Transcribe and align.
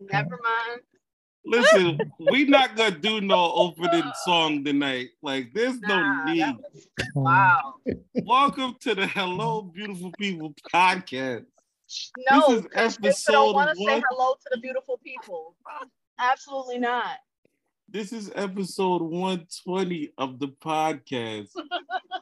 Never 0.00 0.38
mind. 0.42 0.80
Listen, 1.46 1.98
we 2.30 2.44
not 2.44 2.74
gonna 2.76 2.98
do 2.98 3.20
no 3.20 3.52
opening 3.54 4.10
song 4.24 4.64
tonight. 4.64 5.08
Like, 5.22 5.52
there's 5.52 5.78
no 5.80 6.24
need. 6.24 6.56
was- 6.56 6.86
wow. 7.14 7.74
Welcome 8.24 8.76
to 8.80 8.94
the 8.94 9.06
Hello 9.06 9.62
Beautiful 9.62 10.10
People 10.18 10.54
podcast. 10.72 11.44
No, 12.30 12.48
this 12.48 12.64
is 12.64 12.66
episode 12.74 13.32
don't 13.32 13.54
want 13.54 13.70
to 13.70 13.84
say 13.84 14.02
hello 14.08 14.32
to 14.34 14.50
the 14.52 14.58
beautiful 14.60 14.98
people. 15.04 15.54
Absolutely 16.18 16.78
not. 16.78 17.18
This 17.90 18.12
is 18.12 18.32
episode 18.34 19.02
120 19.02 20.12
of 20.16 20.38
the 20.38 20.48
podcast. 20.48 21.48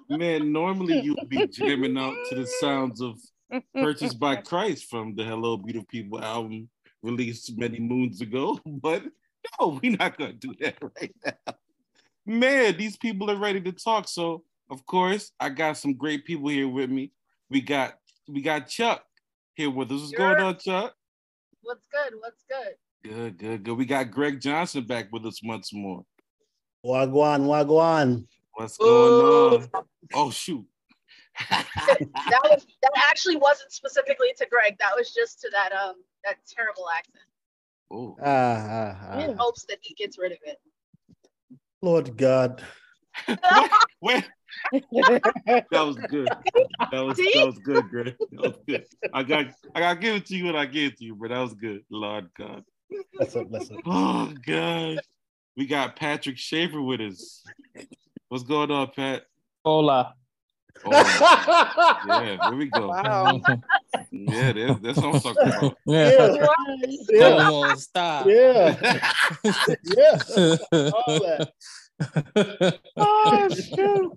Man, 0.09 0.53
normally 0.53 1.01
you 1.01 1.15
would 1.19 1.29
be 1.29 1.47
jamming 1.47 1.97
out 1.97 2.17
to 2.31 2.35
the 2.35 2.47
sounds 2.47 3.01
of 3.01 3.19
Purchased 3.75 4.19
by 4.19 4.37
Christ 4.51 4.89
from 4.91 5.15
the 5.15 5.25
Hello 5.25 5.57
Beautiful 5.57 5.87
People 5.87 6.21
album 6.23 6.69
released 7.03 7.57
many 7.59 7.79
moons 7.81 8.21
ago. 8.21 8.59
But 8.67 9.05
no, 9.61 9.81
we're 9.83 9.97
not 9.97 10.17
gonna 10.17 10.33
do 10.35 10.55
that 10.61 10.77
right 11.01 11.15
now. 11.25 11.55
Man, 12.25 12.77
these 12.77 12.97
people 12.97 13.31
are 13.31 13.37
ready 13.37 13.61
to 13.61 13.73
talk. 13.73 14.09
So 14.09 14.45
of 14.71 14.87
course, 14.87 15.33
I 15.41 15.49
got 15.51 15.77
some 15.77 15.95
great 15.95 16.25
people 16.25 16.49
here 16.49 16.69
with 16.69 16.91
me. 16.91 17.13
We 17.51 17.61
got 17.61 17.95
we 18.29 18.41
got 18.41 18.69
Chuck 18.69 19.05
here 19.55 19.71
with 19.71 19.91
us. 19.91 20.01
What's 20.01 20.11
Sure. 20.11 20.35
going 20.35 20.41
on, 20.41 20.59
Chuck? 20.59 20.95
What's 21.63 21.87
good? 21.89 22.15
What's 22.21 22.45
good? 22.49 22.75
Good, 23.05 23.39
good, 23.39 23.65
good. 23.65 23.77
We 23.77 23.85
got 23.85 24.11
Greg 24.11 24.41
Johnson 24.41 24.87
back 24.87 25.09
with 25.13 25.27
us 25.27 25.41
once 25.43 25.73
more. 25.73 26.05
Wagwan, 26.87 27.43
wagwan. 27.47 28.27
What's 28.55 28.77
going 28.79 29.21
on? 29.21 29.69
Oh 30.15 30.31
shoot. 30.31 30.65
That 31.51 32.41
was 32.45 32.67
that 32.83 32.91
actually 33.09 33.37
wasn't 33.37 33.73
specifically 33.73 34.29
to 34.39 34.47
Greg. 34.47 34.77
That 34.79 34.93
was 34.97 35.13
just 35.13 35.41
to 35.41 35.51
that 35.51 35.73
um 35.73 35.97
that 36.25 36.37
terrible 36.47 36.89
accent. 36.89 37.25
oh, 37.91 38.17
Ah, 38.23 38.97
ah, 39.15 39.19
In 39.21 39.31
ah. 39.31 39.35
hopes 39.39 39.65
that 39.69 39.79
he 39.81 39.95
gets 39.95 40.19
rid 40.19 40.33
of 40.33 40.39
it. 40.45 40.59
Lord 41.83 42.17
God. 42.17 42.63
wait. 44.01 44.29
That 45.71 45.81
was 45.81 45.97
good. 45.97 46.31
That 46.93 47.01
was 47.01 47.17
See? 47.17 47.33
that 47.35 47.47
was 47.47 47.59
good, 47.59 47.89
Greg. 47.91 48.17
That 48.33 48.41
was 48.43 48.57
good. 48.69 48.85
I 49.13 49.23
got 49.23 49.47
I 49.75 49.81
got 49.81 49.95
to 49.95 50.01
give 50.01 50.15
it 50.17 50.27
to 50.27 50.37
you 50.37 50.45
when 50.47 50.57
I 50.57 50.67
give 50.67 50.93
it 50.93 50.99
to 50.99 51.05
you, 51.05 51.15
but 51.17 51.31
that 51.31 51.39
was 51.39 51.55
good. 51.55 51.85
Lord 51.91 52.29
God. 52.39 52.63
That's 53.19 53.35
up, 53.37 53.51
that's 53.51 53.71
up. 53.71 53.81
Oh 53.87 54.33
God. 54.47 55.01
We 55.57 55.67
got 55.67 55.97
Patrick 55.97 56.39
Schaefer 56.39 56.81
with 56.81 57.01
us. 57.01 57.43
What's 58.29 58.45
going 58.45 58.71
on, 58.71 58.91
Pat? 58.95 59.25
Hola. 59.65 60.15
Oh, 60.85 60.91
yeah, 62.09 62.49
here 62.49 62.57
we 62.57 62.67
go. 62.67 62.89
Wow. 62.89 63.41
Yeah, 64.11 64.53
that's, 64.53 64.81
that's 64.81 64.99
what 64.99 65.15
I'm 65.15 65.21
talking 65.21 65.49
about. 65.59 65.77
Yeah, 65.87 66.47
yeah, 67.11 67.21
Come 67.21 67.55
on, 67.55 67.77
stop. 67.79 68.27
yeah, 68.27 69.01
yeah. 69.45 70.57
All 70.73 71.21
that. 71.21 71.53
oh, 72.97 73.49
shoot. 73.51 74.13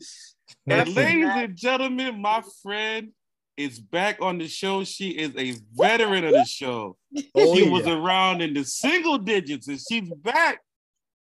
And 0.68 0.96
ladies 0.96 1.30
and 1.30 1.56
gentlemen, 1.56 2.22
my 2.22 2.42
friend 2.64 3.10
is 3.58 3.80
back 3.80 4.22
on 4.22 4.38
the 4.38 4.48
show. 4.48 4.84
She 4.84 5.10
is 5.10 5.32
a 5.38 5.56
veteran 5.74 6.26
of 6.26 6.34
the 6.34 6.46
show. 6.46 6.98
Oh, 7.36 7.56
she 7.56 7.66
yeah. 7.66 7.72
was 7.72 7.88
around 7.88 8.42
in 8.42 8.54
the 8.54 8.64
single 8.64 9.18
digits 9.18 9.68
and 9.68 9.80
she's 9.80 10.10
back. 10.16 10.60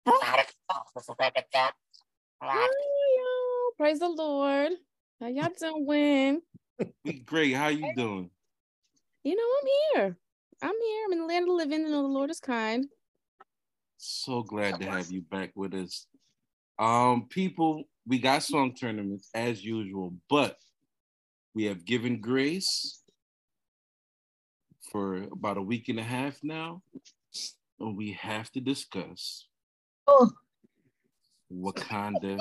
Hi. 0.07 0.47
Praise 3.77 3.99
the 3.99 4.09
Lord. 4.09 4.73
How 5.21 5.27
y'all 5.27 5.51
doing? 5.59 6.41
We 7.05 7.21
great. 7.21 7.55
How 7.55 7.69
you 7.69 7.93
doing? 7.95 8.31
You 9.23 9.37
know, 9.37 9.43
I'm 9.43 9.69
here. 10.07 10.17
I'm 10.63 10.71
here. 10.71 11.05
I'm 11.05 11.13
in 11.13 11.19
the 11.19 11.27
land 11.27 11.43
of 11.43 11.49
the 11.49 11.55
living, 11.55 11.85
and 11.85 11.93
the 11.93 12.01
Lord 12.01 12.31
is 12.31 12.41
kind. 12.41 12.87
So 13.99 14.43
glad 14.43 14.81
to 14.81 14.87
have 14.87 15.11
you 15.11 15.21
back 15.21 15.53
with 15.55 15.75
us. 15.75 16.07
Um, 16.79 17.27
people, 17.29 17.85
we 18.07 18.19
got 18.19 18.43
song 18.43 18.75
tournaments 18.75 19.29
as 19.35 19.63
usual, 19.63 20.15
but 20.31 20.57
we 21.55 21.65
have 21.65 21.85
given 21.85 22.23
grace 22.23 23.03
for 24.91 25.25
about 25.25 25.59
a 25.59 25.63
week 25.63 25.91
and 25.91 26.01
a 26.01 26.03
half 26.03 26.39
now, 26.43 26.81
and 27.79 27.95
we 27.95 28.13
have 28.13 28.51
to 28.53 28.61
discuss 28.61 29.47
Oh. 30.07 30.31
Wakanda 31.53 32.39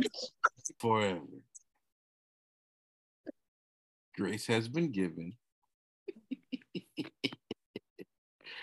forever. 0.78 1.20
Grace 4.16 4.46
has 4.46 4.68
been 4.68 4.90
given. 4.92 5.34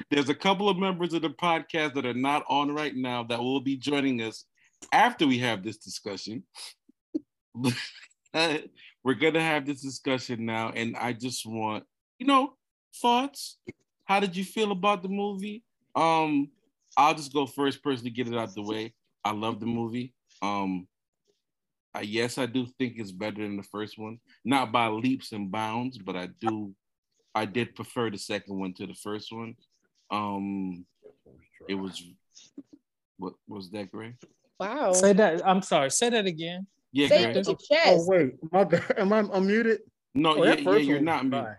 There's 0.10 0.30
a 0.30 0.36
couple 0.36 0.70
of 0.70 0.78
members 0.78 1.14
of 1.14 1.22
the 1.22 1.30
podcast 1.30 1.94
that 1.94 2.06
are 2.06 2.14
not 2.14 2.44
on 2.50 2.74
right 2.74 2.96
now 2.96 3.24
that 3.24 3.40
will 3.40 3.62
be 3.62 3.78
joining 3.78 4.22
us 4.22 4.46
after 4.92 5.28
we 5.28 5.38
have 5.40 5.64
this 5.64 5.78
discussion. 5.78 6.44
We're 8.34 9.14
going 9.16 9.34
to 9.34 9.42
have 9.42 9.66
this 9.66 9.82
discussion 9.82 10.46
now, 10.46 10.72
and 10.76 10.96
I 10.96 11.14
just 11.14 11.46
want, 11.46 11.86
you 12.20 12.28
know, 12.28 12.54
thoughts. 13.02 13.58
How 14.06 14.20
did 14.20 14.36
you 14.36 14.44
feel 14.44 14.72
about 14.72 15.02
the 15.02 15.10
movie? 15.10 15.64
Um, 15.96 16.50
I'll 16.98 17.16
just 17.16 17.34
go 17.34 17.46
first 17.46 17.84
person 17.84 18.06
to 18.06 18.12
get 18.12 18.28
it 18.28 18.36
out 18.36 18.54
the 18.54 18.62
way. 18.62 18.94
I 19.24 19.32
love 19.32 19.60
the 19.60 19.66
movie. 19.66 20.14
Um, 20.42 20.88
I, 21.94 22.02
yes, 22.02 22.38
I 22.38 22.46
do 22.46 22.66
think 22.78 22.94
it's 22.98 23.12
better 23.12 23.42
than 23.42 23.58
the 23.58 23.64
first 23.64 23.98
one, 23.98 24.20
not 24.46 24.72
by 24.72 24.88
leaps 24.88 25.32
and 25.34 25.52
bounds, 25.52 25.98
but 25.98 26.16
I 26.16 26.28
do. 26.40 26.74
I 27.36 27.46
did 27.46 27.76
prefer 27.76 28.10
the 28.10 28.18
second 28.18 28.60
one 28.60 28.74
to 28.76 28.88
the 28.88 28.94
first 28.94 29.32
one. 29.32 29.56
Um, 30.10 30.86
it 31.68 31.76
was 31.76 32.02
what 33.18 33.34
was 33.48 33.70
that, 33.72 33.92
Greg? 33.92 34.16
Wow. 34.60 34.94
Say 34.94 35.14
that. 35.14 35.46
I'm 35.48 35.62
sorry. 35.62 35.92
Say 35.92 36.10
that 36.10 36.26
again. 36.26 36.66
Yeah, 36.92 37.08
Say 37.08 37.24
Greg. 37.24 37.38
it 37.38 37.48
with 37.48 37.58
Oh 37.72 37.76
chest. 37.76 38.08
wait, 38.10 38.32
my 38.52 38.64
bad. 38.64 38.84
Am 38.98 39.12
I 39.14 39.24
unmuted? 39.24 39.80
No, 40.14 40.36
Oh, 40.38 40.44
yeah, 40.44 40.56
yeah, 40.56 40.78
you're 40.78 41.00
not 41.00 41.24
was 41.24 41.32
me. 41.32 41.40
dry. 41.40 41.56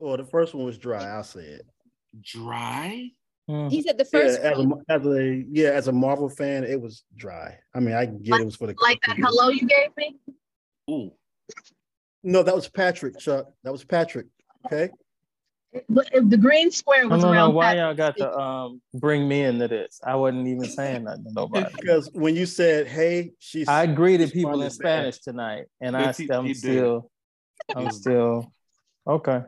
Oh, 0.00 0.16
the 0.16 0.24
first 0.24 0.54
one 0.54 0.64
was 0.66 0.76
dry. 0.78 1.04
I'll 1.04 1.22
say 1.24 1.40
it. 1.40 1.66
Dry. 2.20 3.10
Hmm. 3.48 3.68
He 3.68 3.82
said 3.82 3.96
the 3.96 4.08
Yeah, 4.12 4.20
first 4.20 4.40
as, 4.40 4.58
a, 4.58 4.68
as 4.88 5.06
a 5.06 5.44
yeah, 5.50 5.68
as 5.70 5.88
a 5.88 5.92
Marvel 5.92 6.28
fan, 6.28 6.64
it 6.64 6.80
was 6.80 7.04
dry. 7.16 7.56
I 7.74 7.80
mean, 7.80 7.94
I 7.94 8.06
get 8.06 8.40
it 8.40 8.44
was 8.44 8.56
for 8.56 8.66
the 8.66 8.74
Like 8.80 9.00
that 9.06 9.16
hello 9.18 9.48
you 9.50 9.66
gave 9.66 9.96
me? 9.96 10.16
Ooh, 10.90 11.12
No, 12.24 12.42
that 12.42 12.54
was 12.54 12.68
Patrick, 12.68 13.18
Chuck. 13.18 13.46
That 13.62 13.70
was 13.72 13.84
Patrick. 13.84 14.26
Okay. 14.66 14.90
But 15.88 16.08
the 16.12 16.38
green 16.38 16.70
square 16.70 17.02
I 17.02 17.06
was 17.06 17.22
don't 17.22 17.32
know 17.32 17.38
around 17.38 17.54
why 17.54 17.74
Patrick 17.74 17.80
y'all 17.80 17.94
got 17.94 18.16
to 18.16 18.38
um 18.38 18.80
bring 18.94 19.28
me 19.28 19.42
into 19.42 19.68
this. 19.68 20.00
I 20.04 20.16
wasn't 20.16 20.48
even 20.48 20.64
saying 20.64 21.04
nothing 21.04 21.24
to 21.24 21.32
nobody. 21.32 21.66
Because 21.80 22.10
when 22.14 22.34
you 22.34 22.46
said, 22.46 22.86
"Hey," 22.86 23.32
she's 23.38 23.68
I 23.68 23.86
greeted 23.86 24.32
people 24.32 24.54
in 24.54 24.60
responded 24.60 24.82
back. 24.82 25.14
Spanish 25.14 25.18
tonight, 25.20 25.66
and 25.80 25.96
I, 25.96 26.14
I'm 26.30 26.54
still, 26.54 27.10
I'm 27.74 27.90
still 27.90 28.52
okay. 29.06 29.42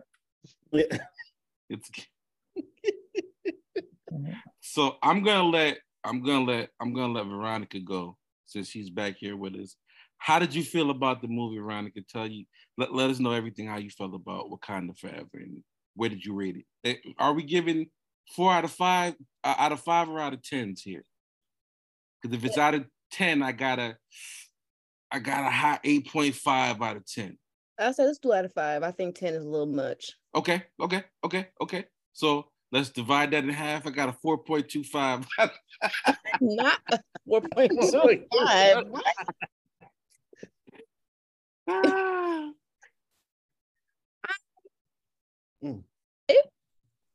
it's 0.72 1.90
so 4.60 4.96
I'm 5.02 5.22
gonna 5.22 5.48
let 5.48 5.78
I'm 6.04 6.22
gonna 6.22 6.44
let 6.44 6.70
I'm 6.80 6.92
gonna 6.92 7.12
let 7.12 7.26
Veronica 7.26 7.80
go 7.80 8.16
since 8.46 8.68
she's 8.68 8.90
back 8.90 9.16
here 9.18 9.36
with 9.36 9.54
us. 9.56 9.76
How 10.18 10.38
did 10.38 10.54
you 10.54 10.64
feel 10.64 10.90
about 10.90 11.22
the 11.22 11.28
movie, 11.28 11.58
Veronica? 11.58 12.00
Tell 12.08 12.26
you 12.26 12.44
let, 12.76 12.94
let 12.94 13.10
us 13.10 13.18
know 13.18 13.32
everything 13.32 13.66
how 13.66 13.78
you 13.78 13.90
felt 13.90 14.14
about 14.14 14.50
Wakanda 14.50 14.98
Forever 14.98 15.28
and 15.34 15.62
where 15.94 16.08
did 16.08 16.24
you 16.24 16.34
rate 16.34 16.64
it? 16.84 16.88
Eh, 17.06 17.10
Are 17.18 17.32
we 17.32 17.42
giving 17.42 17.90
four 18.34 18.52
out 18.52 18.64
of 18.64 18.70
five 18.70 19.14
uh, 19.44 19.54
out 19.58 19.72
of 19.72 19.80
five 19.80 20.08
or 20.08 20.18
out 20.20 20.32
of 20.32 20.42
tens 20.42 20.82
here? 20.82 21.02
Because 22.22 22.36
if 22.36 22.44
it's 22.44 22.58
out 22.58 22.74
of 22.74 22.84
ten, 23.10 23.42
I 23.42 23.52
gotta 23.52 23.96
I 25.10 25.18
got 25.18 25.46
a 25.46 25.50
high 25.50 25.80
eight 25.84 26.08
point 26.10 26.34
five 26.34 26.80
out 26.82 26.96
of 26.96 27.06
ten. 27.06 27.38
I 27.78 27.92
said 27.92 28.06
let's 28.06 28.18
do 28.18 28.32
out 28.32 28.44
of 28.44 28.52
five. 28.52 28.82
I 28.82 28.90
think 28.90 29.14
ten 29.16 29.34
is 29.34 29.44
a 29.44 29.48
little 29.48 29.66
much. 29.66 30.12
Okay, 30.34 30.62
okay, 30.80 31.04
okay, 31.24 31.48
okay. 31.60 31.84
So 32.12 32.50
let's 32.72 32.90
divide 32.90 33.30
that 33.32 33.44
in 33.44 33.50
half. 33.50 33.86
I 33.86 33.90
got 33.90 34.08
a 34.08 34.12
4.25. 34.12 35.26
Not 36.40 36.78
four 37.26 37.40
point 37.42 37.72
two 37.72 38.00
wait. 38.04 38.26
five. 38.32 38.84
Ah, 41.70 42.50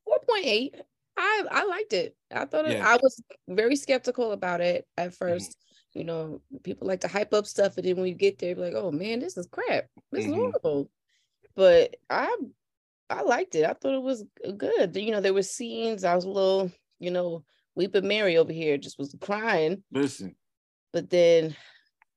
Four 0.06 0.20
point 0.28 0.46
eight. 0.46 0.76
I 1.18 1.44
I 1.50 1.64
liked 1.66 1.94
it. 1.94 2.16
I 2.32 2.46
thought 2.46 2.66
it, 2.66 2.82
I 2.82 2.98
was 3.02 3.22
very 3.48 3.76
skeptical 3.76 4.32
about 4.32 4.62
it 4.62 4.88
at 4.98 5.14
1st 5.14 5.58
You 5.94 6.04
know, 6.04 6.42
people 6.64 6.88
like 6.88 7.02
to 7.02 7.08
hype 7.08 7.34
up 7.34 7.46
stuff, 7.46 7.78
and 7.78 7.86
then 7.86 7.96
when 7.98 8.08
you 8.08 8.16
get 8.16 8.40
there, 8.40 8.50
you're 8.56 8.66
like, 8.66 8.74
"Oh 8.76 8.92
man, 8.92 9.20
this 9.20 9.38
is 9.38 9.48
crap. 9.48 9.86
This 10.12 10.26
Mhm. 10.26 10.30
is 10.30 10.36
horrible." 10.36 10.90
But 11.56 11.96
I 12.10 12.36
I 13.14 13.22
liked 13.22 13.56
it. 13.56 13.66
I 13.66 13.74
thought 13.74 13.94
it 13.94 14.02
was 14.02 14.24
good. 14.58 14.96
You 14.96 15.12
know, 15.12 15.22
there 15.22 15.34
were 15.34 15.44
scenes. 15.44 16.04
I 16.04 16.16
was 16.16 16.26
a 16.26 16.30
little, 16.30 16.72
you 17.00 17.12
know, 17.12 17.44
weeping 17.76 18.08
Mary 18.08 18.38
over 18.38 18.52
here, 18.52 18.78
just 18.78 18.98
was 18.98 19.16
crying. 19.22 19.84
listen, 19.92 20.36
But 20.92 21.10
then, 21.10 21.56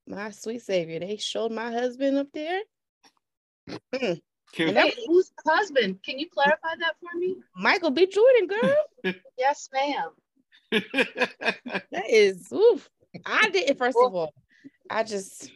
my 0.07 0.31
sweet 0.31 0.63
savior, 0.63 0.99
they 0.99 1.17
showed 1.17 1.51
my 1.51 1.71
husband 1.71 2.17
up 2.17 2.27
there. 2.33 2.61
Mm, 3.93 4.21
Can, 4.53 4.69
And 4.69 4.77
that- 4.77 4.85
Wait, 4.85 4.95
who's 5.05 5.31
the 5.45 5.51
husband? 5.51 5.99
Can 6.03 6.17
you 6.19 6.27
clarify 6.29 6.75
that 6.79 6.95
for 6.99 7.17
me? 7.17 7.35
Michael 7.55 7.91
B. 7.91 8.07
Jordan, 8.07 8.47
girl. 8.47 9.13
Yes, 9.37 9.69
ma'am. 9.71 10.09
That 11.91 12.09
is 12.09 12.51
oof. 12.51 12.89
I 13.25 13.49
didn't 13.49 13.77
first 13.77 13.97
of 14.01 14.13
all. 14.15 14.33
I 14.89 15.03
just 15.03 15.49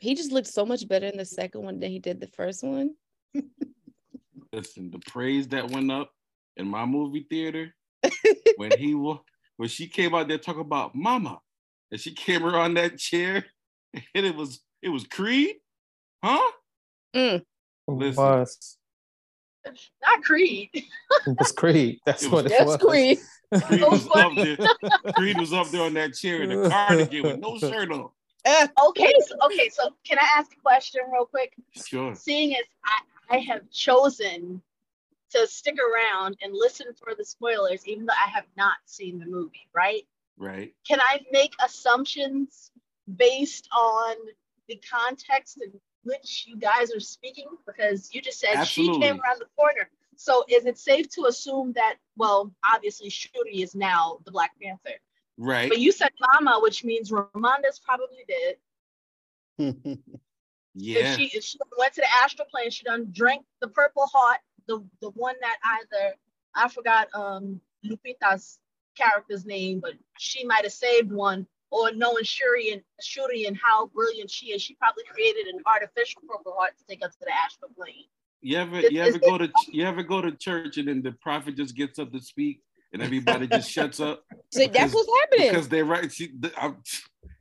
he 0.00 0.14
just 0.14 0.32
looked 0.32 0.48
so 0.48 0.64
much 0.66 0.88
better 0.88 1.06
in 1.06 1.16
the 1.18 1.24
second 1.24 1.62
one 1.62 1.78
than 1.80 1.90
he 1.90 1.98
did 1.98 2.18
the 2.20 2.26
first 2.28 2.64
one. 2.64 2.94
Listen, 4.56 4.90
the 4.90 4.98
praise 5.10 5.48
that 5.48 5.70
went 5.70 5.92
up 5.92 6.10
in 6.56 6.66
my 6.66 6.86
movie 6.86 7.26
theater 7.28 7.74
when 8.56 8.70
he 8.78 8.94
wa- 8.94 9.20
when 9.58 9.68
she 9.68 9.86
came 9.86 10.14
out 10.14 10.28
there 10.28 10.38
talking 10.38 10.62
about 10.62 10.94
mama, 10.94 11.40
and 11.90 12.00
she 12.00 12.14
came 12.14 12.42
around 12.42 12.72
that 12.74 12.96
chair, 12.96 13.44
and 14.14 14.24
it 14.24 14.34
was 14.34 14.60
it 14.80 14.88
was 14.88 15.04
Creed, 15.04 15.56
huh? 16.24 16.50
Mm. 17.14 17.42
Listen. 17.86 18.24
was. 18.24 18.78
Not 20.00 20.22
Creed. 20.22 20.70
It 20.72 20.84
was 21.38 21.52
Creed. 21.52 21.98
That's 22.06 22.22
It 22.24 22.32
what 22.32 22.44
was- 22.44 22.52
it 22.52 22.56
That's 22.58 22.66
was. 22.70 22.76
Creed. 22.78 23.18
Creed 23.66 23.82
was 23.82 24.08
up 24.14 24.32
there. 24.36 25.12
Creed 25.16 25.38
was 25.38 25.52
up 25.52 25.68
there 25.68 25.82
on 25.82 25.92
that 25.94 26.14
chair 26.14 26.42
in 26.42 26.50
a 26.50 26.70
cardigan 26.70 27.22
with 27.24 27.40
no 27.40 27.58
shirt 27.58 27.92
on. 27.92 28.08
Okay, 28.88 29.12
so, 29.26 29.34
okay. 29.46 29.68
So 29.68 29.90
can 30.04 30.18
I 30.18 30.28
ask 30.36 30.52
a 30.52 30.60
question 30.60 31.02
real 31.12 31.26
quick? 31.26 31.54
Sure. 31.72 32.14
Seeing 32.14 32.54
as 32.54 32.64
I, 32.84 33.36
I 33.36 33.38
have 33.40 33.68
chosen 33.70 34.62
to 35.30 35.46
stick 35.46 35.76
around 35.78 36.36
and 36.42 36.52
listen 36.54 36.86
for 36.94 37.14
the 37.16 37.24
spoilers, 37.24 37.86
even 37.86 38.06
though 38.06 38.12
I 38.12 38.30
have 38.30 38.46
not 38.56 38.76
seen 38.84 39.18
the 39.18 39.26
movie, 39.26 39.68
right? 39.74 40.02
Right. 40.38 40.74
Can 40.86 41.00
I 41.00 41.20
make 41.32 41.52
assumptions 41.64 42.70
based 43.16 43.68
on 43.76 44.16
the 44.68 44.80
context 44.90 45.60
in 45.62 45.72
which 46.04 46.44
you 46.46 46.56
guys 46.56 46.94
are 46.94 47.00
speaking? 47.00 47.48
Because 47.66 48.14
you 48.14 48.20
just 48.20 48.38
said 48.38 48.64
she 48.64 48.86
came 48.86 49.20
around 49.20 49.40
the 49.40 49.46
corner. 49.56 49.90
So 50.16 50.44
is 50.48 50.64
it 50.66 50.78
safe 50.78 51.08
to 51.10 51.26
assume 51.26 51.72
that, 51.74 51.96
well, 52.16 52.52
obviously 52.64 53.10
Shuri 53.10 53.62
is 53.62 53.74
now 53.74 54.18
the 54.24 54.30
Black 54.30 54.52
Panther, 54.62 54.98
Right. 55.38 55.68
but 55.68 55.78
you 55.78 55.92
said 55.92 56.10
Mama, 56.34 56.60
which 56.62 56.82
means 56.84 57.10
Ramonda's 57.10 57.78
probably 57.78 58.24
dead. 59.58 59.98
Yeah. 60.78 61.14
If 61.14 61.16
she 61.16 61.36
if 61.36 61.42
she 61.44 61.58
went 61.78 61.94
to 61.94 62.02
the 62.02 62.22
astral 62.22 62.46
plane, 62.50 62.70
she 62.70 62.84
done 62.84 63.08
drank 63.10 63.46
the 63.60 63.68
purple 63.68 64.06
heart, 64.12 64.40
the 64.68 64.84
the 65.00 65.08
one 65.10 65.34
that 65.40 65.56
either 65.64 66.14
I 66.54 66.68
forgot 66.68 67.08
um 67.14 67.60
Lupita's 67.84 68.58
character's 68.94 69.46
name, 69.46 69.80
but 69.80 69.94
she 70.18 70.44
might 70.44 70.64
have 70.64 70.72
saved 70.72 71.10
one, 71.10 71.46
or 71.70 71.92
knowing 71.92 72.24
Shuri 72.24 72.72
and 72.72 72.82
Shuri 73.00 73.46
and 73.46 73.56
how 73.56 73.86
brilliant 73.86 74.30
she 74.30 74.48
is, 74.48 74.60
she 74.60 74.74
probably 74.74 75.04
created 75.10 75.46
an 75.46 75.60
artificial 75.64 76.20
purple 76.28 76.52
heart 76.52 76.76
to 76.76 76.84
take 76.86 77.02
us 77.02 77.14
to 77.16 77.24
the 77.24 77.34
astral 77.34 77.70
plane. 77.74 78.04
You 78.42 78.58
ever 78.58 78.80
you 78.80 79.00
ever 79.00 79.18
go 79.18 79.38
to 79.38 79.50
you 79.68 79.86
ever 79.86 80.02
go 80.02 80.20
to 80.20 80.30
church 80.32 80.76
and 80.76 80.88
then 80.88 81.00
the 81.00 81.12
prophet 81.12 81.56
just 81.56 81.74
gets 81.74 81.98
up 81.98 82.12
to 82.12 82.20
speak 82.20 82.60
and 82.96 83.02
everybody 83.04 83.46
just 83.46 83.70
shuts 83.70 84.00
up 84.00 84.24
so 84.50 84.66
that's 84.66 84.92
what's 84.94 85.08
happening. 85.20 85.50
because 85.50 85.68
they 85.68 85.82
right. 85.82 86.10
She, 86.12 86.32
I'm, 86.58 86.76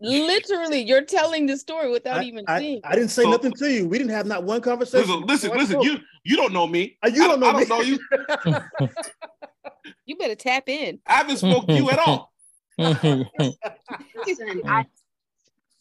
Literally, 0.02 0.81
you're 0.81 1.06
telling 1.06 1.46
the 1.46 1.56
story 1.57 1.90
without 1.90 2.18
I, 2.19 2.24
even 2.24 2.44
I- 2.48 2.60
seeing. 2.60 2.81
I 2.84 2.96
didn't 2.96 3.10
say 3.10 3.24
So- 3.24 3.31
nothing 3.31 3.54
to 3.54 3.72
you. 3.72 3.88
We 3.88 3.98
didn't 3.98 4.12
have 4.12 4.25
not 4.25 4.44
one 4.44 4.60
conversation. 4.62 5.07
listen, 5.22 5.25
listen, 5.28 5.52
listen. 5.52 5.69
spoke. 5.81 5.86
You 5.86 5.98
you 6.25 6.36
don't 6.36 6.52
know 6.52 6.68
me. 6.68 6.98
Uh, 7.04 7.10
you 7.13 7.24
I- 7.24 7.28
don't 7.28 7.40
know 7.40 7.50
I 7.52 7.60
me. 7.60 7.66
don't 7.66 7.80
know 7.80 7.81
you. 7.81 8.00
You 10.07 10.16
better 10.18 10.36
tap 10.36 10.69
in. 10.69 11.00
I 11.07 11.13
haven't 11.13 11.38
spoke 11.38 11.66
to 11.68 11.74
you 11.74 11.90
at 11.90 12.00
all. 12.00 12.31
Listen, 12.78 14.62
I, 14.66 14.80
I 14.81 14.86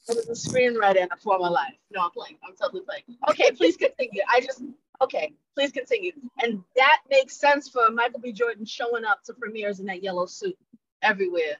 was 0.09 0.29
a 0.29 0.49
screenwriter 0.49 0.97
in 0.97 1.09
a 1.13 1.17
former 1.17 1.51
life. 1.51 1.75
No, 1.91 2.03
I'm 2.05 2.11
playing. 2.11 2.37
I'm 2.47 2.55
totally 2.61 2.83
playing. 2.83 3.03
Okay, 3.31 3.51
please 3.53 3.77
continue. 3.77 4.23
I 4.29 4.41
just 4.41 4.63
okay, 5.01 5.35
please 5.55 5.73
continue. 5.73 6.13
And 6.43 6.63
that 6.77 7.01
makes 7.11 7.37
sense 7.37 7.69
for 7.69 7.91
Michael 7.91 8.21
B. 8.21 8.33
Jordan 8.33 8.65
showing 8.65 9.05
up 9.05 9.23
to 9.25 9.35
premieres 9.35 9.81
in 9.81 9.87
that 9.87 10.03
yellow 10.03 10.27
suit 10.27 10.57
everywhere. 11.03 11.57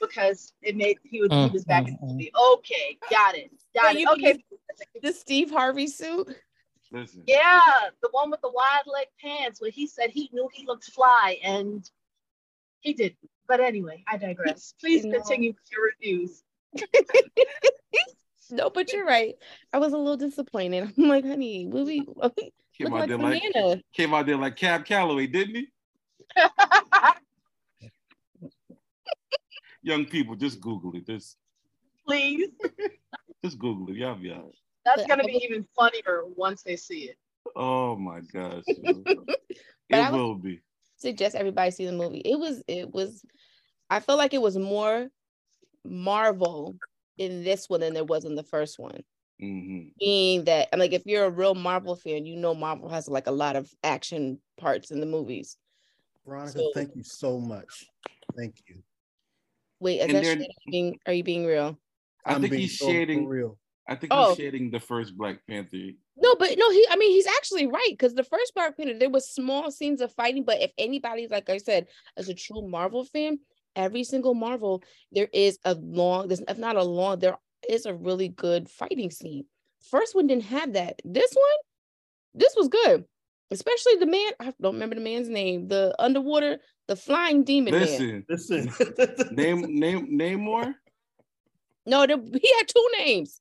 Because 0.00 0.52
it 0.62 0.76
made 0.76 0.98
he 1.02 1.20
was 1.20 1.30
he 1.30 1.50
was 1.52 1.64
back 1.64 1.88
in 1.88 1.94
the 1.94 1.98
mm-hmm. 1.98 2.12
movie. 2.12 2.32
Okay, 2.54 2.98
got 3.10 3.34
it. 3.34 3.50
Got 3.74 3.94
So 3.94 3.98
it. 3.98 4.08
Okay. 4.08 4.44
The 5.02 5.12
Steve 5.12 5.50
Harvey 5.50 5.86
suit. 5.86 6.34
Listen. 6.92 7.24
Yeah, 7.26 7.60
the 8.00 8.08
one 8.12 8.30
with 8.30 8.40
the 8.42 8.50
wide 8.50 8.86
leg 8.86 9.08
pants 9.20 9.60
where 9.60 9.70
he 9.70 9.86
said 9.86 10.10
he 10.10 10.30
knew 10.32 10.48
he 10.52 10.66
looked 10.66 10.84
fly 10.84 11.38
and 11.42 11.88
he 12.80 12.94
didn't. 12.94 13.18
But 13.48 13.60
anyway, 13.60 14.04
I 14.06 14.16
digress. 14.16 14.74
Please 14.80 15.04
No. 15.04 15.18
continue 15.18 15.50
with 15.50 15.70
your 15.72 15.84
reviews. 15.84 16.42
No, 18.50 18.70
but 18.70 18.92
you're 18.92 19.06
right. 19.06 19.34
I 19.72 19.78
was 19.78 19.92
a 19.92 19.98
little 19.98 20.16
disappointed. 20.16 20.92
I'm 20.98 21.08
like, 21.08 21.24
honey, 21.24 21.66
will 21.66 21.84
we 21.84 22.02
look 22.06 22.36
Came 22.76 22.88
out 22.88 23.00
like 23.00 23.08
there 23.08 23.18
like 23.18 23.42
banana? 23.52 23.82
came 23.94 24.12
out 24.12 24.26
there 24.26 24.36
like 24.36 24.56
Cab 24.56 24.84
Calloway, 24.84 25.26
didn't 25.26 25.54
he? 25.54 25.68
Young 29.82 30.04
people, 30.04 30.34
just 30.34 30.60
Google 30.60 30.94
it. 30.94 31.06
Just 31.06 31.38
Please. 32.06 32.50
just 33.44 33.58
Google 33.58 33.88
it. 33.90 33.96
Y'all 33.96 34.14
be 34.14 34.30
all 34.30 34.42
right. 34.42 34.54
That's 34.84 35.06
gonna 35.06 35.24
be 35.24 35.40
even 35.42 35.66
funnier 35.74 36.22
once 36.36 36.62
they 36.62 36.76
see 36.76 37.04
it. 37.04 37.16
Oh 37.54 37.96
my 37.96 38.20
gosh. 38.20 38.64
it 38.66 40.12
will 40.12 40.34
be. 40.34 40.60
Suggest 40.96 41.34
everybody 41.34 41.70
see 41.70 41.86
the 41.86 41.92
movie. 41.92 42.18
It 42.18 42.38
was, 42.38 42.62
it 42.68 42.92
was, 42.92 43.24
I 43.90 44.00
feel 44.00 44.16
like 44.16 44.34
it 44.34 44.42
was 44.42 44.56
more 44.56 45.08
Marvel 45.84 46.76
in 47.18 47.44
this 47.44 47.68
one 47.68 47.80
than 47.80 47.94
there 47.94 48.04
was 48.04 48.24
in 48.24 48.34
the 48.34 48.42
first 48.42 48.78
one. 48.78 49.00
hmm 49.40 49.88
Being 49.98 50.44
that, 50.44 50.68
I'm 50.72 50.78
like, 50.78 50.92
if 50.92 51.04
you're 51.06 51.24
a 51.24 51.30
real 51.30 51.54
Marvel 51.54 51.96
fan, 51.96 52.26
you 52.26 52.36
know 52.36 52.54
Marvel 52.54 52.88
has 52.88 53.08
like 53.08 53.26
a 53.26 53.30
lot 53.32 53.56
of 53.56 53.70
action 53.82 54.38
parts 54.58 54.90
in 54.90 55.00
the 55.00 55.06
movies. 55.06 55.56
Veronica, 56.26 56.58
So- 56.58 56.70
thank 56.74 56.94
you 56.96 57.02
so 57.02 57.38
much. 57.38 57.86
Thank 58.36 58.56
you. 58.68 58.82
Wait, 59.80 59.98
is 60.00 60.06
And 60.06 60.14
that 60.16 60.22
they're- 60.24 60.38
you 60.40 60.70
being, 60.70 60.98
are 61.06 61.12
you 61.12 61.22
being 61.24 61.44
real? 61.46 61.78
I 62.24 62.34
I'm 62.34 62.40
think 62.40 62.52
being 62.52 62.62
he's 62.62 62.78
so 62.78 62.86
shading. 62.86 63.26
real. 63.26 63.58
I 63.88 63.94
think 63.94 64.12
Oh. 64.12 64.30
he's 64.30 64.38
shading 64.38 64.70
the 64.70 64.80
first 64.80 65.16
Black 65.16 65.46
Panther. 65.46 65.90
No, 66.16 66.34
but 66.34 66.56
no, 66.58 66.70
he 66.70 66.84
I 66.90 66.96
mean 66.96 67.12
he's 67.12 67.26
actually 67.26 67.66
right 67.66 67.90
because 67.90 68.14
the 68.14 68.24
first 68.24 68.52
Black 68.54 68.76
Panther, 68.76 68.98
there 68.98 69.10
was 69.10 69.30
small 69.30 69.70
scenes 69.70 70.00
of 70.00 70.12
fighting, 70.14 70.42
but 70.42 70.60
if 70.60 70.72
anybody's 70.76 71.30
like 71.30 71.48
I 71.50 71.58
said, 71.58 71.86
as 72.16 72.28
a 72.28 72.34
true 72.34 72.62
Marvel 72.66 73.04
fan, 73.04 73.38
every 73.76 74.02
single 74.02 74.34
Marvel, 74.34 74.82
there 75.12 75.28
is 75.32 75.58
a 75.64 75.74
long, 75.74 76.28
there's 76.28 76.42
if 76.48 76.58
not 76.58 76.76
a 76.76 76.82
long, 76.82 77.18
there 77.20 77.36
is 77.68 77.86
a 77.86 77.94
really 77.94 78.28
good 78.28 78.68
fighting 78.68 79.10
scene. 79.10 79.44
First 79.90 80.14
one 80.14 80.26
didn't 80.26 80.44
have 80.44 80.72
that. 80.72 81.00
This 81.04 81.32
one, 81.32 81.58
this 82.34 82.54
was 82.56 82.68
good. 82.68 83.04
Especially 83.52 83.94
the 83.96 84.06
man, 84.06 84.32
I 84.40 84.52
don't 84.60 84.74
remember 84.74 84.96
the 84.96 85.00
man's 85.00 85.28
name, 85.28 85.68
the 85.68 85.94
underwater, 86.00 86.58
the 86.88 86.96
flying 86.96 87.44
demon 87.44 87.74
man. 87.74 87.82
Listen, 87.82 88.24
Listen. 88.28 88.72
name 89.30 89.78
name 89.78 90.16
name 90.16 90.40
more. 90.40 90.74
No, 91.84 92.04
the, 92.06 92.16
he 92.16 92.54
had 92.56 92.66
two 92.66 92.88
names. 92.98 93.40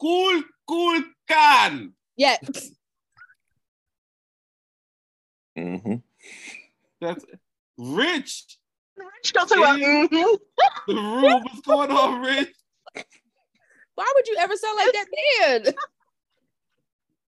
Cool, 0.00 0.42
cool 0.68 1.02
Khan. 1.28 1.94
Yeah. 2.16 2.36
Mhm. 5.58 6.02
That's 7.00 7.24
Rich. 7.76 8.58
Rich 8.96 9.32
don't 9.32 9.48
talk 9.48 9.58
about 9.58 9.78
Yeah. 9.78 10.06
The 10.86 10.94
room. 10.94 11.42
What's 11.42 11.60
going 11.60 11.90
on, 11.90 12.20
Rich? 12.20 12.54
Why 13.94 14.12
would 14.14 14.26
you 14.26 14.36
ever 14.38 14.56
sound 14.56 14.76
like 14.76 14.92
that 14.92 15.06
man? 15.64 15.74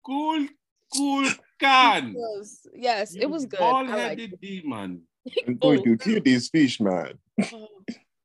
Cool, 0.05 0.48
cool 0.95 1.29
Khan. 1.60 2.15
Yes, 2.17 2.67
yes, 2.75 3.15
it 3.15 3.29
was 3.29 3.45
good. 3.45 3.60
I 3.60 3.72
Bald 3.72 3.88
liked 3.88 4.00
headed 4.19 4.39
demon. 4.41 5.01
I'm 5.48 5.57
going 5.57 5.84
to 5.84 5.98
kill 5.98 6.22
these 6.22 6.50
fish, 6.50 6.79
man. 6.79 7.13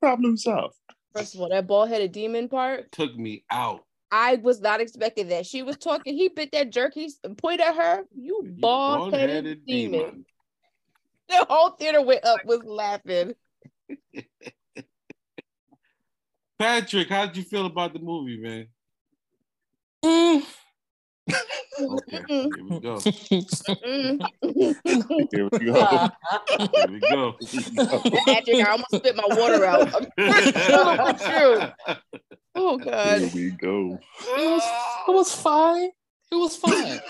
Problem 0.01 0.37
solved. 0.37 0.77
First 1.15 1.35
of 1.35 1.41
all, 1.41 1.49
that 1.49 1.67
bald 1.67 1.89
headed 1.89 2.13
demon 2.13 2.49
part, 2.49 2.93
Took 2.93 3.17
me 3.17 3.45
out. 3.51 3.85
I 4.13 4.37
was 4.37 4.61
not 4.61 4.81
expecting 4.81 5.29
that. 5.29 5.47
She 5.47 5.63
was 5.63 5.77
talking, 5.77 6.17
he 6.17 6.29
bit 6.29 6.53
that 6.53 6.71
jerky 6.71 7.09
and 7.23 7.39
pointed 7.39 7.61
at 7.61 7.77
her. 7.77 8.05
You 8.15 8.43
You 8.45 8.57
bald 8.61 9.15
headed 9.15 9.45
bald-headed 9.45 9.67
demon. 9.67 10.25
The 11.41 11.47
whole 11.49 11.71
theater 11.71 12.03
went 12.03 12.25
up, 12.25 12.45
was 12.45 12.65
laughing. 12.65 13.35
Patrick, 16.59 17.09
how 17.09 17.27
did 17.27 17.37
you 17.37 17.45
feel 17.45 17.67
about 17.67 17.93
the 17.93 18.01
movie, 18.01 18.39
man? 18.39 18.67
Mm. 20.05 20.43
Okay, 21.81 22.25
here 22.29 22.65
we 22.69 22.81
go. 22.81 22.99
Here 25.31 25.49
we 25.53 25.59
go. 25.67 26.09
Here 26.59 26.89
we 26.91 27.01
go. 27.01 27.37
Patrick, 28.27 28.67
I 28.67 28.71
almost 28.73 28.97
spit 28.97 29.15
my 29.15 29.25
water 29.29 29.65
out. 29.65 29.95
I'm 29.95 30.07
Oh 32.57 32.77
God. 32.77 33.21
Here 33.21 33.31
we 33.33 33.51
go. 33.53 34.01
It 34.21 34.51
was, 34.51 34.65
it 35.09 35.13
was 35.13 35.33
fine. 35.33 35.91
It 36.33 36.35
was 36.35 36.57
fine. 36.57 37.01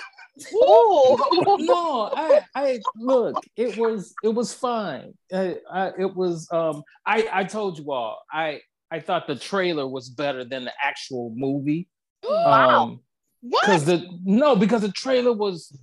Ooh. 0.53 1.19
no, 1.61 2.11
I, 2.15 2.41
I 2.55 2.81
look. 2.97 3.43
It 3.57 3.77
was, 3.77 4.15
it 4.23 4.29
was 4.29 4.53
fine. 4.53 5.15
I, 5.33 5.57
I, 5.71 5.93
it 5.99 6.15
was. 6.15 6.49
Um, 6.53 6.83
I, 7.07 7.29
I 7.33 7.45
told 7.45 7.79
you 7.79 7.93
all. 7.93 8.19
I, 8.33 8.61
I 8.91 9.01
thought 9.01 9.27
the 9.27 9.37
trailer 9.37 9.87
was 9.87 10.09
better 10.09 10.45
than 10.45 10.65
the 10.65 10.73
actual 10.83 11.33
movie. 11.35 11.89
Wow. 12.25 12.83
Um, 12.83 13.01
What? 13.41 13.65
because 13.65 13.85
the 13.85 14.07
no 14.25 14.57
because 14.57 14.83
the 14.83 14.93
trailer 14.93 15.33
was 15.33 15.77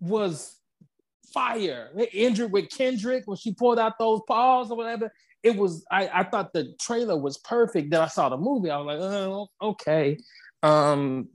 was 0.00 0.56
fire. 1.32 1.90
They 1.94 2.08
injured 2.08 2.52
with 2.52 2.70
Kendrick 2.70 3.24
when 3.26 3.36
she 3.36 3.52
pulled 3.52 3.78
out 3.78 3.98
those 3.98 4.20
paws 4.26 4.70
or 4.70 4.76
whatever. 4.76 5.12
It 5.42 5.56
was 5.56 5.84
I, 5.90 6.08
I 6.08 6.24
thought 6.24 6.52
the 6.52 6.74
trailer 6.80 7.18
was 7.18 7.38
perfect. 7.38 7.90
Then 7.90 8.00
I 8.00 8.06
saw 8.08 8.28
the 8.28 8.36
movie. 8.36 8.70
I 8.70 8.78
was 8.78 8.86
like, 8.86 9.00
oh, 9.00 9.48
okay. 9.60 10.18
Um, 10.62 11.28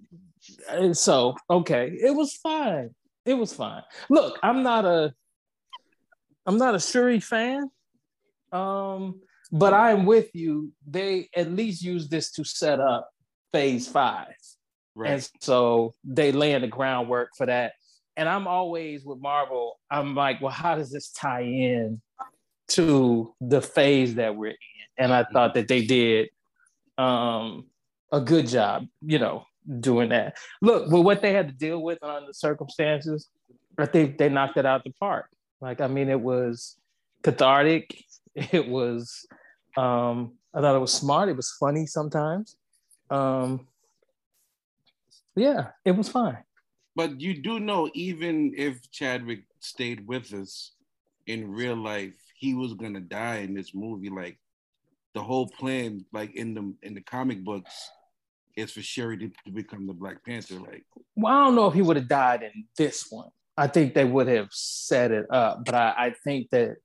so 0.93 1.35
okay, 1.49 1.97
it 2.01 2.15
was 2.15 2.33
fine. 2.33 2.89
It 3.25 3.33
was 3.35 3.53
fine. 3.53 3.83
Look, 4.09 4.39
I'm 4.43 4.63
not 4.63 4.85
a 4.85 5.13
I'm 6.45 6.57
not 6.57 6.75
a 6.75 6.79
Shuri 6.79 7.19
fan. 7.19 7.69
Um, 8.51 9.21
but 9.51 9.73
I'm 9.73 10.05
with 10.05 10.29
you. 10.33 10.71
They 10.87 11.29
at 11.35 11.51
least 11.51 11.83
use 11.83 12.07
this 12.07 12.31
to 12.33 12.43
set 12.43 12.79
up 12.79 13.09
phase 13.51 13.87
five. 13.87 14.33
Right. 14.95 15.11
And 15.11 15.29
so 15.41 15.93
they 16.03 16.31
laying 16.31 16.61
the 16.61 16.67
groundwork 16.67 17.29
for 17.37 17.45
that. 17.45 17.73
And 18.17 18.27
I'm 18.27 18.47
always 18.47 19.05
with 19.05 19.19
Marvel, 19.19 19.79
I'm 19.89 20.13
like, 20.13 20.41
well, 20.41 20.51
how 20.51 20.75
does 20.75 20.91
this 20.91 21.09
tie 21.09 21.43
in 21.43 22.01
to 22.69 23.33
the 23.39 23.61
phase 23.61 24.15
that 24.15 24.35
we're 24.35 24.49
in? 24.49 24.55
And 24.97 25.13
I 25.13 25.23
thought 25.31 25.53
that 25.53 25.67
they 25.69 25.85
did 25.85 26.29
um, 26.97 27.67
a 28.11 28.19
good 28.19 28.47
job, 28.47 28.87
you 29.01 29.19
know, 29.19 29.45
doing 29.79 30.09
that. 30.09 30.37
Look, 30.61 30.91
with 30.91 31.03
what 31.03 31.21
they 31.21 31.33
had 31.33 31.47
to 31.47 31.53
deal 31.53 31.81
with 31.81 32.01
on 32.03 32.25
the 32.25 32.33
circumstances, 32.33 33.29
I 33.77 33.85
think 33.85 34.17
they 34.17 34.29
knocked 34.29 34.57
it 34.57 34.65
out 34.65 34.83
the 34.83 34.91
park. 34.91 35.29
Like, 35.61 35.81
I 35.81 35.87
mean, 35.87 36.09
it 36.09 36.19
was 36.19 36.77
cathartic. 37.23 38.05
It 38.35 38.67
was, 38.67 39.25
um, 39.75 40.33
I 40.53 40.61
thought 40.61 40.75
it 40.75 40.79
was 40.79 40.93
smart. 40.93 41.29
It 41.29 41.35
was 41.35 41.51
funny 41.59 41.85
sometimes. 41.85 42.55
Um, 43.09 43.67
yeah, 45.35 45.69
it 45.83 45.91
was 45.91 46.09
fine. 46.09 46.37
But 46.95 47.21
you 47.21 47.41
do 47.41 47.59
know, 47.59 47.89
even 47.93 48.53
if 48.57 48.89
Chadwick 48.91 49.43
stayed 49.59 50.05
with 50.07 50.33
us 50.33 50.73
in 51.27 51.51
real 51.51 51.75
life, 51.75 52.15
he 52.35 52.53
was 52.53 52.73
gonna 52.73 52.99
die 52.99 53.37
in 53.37 53.53
this 53.53 53.73
movie. 53.73 54.09
Like 54.09 54.37
the 55.13 55.21
whole 55.21 55.47
plan, 55.47 56.05
like 56.11 56.35
in 56.35 56.53
the 56.53 56.73
in 56.83 56.93
the 56.93 57.01
comic 57.01 57.43
books, 57.43 57.89
is 58.55 58.71
for 58.71 58.81
Shuri 58.81 59.17
to, 59.17 59.29
to 59.45 59.51
become 59.51 59.87
the 59.87 59.93
Black 59.93 60.23
Panther. 60.25 60.55
Like 60.55 60.83
Well, 61.15 61.33
I 61.33 61.45
don't 61.45 61.55
know 61.55 61.67
if 61.67 61.73
he 61.73 61.81
would 61.81 61.97
have 61.97 62.07
died 62.07 62.43
in 62.43 62.65
this 62.77 63.07
one. 63.09 63.29
I 63.57 63.67
think 63.67 63.93
they 63.93 64.05
would 64.05 64.27
have 64.27 64.47
set 64.51 65.11
it 65.11 65.25
up, 65.29 65.65
but 65.65 65.75
I, 65.75 65.93
I 65.97 66.13
think 66.23 66.49
that 66.51 66.77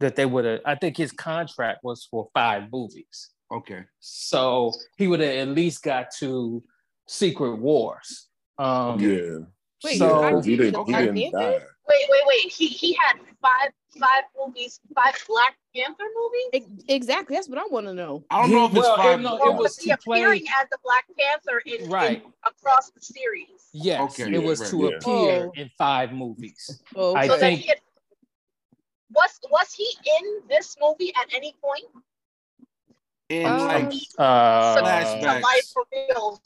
that 0.00 0.16
they 0.16 0.26
would 0.26 0.44
have. 0.44 0.60
I 0.64 0.74
think 0.74 0.96
his 0.96 1.12
contract 1.12 1.80
was 1.84 2.06
for 2.10 2.28
five 2.34 2.64
movies, 2.72 3.30
okay, 3.52 3.84
so 4.00 4.72
he 4.96 5.06
would 5.06 5.20
have 5.20 5.48
at 5.48 5.48
least 5.48 5.82
got 5.82 6.10
to 6.18 6.62
Secret 7.06 7.56
Wars. 7.56 8.28
Um, 8.58 8.98
Yeah. 9.00 9.38
Wait, 9.84 9.98
So- 9.98 10.40
he 10.40 10.56
didn't, 10.56 10.86
he 10.86 10.92
didn't 10.94 11.32
die. 11.32 11.60
Wait, 11.88 12.06
wait, 12.08 12.20
wait. 12.26 12.52
He 12.52 12.66
he 12.68 12.94
had 12.94 13.18
five 13.42 13.70
five 14.00 14.24
movies, 14.38 14.80
five 14.94 15.14
Black 15.28 15.54
Panther 15.76 16.04
movies. 16.52 16.84
Exactly. 16.88 17.36
That's 17.36 17.48
what 17.48 17.58
I 17.58 17.66
want 17.70 17.86
to 17.86 17.94
know. 17.94 18.24
I 18.30 18.42
don't 18.42 18.50
know 18.50 18.64
if 18.66 18.70
it's 18.72 18.80
Well, 18.80 18.96
five. 18.96 19.20
no, 19.20 19.38
Or 19.38 19.50
it 19.50 19.56
was 19.56 19.76
he 19.78 19.90
to 19.90 19.96
play- 19.98 20.18
appearing 20.20 20.44
as 20.60 20.68
the 20.70 20.78
Black 20.82 21.04
Panther 21.18 21.58
in, 21.66 21.84
in- 21.84 21.90
Right. 21.90 22.24
across 22.44 22.90
the 22.90 23.00
series? 23.00 23.68
Yes, 23.72 24.18
Okay, 24.18 24.34
it 24.34 24.42
was 24.42 24.60
right, 24.62 24.70
to 24.70 24.78
yeah. 24.78 24.96
appear 24.96 25.46
Oh. 25.46 25.52
in 25.56 25.70
five 25.78 26.12
movies. 26.12 26.82
Oh, 26.96 27.14
I 27.14 27.26
So 27.26 27.34
that 27.34 27.40
think- 27.40 27.60
he 27.60 27.66
had, 27.68 27.80
was 29.10 29.38
was 29.50 29.72
he 29.74 29.86
in 30.18 30.42
this 30.48 30.76
movie 30.80 31.12
at 31.14 31.32
any 31.34 31.54
point? 31.62 31.84
in 33.28 33.46
Um, 33.46 33.58
like 33.68 33.92
Uh, 34.18 34.76
Flashback. 34.76 35.20
The 35.20 35.40
life 35.40 35.72
reveals. 35.76 36.40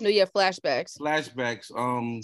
no, 0.00 0.08
yeah, 0.08 0.24
flashbacks. 0.24 0.98
flashbacks. 0.98 1.70
Um, 1.76 2.20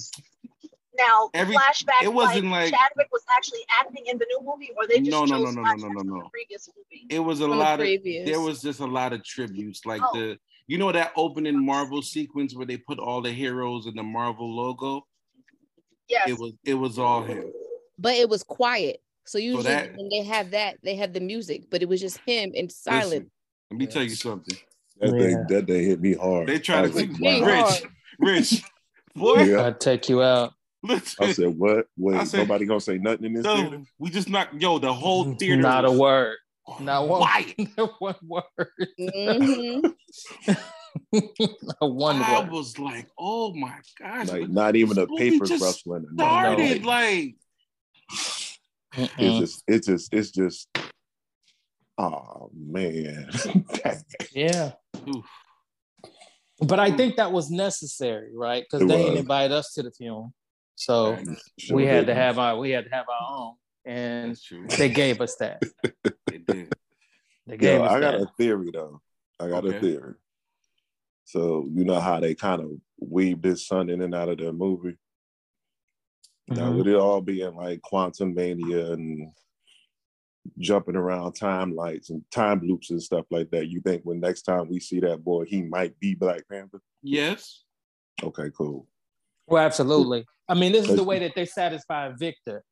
Now, 0.96 1.30
Every- 1.34 1.56
flashback. 1.56 2.02
it 2.02 2.12
wasn't 2.12 2.46
like- 2.50 2.70
Chadwick 2.72 3.08
was 3.10 3.22
actually 3.36 3.60
acting 3.80 4.06
in 4.06 4.16
the 4.18 4.26
new 4.26 4.40
movie, 4.46 4.70
or 4.76 4.86
they 4.86 4.98
just 4.98 5.10
No, 5.10 5.24
no, 5.24 5.44
chose 5.44 5.54
no, 5.54 5.62
no, 5.62 5.72
no, 5.74 5.88
no, 5.88 6.02
no, 6.02 6.14
no. 6.20 6.28
previous 6.32 6.68
movie. 6.76 7.06
it 7.10 7.18
was 7.18 7.40
a 7.40 7.44
From 7.44 7.50
the 7.50 7.56
lot 7.56 7.72
of 7.74 7.78
previous. 7.80 8.28
there 8.28 8.40
was 8.40 8.62
just 8.62 8.80
a 8.80 8.86
lot 8.86 9.12
of 9.12 9.24
tributes 9.24 9.84
like 9.84 10.00
Oh. 10.02 10.18
the 10.18 10.38
you 10.66 10.78
know 10.78 10.92
that 10.92 11.12
opening 11.16 11.62
marvel 11.64 12.00
sequence 12.00 12.54
where 12.54 12.64
they 12.66 12.76
put 12.78 12.98
all 12.98 13.20
the 13.20 13.30
heroes 13.32 13.86
in 13.86 13.94
the 13.94 14.02
marvel 14.02 14.54
logo 14.54 15.06
Yes. 16.08 16.28
it 16.30 16.38
was 16.38 16.52
it 16.64 16.74
was 16.74 16.98
all 16.98 17.22
him 17.22 17.52
But 17.98 18.14
it 18.14 18.28
was 18.28 18.42
quiet. 18.42 19.00
So 19.26 19.38
usually 19.38 19.64
that- 19.64 19.96
when 19.96 20.08
they 20.10 20.22
have 20.22 20.50
that, 20.52 20.78
they 20.82 20.96
have 20.96 21.12
the 21.12 21.20
music, 21.20 21.70
but 21.70 21.82
it 21.82 21.88
was 21.88 22.00
just 22.00 22.18
him 22.26 22.52
in 22.54 22.68
silent. 22.68 23.04
Listen, 23.24 23.30
let 23.70 23.78
me 23.78 23.86
tell 23.86 24.02
you 24.02 24.10
something 24.10 24.58
That 25.00 25.12
Yeah. 25.14 25.18
day, 25.18 25.34
that 25.54 25.66
day 25.66 25.84
hit 25.84 26.00
me 26.00 26.14
hard. 26.14 26.48
they 26.48 26.58
try 26.60 26.82
to 26.82 26.88
was 26.88 26.94
like, 26.96 27.10
wow. 27.20 27.66
rich 27.68 27.82
rich 28.18 28.62
boy 29.16 29.42
Yeah. 29.42 29.66
I'd 29.66 29.80
take 29.80 30.08
you 30.08 30.22
out. 30.22 30.54
Listen 30.84 31.24
I 31.24 31.32
said, 31.32 31.58
what? 31.58 31.86
Wait, 31.96 32.26
said- 32.28 32.38
nobody 32.38 32.66
gonna 32.66 32.80
say 32.80 32.98
nothing 32.98 33.24
in 33.26 33.32
this 33.34 33.44
no, 33.44 33.56
theater? 33.56 33.82
we 33.98 34.10
just 34.10 34.28
knocked 34.28 34.54
yo 34.60 34.78
the 34.78 34.92
whole 34.92 35.34
theater 35.34 35.60
Not 35.62 35.84
a 35.84 35.90
word. 35.90 36.36
Not 36.80 37.08
one. 37.08 37.20
quiet. 37.20 37.54
Not 37.76 37.92
one 38.00 38.14
word. 38.22 38.44
Mhm. 39.00 39.94
One 41.80 42.22
I 42.22 42.40
word. 42.40 42.50
was 42.52 42.78
like, 42.78 43.08
oh 43.18 43.52
my 43.54 43.74
gosh, 43.98 44.28
Like 44.28 44.48
not 44.48 44.76
even 44.76 44.96
a 44.98 45.06
This 45.06 45.10
movie 45.10 45.30
paper 45.30 45.44
rustling. 45.64 46.04
or 46.04 46.12
nothing. 46.12 46.82
started 46.82 46.84
like 46.84 47.34
It's 48.96 49.38
just, 49.40 49.62
it's 49.66 49.86
just, 49.88 50.14
it's 50.14 50.30
just. 50.30 50.68
Oh 51.98 52.50
man. 52.54 53.28
Yeah. 54.32 54.72
Oof. 55.08 55.24
But 56.60 56.78
I 56.78 56.92
think 56.92 57.16
that 57.16 57.32
was 57.32 57.50
necessary, 57.50 58.30
right? 58.34 58.64
Because 58.68 58.86
they 58.88 58.96
didn't 58.96 59.10
was. 59.12 59.20
invite 59.20 59.50
us 59.50 59.72
to 59.74 59.82
the 59.82 59.90
film, 59.90 60.32
so 60.74 61.18
Sure 61.58 61.76
we 61.76 61.86
had 61.86 62.00
to 62.00 62.06
didn't. 62.06 62.16
have 62.16 62.38
our 62.38 62.56
we 62.58 62.70
had 62.70 62.84
to 62.84 62.90
have 62.90 63.06
our 63.08 63.36
own, 63.38 63.54
and 63.84 64.38
they 64.76 64.88
gave 64.88 65.20
us 65.20 65.36
that. 65.36 65.62
they 66.28 66.38
did 66.38 66.74
They 67.46 67.56
gave 67.56 67.80
Yo, 67.80 67.84
us 67.84 67.92
I 67.92 68.00
got 68.00 68.12
that. 68.12 68.22
a 68.22 68.26
theory 68.38 68.70
though. 68.72 69.00
I 69.40 69.48
got 69.48 69.64
Okay. 69.64 69.76
a 69.76 69.80
theory. 69.80 70.14
So 71.24 71.66
you 71.72 71.84
know 71.84 72.00
how 72.00 72.20
they 72.20 72.34
kind 72.34 72.60
of 72.62 72.70
weave 72.98 73.40
this 73.42 73.66
sun 73.66 73.88
in 73.90 74.02
and 74.02 74.14
out 74.14 74.28
of 74.28 74.38
the 74.38 74.52
movie. 74.52 74.96
Now 76.48 76.70
Mhm. 76.70 76.76
would 76.76 76.86
it 76.86 76.96
all 76.96 77.20
be 77.22 77.40
in 77.42 77.54
like 77.54 77.80
Quantumania 77.80 78.92
and 78.92 79.32
jumping 80.58 80.96
around 80.96 81.32
time 81.32 81.74
lights 81.74 82.10
and 82.10 82.22
time 82.30 82.60
loops 82.60 82.90
and 82.90 83.02
stuff 83.02 83.24
like 83.30 83.50
that? 83.50 83.68
You 83.68 83.80
think 83.80 84.02
when 84.04 84.20
next 84.20 84.42
time 84.42 84.68
we 84.68 84.78
see 84.80 85.00
that 85.00 85.24
boy, 85.24 85.44
he 85.46 85.62
might 85.62 85.98
be 86.00 86.14
Black 86.14 86.46
Panther? 86.48 86.80
yes 87.02 87.64
Okay, 88.22 88.50
cool. 88.56 88.86
Well, 89.46 89.64
absolutely. 89.64 90.24
I 90.48 90.54
mean, 90.54 90.72
this 90.72 90.88
is 90.88 90.96
the 90.96 91.04
way 91.04 91.18
that 91.20 91.32
they 91.34 91.46
satisfy 91.46 92.10
Victor, 92.18 92.62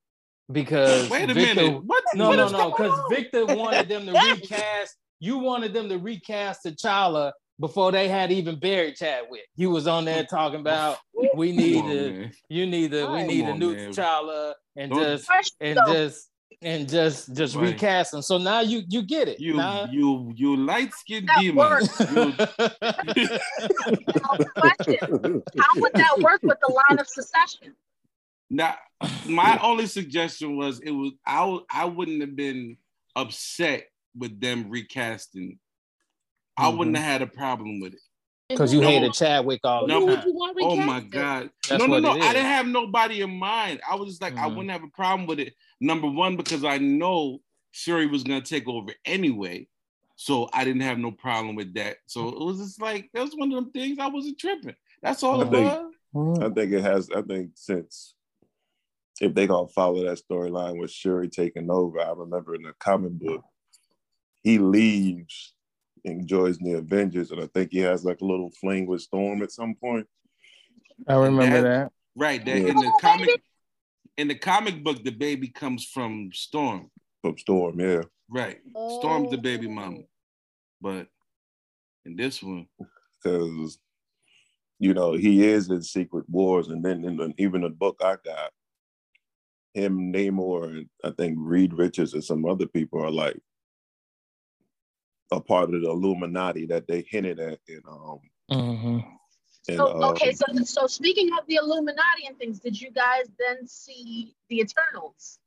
because 0.51 1.09
wait 1.11 1.31
a 1.31 1.35
Victor, 1.35 1.55
minute 1.55 1.85
what 1.85 2.03
No, 2.15 2.29
what 2.29 2.37
no, 2.37 2.49
no, 2.49 2.71
because? 2.71 2.99
Victor 3.11 3.47
wanted 3.47 3.89
them 3.89 4.07
to 4.07 4.13
recast. 4.13 4.97
You 5.21 5.39
wanted 5.39 5.73
them 5.73 5.89
to 5.89 5.99
recast 5.99 6.65
T'Challa 6.67 7.33
before 7.61 7.93
they 7.93 8.09
had 8.09 8.33
even 8.33 8.59
buried 8.59 8.97
Chadwick. 8.97 9.47
He 9.55 9.67
was 9.67 9.87
on 9.87 10.05
there 10.05 10.25
talking 10.25 10.61
about 10.61 10.99
we 11.37 11.53
need 11.53 11.85
to, 11.85 12.31
you 12.49 12.67
need 12.67 12.91
to, 12.91 13.07
we 13.07 13.23
need 13.23 13.45
a 13.45 13.55
new 13.55 13.75
man. 13.75 13.91
T'Challa 13.93 14.55
and 14.77 14.91
Don't- 14.91 15.01
just 15.03 15.31
and 15.61 15.79
just 15.87 16.29
and 16.63 16.89
just 16.89 17.35
just 17.35 17.57
Right. 17.57 17.73
recast 17.73 18.15
him. 18.15 18.23
So 18.23 18.39
now 18.39 18.61
you 18.61 18.83
you 18.89 19.03
get 19.03 19.29
it. 19.29 19.41
You 19.41 19.55
Now- 19.55 19.87
you 19.91 20.33
you 20.35 20.57
light 20.57 20.93
skinned 20.95 21.29
That 21.29 21.41
demon. 21.41 21.83
You- 23.17 23.29
How 25.59 25.69
would 25.77 25.93
that 25.95 26.19
work 26.21 26.43
with 26.43 26.59
the 26.61 26.73
line 26.73 26.99
of 26.99 27.07
secession? 27.07 27.75
now, 28.51 28.77
my 29.27 29.59
only 29.63 29.87
suggestion 29.87 30.57
was 30.57 30.81
it 30.81 30.91
was 30.91 31.13
I 31.27 31.59
I 31.71 31.85
wouldn't 31.87 32.21
have 32.21 32.37
been 32.37 32.77
upset 33.17 33.87
with 34.17 34.41
them 34.41 34.71
recasting. 34.71 35.59
I 36.57 36.69
wouldn't 36.69 36.97
mm-hmm. 36.97 37.03
have 37.03 37.21
had 37.21 37.23
a 37.23 37.27
problem 37.27 37.81
with 37.81 37.95
it. 37.95 38.01
And 38.53 38.59
Because 38.59 38.75
you 38.75 38.81
No. 38.83 38.87
hated 38.89 39.15
Chadwick 39.15 39.61
all 39.65 39.87
No. 39.87 40.05
the 40.07 40.17
time. 40.17 40.27
Oh 40.61 40.77
my 40.77 41.01
god! 41.01 41.51
That's 41.69 41.81
no, 41.83 41.87
no, 41.87 41.99
no! 42.01 42.11
I 42.11 42.17
is. 42.19 42.25
didn't 42.35 42.45
have 42.45 42.67
nobody 42.67 43.23
in 43.23 43.31
mind. 43.31 43.81
I 43.89 43.95
was 43.95 44.11
just 44.11 44.21
like, 44.23 44.37
I 44.37 44.47
Mhm. 44.49 44.51
wouldn't 44.57 44.71
have 44.71 44.83
a 44.85 44.89
problem 44.89 45.27
with 45.27 45.41
it. 45.41 45.55
Number 45.81 46.09
one, 46.11 46.37
because 46.37 46.65
I 46.65 46.77
know 46.79 47.41
Shuri 47.71 48.07
was 48.07 48.23
gonna 48.25 48.43
take 48.43 48.69
over 48.69 48.93
anyway, 49.07 49.67
so 50.17 50.51
I 50.53 50.65
didn't 50.65 50.83
have 50.83 50.99
no 50.99 51.13
problem 51.13 51.55
with 51.57 51.73
that. 51.75 51.97
So 52.07 52.29
it 52.29 52.39
was 52.39 52.59
just 52.59 52.81
like 52.81 53.09
that 53.15 53.23
was 53.23 53.35
one 53.35 53.51
of 53.53 53.57
them 53.57 53.73
things 53.73 53.99
I 53.99 54.09
wasn't 54.09 54.39
tripping. 54.39 54.77
That's 55.03 55.23
all 55.23 55.41
I 55.43 55.47
it 55.47 55.51
think- 55.51 55.93
was. 56.13 56.39
I 56.41 56.51
think 56.51 56.73
it 56.73 56.83
has. 56.83 57.09
I 57.11 57.23
think 57.23 57.53
since 57.55 58.15
if 59.21 59.33
they 59.35 59.47
gonna 59.47 59.69
follow 59.69 60.05
that 60.05 60.21
storyline 60.29 60.79
with 60.79 60.91
Shuri 60.91 61.29
taking 61.29 61.71
over, 61.71 62.01
I 62.01 62.11
remember 62.13 62.55
in 62.55 62.63
the 62.63 62.75
comic 62.79 63.13
book, 63.13 63.43
he 64.43 64.59
leaves 64.59 65.55
and 66.05 66.27
joins 66.27 66.59
the 66.59 66.73
Avengers, 66.75 67.31
and 67.31 67.41
I 67.41 67.47
think 67.49 67.71
he 67.73 67.79
has 67.79 68.05
like 68.05 68.21
a 68.21 68.25
little 68.25 68.51
fling 68.61 68.87
with 68.87 69.03
Storm 69.03 69.43
at 69.43 69.53
some 69.53 69.75
point. 69.75 70.07
I 71.07 71.15
remember 71.15 71.63
That- 71.63 71.69
that. 71.85 71.93
Right. 72.15 72.45
That 72.45 72.61
Yeah. 72.61 72.69
in 72.69 72.77
the 72.77 72.87
Oh, 72.95 72.99
comic 73.01 73.43
in 74.19 74.29
the 74.29 74.35
comic 74.35 74.85
book, 74.85 75.03
the 75.03 75.11
baby 75.11 75.49
comes 75.49 75.87
from 75.87 76.31
Storm. 76.33 76.91
From 77.23 77.39
Storm, 77.39 77.81
yeah. 77.81 78.03
Right. 78.29 78.61
Storm's 78.99 79.31
the 79.31 79.39
Oh. 79.39 79.41
baby 79.41 79.69
mama. 79.69 80.01
But 80.81 81.09
in 82.05 82.17
this 82.17 82.43
one, 82.43 82.69
Because 83.23 83.79
you 84.79 84.93
know, 84.95 85.13
he 85.13 85.47
is 85.47 85.71
in 85.71 85.81
Secret 85.81 86.29
Wars, 86.29 86.69
and 86.69 86.85
then 86.85 87.05
in 87.05 87.17
the, 87.17 87.33
even 87.39 87.61
the 87.63 87.71
book 87.71 88.01
I 88.05 88.17
got, 88.17 88.53
him, 89.75 90.13
Namor, 90.13 90.77
and 90.77 90.91
I 91.05 91.13
think 91.13 91.37
Reed 91.41 91.73
Richards 91.73 92.13
and 92.15 92.25
some 92.25 92.45
other 92.45 92.67
people 92.67 93.01
are 93.01 93.11
like 93.11 93.41
a 95.33 95.41
part 95.41 95.73
of 95.75 95.81
the 95.81 95.89
Illuminati 95.91 96.67
that 96.67 96.87
they 96.87 97.05
hinted 97.09 97.41
at 97.41 97.59
in 97.69 97.81
um 97.89 98.19
Mm-hmm. 98.51 98.99
in, 99.69 99.77
So, 99.77 99.87
uh, 99.87 100.11
okay, 100.11 100.33
so 100.33 100.45
so 100.65 100.87
speaking 100.87 101.31
of 101.39 101.47
the 101.47 101.55
Illuminati 101.57 102.27
and 102.27 102.37
things, 102.39 102.59
did 102.61 102.79
you 102.79 102.91
guys 102.91 103.25
then 103.39 103.67
see 103.67 104.35
the 104.51 104.61
Eternals? 104.61 105.39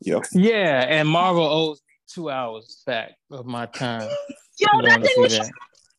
Yep. 0.00 0.26
Yeah, 0.32 0.84
and 0.88 1.08
Marvel 1.08 1.44
owes 1.44 1.78
me 1.78 1.94
two 2.12 2.28
hours 2.30 2.82
back 2.86 3.12
of 3.30 3.46
my 3.46 3.66
time. 3.66 4.10
Yo, 4.58 4.66
I'm 4.72 4.82
that 4.82 5.02
thing 5.02 5.22
was 5.22 5.32
that. 5.32 5.50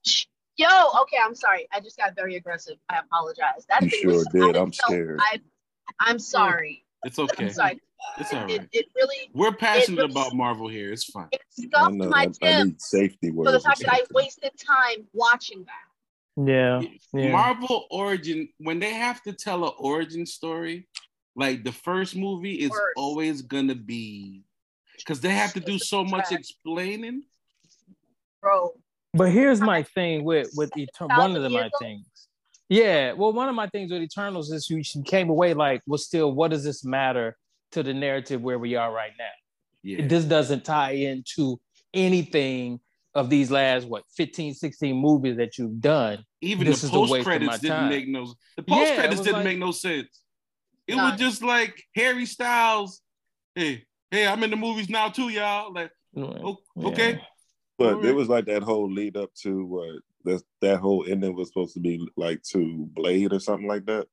just, 0.03 0.27
yo. 0.57 0.67
Okay, 1.01 1.17
I'm 1.23 1.35
sorry. 1.35 1.67
I 1.71 1.79
just 1.79 1.97
got 1.97 2.15
very 2.15 2.35
aggressive. 2.35 2.77
I 2.89 2.99
apologize. 2.99 3.65
That 3.69 3.83
You 3.83 3.89
thing 3.89 3.99
sure 4.01 4.11
was, 4.13 4.27
did. 4.27 4.43
I 4.55 4.59
I'm 4.59 4.71
felt- 4.71 4.73
scared. 4.73 5.19
I, 5.21 5.39
I'm 5.99 6.19
sorry. 6.19 6.85
It's 7.03 7.17
okay. 7.19 7.45
I'm 7.45 7.51
sorry. 7.51 7.79
It's 8.19 8.33
all 8.33 8.49
It, 8.49 8.67
it 8.71 8.85
really 8.95 9.29
We're 9.33 9.51
passionate 9.53 9.97
really- 9.97 10.11
about 10.11 10.33
Marvel 10.33 10.67
here. 10.67 10.91
It's 10.91 11.05
fine. 11.05 11.27
it 11.31 11.41
I 11.41 11.61
scuffed 11.63 11.93
know 11.95 12.09
my 12.09 12.17
I, 12.17 12.21
I 12.23 12.27
gym 12.27 12.67
need 12.67 12.81
safety 12.81 13.31
for 13.31 13.51
the 13.51 13.59
fact 13.59 13.79
that 13.79 13.93
I 13.93 14.01
wasted 14.11 14.51
time 14.57 15.07
watching 15.13 15.65
that. 15.65 16.45
Yeah, 16.45 16.81
yeah. 17.13 17.31
Marvel 17.31 17.87
origin 17.89 18.49
when 18.59 18.77
they 18.79 18.93
have 18.93 19.23
to 19.23 19.33
tell 19.33 19.65
an 19.65 19.71
origin 19.79 20.25
story, 20.25 20.87
like 21.35 21.63
the 21.63 21.71
first 21.71 22.15
movie 22.15 22.53
is 22.55 22.69
Worse. 22.69 22.93
always 22.95 23.41
gonna 23.41 23.73
be 23.75 24.43
because 24.97 25.19
they 25.19 25.29
have 25.31 25.53
to 25.53 25.59
do 25.59 25.79
so 25.79 26.03
much 26.03 26.31
explaining. 26.31 27.23
Bro, 28.41 28.73
But 29.13 29.31
here's 29.31 29.59
my 29.61 29.81
thing 29.81 30.23
with 30.23 30.51
with 30.55 30.69
Eternal. 30.77 31.17
One 31.17 31.35
of 31.35 31.41
the, 31.41 31.49
my 31.49 31.69
things. 31.79 32.05
Yeah, 32.69 33.13
well, 33.13 33.33
one 33.33 33.49
of 33.49 33.55
my 33.55 33.67
things 33.67 33.91
with 33.91 34.01
Eternals 34.03 34.51
is 34.51 34.69
you 34.69 34.83
she 34.83 35.01
came 35.01 35.29
away 35.29 35.55
like, 35.55 35.81
well, 35.87 35.97
still, 35.97 36.31
what 36.31 36.51
does 36.51 36.63
this 36.63 36.83
matter 36.85 37.35
to 37.71 37.83
the 37.83 37.93
narrative 37.93 38.41
where 38.41 38.59
we 38.59 38.75
are 38.75 38.91
right 38.93 39.11
now? 39.17 39.25
Yeah, 39.83 40.07
This 40.07 40.25
doesn't 40.25 40.65
tie 40.65 40.91
into 40.91 41.59
anything 41.93 42.79
of 43.15 43.29
these 43.29 43.49
last 43.49 43.87
what 43.87 44.03
15, 44.15 44.53
16 44.53 44.95
movies 44.95 45.37
that 45.37 45.57
you've 45.57 45.79
done. 45.81 46.23
even 46.41 46.65
this 46.67 46.81
the 46.81 46.87
is 46.87 46.91
post 46.91 47.15
of 47.15 47.23
credits 47.23 47.59
didn't 47.59 47.77
time. 47.77 47.89
make 47.89 48.07
no. 48.07 48.33
The 48.57 48.63
post 48.63 48.91
it 48.91 48.95
credits 48.99 49.21
didn't 49.21 49.35
like- 49.37 49.43
make 49.45 49.57
no 49.59 49.71
sense. 49.71 50.21
It 50.87 50.95
None. 50.95 51.11
was 51.11 51.19
just 51.19 51.41
like 51.43 51.83
Harry 51.95 52.25
Styles. 52.25 53.01
Hey, 53.55 53.83
hey, 54.11 54.25
I'm 54.27 54.41
in 54.43 54.51
the 54.51 54.55
movies 54.55 54.87
now 54.89 55.09
too, 55.09 55.29
y'all. 55.29 55.73
Like, 55.73 55.91
okay. 56.15 57.11
Yeah. 57.13 57.19
But 57.77 57.93
Alright. 57.95 58.05
it 58.05 58.15
was 58.15 58.29
like 58.29 58.45
that 58.45 58.63
whole 58.63 58.89
lead 58.91 59.17
up 59.17 59.33
to 59.43 59.65
what 59.65 59.95
that 60.25 60.41
that 60.61 60.79
whole 60.79 61.05
ending 61.07 61.35
was 61.35 61.47
supposed 61.49 61.73
to 61.73 61.79
be 61.79 62.07
like 62.15 62.41
to 62.51 62.87
Blade 62.93 63.33
or 63.33 63.39
something 63.39 63.67
like 63.67 63.85
that. 63.87 64.07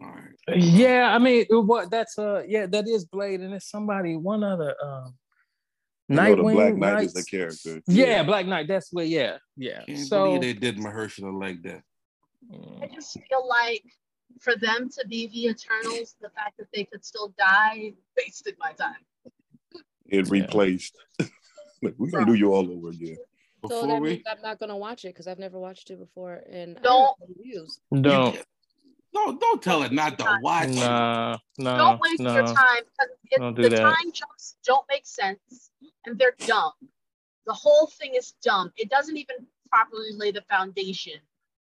All 0.00 0.06
right. 0.06 0.56
Yeah, 0.56 1.14
I 1.14 1.18
mean, 1.18 1.46
what 1.50 1.90
that's 1.90 2.18
uh, 2.18 2.42
yeah, 2.46 2.66
that 2.66 2.88
is 2.88 3.04
Blade, 3.04 3.40
and 3.40 3.54
it's 3.54 3.70
somebody, 3.70 4.16
one 4.16 4.42
other, 4.42 4.74
um, 4.82 5.14
You 6.08 6.16
know, 6.16 6.22
the 6.36 6.42
Nightwing, 6.42 6.54
Black 6.54 6.76
Knight 6.76 7.04
is 7.04 7.12
the 7.14 7.22
character. 7.24 7.80
Yeah, 7.86 8.22
Black 8.24 8.46
Knight. 8.46 8.66
That's 8.68 8.92
what. 8.92 9.06
Yeah, 9.08 9.38
yeah. 9.56 9.84
Can't 9.86 9.98
so 10.00 10.24
believe 10.24 10.40
they 10.40 10.52
did 10.54 10.78
Mahershala 10.78 11.38
like 11.38 11.62
that. 11.62 11.82
I 12.82 12.88
just 12.94 13.12
feel 13.12 13.48
like 13.48 13.84
for 14.40 14.56
them 14.56 14.90
to 14.90 15.06
be 15.08 15.28
the 15.28 15.46
Eternals, 15.46 16.16
the 16.20 16.28
fact 16.30 16.58
that 16.58 16.66
they 16.74 16.84
could 16.84 17.04
still 17.04 17.32
die 17.38 17.92
wasted 18.16 18.56
my 18.58 18.72
time. 18.72 18.96
it 20.06 20.16
Yeah. 20.16 20.22
replaced. 20.28 20.96
like, 21.82 21.94
we're 21.98 22.10
gonna 22.10 22.26
do 22.26 22.34
you 22.34 22.52
all 22.52 22.70
over 22.70 22.88
again. 22.90 23.16
So 23.68 23.86
that 23.86 24.00
we, 24.02 24.10
means 24.10 24.22
I'm 24.30 24.42
not 24.42 24.58
gonna 24.58 24.76
watch 24.76 25.04
it 25.06 25.08
because 25.14 25.26
I've 25.26 25.38
never 25.38 25.58
watched 25.58 25.90
it 25.90 25.98
before, 25.98 26.42
and 26.50 26.76
I 26.78 26.80
Don't- 26.82 27.16
have 27.20 27.28
reviews. 27.38 27.80
Don't, 29.14 29.40
don't 29.40 29.62
tell 29.62 29.82
it 29.84 29.92
not 29.92 30.18
to 30.18 30.38
watch. 30.42 30.68
it. 30.68 30.74
nah, 30.74 31.38
no, 31.58 31.76
don't 31.78 32.00
waste 32.00 32.20
no. 32.20 32.34
your 32.34 32.44
time 32.44 32.82
because 32.92 33.08
Don't 33.38 33.56
the 33.56 33.68
that. 33.70 33.80
time 33.80 34.12
jumps 34.12 34.56
don't 34.64 34.84
make 34.90 35.06
sense 35.06 35.70
and 36.04 36.18
they're 36.18 36.36
dumb. 36.46 36.72
The 37.46 37.52
whole 37.52 37.86
thing 37.86 38.14
is 38.16 38.34
dumb. 38.42 38.72
It 38.76 38.90
doesn't 38.90 39.16
even 39.16 39.36
properly 39.70 40.12
lay 40.16 40.30
the 40.32 40.42
foundation 40.42 41.14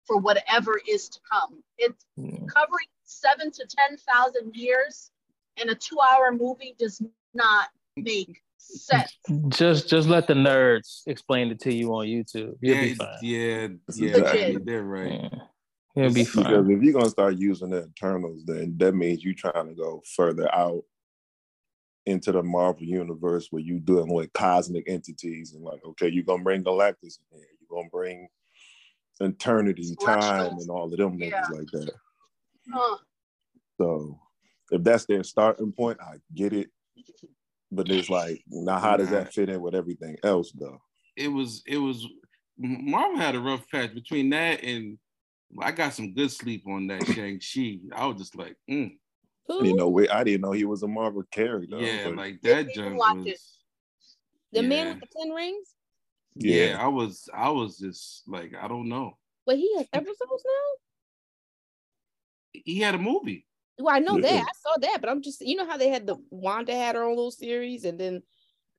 for 0.05 0.17
whatever 0.17 0.79
is 0.87 1.09
to 1.09 1.19
come. 1.29 1.63
It's 1.77 2.05
covering 2.53 2.87
seven 3.03 3.51
to 3.51 3.65
ten 3.67 3.97
thousand 3.97 4.55
years 4.55 5.11
in 5.57 5.69
a 5.69 5.75
two-hour 5.75 6.31
movie 6.31 6.75
does 6.79 7.01
not 7.33 7.67
make 7.97 8.41
sense. 8.57 9.17
Just, 9.49 9.89
just 9.89 10.07
let 10.07 10.27
the 10.27 10.33
nerds 10.33 11.01
explain 11.07 11.49
it 11.51 11.59
to 11.61 11.73
you 11.73 11.89
on 11.93 12.05
YouTube. 12.07 12.55
You'll 12.61 12.75
yeah, 12.75 12.81
be 12.81 12.93
fine. 12.93 13.07
yeah, 13.21 13.67
That's 13.87 13.99
yeah, 13.99 14.09
exactly- 14.09 14.57
they're 14.63 14.83
right. 14.83 15.11
Yeah. 15.11 15.39
You'll 15.95 16.13
be 16.13 16.23
Because 16.23 16.69
if 16.69 16.81
you're 16.83 16.93
gonna 16.93 17.09
start 17.09 17.37
using 17.37 17.71
the 17.71 17.85
Eternals, 17.85 18.43
then 18.45 18.75
that 18.77 18.93
means 18.93 19.23
you're 19.23 19.33
trying 19.33 19.67
to 19.67 19.73
go 19.73 20.01
further 20.15 20.53
out 20.53 20.83
into 22.05 22.31
the 22.31 22.41
Marvel 22.41 22.83
universe 22.83 23.47
where 23.51 23.61
you 23.61 23.79
dealing 23.79 24.13
with 24.13 24.31
cosmic 24.33 24.89
entities 24.89 25.53
and 25.53 25.63
like, 25.63 25.83
okay, 25.85 26.07
you're 26.07 26.23
gonna 26.23 26.43
bring 26.43 26.63
Galactus 26.63 27.19
in 27.31 27.39
here, 27.39 27.47
you're 27.59 27.77
gonna 27.77 27.89
bring 27.91 28.27
eternity, 29.19 29.95
time, 30.03 30.57
and 30.59 30.69
all 30.69 30.91
of 30.91 30.97
them 30.97 31.19
Yeah. 31.19 31.29
niggas 31.29 31.49
like 31.57 31.71
that. 31.71 31.93
Huh. 32.71 32.97
So 33.77 34.19
if 34.71 34.83
that's 34.83 35.05
their 35.05 35.23
starting 35.23 35.71
point, 35.71 35.99
I 36.01 36.17
get 36.33 36.53
it. 36.53 36.69
But 37.71 37.91
it's 37.91 38.09
like, 38.09 38.43
now 38.47 38.79
how 38.79 38.97
does 38.97 39.09
that 39.11 39.33
fit 39.33 39.49
in 39.49 39.61
with 39.61 39.75
everything 39.75 40.17
else 40.23 40.51
though? 40.51 40.81
It 41.15 41.27
was, 41.27 41.61
it 41.67 41.77
was. 41.77 42.07
Marvel 42.57 43.17
had 43.17 43.35
a 43.35 43.39
rough 43.39 43.69
patch 43.69 43.93
between 43.93 44.29
that 44.31 44.63
and 44.63 44.97
I 45.61 45.71
got 45.71 45.93
some 45.93 46.13
good 46.13 46.31
sleep 46.31 46.63
on 46.67 46.87
that 46.87 47.07
Shang 47.07 47.39
Chi. 47.39 47.79
I 47.95 48.05
was 48.05 48.17
just 48.17 48.35
like, 48.35 48.55
mm, 48.69 48.91
You 49.49 49.75
know, 49.75 49.99
I 50.11 50.23
didn't 50.23 50.41
know 50.41 50.51
he 50.51 50.65
was 50.65 50.83
a 50.83 50.87
Marvel 50.87 51.23
character. 51.31 51.77
yeah, 51.77 52.05
but 52.05 52.15
like 52.15 52.41
that 52.41 52.73
junk 52.73 52.97
was. 52.97 53.25
it. 53.25 53.39
the 54.51 54.61
man 54.61 54.89
with 54.89 54.99
the 54.99 55.07
ten 55.17 55.31
rings? 55.31 55.73
Yeah. 56.35 56.65
yeah. 56.67 56.83
I 56.83 56.87
was, 56.87 57.27
I 57.33 57.49
was 57.49 57.77
just 57.79 58.23
like, 58.27 58.53
I 58.59 58.67
don't 58.67 58.89
know. 58.89 59.17
But 59.45 59.57
he 59.57 59.75
has 59.77 59.87
episodes 59.91 60.19
now. 60.45 60.77
He 62.53 62.79
had 62.79 62.95
a 62.95 62.99
movie. 62.99 63.45
Well, 63.79 63.95
I 63.95 63.99
know 63.99 64.17
Yeah. 64.17 64.21
that. 64.21 64.45
I 64.45 64.51
saw 64.61 64.77
that, 64.81 64.97
but 65.01 65.09
I'm 65.09 65.21
just 65.21 65.41
you 65.41 65.55
know 65.55 65.65
how 65.65 65.77
they 65.77 65.89
had 65.89 66.05
the 66.05 66.17
Wanda 66.29 66.75
had 66.75 66.95
her 66.95 67.03
own 67.03 67.15
little 67.15 67.31
series, 67.31 67.85
and 67.85 67.99
then 67.99 68.21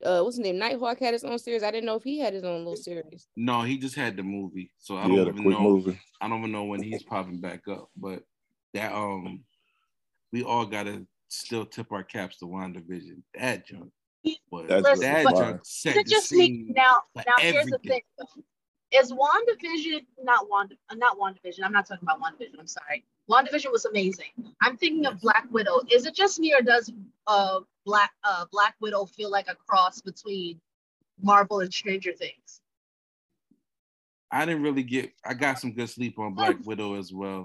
uh 0.05 0.23
what's 0.23 0.37
his 0.37 0.45
name? 0.45 0.59
Nighthawk 0.59 0.99
had 0.99 1.13
his 1.15 1.25
own 1.25 1.39
series. 1.39 1.63
I 1.63 1.71
didn't 1.71 1.87
know 1.87 1.97
if 1.97 2.05
he 2.05 2.19
had 2.19 2.35
his 2.35 2.45
own 2.45 2.59
little 2.59 2.77
series. 2.77 3.29
No, 3.37 3.63
he 3.63 3.79
just 3.79 3.95
had 3.97 4.17
the 4.17 4.23
movie. 4.23 4.71
So 4.79 4.97
I 4.97 5.07
yeah, 5.07 5.25
don't 5.25 5.39
even 5.39 5.51
know. 5.51 5.61
movie. 5.61 6.01
I 6.21 6.29
don't 6.29 6.39
even 6.41 6.53
know 6.53 6.65
when 6.65 6.83
he's 6.83 7.03
popping 7.03 7.41
back 7.41 7.63
up. 7.69 7.89
But 7.97 8.23
that 8.75 8.93
um, 8.93 9.45
we 10.33 10.43
all 10.45 10.65
gotta 10.67 11.07
still 11.29 11.65
tip 11.67 11.93
our 11.93 12.03
caps 12.05 12.39
to 12.39 12.47
WandaVision. 12.47 13.23
That 13.39 13.67
junk 13.67 13.91
was 14.51 14.67
That's 14.69 14.83
Listen, 14.83 15.01
that 15.13 15.25
but- 15.25 15.35
junk 15.37 15.61
set 15.65 15.97
It 15.97 16.07
the 16.07 16.11
just 16.11 16.33
me 16.33 16.39
scene. 16.47 16.73
now. 16.77 16.99
for 17.15 17.23
Now 17.27 17.35
here's 17.39 17.67
the 17.67 17.79
thing. 17.79 18.01
though. 18.19 18.27
Is 18.93 19.13
WandaVision 19.13 20.01
not 20.25 20.49
Wanda? 20.51 20.75
uh, 20.89 20.95
Not 20.97 21.17
WandaVision. 21.19 21.61
I'm 21.63 21.73
not 21.73 21.87
talking 21.87 22.03
about 22.09 22.21
WandaVision. 22.21 22.59
I'm 22.59 22.67
sorry. 22.67 23.05
WandaVision 23.31 23.71
was 23.71 23.85
amazing. 23.85 24.27
I'm 24.61 24.77
thinking 24.77 25.07
of 25.07 25.21
Black 25.21 25.47
Widow. 25.53 25.81
Is 25.93 26.07
it 26.07 26.15
just 26.15 26.41
me 26.41 26.53
or 26.53 26.61
does 26.63 26.93
uh 27.29 27.61
Black 27.85 28.13
uh 28.25 28.45
Black 28.53 28.75
Widow 28.81 29.07
feel 29.07 29.31
like 29.31 29.49
a 29.49 29.55
cross 29.55 30.01
between 30.01 30.61
Marvel 31.23 31.61
and 31.61 31.73
Stranger 31.73 32.13
Things? 32.13 32.61
I 34.31 34.45
didn't 34.45 34.63
really 34.63 34.83
get. 34.85 35.13
I 35.25 35.35
got 35.35 35.59
some 35.59 35.73
good 35.73 35.91
sleep 35.91 36.19
on 36.19 36.35
Black 36.35 36.57
Widow 36.65 36.95
as 36.95 37.13
well 37.13 37.45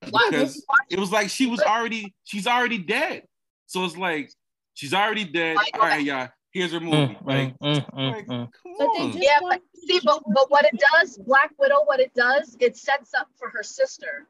because 0.00 0.64
it 0.90 0.98
was 0.98 1.12
like 1.12 1.28
she 1.30 1.46
was 1.46 1.60
already 1.60 2.14
she's 2.24 2.46
already 2.46 2.78
dead. 2.78 3.24
So 3.66 3.84
it's 3.84 3.96
like 3.96 4.30
she's 4.74 4.94
already 4.94 5.24
dead. 5.24 5.56
Like, 5.56 5.70
All 5.74 5.80
right, 5.80 6.04
y'all. 6.04 6.28
Here's 6.52 6.72
her 6.72 6.80
movie. 6.80 7.14
Mm, 7.14 7.26
Like, 7.26 7.58
mm, 7.58 8.12
like, 8.14 8.26
mm. 8.26 8.28
come 8.28 8.50
But 8.78 8.88
they 8.96 9.06
just- 9.08 9.18
Yeah, 9.22 9.38
but 9.42 9.60
see, 9.86 10.00
but 10.02 10.22
but 10.34 10.50
what 10.50 10.64
it 10.64 10.80
does, 10.92 11.18
Black 11.18 11.50
Widow, 11.58 11.84
what 11.84 12.00
it 12.00 12.14
does, 12.14 12.56
it 12.60 12.78
sets 12.78 13.12
up 13.12 13.28
for 13.36 13.50
her 13.50 13.62
sister, 13.62 14.26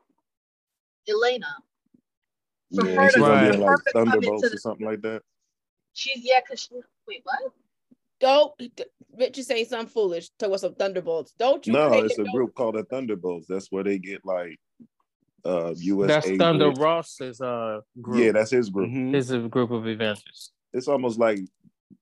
Yelena. 1.09 1.53
For 2.75 2.87
Yeah, 2.87 2.95
her 2.95 3.05
she's 3.09 3.15
to 3.15 3.19
be 3.21 3.25
Right. 3.27 3.55
for 3.55 3.61
like 3.61 3.79
Thunderbolts 3.93 4.55
or 4.55 4.59
something 4.59 4.87
like 4.87 5.03
that. 5.03 5.23
She's 5.93 6.25
yeah, 6.25 6.41
cause 6.47 6.61
she, 6.61 6.75
wait, 7.07 7.21
what? 7.25 7.53
Don't 8.19 8.53
Richard 9.17 9.45
say 9.45 9.65
something 9.65 9.89
foolish. 9.89 10.31
Talk 10.39 10.49
about 10.49 10.61
some 10.61 10.75
thunderbolts. 10.75 11.33
Don't 11.39 11.67
you? 11.67 11.73
No, 11.75 11.93
it's 11.93 12.19
a 12.19 12.23
no- 12.25 12.33
group 12.33 12.55
called 12.55 12.75
the 12.77 12.85
Thunderbolts. 12.85 13.47
That's 13.49 13.71
where 13.71 13.85
they 13.85 13.99
get 13.99 14.25
like 14.25 14.59
uh 15.45 15.75
US 15.77 16.09
That's 16.09 16.27
aid 16.27 16.39
Thunder 16.39 16.71
with- 16.71 16.79
Ross's 16.79 17.41
uh 17.41 17.81
group. 18.01 18.25
Yeah, 18.25 18.33
that's 18.33 18.51
his 18.51 18.71
group. 18.71 18.91
Mhm. 18.91 19.15
His 19.15 19.31
a 19.31 19.41
group 19.41 19.71
of 19.71 19.87
Avengers. 19.87 20.53
It's 20.73 20.89
almost 20.89 21.19
like 21.19 21.41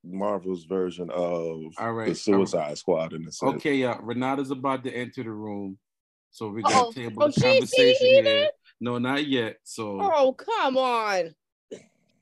Marvel's 0.05 0.65
version 0.65 1.11
of 1.11 1.63
All 1.79 1.93
right. 1.93 2.09
the 2.09 2.15
Suicide 2.15 2.79
Squad 2.79 3.13
in 3.13 3.23
a 3.27 3.33
sense. 3.33 3.55
Okay, 3.57 3.75
yeah. 3.75 3.99
Renata's 4.01 4.51
about 4.51 4.83
to 4.85 4.93
enter 4.93 5.23
the 5.25 5.31
room. 5.31 5.79
So 6.31 6.49
we're 6.49 6.61
Uh-oh. 6.61 6.93
gonna 6.93 6.95
table 6.95 7.23
Oh, 7.25 7.27
the 7.27 7.33
she- 7.33 7.41
she 7.41 7.49
conversation 7.51 8.25
here? 8.25 8.51
Here. 8.85 8.93
No, 8.93 8.99
not 8.99 9.27
yet. 9.27 9.59
So 9.65 9.99
Oh 10.01 10.33
come 10.33 10.77
on, 10.77 11.35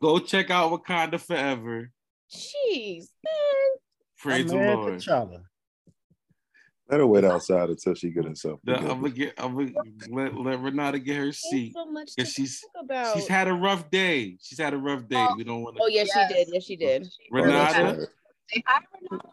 go 0.01 0.19
check 0.19 0.51
out 0.51 0.71
Wakanda 0.73 1.21
Forever. 1.21 1.91
jeez, 2.33 3.09
man. 3.25 3.81
Praise 4.19 4.47
the 4.47 4.57
Lord. 4.57 4.95
T'Challa. 5.01 5.43
Let 6.91 7.01
her 7.01 7.07
wait 7.07 7.25
outside 7.25 7.71
until 7.71 7.95
she 7.95 8.11
get 8.11 8.25
herself. 8.27 8.61
The, 8.65 8.75
together. 8.75 8.93
I'm 8.93 9.01
gonna 9.01 9.13
get. 9.15 9.35
I'm 9.39 9.55
gonna 9.57 9.71
let, 10.11 10.35
let 10.37 10.61
Renata 10.61 10.99
get 10.99 11.17
her 11.17 11.33
seat. 11.33 11.73
so 11.73 11.87
much 11.87 12.15
to 12.17 12.25
she's 12.27 12.61
talk 12.61 12.85
about. 12.85 13.15
she's 13.15 13.29
had 13.29 13.49
a 13.49 13.53
rough 13.55 13.91
day. 13.91 14.37
She's 14.43 14.59
had 14.59 14.75
a 14.75 14.77
rough 14.77 15.09
day. 15.09 15.27
Oh. 15.29 15.35
We 15.37 15.45
don't 15.45 15.63
want 15.63 15.77
to. 15.77 15.83
oh 15.83 15.87
yes, 15.87 16.11
Yes. 16.15 16.29
she 16.29 16.35
did. 16.35 16.49
Yes, 16.53 16.65
she 16.65 16.77
did. 16.77 17.09
Oh, 17.33 17.37
Renata. 17.37 18.07
Say 18.49 18.63
hi, 18.67 18.81
Renata. 19.11 19.29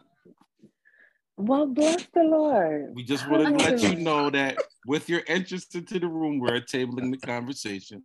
Well, 1.40 1.66
bless 1.66 2.06
the 2.12 2.22
Lord. 2.22 2.94
we 2.94 3.02
just 3.02 3.28
want 3.28 3.46
to 3.58 3.64
let 3.64 3.80
you 3.82 3.96
know 3.96 4.28
that 4.30 4.58
with 4.86 5.08
your 5.08 5.22
entrance 5.26 5.66
into 5.74 5.98
the 5.98 6.06
room, 6.08 6.38
we're 6.38 6.60
tabling 6.60 7.10
the 7.10 7.18
conversation. 7.18 8.02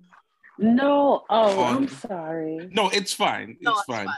No, 0.57 1.23
oh, 1.29 1.59
On- 1.59 1.75
I'm 1.77 1.87
sorry. 1.89 2.69
No, 2.71 2.89
it's 2.89 3.13
fine. 3.13 3.57
No, 3.59 3.71
It's 3.71 3.79
it's 3.81 3.85
fine. 3.87 4.05
fine. 4.05 4.15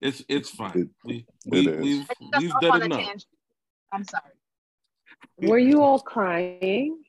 It's 0.00 0.22
it's 0.28 0.50
fine. 0.50 0.78
It- 0.78 0.88
We, 1.04 1.14
it 1.16 1.26
we, 1.46 1.58
is. 1.68 1.78
we've 1.80 2.08
we've 2.40 2.52
done 2.60 2.82
enough. 2.82 3.08
I'm 3.92 4.04
sorry. 4.04 4.32
Were 5.38 5.58
you 5.58 5.82
all 5.82 6.00
crying? 6.00 7.02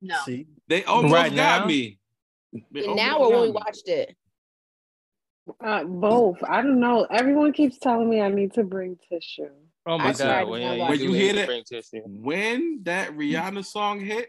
No. 0.00 0.16
See, 0.24 0.46
They 0.68 0.84
almost 0.84 1.12
Right 1.12 1.34
got 1.34 1.62
now? 1.62 1.66
me. 1.66 1.98
They 2.72 2.86
And 2.86 2.96
now 2.96 3.18
or 3.18 3.30
when 3.32 3.40
we 3.42 3.50
watched 3.50 3.88
it. 3.88 4.16
Uh, 5.62 5.82
both. 5.84 6.38
I 6.44 6.62
don't 6.62 6.78
know. 6.80 7.04
Everyone 7.10 7.52
keeps 7.52 7.76
telling 7.78 8.08
me 8.08 8.20
I 8.20 8.28
need 8.28 8.52
to 8.54 8.62
bring 8.62 8.96
tissue. 9.08 9.50
Oh 9.86 9.98
my 9.98 10.08
I 10.08 10.12
god! 10.12 10.18
tried 10.18 10.42
Well, 10.44 10.58
to 10.60 10.76
yeah, 10.76 10.88
When 10.88 11.00
you 11.00 11.10
need 11.10 11.16
hear 11.18 11.32
to 11.32 11.38
that- 11.38 11.48
When 12.06 12.80
that 12.84 13.16
Rihanna 13.16 13.64
song 13.64 14.00
hit, 14.00 14.28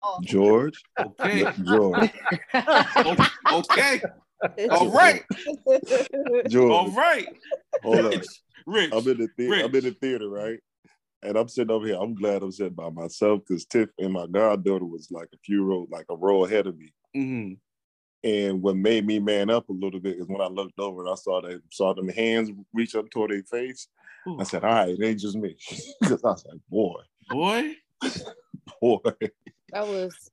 Oh, 0.00 0.20
George, 0.22 0.80
okay, 1.00 1.44
George, 1.64 2.12
o- 2.54 3.16
okay, 3.50 4.00
all 4.70 4.90
right, 4.92 5.24
George. 6.46 6.72
all 6.72 6.90
right. 6.92 7.26
Hold 7.82 8.04
up. 8.06 8.12
Rich, 8.14 8.42
Rich, 8.66 8.92
I'm 8.92 9.08
in 9.08 9.18
the 9.18 9.28
the- 9.36 9.64
I'm 9.64 9.74
in 9.74 9.84
the 9.84 9.96
theater, 10.00 10.28
right? 10.28 10.60
And 11.22 11.36
I'm 11.36 11.48
sitting 11.48 11.72
over 11.72 11.84
here. 11.84 11.98
I'm 12.00 12.14
glad 12.14 12.44
I'm 12.44 12.52
sitting 12.52 12.74
by 12.74 12.90
myself 12.90 13.40
because 13.40 13.64
Tiff 13.66 13.88
and 13.98 14.12
my 14.12 14.28
goddaughter 14.28 14.84
was 14.84 15.08
like 15.10 15.28
a 15.34 15.38
few 15.44 15.64
row, 15.64 15.88
like 15.90 16.06
a 16.10 16.16
row 16.16 16.44
ahead 16.44 16.68
of 16.68 16.78
me. 16.78 16.92
hmm 17.12 17.54
And 18.24 18.60
what 18.62 18.76
made 18.76 19.06
me 19.06 19.18
man 19.20 19.48
up 19.48 19.68
a 19.68 19.72
little 19.72 20.00
bit 20.00 20.18
is 20.18 20.26
when 20.26 20.40
I 20.40 20.48
looked 20.48 20.78
over 20.80 21.02
and 21.02 21.10
I 21.10 21.14
saw 21.14 21.40
that 21.42 21.62
saw 21.70 21.94
them 21.94 22.08
hands 22.08 22.50
reach 22.74 22.94
up 22.96 23.08
toward 23.10 23.30
their 23.30 23.42
face. 23.44 23.86
I 24.38 24.42
said, 24.42 24.64
"All 24.64 24.70
right, 24.72 24.88
it 24.88 25.02
ain't 25.04 25.20
just 25.20 25.36
me." 25.36 25.56
'Cause 26.02 26.22
I 26.24 26.28
was 26.30 26.44
like, 26.44 26.60
"Boy, 26.68 27.00
boy, 27.30 27.74
boy." 28.80 28.98
That 29.72 29.86
was 29.86 30.30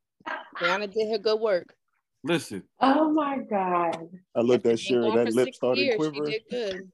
Rihanna 0.59 0.91
did 0.93 1.11
her 1.11 1.17
good 1.19 1.39
work. 1.39 1.75
listen, 2.23 2.63
Oh 2.79 3.11
my 3.11 3.37
God. 3.37 4.09
I 4.35 4.41
looked 4.41 4.65
at 4.65 4.79
She's 4.79 4.89
been 4.89 5.11
Sherry, 5.13 5.15
that 5.15 5.27
for 5.27 5.33
lip 5.33 5.53
started 5.53 5.81
years. 5.81 5.95
quivering. 5.95 6.31
She 6.31 6.39
did 6.49 6.89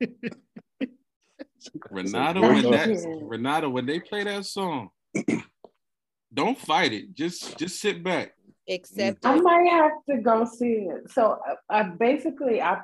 good. 0.00 0.40
Renata, 1.90 2.40
when 2.40 2.70
that 2.70 3.18
Renata, 3.22 3.68
when 3.68 3.86
they 3.86 3.98
play 4.00 4.22
that 4.24 4.44
song, 4.44 4.90
don't 6.32 6.56
fight 6.56 6.92
it. 6.92 7.14
Just 7.14 7.58
just 7.58 7.80
sit 7.80 8.02
back. 8.04 8.34
Except 8.70 9.24
I 9.24 9.36
might 9.40 9.68
have 9.70 9.92
to 10.10 10.18
go 10.22 10.44
see 10.44 10.86
it. 10.94 11.10
So 11.10 11.40
uh, 11.48 11.54
I 11.70 11.82
basically 11.84 12.60
I 12.60 12.82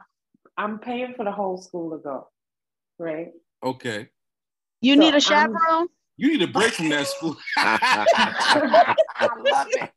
I'm 0.57 0.79
paying 0.79 1.13
for 1.15 1.25
the 1.25 1.31
whole 1.33 1.59
school 1.59 1.91
to 1.91 1.99
go, 1.99 2.29
right? 2.99 3.33
Okay, 3.63 4.09
you 4.81 4.95
So 4.95 5.01
need 5.01 5.11
a 5.11 5.13
I'm- 5.15 5.21
chaperone? 5.21 5.89
you 6.17 6.29
need 6.29 6.43
a 6.43 6.47
break 6.49 6.73
from 6.73 6.89
that 6.91 7.07
school. 7.09 7.37
I 7.57 9.29
love 9.45 9.67
it. 9.71 9.91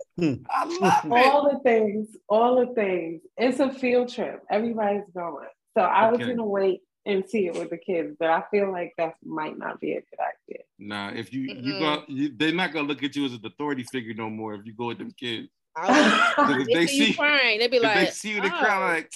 I 0.50 0.66
love 0.66 1.06
it. 1.06 1.12
all 1.12 1.52
the 1.54 1.60
things, 1.64 2.10
all 2.28 2.66
the 2.66 2.74
things. 2.74 3.22
It's 3.38 3.60
a 3.60 3.72
field 3.72 4.10
trip. 4.10 4.44
Everybody's 4.50 5.04
going. 5.16 5.48
So 5.78 5.84
I 5.84 6.10
was 6.12 6.20
gonna 6.20 6.46
wait 6.46 6.82
and 7.06 7.24
see 7.30 7.48
it 7.48 7.54
with 7.58 7.70
the 7.70 7.78
kids, 7.78 8.16
but 8.20 8.30
I 8.30 8.44
feel 8.52 8.72
like 8.72 8.94
that 8.98 9.14
might 9.24 9.58
not 9.58 9.80
be 9.80 9.92
a 9.94 10.02
good 10.02 10.20
idea. 10.20 10.64
Nah, 10.80 11.12
if 11.12 11.32
you 11.32 11.42
you 11.42 11.74
Mm-mm. 11.76 11.80
go, 11.80 12.04
you, 12.08 12.32
they're 12.36 12.52
not 12.54 12.74
gonna 12.74 12.88
look 12.88 13.04
at 13.04 13.16
you 13.16 13.26
as 13.26 13.34
an 13.34 13.42
authority 13.46 13.84
figure 13.84 14.14
no 14.16 14.30
more 14.30 14.56
if 14.56 14.66
you 14.66 14.74
go 14.74 14.88
with 14.88 14.98
them 14.98 15.12
kids. 15.18 15.50
I 15.78 16.34
If 16.60 16.68
they, 16.68 16.74
they 16.74 16.88
see 16.88 17.08
you 17.10 17.16
crying, 17.16 17.60
they'd 17.60 17.72
be 17.72 17.80
like, 17.80 18.08
they 18.08 18.12
see 18.12 18.32
you 18.32 18.38
in 18.38 18.44
the 18.44 18.54
oh. 18.54 18.60
crowd, 18.60 18.82
like 18.82 19.12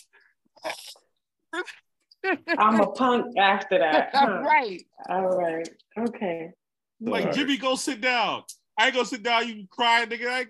I'm 2.58 2.80
a 2.80 2.88
punk 2.94 3.38
after 3.38 3.80
that. 3.80 4.12
huh? 4.14 4.42
right, 4.44 4.84
All 5.10 5.30
right. 5.38 5.68
Okay. 5.98 6.52
like 7.00 7.26
Right. 7.26 7.34
Jimmy, 7.34 7.58
go 7.58 7.76
sit 7.76 8.02
down. 8.02 8.44
I 8.78 8.86
ain't 8.86 8.96
gonna 8.96 9.06
sit 9.06 9.24
down. 9.24 9.48
You 9.48 9.68
crying, 9.70 10.10
nigga. 10.10 10.28
I 10.28 10.40
ain't 10.40 10.50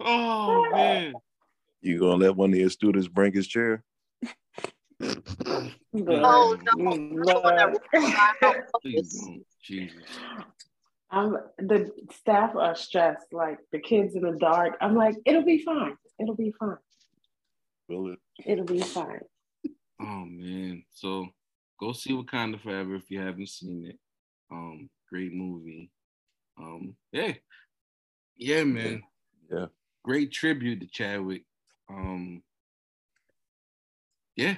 oh 0.00 0.70
man. 0.70 1.14
You 1.80 1.98
gonna 1.98 2.16
let 2.16 2.36
one 2.36 2.52
of 2.52 2.58
your 2.58 2.70
students 2.70 3.08
bring 3.08 3.32
his 3.32 3.48
chair? 3.48 3.82
Oh, 5.02 6.56
no. 6.62 6.72
Mm, 6.76 7.24
Lord. 7.24 7.78
Please. 8.82 9.28
Jesus. 9.60 9.96
I'm 11.12 11.36
the 11.58 11.90
staff 12.10 12.56
are 12.56 12.74
stressed, 12.74 13.32
like 13.32 13.58
the 13.70 13.78
kids 13.78 14.16
in 14.16 14.22
the 14.22 14.32
dark. 14.32 14.78
I'm 14.80 14.96
like, 14.96 15.14
it'll 15.26 15.44
be 15.44 15.62
fine. 15.62 15.94
It'll 16.18 16.34
be 16.34 16.52
fine. 16.58 16.78
Will 17.88 18.14
it? 18.14 18.18
It'll 18.46 18.64
be 18.64 18.80
fine. 18.80 19.20
Oh 20.00 20.24
man. 20.24 20.84
So 20.90 21.28
go 21.78 21.92
see 21.92 22.12
Wakanda 22.12 22.60
Forever 22.60 22.94
if 22.94 23.10
you 23.10 23.20
haven't 23.20 23.50
seen 23.50 23.86
it. 23.86 23.98
Um, 24.50 24.88
great 25.10 25.34
movie. 25.34 25.90
Um, 26.58 26.96
yeah. 27.12 27.34
Yeah, 28.36 28.64
man. 28.64 29.02
Yeah. 29.50 29.66
Great 30.02 30.32
tribute 30.32 30.80
to 30.80 30.86
Chadwick. 30.86 31.44
Um, 31.90 32.42
yeah, 34.34 34.56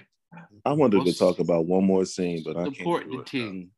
I 0.65 0.73
wanted 0.73 1.05
to 1.05 1.19
talk 1.19 1.41
about 1.41 1.67
one 1.67 1.85
more 1.85 2.05
scene, 2.05 2.43
but 2.45 2.57
I 2.57 2.65
can't. 2.65 2.77
support 2.77 3.11
do 3.11 3.17
the 3.17 3.23
it. 3.23 3.27
team. 3.27 3.71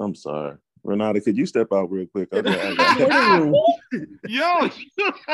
I'm 0.00 0.14
sorry. 0.14 0.56
Renata, 0.84 1.20
could 1.20 1.36
you 1.36 1.46
step 1.46 1.68
out 1.72 1.90
real 1.90 2.06
quick? 2.06 2.28
I 2.32 2.42
got- 2.42 2.58
I 2.58 2.74
got- 2.74 2.98
the 2.98 3.06
waiting 3.08 3.52
room. 3.52 4.18
Yo, 4.28 4.68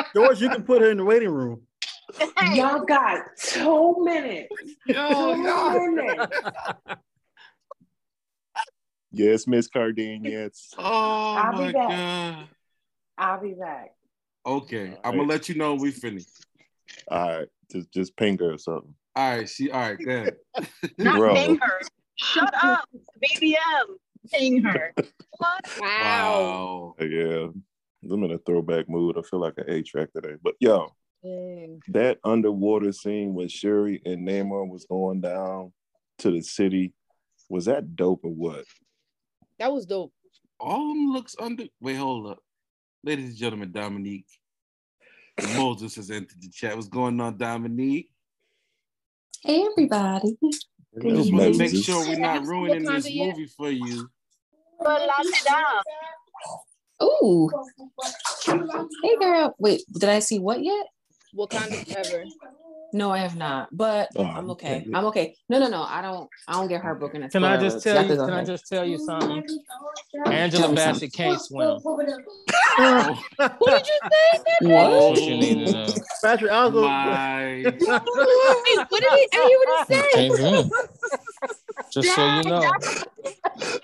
George, 0.15 0.41
you 0.41 0.49
can 0.49 0.63
put 0.63 0.81
her 0.81 0.91
in 0.91 0.97
the 0.99 1.05
waiting 1.05 1.29
room. 1.31 1.63
Y'all 2.55 2.85
got 2.85 3.21
two 3.37 3.97
minutes. 4.05 4.49
yo, 4.87 5.35
Two 5.35 5.43
yo. 5.43 5.87
minutes. 5.93 6.37
yes, 9.13 9.47
Miss 9.47 9.69
Cardine, 9.69 10.25
yes. 10.25 10.73
Oh 10.79 10.85
I'll 11.37 11.53
be 11.53 11.59
my 11.59 11.73
back. 11.73 11.89
god. 11.89 12.49
I'll 13.19 13.41
be 13.43 13.55
back. 13.55 13.95
Okay, 14.47 14.97
I'm 15.05 15.17
gonna 15.17 15.29
let 15.29 15.49
you 15.49 15.55
know 15.57 15.73
when 15.75 15.83
we 15.83 15.91
finish. 15.91 16.25
All 17.11 17.39
right, 17.39 17.49
just 17.71 17.93
just 17.93 18.17
ping 18.17 18.39
her 18.39 18.55
or 18.55 18.59
something. 18.59 18.95
All 19.17 19.37
right, 19.37 19.49
see, 19.49 19.71
all 19.71 19.81
right, 19.81 19.99
go 20.05 20.11
ahead. 20.11 20.37
not 20.99 21.17
Bro. 21.17 21.35
paying 21.35 21.59
her. 21.59 21.81
Shut 22.17 22.53
up, 22.63 22.85
BBM. 23.23 23.57
Paying 24.33 24.63
her. 24.63 24.95
What? 25.39 25.65
wow. 25.79 26.95
Wow. 26.99 27.07
Yeah, 27.07 27.49
I'm 28.11 28.25
in 28.25 28.33
a 28.33 28.39
throwback 28.39 28.89
mood. 28.89 29.17
I 29.19 29.23
feel 29.23 29.41
like 29.41 29.55
an 29.57 29.65
8-track 29.65 30.13
today. 30.13 30.35
But 30.43 30.55
yo, 30.61 30.95
Dang. 31.23 31.81
that 31.89 32.19
underwater 32.25 32.93
scene 32.93 33.35
when 33.35 33.49
Shuri 33.49 34.03
and 34.05 34.27
Namor 34.27 34.69
was 34.69 34.87
going 34.87 35.21
down 35.21 35.73
to 36.19 36.31
the 36.31 36.43
city, 36.43 36.93
was 37.49 37.65
that 37.65 37.97
dope 37.97 38.25
or 38.25 38.33
what? 38.33 38.65
That 39.59 39.73
was 39.73 39.87
dope. 39.87 40.13
All 40.59 40.91
of 40.91 40.97
them 40.97 41.13
looks 41.13 41.37
under. 41.41 41.65
Wait, 41.81 41.97
hold 41.97 42.27
up, 42.27 42.39
ladies 43.03 43.31
and 43.31 43.37
gentlemen. 43.37 43.73
Dominique 43.73 44.27
Moses 45.55 45.97
has 45.97 46.11
entered 46.11 46.41
the 46.41 46.51
chat. 46.51 46.77
What's 46.77 46.89
going 46.89 47.21
on, 47.21 47.37
Dominique? 47.37 48.11
Hey 49.43 49.65
everybody. 49.65 50.37
Just 50.99 51.33
want 51.33 51.53
to 51.55 51.59
make 51.59 51.85
sure 51.85 52.01
we're 52.09 52.19
not 52.19 52.35
Have 52.35 52.43
you 52.43 52.47
seen 52.47 52.49
ruining 52.49 52.83
this 52.85 53.07
Wakanda 53.07 53.15
yet? 53.15 53.27
movie 53.29 53.47
for 53.47 53.71
you. 53.71 54.11
But 54.81 55.07
lock 55.07 55.21
it 55.21 55.45
down. 55.45 55.83
Ooh. 57.03 57.51
Hey 59.03 59.17
girl. 59.21 59.55
Wait, 59.59 59.83
did 59.93 60.09
I 60.09 60.19
see 60.19 60.39
what 60.39 60.63
yet? 60.63 60.87
Wakanda 61.37 61.87
forever. 61.87 62.25
No, 62.93 63.11
I 63.11 63.19
have 63.19 63.37
not. 63.37 63.69
But 63.73 64.09
Oh, 64.17 64.25
I'm 64.25 64.51
okay. 64.51 64.79
okay. 64.79 64.91
I'm 64.95 65.05
okay. 65.07 65.37
No, 65.49 65.59
no, 65.59 65.69
no. 65.69 65.83
I 65.83 66.03
don't 66.03 66.29
I 66.49 66.53
don't 66.53 66.69
get 66.69 66.83
heartbroken. 66.83 67.29
Can 67.29 67.45
I 67.45 67.57
just 67.57 67.83
tell 67.83 67.97
Y'all 67.97 68.17
can 68.17 68.27
go 68.27 68.35
I 68.35 68.45
just 68.45 68.67
tell 68.67 68.85
you 68.85 68.99
something? 68.99 69.45
Angela 70.27 70.75
Bassett 70.75 71.13
can't 71.13 71.41
swim. 71.41 71.79
Who 71.81 71.95
did 71.97 73.87
you 73.87 73.99
say? 74.11 74.41
What? 74.63 74.91
What 74.91 75.21
you 75.21 75.37
need 75.37 75.67
to 75.67 75.73
know. 75.73 75.87
Patrick, 76.23 76.51
I'll 76.51 76.71
go. 76.71 76.83
My 76.83 77.63
Wait, 77.65 77.81
what 77.87 78.91
did 78.91 79.13
he? 79.13 79.29
I 79.33 79.47
hear 79.47 79.59
what 79.59 79.89
he 79.89 79.95
said. 79.95 80.05
Can't. 80.13 80.73
Just 81.93 82.15
so 82.15 82.27
you 82.37 82.43
know. 82.45 82.73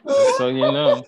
Just 0.06 0.38
so 0.38 0.48
you 0.48 0.60
know. 0.60 1.04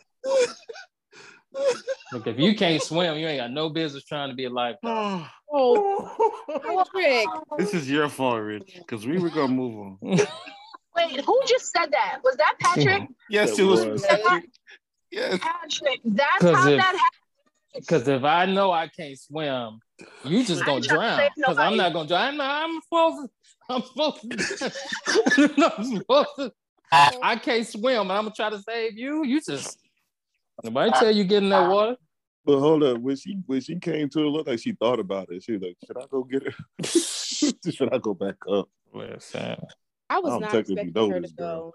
Look, 2.13 2.27
if 2.27 2.39
you 2.39 2.55
can't 2.55 2.83
swim, 2.83 3.19
you 3.19 3.27
ain't 3.27 3.41
got 3.41 3.51
no 3.51 3.69
business 3.71 4.05
trying 4.05 4.31
to 4.31 4.35
be 4.35 4.45
a 4.45 4.51
lifeguard. 4.51 5.27
Oh, 5.53 6.35
Patrick. 6.93 7.27
this 7.59 7.75
is 7.75 7.91
your 7.91 8.09
fault, 8.09 8.41
Rich, 8.43 8.75
because 8.79 9.07
we 9.07 9.19
were 9.19 9.31
gonna 9.31 9.49
move 9.53 9.79
on. 9.79 9.99
Wait, 10.97 11.21
who 11.25 11.41
just 11.47 11.71
said 11.73 11.91
that? 11.93 12.19
Was 12.25 12.37
that 12.37 12.55
Patrick? 12.61 13.09
Yes, 13.31 13.57
That 13.57 13.63
it 13.63 13.67
was. 13.67 13.85
was. 13.87 14.03
Patrick. 14.07 14.51
Yes. 15.11 15.39
Patrick. 15.41 16.01
that's 16.05 16.43
how 16.45 16.51
if- 16.69 16.77
that 16.79 16.81
happened. 16.81 17.03
Because 17.75 18.09
if 18.09 18.25
I 18.25 18.47
know 18.47 18.73
I 18.73 18.89
can't 18.89 19.17
swim, 19.19 19.79
You 20.25 20.43
just 20.45 20.63
I 20.63 20.67
gonna 20.67 20.77
ain't 20.79 20.89
drown 20.89 21.21
because 21.37 21.59
I'm 21.59 21.77
not 21.77 21.93
gonna 21.93 22.09
drown. 22.09 22.37
No, 22.39 22.45
I'm 22.45 22.81
supposed 22.83 23.29
to. 23.29 23.31
I'm 23.69 23.83
supposed 23.83 24.21
to. 24.59 25.75
I'm 25.77 25.85
supposed 25.85 26.29
to. 26.39 26.53
Oh. 26.91 27.21
I 27.23 27.37
can't 27.37 27.67
swim, 27.67 28.01
and 28.03 28.13
I'm 28.13 28.25
gonna 28.25 28.35
try 28.35 28.49
to 28.51 28.59
save 28.63 28.97
you. 28.97 29.23
You 29.25 29.41
just 29.43 29.79
nobody 30.65 30.91
tell 30.93 31.11
you 31.15 31.25
get 31.25 31.43
in 31.43 31.51
that 31.51 31.71
water. 31.71 31.97
But 32.49 32.61
hold 32.61 32.83
up, 32.83 32.97
when 33.03 33.15
she 33.15 33.35
when 33.45 33.61
she 33.61 33.79
came 33.79 34.09
to 34.09 34.21
it, 34.21 34.29
looked 34.31 34.49
like 34.49 34.59
she 34.59 34.73
thought 34.73 34.99
about 34.99 35.31
it. 35.31 35.43
She 35.43 35.53
was 35.53 35.61
like, 35.61 35.77
"Should 35.87 35.99
I 35.99 36.07
go 36.11 36.25
get 36.25 36.45
her? 36.45 36.55
Should 37.71 37.93
I 37.93 37.99
go 37.99 38.15
back 38.15 38.37
up?" 38.51 38.71
Listen, 38.95 39.59
I 40.09 40.19
was 40.19 40.33
I'm 40.33 40.41
not 40.41 40.55
expecting 40.55 40.79
her 40.95 41.15
to 41.17 41.21
this 41.21 41.33
girl. 41.33 41.75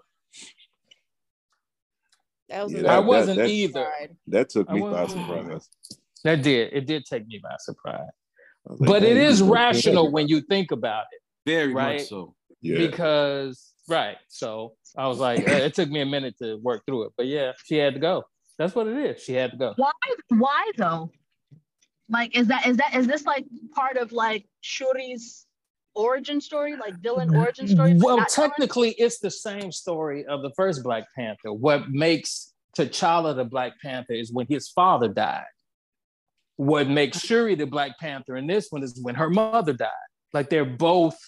That 2.48 2.64
was 2.64 2.72
Yeah, 2.72 2.82
that- 2.82 2.90
I 2.90 2.98
wasn't 2.98 3.36
that- 3.38 3.50
either. 3.50 3.88
That 4.26 4.48
took 4.48 4.68
me 4.68 4.80
by 4.80 5.06
surprise. 5.06 5.68
That 6.24 6.42
did. 6.42 6.72
It 6.72 6.86
did 6.88 7.04
take 7.04 7.24
me 7.28 7.38
by 7.40 7.54
surprise. 7.60 8.08
Like, 8.66 8.88
But 8.90 9.04
it 9.04 9.14
"Dang, 9.14 9.24
is 9.26 9.38
you 9.42 9.46
go 9.46 9.52
rational 9.52 10.10
when 10.10 10.26
you 10.26 10.40
think 10.40 10.72
about 10.72 11.04
it, 11.12 11.20
Very 11.48 11.72
Right. 11.72 11.98
much 12.00 12.08
so. 12.08 12.34
Yeah, 12.62 12.78
because 12.78 13.72
right. 13.88 14.16
So 14.26 14.74
I 14.96 15.06
was 15.06 15.20
like, 15.20 15.48
uh, 15.48 15.52
it 15.52 15.74
took 15.74 15.88
me 15.88 16.00
a 16.00 16.06
minute 16.06 16.34
to 16.38 16.56
work 16.56 16.84
through 16.84 17.04
it, 17.04 17.12
but 17.16 17.26
yeah, 17.26 17.52
she 17.64 17.76
had 17.76 17.94
to 17.94 18.00
go. 18.00 18.24
That's 18.58 18.74
what 18.74 18.86
it 18.86 18.96
is. 18.96 19.22
She 19.22 19.34
had 19.34 19.52
to 19.52 19.56
go. 19.56 19.74
Why? 19.76 19.90
Why 20.28 20.70
though? 20.76 21.10
Like, 22.08 22.36
is 22.36 22.48
that 22.48 22.66
is 22.66 22.76
that 22.76 22.94
is 22.94 23.06
this 23.06 23.24
like 23.24 23.44
part 23.74 23.96
of 23.96 24.12
like 24.12 24.46
Shuri's 24.60 25.46
origin 25.94 26.40
story, 26.40 26.76
like 26.76 26.94
villain 27.00 27.34
origin 27.34 27.66
story? 27.66 27.94
Well, 27.96 28.24
technically, 28.26 28.90
it's 28.92 29.18
the 29.18 29.30
same 29.30 29.72
story 29.72 30.24
of 30.26 30.42
the 30.42 30.50
first 30.56 30.82
Black 30.82 31.04
Panther. 31.16 31.52
What 31.52 31.90
makes 31.90 32.52
T'Challa 32.76 33.34
the 33.34 33.44
Black 33.44 33.72
Panther 33.80 34.14
is 34.14 34.32
when 34.32 34.46
his 34.48 34.68
father 34.68 35.08
died. 35.08 35.44
What 36.56 36.88
makes 36.88 37.20
Shuri 37.20 37.54
the 37.54 37.66
Black 37.66 37.98
Panther 37.98 38.36
in 38.36 38.46
this 38.46 38.68
one 38.70 38.82
is 38.82 39.00
when 39.02 39.14
her 39.14 39.30
mother 39.30 39.72
died. 39.72 39.90
Like 40.32 40.50
they're 40.50 40.64
both 40.64 41.18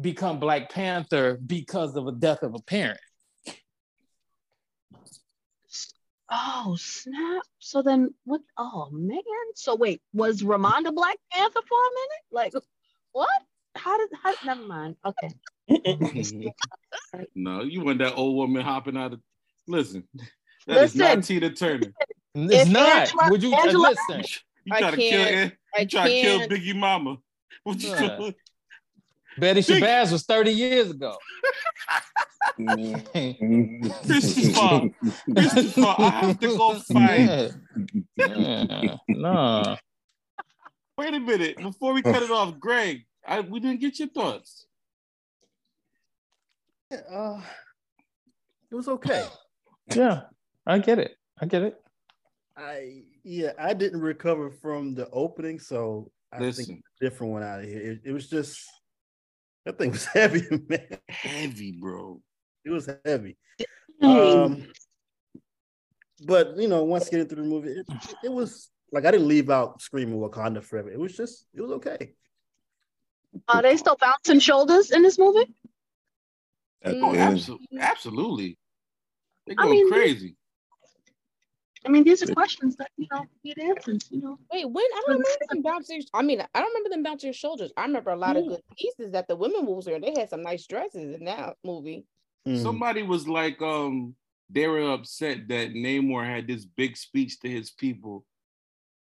become 0.00 0.38
Black 0.38 0.70
Panther 0.70 1.38
because 1.46 1.96
of 1.96 2.04
the 2.04 2.12
death 2.12 2.42
of 2.42 2.54
a 2.54 2.60
parent. 2.60 3.00
Oh 6.30 6.76
snap! 6.78 7.42
So 7.60 7.82
then 7.82 8.12
what? 8.24 8.40
Oh 8.58 8.88
man! 8.90 9.20
So 9.54 9.76
wait, 9.76 10.00
was 10.12 10.42
Ramonda 10.42 10.92
Black 10.94 11.16
Panther 11.32 11.60
for 11.68 11.78
a 11.78 11.90
minute? 11.94 12.24
Like, 12.32 12.52
what? 13.12 13.28
How 13.76 13.96
did? 13.96 14.08
How? 14.22 14.34
Never 14.44 14.66
mind. 14.66 14.96
Okay. 15.04 15.30
no, 17.34 17.62
you 17.62 17.84
want 17.84 17.98
that 17.98 18.14
old 18.14 18.36
woman 18.36 18.62
hopping 18.62 18.96
out 18.96 19.12
of. 19.12 19.20
Listen, 19.68 20.04
that 20.66 20.84
is 20.84 20.96
Listen. 20.96 21.18
not 21.18 21.24
Tina 21.24 21.50
Turner. 21.50 21.92
It's 22.34 22.70
not. 22.70 22.88
Angela- 22.88 23.30
Would 23.30 23.42
you 23.42 23.54
Angela- 23.54 23.94
listen? 24.08 24.24
You 24.64 24.74
I 24.74 24.80
try 24.80 24.90
to 24.90 24.96
kill. 24.96 25.24
can't- 25.24 25.52
You 25.52 25.56
I 25.76 25.84
try 25.84 26.08
to 26.08 26.20
kill. 26.20 26.40
Biggie 26.48 26.74
Mama. 26.76 27.18
What 27.62 27.80
you 27.82 27.96
doing? 27.96 28.34
Betty 29.38 29.60
Shabazz 29.60 30.12
was 30.12 30.24
30 30.24 30.50
years 30.50 30.90
ago. 30.90 31.16
Christopher, 34.04 34.88
Christopher, 35.34 35.94
I 35.98 36.10
have 36.22 36.40
to 36.40 36.46
go 36.46 36.74
fight. 36.78 37.52
Yeah. 38.16 38.26
Yeah. 38.26 38.96
No. 39.08 39.76
Wait 40.96 41.12
a 41.14 41.20
minute. 41.20 41.58
Before 41.58 41.92
we 41.92 42.00
cut 42.02 42.22
it 42.22 42.30
off, 42.30 42.58
Greg, 42.58 43.04
I, 43.26 43.40
we 43.40 43.60
didn't 43.60 43.80
get 43.80 43.98
your 43.98 44.08
thoughts. 44.08 44.66
Uh, 46.90 47.40
it 48.70 48.74
was 48.74 48.88
okay. 48.88 49.26
Yeah, 49.94 50.22
I 50.66 50.80
get 50.80 50.98
it. 50.98 51.16
I 51.40 51.46
get 51.46 51.62
it. 51.62 51.76
I 52.56 53.02
yeah, 53.22 53.52
I 53.56 53.72
didn't 53.72 54.00
recover 54.00 54.50
from 54.50 54.96
the 54.96 55.08
opening, 55.10 55.60
so 55.60 56.10
I 56.32 56.38
think 56.38 56.56
Listen, 56.56 56.82
a 57.00 57.04
different 57.04 57.32
one 57.34 57.44
out 57.44 57.60
of 57.60 57.66
here. 57.66 57.92
It, 57.92 58.00
it 58.06 58.10
was 58.10 58.28
just 58.28 58.66
that 59.66 59.76
thing 59.78 59.90
was 59.90 60.04
heavy, 60.14 60.46
man. 60.68 60.86
heavy, 61.08 61.72
bro. 61.72 62.22
It 62.64 62.70
was 62.70 62.88
heavy. 63.04 63.36
Um, 64.00 64.66
but 66.24 66.56
you 66.56 66.68
know, 66.68 66.84
once 66.84 67.08
getting 67.08 67.26
through 67.26 67.42
the 67.42 67.48
movie, 67.48 67.70
it, 67.70 67.86
it 68.24 68.32
was 68.32 68.70
like 68.92 69.04
I 69.04 69.10
didn't 69.10 69.28
leave 69.28 69.50
out 69.50 69.82
screaming 69.82 70.18
Wakanda 70.18 70.62
forever. 70.62 70.90
It 70.90 70.98
was 70.98 71.16
just 71.16 71.46
it 71.52 71.60
was 71.60 71.72
okay. 71.72 72.14
Are 73.48 73.60
they 73.60 73.76
still 73.76 73.96
bouncing 74.00 74.40
shoulders 74.40 74.90
in 74.90 75.02
this 75.02 75.18
movie? 75.18 75.52
At 76.82 76.94
the 76.94 77.06
end. 77.06 77.16
Absolutely, 77.16 77.78
absolutely. 77.80 78.58
They're 79.46 79.56
I 79.58 79.62
going 79.62 79.70
mean, 79.72 79.90
crazy. 79.90 80.36
I 81.84 81.88
mean, 81.88 82.04
these 82.04 82.22
are 82.22 82.32
questions 82.32 82.76
that 82.76 82.90
you 82.96 83.06
know 83.12 83.26
need 83.44 83.58
answers. 83.58 84.08
You 84.10 84.20
know. 84.20 84.38
Wait, 84.52 84.64
when 84.68 84.84
I 84.84 85.02
don't 85.06 85.18
remember 85.18 85.46
them 85.50 85.62
bouncing. 85.62 86.02
I 86.14 86.22
mean, 86.22 86.40
I 86.40 86.60
don't 86.60 86.68
remember 86.70 86.88
them 86.88 87.02
bouncing 87.02 87.28
your 87.28 87.34
shoulders. 87.34 87.72
I 87.76 87.82
remember 87.82 88.10
a 88.10 88.16
lot 88.16 88.36
of 88.36 88.46
good 88.48 88.62
pieces 88.76 89.12
that 89.12 89.28
the 89.28 89.36
women 89.36 89.66
was 89.66 89.86
wearing. 89.86 90.02
They 90.02 90.18
had 90.18 90.30
some 90.30 90.42
nice 90.42 90.66
dresses 90.66 91.14
in 91.14 91.24
that 91.26 91.56
movie. 91.64 92.06
Mm. 92.46 92.62
Somebody 92.62 93.02
was 93.02 93.28
like, 93.28 93.60
um, 93.60 94.14
they 94.50 94.66
were 94.68 94.92
upset 94.92 95.48
that 95.48 95.74
Namor 95.74 96.24
had 96.24 96.46
this 96.46 96.64
big 96.64 96.96
speech 96.96 97.40
to 97.40 97.48
his 97.48 97.70
people 97.70 98.24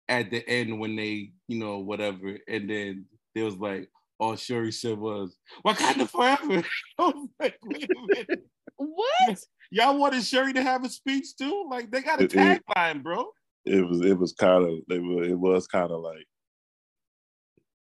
at 0.07 0.29
the 0.29 0.47
end 0.47 0.79
when 0.79 0.95
they, 0.95 1.31
you 1.47 1.57
know, 1.57 1.79
whatever, 1.79 2.37
and 2.47 2.69
then 2.69 3.05
there 3.33 3.45
was 3.45 3.57
like, 3.57 3.89
all 4.21 4.35
Shuri 4.35 4.71
said 4.71 4.99
was, 4.99 5.35
Wakanda 5.65 6.07
forever. 6.07 6.63
I 6.99 7.01
was 7.01 7.27
like, 7.39 7.57
wait 7.63 7.89
a 7.89 8.07
minute. 8.07 8.45
What? 8.77 9.39
Y'all 9.71 9.97
wanted 9.97 10.23
Shuri 10.23 10.53
to 10.53 10.61
have 10.61 10.85
a 10.85 10.89
speech 10.89 11.35
too? 11.37 11.65
Like 11.69 11.89
they 11.91 12.01
got 12.01 12.21
a 12.21 12.25
It- 12.25 12.35
it- 12.35 12.61
tagline, 12.67 13.01
bro. 13.03 13.25
It 13.65 13.87
was 13.87 14.01
it 14.01 14.17
was 14.17 14.33
kind 14.33 14.63
of 14.63 14.71
it 14.89 15.01
was, 15.03 15.27
it 15.27 15.37
was 15.39 15.67
kind 15.67 15.91
of 15.91 16.01
like, 16.01 16.25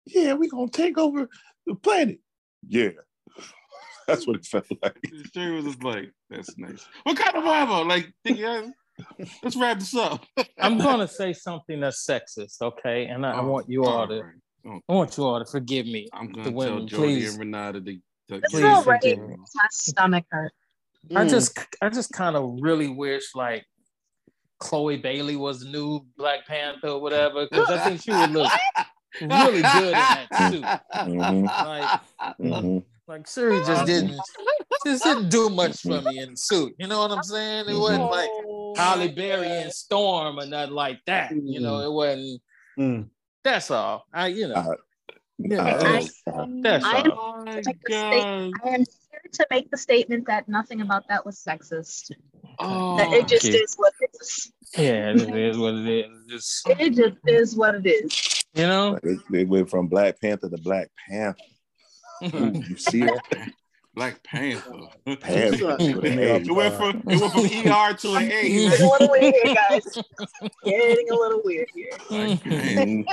yeah, 0.07 0.35
we 0.35 0.49
gonna 0.49 0.69
take 0.71 0.99
over 0.99 1.29
the 1.67 1.75
planet. 1.75 2.21
Yeah, 2.67 2.91
that's 4.07 4.27
what 4.27 4.37
it 4.37 4.47
felt 4.47 4.67
like. 4.83 4.99
Shuri 5.35 5.53
was 5.57 5.65
just 5.65 5.83
like, 5.83 6.13
that's 6.31 6.57
nice. 6.59 6.87
What 7.03 7.17
kind 7.17 7.37
of 7.37 7.43
forever. 7.45 7.85
Like, 7.85 8.13
yeah, 8.25 8.69
let's 9.43 9.57
wrap 9.57 9.79
this 9.81 9.97
up. 9.97 10.25
I'm 10.61 10.79
gonna 10.79 11.09
say 11.09 11.33
something 11.33 11.81
that's 11.81 12.07
sexist, 12.09 12.61
okay? 12.63 13.07
And 13.07 13.27
I, 13.27 13.33
I 13.33 13.41
Oh, 13.41 13.47
want 13.49 13.69
you 13.69 13.85
all 13.85 14.07
to 14.07 14.23
right. 14.23 14.35
I 14.67 14.81
want 14.93 15.17
you 15.17 15.25
all 15.25 15.39
to 15.45 15.51
forgive 15.51 15.87
me. 15.87 16.09
I'm 16.13 16.29
gonna 16.33 16.45
tell 16.45 16.53
women, 16.53 16.89
Jody 16.89 17.03
please. 17.03 17.31
and 17.33 17.41
Renata 17.41 17.81
to, 17.81 17.93
to 17.95 18.01
This 18.41 18.41
Please 18.51 18.65
already 18.65 19.11
forgive 19.15 19.29
me. 19.29 19.37
my 19.55 19.67
stomach 19.71 20.25
hurt. 20.31 20.53
I 21.15 21.25
Mm. 21.27 21.31
just 21.31 21.59
I 21.83 21.89
just 21.91 22.13
kind 22.13 22.35
of 22.37 22.59
really 22.61 22.89
wish 22.89 23.35
like 23.35 23.67
Chloe 24.59 24.97
Bailey 24.97 25.37
was 25.37 25.61
the 25.61 25.69
new 25.71 26.01
Black 26.17 26.47
Panther 26.47 26.89
or 26.89 27.01
whatever, 27.01 27.47
because 27.51 27.69
I 27.69 27.79
think 27.79 28.01
she 28.03 28.11
would 28.13 28.31
look 28.31 28.51
really 29.21 29.61
good 29.63 29.85
in 29.89 29.93
that 29.93 30.27
suit. 30.51 30.65
Mhm. 30.95 31.45
Like 31.45 32.01
Mhm. 32.41 32.85
like 33.07 33.27
Shuri 33.29 33.59
just 33.67 33.85
didn't 33.85 34.19
just 34.87 35.05
didn't 35.05 35.29
do 35.29 35.51
much 35.51 35.83
for 35.83 36.01
me 36.01 36.21
in 36.21 36.31
the 36.31 36.37
suit. 36.37 36.75
You 36.79 36.87
know 36.87 37.01
what 37.01 37.11
I'm 37.11 37.23
saying? 37.23 37.69
It 37.69 37.79
wasn't 37.79 38.11
like 38.11 38.31
Oh, 38.47 38.75
Halle 38.77 39.09
Berry 39.09 39.47
and 39.49 39.73
Storm 39.73 40.39
or 40.39 40.47
nothing 40.47 40.75
like 40.75 41.01
that. 41.07 41.33
You 41.33 41.61
know, 41.61 41.81
it 41.81 41.93
wasn't. 41.93 42.41
Mm. 42.79 43.11
That's 43.45 43.71
all. 43.71 44.07
I 44.13 44.29
you 44.29 44.49
know. 44.49 44.55
Uh, 44.55 44.75
Yeah, 45.39 45.65
Uh, 45.65 45.83
that's, 45.83 46.23
oh, 46.33 46.47
that's 46.63 46.85
I 46.85 46.99
am- 46.99 47.11
all. 47.13 47.35
Oh 47.37 47.45
my 47.45 47.61
Take 47.61 47.83
the 47.83 47.91
god. 47.91 48.53
I 48.65 48.69
am 48.75 48.85
here 49.11 49.21
to 49.33 49.47
make 49.51 49.71
the 49.71 49.77
statement 49.77 50.27
that 50.29 50.49
nothing 50.49 50.81
about 50.81 51.09
that 51.09 51.27
was 51.27 51.37
sexist. 51.43 52.13
Oh, 52.61 52.97
That 52.97 53.13
it 53.13 53.29
just 53.29 53.47
okay. 53.47 53.59
is 53.59 53.75
what 53.77 53.93
it 54.01 54.11
is. 54.21 54.53
Yeah, 54.79 55.11
it 55.11 55.37
is 55.37 55.59
what 55.59 55.75
it 55.75 55.87
is. 55.89 56.25
Just 56.29 56.69
It 56.81 56.91
just 56.95 57.17
is 57.27 57.57
what 57.57 57.75
it 57.75 57.87
is. 57.87 58.45
you 58.55 58.67
know. 58.67 58.93
Like, 58.93 59.03
They, 59.03 59.17
they 59.31 59.45
went 59.45 59.69
from 59.71 59.89
Black 59.89 60.21
Panther 60.21 60.49
to 60.49 60.57
Black 60.59 60.89
Panther. 61.09 61.39
Ooh, 62.35 62.63
you 62.69 62.77
see 62.77 63.01
that? 63.01 63.51
Black 63.95 64.23
Panther. 64.25 64.73
Panther. 65.21 65.77
with 65.79 66.05
It 66.05 66.51
went 66.51 66.75
from 66.75 67.03
it 67.09 67.21
went 67.21 67.33
from 67.33 67.45
ER 67.45 67.95
to 67.95 68.15
an 68.17 68.29
Getting 68.29 68.59
A. 68.59 68.67
a 68.67 68.89
little 68.89 69.09
weird 69.11 69.35
here, 69.35 69.55
guys. 69.55 69.99
Getting 70.65 71.11
a 71.11 71.15
little 71.15 71.41
weird 71.45 71.69
here. 71.75 71.91
Black 72.09 72.43
Panther. 72.43 72.81
Mhm. 72.81 73.05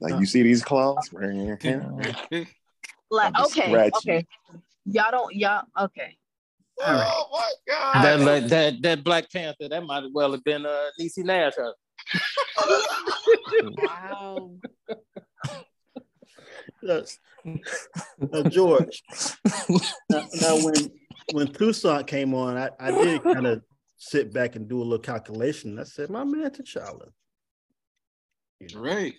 Like 0.00 0.20
you 0.20 0.26
see 0.26 0.42
these 0.42 0.62
claws? 0.62 1.08
Like, 1.12 1.24
I'm 3.34 3.44
just 3.44 3.58
okay, 3.58 3.68
scratching. 3.68 3.92
okay. 4.14 4.26
Y'all 4.86 5.10
don't, 5.10 5.34
y'all, 5.34 5.64
okay. 5.80 6.16
All 6.84 6.94
right. 6.94 7.12
Oh 7.14 7.28
my 7.32 7.52
god. 7.72 8.02
That, 8.04 8.18
that 8.24 8.48
that 8.48 8.82
that 8.82 9.04
Black 9.04 9.30
Panther 9.30 9.68
that 9.68 9.84
might 9.84 10.02
as 10.04 10.10
well 10.12 10.32
have 10.32 10.42
been 10.44 10.66
uh 10.66 10.86
Niecy 11.00 11.24
Nash. 11.24 11.52
Wow. 13.76 14.50
Yes. 16.82 17.18
Uh, 18.32 18.48
George. 18.48 19.02
now, 20.10 20.26
now 20.40 20.56
when 20.64 20.74
when 21.32 21.46
Toussaint 21.48 22.06
came 22.06 22.34
on, 22.34 22.56
I, 22.56 22.70
I 22.80 22.90
did 22.90 23.22
kind 23.22 23.46
of 23.46 23.62
sit 23.96 24.32
back 24.32 24.56
and 24.56 24.68
do 24.68 24.78
a 24.80 24.84
little 24.84 24.98
calculation. 24.98 25.78
I 25.78 25.84
said, 25.84 26.10
my 26.10 26.24
man 26.24 26.50
T'Challa. 26.50 27.08
You 28.60 28.68
know, 28.74 28.80
Right. 28.80 29.14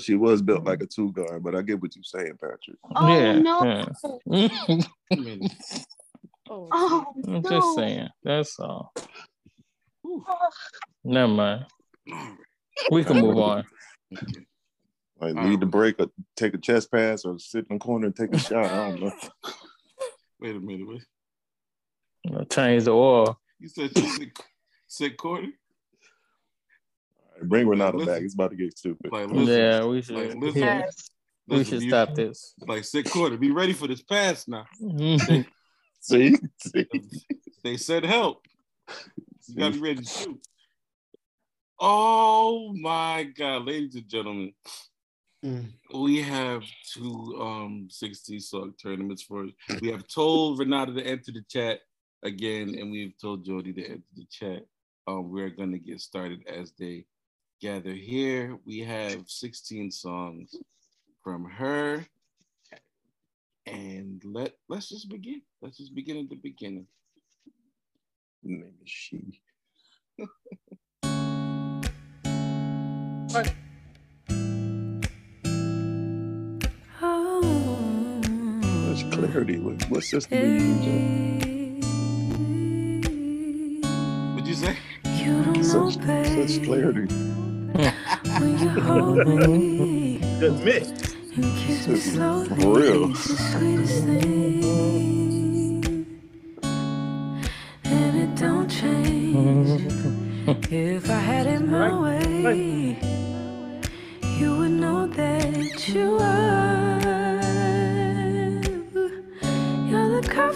She 0.00 0.14
was 0.14 0.40
built 0.40 0.64
like 0.64 0.82
a 0.82 0.86
two 0.86 1.12
guard, 1.12 1.42
but 1.44 1.54
I 1.54 1.60
get 1.60 1.80
what 1.82 1.94
you're 1.94 2.02
saying, 2.02 2.38
Patrick. 2.40 2.78
Oh, 2.96 3.08
yeah, 3.14 3.38
no. 3.38 3.86
yeah. 4.26 4.48
I 5.12 5.16
mean, 5.16 5.50
Oh, 6.48 6.68
Oh, 6.72 7.04
I'm 7.26 7.42
no. 7.42 7.50
just 7.50 7.74
saying. 7.76 8.08
That's 8.24 8.58
all. 8.58 8.92
Never 11.04 11.28
mind. 11.32 11.66
We 12.90 13.04
can 13.04 13.20
move 13.20 13.36
on. 13.38 13.64
Okay. 15.22 15.32
Like 15.32 15.44
lead 15.46 15.60
the 15.60 15.66
break 15.66 16.00
or 16.00 16.08
take 16.36 16.54
a 16.54 16.58
chest 16.58 16.90
pass 16.90 17.24
or 17.24 17.38
sit 17.38 17.66
in 17.70 17.76
the 17.76 17.80
corner 17.80 18.06
and 18.06 18.16
take 18.16 18.32
a 18.34 18.38
shot. 18.38 18.64
I 18.66 18.90
don't 18.90 19.00
know. 19.00 19.12
Wait 20.40 20.56
a 20.56 20.60
minute. 20.60 20.88
Wait. 20.88 21.02
You 22.24 22.32
know, 22.32 22.44
change 22.44 22.84
the 22.84 22.90
oil. 22.92 23.38
You 23.60 23.68
said 23.68 23.90
you 23.96 24.08
sit, 24.08 24.38
sit 24.88 25.16
corner? 25.16 25.46
All 25.48 27.38
right, 27.38 27.48
bring 27.48 27.68
Renata 27.68 27.96
Listen. 27.98 28.14
back. 28.14 28.22
It's 28.22 28.34
about 28.34 28.50
to 28.50 28.56
get 28.56 28.76
stupid. 28.76 29.12
Like, 29.12 29.28
listen, 29.28 29.56
Yeah, 29.58 29.84
we 29.84 30.02
should. 30.02 30.16
like, 30.16 30.34
listen, 30.34 30.60
yeah, 30.62 30.78
Yes. 30.80 31.10
we 31.48 31.56
listen, 31.58 31.74
should 31.74 31.82
you- 31.84 31.90
stop 31.90 32.14
this. 32.14 32.54
Like 32.60 32.84
sit 32.84 33.08
corner. 33.10 33.36
Be 33.36 33.50
ready 33.52 33.72
for 33.72 33.86
this 33.86 34.02
pass 34.02 34.48
now. 34.48 34.66
Mhm. 34.80 35.46
See, 36.00 36.36
see, 36.58 36.86
They 37.62 37.76
said 37.76 38.04
help. 38.04 38.44
You 39.46 39.54
gotta 39.56 39.74
be 39.74 39.78
ready 39.80 40.02
to 40.02 40.04
shoot. 40.04 40.40
Oh 41.78 42.72
my 42.74 43.22
god, 43.36 43.66
ladies 43.66 43.94
and 43.94 44.08
gentlemen. 44.08 44.52
Mm. 45.44 45.72
We 45.92 46.22
have 46.22 46.62
two 46.92 47.36
um 47.40 47.88
16 47.90 48.38
song 48.40 48.74
tournaments 48.80 49.22
for 49.22 49.46
we 49.80 49.90
have 49.90 50.06
told 50.06 50.60
Renata 50.60 50.94
to 50.94 51.04
enter 51.04 51.32
the 51.32 51.42
chat 51.48 51.80
again, 52.22 52.76
and 52.78 52.92
we've 52.92 53.18
told 53.18 53.44
Jody 53.44 53.72
to 53.72 53.84
enter 53.84 54.02
the 54.14 54.26
chat. 54.30 54.66
Um, 55.08 55.32
we're 55.32 55.50
gonna 55.50 55.78
get 55.78 56.00
started 56.00 56.46
as 56.46 56.72
they 56.78 57.06
gather 57.60 57.92
here. 57.92 58.56
We 58.64 58.80
have 58.80 59.24
16 59.26 59.90
songs 59.90 60.54
from 61.22 61.44
her. 61.44 62.06
And 63.66 64.22
let 64.24 64.54
let's 64.68 64.88
just 64.88 65.08
begin. 65.08 65.42
Let's 65.60 65.78
just 65.78 65.94
begin 65.94 66.18
at 66.18 66.28
the 66.28 66.36
beginning. 66.36 66.86
name 68.42 68.74
is 68.84 68.90
she. 68.90 69.40
That's 79.22 79.32
clarity. 79.32 79.58
What, 79.60 79.82
what 79.88 80.02
system 80.02 80.40
do 80.40 80.46
you 80.46 80.74
use? 80.82 81.84
What'd 84.34 84.48
you 84.48 84.54
say? 84.54 84.76
on? 85.04 85.92
Such, 85.92 85.94
such 85.94 86.64
clarity. 86.64 87.06
Good 90.40 90.64
mix. 90.64 90.88
For 92.48 92.72
real. 92.80 93.04
And 97.84 98.12
it 98.18 98.34
don't 98.34 98.68
change. 98.68 99.82
If 100.72 101.08
I 101.08 101.12
had 101.12 101.46
it 101.46 101.60
my 101.60 101.94
way, 102.00 102.98
you 104.38 104.56
would 104.56 104.72
know 104.72 105.06
that 105.06 105.88
you 105.88 106.18
are. 106.18 106.41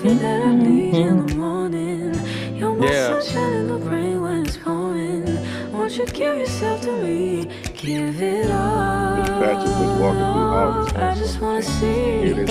You're 0.07 0.15
the 0.15 0.21
that 0.21 0.43
I 0.47 0.55
need 0.55 0.95
in 0.95 1.27
the 1.27 1.35
morning. 1.35 2.15
You're 2.57 2.77
my 2.77 2.87
Yeah. 2.87 3.21
sunshine 3.21 3.53
in 3.55 3.67
the 3.67 3.79
rain 3.91 4.23
when 4.23 4.47
it's 4.47 4.57
pouring. 4.57 5.27
Won't 5.73 5.99
you 5.99 6.07
give 6.07 6.39
yourself 6.39 6.83
to 6.83 6.93
me? 6.93 7.49
Give 7.75 8.23
it 8.23 8.49
all. 8.53 9.17
Patrick 9.43 9.77
was 9.81 10.01
walking 10.01 10.29
through 10.33 10.55
August. 10.63 10.97
I 10.97 11.15
just 11.17 11.41
wanna 11.41 11.63
see. 11.63 12.35
Hear. 12.35 12.47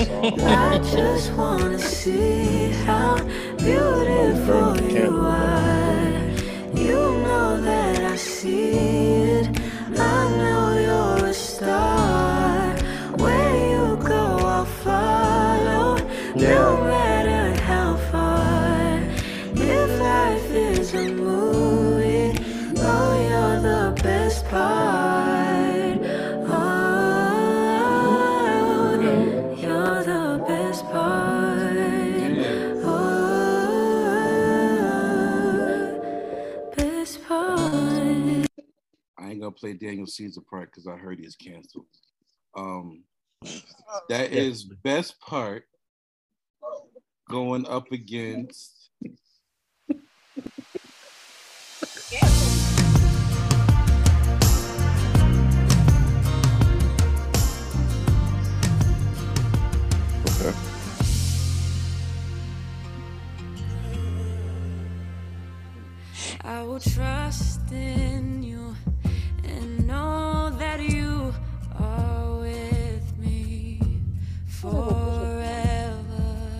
I 0.46 0.78
just 0.96 1.32
wanna 1.32 1.78
see 1.78 2.72
how 2.84 3.16
beautiful 3.56 4.74
Burn 4.74 4.76
the 4.76 4.92
you 4.92 5.16
are. 5.16 6.12
You 6.86 7.00
know 7.26 7.58
that 7.62 8.04
I 8.04 8.16
see 8.16 9.25
play 39.56 39.72
Daniel 39.72 40.06
Caesar 40.06 40.40
part 40.48 40.70
because 40.70 40.86
I 40.86 40.96
heard 40.96 41.18
he's 41.18 41.36
canceled. 41.36 41.86
Um, 42.56 43.04
that 44.08 44.32
is 44.32 44.64
best 44.64 45.20
part 45.20 45.64
going 47.28 47.66
up 47.66 47.90
against. 47.92 48.90
Okay. 60.28 60.52
I 66.42 66.62
will 66.62 66.78
trust 66.78 67.72
in 67.72 68.42
you 68.42 68.55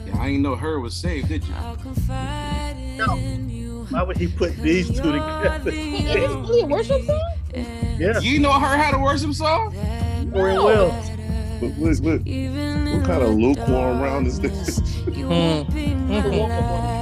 Yeah, 0.07 0.19
I 0.19 0.29
ain't 0.29 0.43
know 0.43 0.55
her 0.57 0.81
was 0.81 0.95
saved, 0.95 1.29
did 1.29 1.45
you? 1.47 1.55
I'll 1.55 1.77
confide 1.77 2.77
in 2.77 3.49
you. 3.51 3.87
Why 3.91 4.03
would 4.03 4.17
he 4.17 4.27
put 4.29 4.57
these 4.57 4.89
two 4.89 5.13
together? 5.13 5.71
Wait, 5.71 5.77
is 6.05 6.05
this 6.15 6.31
really 6.31 6.61
a 6.63 6.67
worship 6.67 7.03
song? 7.05 7.33
Yeah, 7.99 8.19
You 8.21 8.39
know 8.41 8.53
her 8.53 8.77
how 8.77 8.91
to 8.93 8.99
worship 8.99 9.33
song? 9.35 9.73
very 10.33 10.55
well. 10.59 10.91
What, 11.61 11.73
what, 11.73 11.97
what, 12.01 12.21
what 12.21 13.05
kind 13.07 13.23
of 13.23 13.35
lukewarm 13.35 14.01
round 14.01 14.27
is 14.27 14.39
this? 14.41 14.79
Hmm. 15.05 15.63
Hmm. 15.63 16.96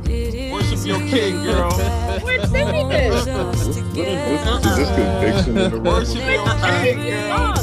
It 0.10 0.34
is 0.34 0.52
Worship 0.52 0.86
your 0.88 1.00
king, 1.00 1.44
girl. 1.44 1.70
We're 2.24 2.44
singing 2.48 2.90
this. 2.90 3.28
us 3.28 3.68
What 3.68 3.68
is, 3.68 3.76
together. 3.76 4.36
what 4.50 4.66
is 4.66 4.76
this 4.78 4.90
conviction 4.96 5.58
in 5.58 5.72
the 5.72 5.78
room? 5.78 5.84
Worship 5.84 6.26
your 6.26 6.46
king, 6.82 6.98
girl. 7.04 7.54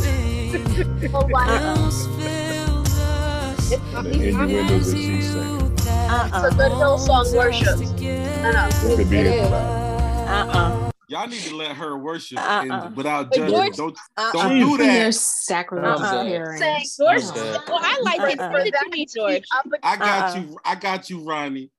Oh, 1.13 1.27
wow. 1.27 1.75
Else 1.75 2.07
fills 2.17 2.95
us. 3.01 3.73
And 3.73 4.07
the 4.07 4.29
innuendos 4.29 4.93
that 4.93 4.97
she's 4.97 5.31
saying. 5.31 5.75
It's 5.75 6.45
a 6.45 6.57
good 6.57 6.73
Hillsong 6.73 7.35
worship. 7.37 7.79
No, 7.81 8.51
no. 8.53 8.63
What 8.89 8.97
could 8.99 9.11
be 9.11 9.17
It 9.19 9.27
it? 9.27 9.45
is. 9.47 9.51
Uh-uh. 9.51 10.80
Y'all 11.11 11.27
need 11.27 11.41
to 11.41 11.57
let 11.57 11.73
her 11.75 11.99
worship 11.99 12.39
Uh-uh. 12.39 12.63
and 12.87 12.97
without 12.97 13.31
But 13.31 13.37
judging. 13.37 13.55
George- 13.57 13.77
Don't 13.77 13.99
Uh-uh. 14.17 14.33
don't 14.33 14.59
do 14.61 14.77
that. 14.79 15.13
sacrilegious 15.15 16.03
Uh-uh. 16.07 16.25
hearings. 16.25 16.61
Saying 16.61 16.85
George, 16.97 17.25
Okay. 17.37 17.59
well, 17.67 17.81
I 17.83 18.01
like 18.05 18.21
it. 18.33 18.41
It 18.41 18.75
to 18.81 18.91
me, 18.91 19.07
George. 19.07 19.43
I 19.83 19.97
got 19.97 20.37
Uh-uh. 20.37 20.41
you. 20.41 20.59
I 20.65 20.75
got 20.77 21.11
you, 21.11 21.19
Ronnie. 21.25 21.73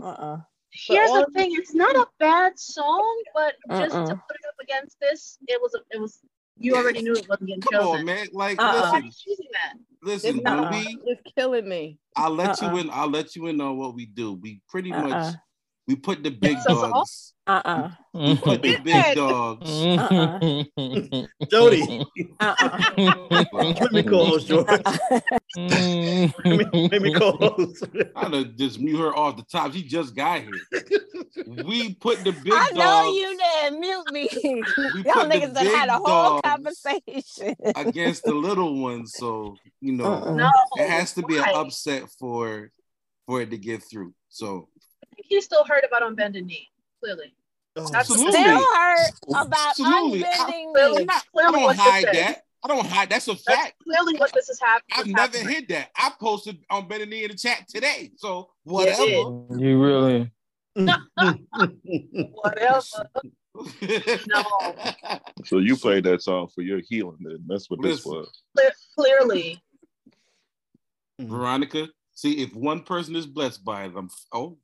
Uh-uh. 0.00 0.38
Here's 0.70 1.10
the 1.10 1.26
thing: 1.34 1.50
it's 1.54 1.74
not 1.74 1.96
a 1.96 2.06
bad 2.20 2.56
song, 2.60 3.22
but 3.34 3.54
just 3.70 3.90
to 3.92 3.98
Uh-uh. 3.98 4.06
put 4.06 4.36
it 4.36 4.46
up 4.48 4.54
against 4.62 5.00
this, 5.00 5.36
it 5.48 5.60
was. 5.60 5.74
It 5.90 6.00
was. 6.00 6.20
You 6.58 6.76
already 6.76 7.02
knew 7.02 7.12
it 7.12 7.28
wasn't 7.28 7.48
getting 7.48 7.62
Come 7.62 7.80
chosen. 7.82 7.98
on, 8.00 8.04
man. 8.06 8.28
Like, 8.32 8.58
Uh-uh. 8.60 8.72
Why 8.72 8.78
are 8.78 8.92
listen, 8.92 9.04
you 9.04 9.10
choosing 9.10 9.46
that? 9.52 9.74
listen. 10.02 10.36
It's 10.38 10.46
Uh-uh. 10.48 10.70
we, 10.70 10.98
It's 11.06 11.22
killing 11.36 11.68
me. 11.68 11.98
I'll 12.16 12.30
let 12.30 12.62
Uh-uh. 12.62 12.72
you 12.72 12.78
in. 12.82 12.90
I'll 12.90 13.10
let 13.10 13.34
you 13.34 13.48
in 13.48 13.60
on 13.60 13.76
what 13.78 13.94
we 13.96 14.06
do. 14.06 14.34
We 14.34 14.60
pretty 14.68 14.92
Uh-uh. 14.92 15.08
much 15.08 15.34
We 15.88 15.96
put 15.96 16.22
the 16.22 16.30
big 16.30 16.58
So- 16.60 16.74
so- 16.74 16.90
dogs. 16.90 17.32
Uh-uh. 17.48 17.90
We 18.12 18.36
put 18.38 18.60
the 18.60 18.76
big 18.78 19.14
dogs. 19.14 19.70
Jody, 21.48 22.04
Uh-uh. 22.40 23.44
let 23.80 23.92
me 23.92 24.02
co-host 24.02 24.48
George. 24.48 24.66
Mm. 25.56 26.34
Let 26.44 26.72
me, 26.72 26.88
let 26.90 27.02
me 27.02 27.14
co-host. 27.14 27.84
I 28.16 28.28
done 28.28 28.52
just 28.58 28.80
mute 28.80 28.98
her 28.98 29.16
off 29.16 29.36
the 29.36 29.44
top. 29.44 29.72
She 29.72 29.84
just 29.84 30.16
got 30.16 30.40
here. 30.40 30.50
We 31.64 31.94
put 31.94 32.18
the 32.24 32.32
big 32.32 32.52
I 32.52 32.70
dogs. 32.70 32.74
know 32.74 33.12
you 33.12 33.36
didn't 33.38 33.80
mute 33.80 34.12
me. 34.12 34.28
We 34.34 35.02
Y'all 35.04 35.14
put 35.14 35.28
the 35.30 35.34
niggas 35.38 35.54
done 35.54 35.66
had 35.66 35.88
a 35.88 35.92
big 35.98 36.02
whole 36.04 36.40
dogs 36.40 36.42
conversation. 36.48 37.54
against 37.76 38.24
the 38.24 38.34
little 38.34 38.80
ones. 38.82 39.14
So 39.16 39.56
you 39.80 39.92
know, 39.92 40.04
Uh-uh. 40.04 40.34
No, 40.34 40.50
it 40.78 40.88
has 40.90 41.12
to 41.14 41.22
be 41.22 41.38
an 41.38 41.44
upset 41.54 42.10
for 42.18 42.72
for 43.26 43.40
it 43.40 43.50
to 43.50 43.56
get 43.58 43.84
through. 43.84 44.14
So 44.30 44.68
I 45.26 45.28
think 45.28 45.28
he 45.28 45.40
still 45.40 45.64
heard 45.64 45.84
about 45.84 46.02
on 46.02 46.14
bended 46.14 46.46
knee. 46.46 46.68
Clearly, 47.02 47.34
Oh, 47.78 47.82
That's 47.92 48.10
Absolutely. 48.10 48.32
Still 48.32 48.74
hurt 48.74 49.10
about 49.28 49.52
Absolutely. 49.52 50.24
I- 50.24 50.28
unbending 50.38 50.72
Clearly, 50.72 50.92
me. 50.94 51.00
I'm 51.00 51.06
not, 51.06 51.24
I 51.36 51.42
don't 51.52 51.62
what 51.62 51.76
this 51.76 51.84
hide 51.84 52.04
that. 52.12 52.42
I 52.64 52.68
don't 52.68 52.86
hide. 52.86 53.10
That's 53.10 53.28
a 53.28 53.32
That's 53.32 53.42
fact. 53.44 53.74
clearly 53.82 54.16
what 54.18 54.32
this 54.32 54.48
is 54.48 54.58
happening. 54.60 55.14
I've 55.16 55.32
never 55.32 55.46
hid 55.48 55.68
that. 55.68 55.90
I 55.96 56.10
posted 56.18 56.58
on 56.70 56.88
Bended 56.88 57.10
Knee 57.10 57.24
in 57.24 57.30
the 57.32 57.36
chat 57.36 57.68
today. 57.68 58.12
So 58.16 58.50
whatever. 58.64 59.02
You 59.02 59.82
really? 59.82 60.30
Whatever. 60.74 62.80
No. 64.28 64.44
So 65.46 65.58
you 65.58 65.76
played 65.78 66.04
that 66.04 66.20
song 66.22 66.48
for 66.54 66.60
your 66.60 66.80
healing. 66.86 67.16
Then 67.20 67.42
that's 67.46 67.70
what 67.70 67.80
this 67.80 68.04
was. 68.04 68.28
Clearly, 68.94 69.62
Veronica, 71.18 71.88
see 72.16 72.42
if 72.42 72.52
one 72.54 72.82
person 72.82 73.14
is 73.14 73.26
blessed 73.26 73.64
by 73.64 73.84
it, 73.84 73.92
I'm 73.96 74.10
oh 74.32 74.58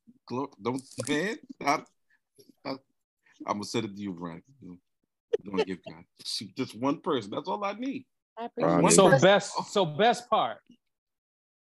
don't 0.60 0.82
man. 1.08 1.36
I, 1.64 1.82
I, 2.64 2.70
am 2.70 2.78
gonna 3.46 3.64
send 3.64 3.84
it 3.84 3.94
to 3.94 4.02
you, 4.02 4.14
Veronica. 4.14 4.46
Don't 5.44 5.66
give 5.66 5.78
God. 5.86 6.04
See, 6.24 6.52
Just 6.56 6.74
one 6.74 7.00
person. 7.00 7.30
That's 7.30 7.48
all 7.48 7.62
I 7.64 7.74
need. 7.74 8.06
I 8.38 8.46
appreciate 8.46 8.92
So 8.92 9.12
it. 9.12 9.22
best. 9.22 9.52
Oh. 9.58 9.66
So 9.68 9.84
best 9.84 10.28
part. 10.30 10.58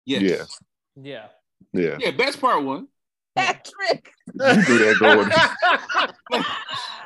Yes. 0.05 0.59
Yeah. 0.95 1.27
Yeah. 1.73 1.81
Yeah. 1.81 1.97
Yeah, 1.99 2.11
best 2.11 2.39
part 2.39 2.63
one. 2.63 2.87
Patrick. 3.35 4.11
You 4.27 4.61
do 4.65 4.77
that 4.77 4.97
going. 4.99 6.45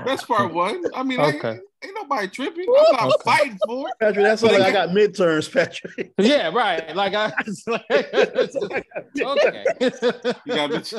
Best 0.06 0.28
part 0.28 0.54
one. 0.54 0.84
I 0.94 1.04
mean, 1.04 1.20
Okay. 1.20 1.52
ain't, 1.52 1.62
ain't 1.84 1.94
nobody 1.96 2.28
tripping. 2.28 2.66
I'm 3.00 3.08
not 3.10 3.24
fighting 3.24 3.58
for 3.66 3.88
it. 3.88 3.94
Patrick, 4.00 4.24
that's 4.26 4.44
all 4.44 4.62
I 4.62 4.72
got 4.72 4.90
midterms, 4.90 5.52
Patrick. 5.52 6.12
Yeah. 6.20 6.50
Right. 6.54 6.96
Like 6.96 7.14
I. 7.14 7.28
okay. 9.20 9.66
You 10.46 10.56
got 10.56 10.70
mid- 10.70 10.94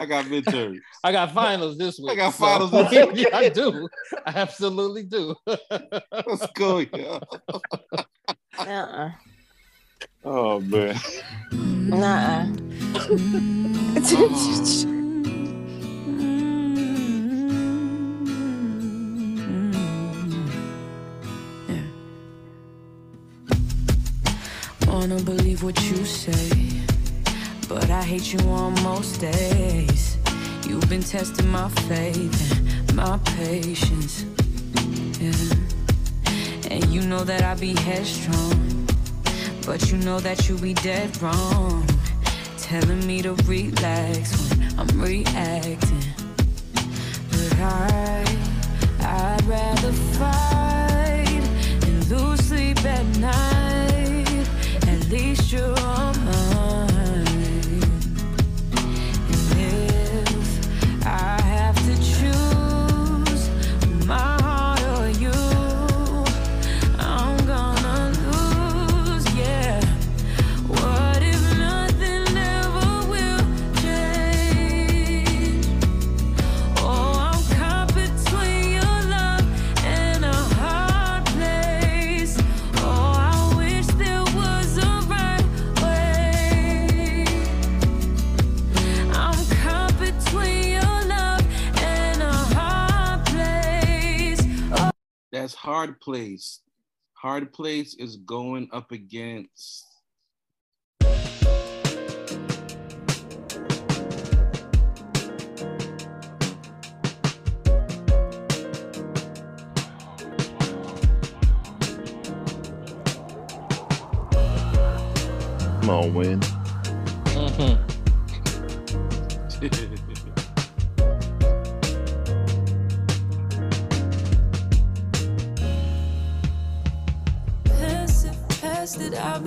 I 0.00 0.06
got 0.06 0.24
midterms. 0.26 0.78
I 1.04 1.12
got 1.12 1.32
finals 1.32 1.78
this 1.78 1.98
week. 1.98 2.12
I 2.12 2.14
got 2.16 2.34
so- 2.34 2.44
finals 2.44 2.70
this 2.70 2.90
week. 2.90 3.26
yeah, 3.30 3.36
I 3.36 3.48
do. 3.48 3.88
I 4.26 4.30
absolutely 4.34 5.04
do. 5.04 5.34
Let's 5.46 6.46
go. 6.54 6.78
Yeah. 6.78 7.20
Uh-uh. 8.58 9.10
Oh 10.24 10.60
man. 10.60 10.96
Nuh-uh. 11.52 12.46
Oh. 14.10 15.04
Wanna 25.08 25.22
believe 25.22 25.62
what 25.62 25.80
you 25.88 26.04
say, 26.04 26.82
but 27.66 27.88
I 27.88 28.02
hate 28.02 28.34
you 28.34 28.40
on 28.40 28.74
most 28.82 29.22
days. 29.22 30.18
You've 30.68 30.86
been 30.90 31.02
testing 31.02 31.48
my 31.48 31.70
faith 31.88 32.52
and 32.88 32.94
my 32.94 33.16
patience. 33.38 34.26
Yeah. 35.18 36.70
And 36.70 36.84
you 36.92 37.00
know 37.00 37.24
that 37.24 37.42
I 37.42 37.54
be 37.54 37.74
headstrong, 37.74 38.86
but 39.64 39.90
you 39.90 39.96
know 39.96 40.20
that 40.20 40.46
you 40.46 40.58
be 40.58 40.74
dead 40.74 41.22
wrong. 41.22 41.86
Telling 42.58 43.06
me 43.06 43.22
to 43.22 43.32
relax 43.46 44.50
when 44.50 44.78
I'm 44.78 45.00
reacting. 45.00 46.04
But 47.30 47.60
I, 47.60 48.24
I'd 49.00 49.44
rather 49.44 49.92
fight 50.18 51.44
and 51.86 52.08
lose 52.10 52.40
sleep 52.40 52.84
at 52.84 53.06
night. 53.16 53.57
Place. 96.08 96.60
Hard 97.12 97.52
place 97.52 97.92
is 97.96 98.16
going 98.16 98.70
up 98.72 98.92
against. 98.92 99.84
Come 115.82 115.90
on, 115.90 116.14
win. 116.14 116.57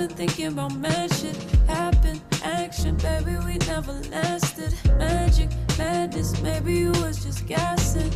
Been 0.08 0.18
thinking 0.18 0.47
about 0.47 0.72
shit. 1.12 1.36
Happen, 1.68 2.20
action, 2.43 2.95
baby, 2.97 3.36
we 3.45 3.58
never 3.68 3.93
lasted. 4.10 4.74
Magic, 4.97 5.49
madness, 5.78 6.41
maybe 6.41 6.74
you 6.74 6.91
was 7.04 7.24
just 7.24 7.45
gassing. 7.45 8.12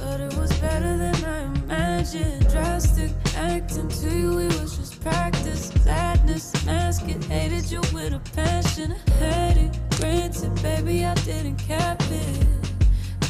But 0.00 0.20
it 0.20 0.34
was 0.36 0.52
better 0.58 0.96
than 0.96 1.24
I 1.24 1.42
imagined. 1.44 2.48
Drastic 2.48 3.12
acting 3.36 3.88
to 3.88 4.10
you, 4.10 4.38
it 4.40 4.60
was 4.60 4.78
just 4.78 5.00
practice. 5.00 5.70
Sadness, 5.84 6.66
mask 6.66 7.02
hated 7.02 7.70
you 7.70 7.80
with 7.92 8.12
a 8.12 8.20
passion. 8.34 8.90
Had 9.20 9.58
it, 9.58 9.78
granted, 9.96 10.54
baby, 10.62 11.04
I 11.04 11.14
didn't 11.14 11.56
cap 11.56 12.02
it. 12.10 12.59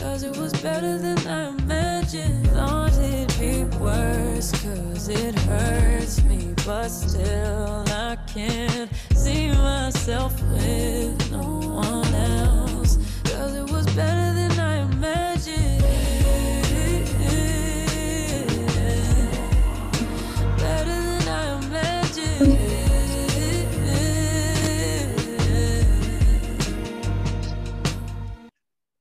Cause 0.01 0.23
it 0.23 0.35
was 0.39 0.55
better 0.63 0.97
than 0.97 1.19
I 1.27 1.49
imagined. 1.49 2.47
Thought 2.53 2.97
it'd 2.99 3.39
be 3.39 3.65
worse, 3.77 4.51
cause 4.63 5.09
it 5.11 5.39
hurts 5.41 6.25
me. 6.25 6.55
But 6.65 6.89
still, 6.89 7.85
I 7.87 8.17
can't 8.27 8.91
see 9.15 9.49
myself 9.49 10.43
with 10.53 11.31
no 11.31 11.43
one 11.43 12.15
else. 12.15 12.97
Cause 13.25 13.55
it 13.55 13.71
was 13.71 13.85
better 13.95 14.33
than 14.33 14.59
I 14.59 14.77
imagined. 14.79 15.30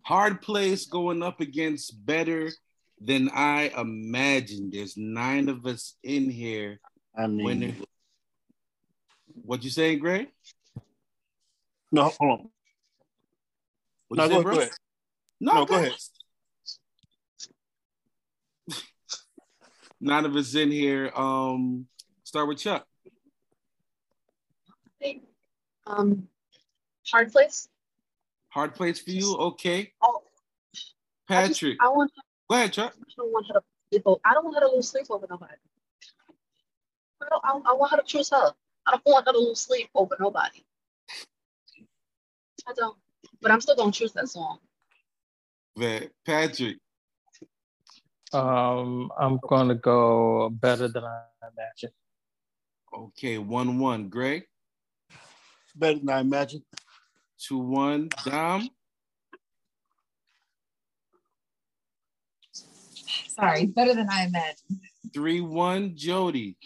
Hard 0.10 0.41
place 0.41 0.88
going 0.88 1.22
up 1.22 1.39
against 1.39 2.03
better 2.03 2.49
than 2.99 3.30
I 3.30 3.72
imagined. 3.78 4.74
There's 4.74 4.97
nine 4.97 5.49
of 5.49 5.68
us 5.68 5.97
in 6.01 6.32
here. 6.32 6.80
I 7.16 7.28
mean, 7.28 7.45
When 7.45 7.62
it, 7.62 7.76
what 9.43 9.64
you 9.64 9.70
saying, 9.70 9.99
Gray? 9.99 10.30
no, 11.91 12.05
hold 12.20 12.39
on. 12.39 12.49
What 14.07 14.18
No, 14.18 14.24
you 14.24 14.30
go, 14.30 14.38
say, 14.38 14.43
go 14.45 14.49
ahead. 14.49 14.72
No, 15.39 15.53
No, 15.53 15.66
go 15.68 15.76
ahead. 15.76 15.95
Nine 20.01 20.26
of 20.26 20.36
us 20.36 20.55
in 20.55 20.72
here. 20.72 21.12
Um, 21.16 21.86
start 22.24 22.47
with 22.47 22.57
Chuck. 22.57 22.84
um, 25.86 26.28
hard 27.05 27.32
place. 27.32 27.70
Hard 28.60 28.76
place 28.76 28.99
for 28.99 29.12
you, 29.12 29.38
okay. 29.38 29.93
Oh, 30.01 30.22
I 31.30 31.47
just- 31.47 31.62
Patrick, 31.62 31.78
I 31.80 31.88
want. 31.88 32.12
go 32.49 32.55
ahead, 32.57 32.74
Chuck. 32.74 32.93
I 32.93 33.03
don't 33.16 33.32
want 33.32 33.47
her 33.47 33.53
to. 33.53 33.66
sleep 33.89 34.01
over- 34.05 34.20
I 34.26 34.34
don't 34.34 34.43
want 34.43 34.55
her 34.57 34.62
to 34.68 34.76
lose 34.76 34.89
sleep 34.89 35.05
over 35.10 35.26
nobody. 35.30 35.53
I, 37.22 37.28
don't, 37.30 37.45
I, 37.45 37.72
I 37.72 37.74
want 37.74 37.91
her 37.91 37.97
to 37.99 38.03
choose 38.03 38.30
her. 38.32 38.51
I 38.86 38.91
don't 38.91 39.05
want 39.05 39.26
her 39.28 39.32
to 39.32 39.39
lose 39.39 39.62
sleep 39.62 39.89
over 39.95 40.14
nobody. 40.20 40.62
I 42.68 42.74
don't. 42.76 42.97
But 43.41 43.51
I'm 43.51 43.62
still 43.62 43.78
gonna 43.78 43.93
choose 43.93 44.12
that 44.12 44.28
song. 44.28 44.57
Man, 45.78 46.10
Patrick, 46.26 46.80
Um, 48.34 49.10
I'm 49.18 49.39
gonna 49.47 49.76
go 49.76 50.49
better 50.49 50.89
than 50.89 51.05
I 51.05 51.22
imagined. 51.43 51.93
okay, 52.93 53.38
one 53.38 53.80
one. 53.80 54.10
Greg, 54.10 54.43
Better 55.78 55.99
than 55.99 56.10
I 56.10 56.20
imagined. 56.20 56.64
Two 57.48 57.58
one. 57.60 58.10
Dom, 58.26 58.70
Sorry, 63.28 63.66
better 63.68 63.94
than 63.94 64.10
I 64.10 64.26
imagined. 64.26 64.82
three 65.14 65.42
one. 65.42 65.94
Jody, 65.96 66.58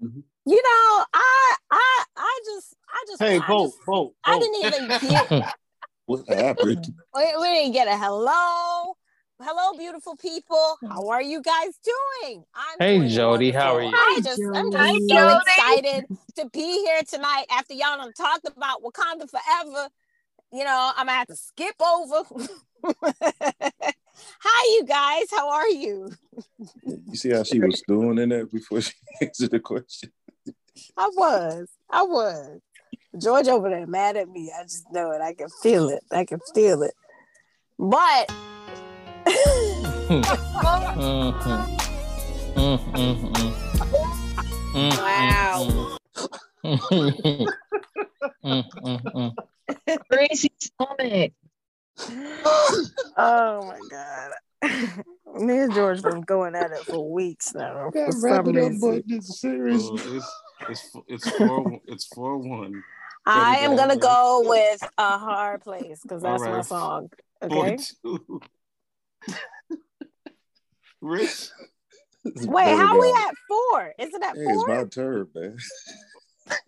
You 0.00 0.10
know, 0.46 1.04
I 1.14 1.54
I 1.70 2.04
I 2.16 2.40
just 2.44 2.74
I 2.88 3.04
just 3.08 3.22
Hey, 3.22 3.38
I, 3.38 3.46
vote, 3.46 3.66
just- 3.66 3.78
vote, 3.86 4.14
I 4.24 4.32
vote. 4.38 4.40
didn't 4.40 4.74
even 4.74 4.88
get 5.10 5.54
What 6.06 6.28
happened? 6.28 6.86
we, 7.14 7.36
we 7.40 7.48
didn't 7.48 7.72
get 7.72 7.88
a 7.88 7.96
hello. 7.96 8.94
Hello, 9.40 9.78
beautiful 9.78 10.16
people. 10.16 10.76
How 10.82 11.08
are 11.10 11.22
you 11.22 11.40
guys 11.40 11.78
doing? 11.84 12.44
I'm 12.56 12.78
Hey, 12.80 12.96
doing 12.98 13.08
Jody, 13.08 13.52
how 13.52 13.76
are 13.76 13.82
you? 13.82 13.92
I 13.94 14.14
Hi, 14.16 14.20
just 14.20 14.42
I'm 14.42 14.72
Jody. 14.72 15.06
just 15.06 15.08
so 15.08 15.38
excited 15.38 16.06
to 16.38 16.50
be 16.52 16.84
here 16.84 17.02
tonight 17.08 17.44
after 17.48 17.74
y'all 17.74 17.98
done 17.98 18.12
talked 18.14 18.48
about 18.48 18.82
Wakanda 18.82 19.30
forever. 19.30 19.90
You 20.52 20.64
know, 20.64 20.92
I'm 20.96 21.06
gonna 21.06 21.18
have 21.18 21.28
to 21.28 21.36
skip 21.36 21.76
over. 21.80 22.24
Hi, 24.40 24.76
you 24.76 24.84
guys. 24.84 25.26
How 25.30 25.50
are 25.50 25.68
you? 25.68 26.10
You 26.84 27.14
see 27.14 27.30
how 27.30 27.44
she 27.44 27.60
was 27.60 27.80
doing 27.86 28.18
in 28.18 28.30
that 28.30 28.50
before 28.50 28.80
she 28.80 28.94
answered 29.22 29.52
the 29.52 29.60
question? 29.60 30.10
I 30.96 31.10
was. 31.14 31.68
I 31.88 32.02
was. 32.02 32.58
George 33.16 33.46
over 33.46 33.70
there 33.70 33.86
mad 33.86 34.16
at 34.16 34.28
me. 34.28 34.50
I 34.58 34.64
just 34.64 34.90
know 34.90 35.12
it. 35.12 35.20
I 35.20 35.34
can 35.34 35.48
feel 35.62 35.90
it. 35.90 36.02
I 36.10 36.24
can 36.24 36.40
feel 36.52 36.82
it. 36.82 36.94
But 37.78 38.32
Wow. 44.74 45.96
Crazy 50.10 50.50
stomach. 50.58 51.32
oh 53.16 53.66
my 53.66 53.80
god. 53.88 54.32
Me 55.40 55.58
and 55.58 55.74
George 55.74 56.02
been 56.02 56.22
going 56.22 56.54
at 56.54 56.72
it 56.72 56.84
for 56.84 57.12
weeks 57.12 57.54
now. 57.54 57.90
For 57.92 58.12
some 58.12 58.22
Wrap 58.22 58.46
it 58.46 58.56
up, 58.56 58.70
reason. 58.72 59.04
this 59.06 59.28
is 59.28 59.40
serious. 59.40 59.82
Oh, 59.84 59.94
it's 59.96 60.42
it's 60.68 60.96
it's 61.06 61.30
four 61.30 61.80
it's 61.86 62.06
four 62.06 62.38
one. 62.38 62.82
I 63.26 63.58
am 63.58 63.76
gonna 63.76 63.96
go 63.98 64.42
with 64.46 64.80
a 64.96 65.18
hard 65.18 65.62
place 65.62 66.00
because 66.02 66.24
All 66.24 66.32
that's 66.32 66.42
my 66.44 66.56
right. 66.56 66.64
song. 66.64 67.10
Four 67.48 67.66
Okay. 67.66 67.76
two. 68.02 68.40
Rich, 71.00 71.50
Wait, 72.24 72.76
how 72.76 72.94
are 72.94 73.00
we 73.00 73.12
at 73.12 73.34
four? 73.46 73.94
Isn't 73.98 74.20
that 74.20 74.36
Hey, 74.36 74.42
it's 74.46 74.66
my 74.66 74.84
turn, 74.84 75.28
man. 75.34 75.56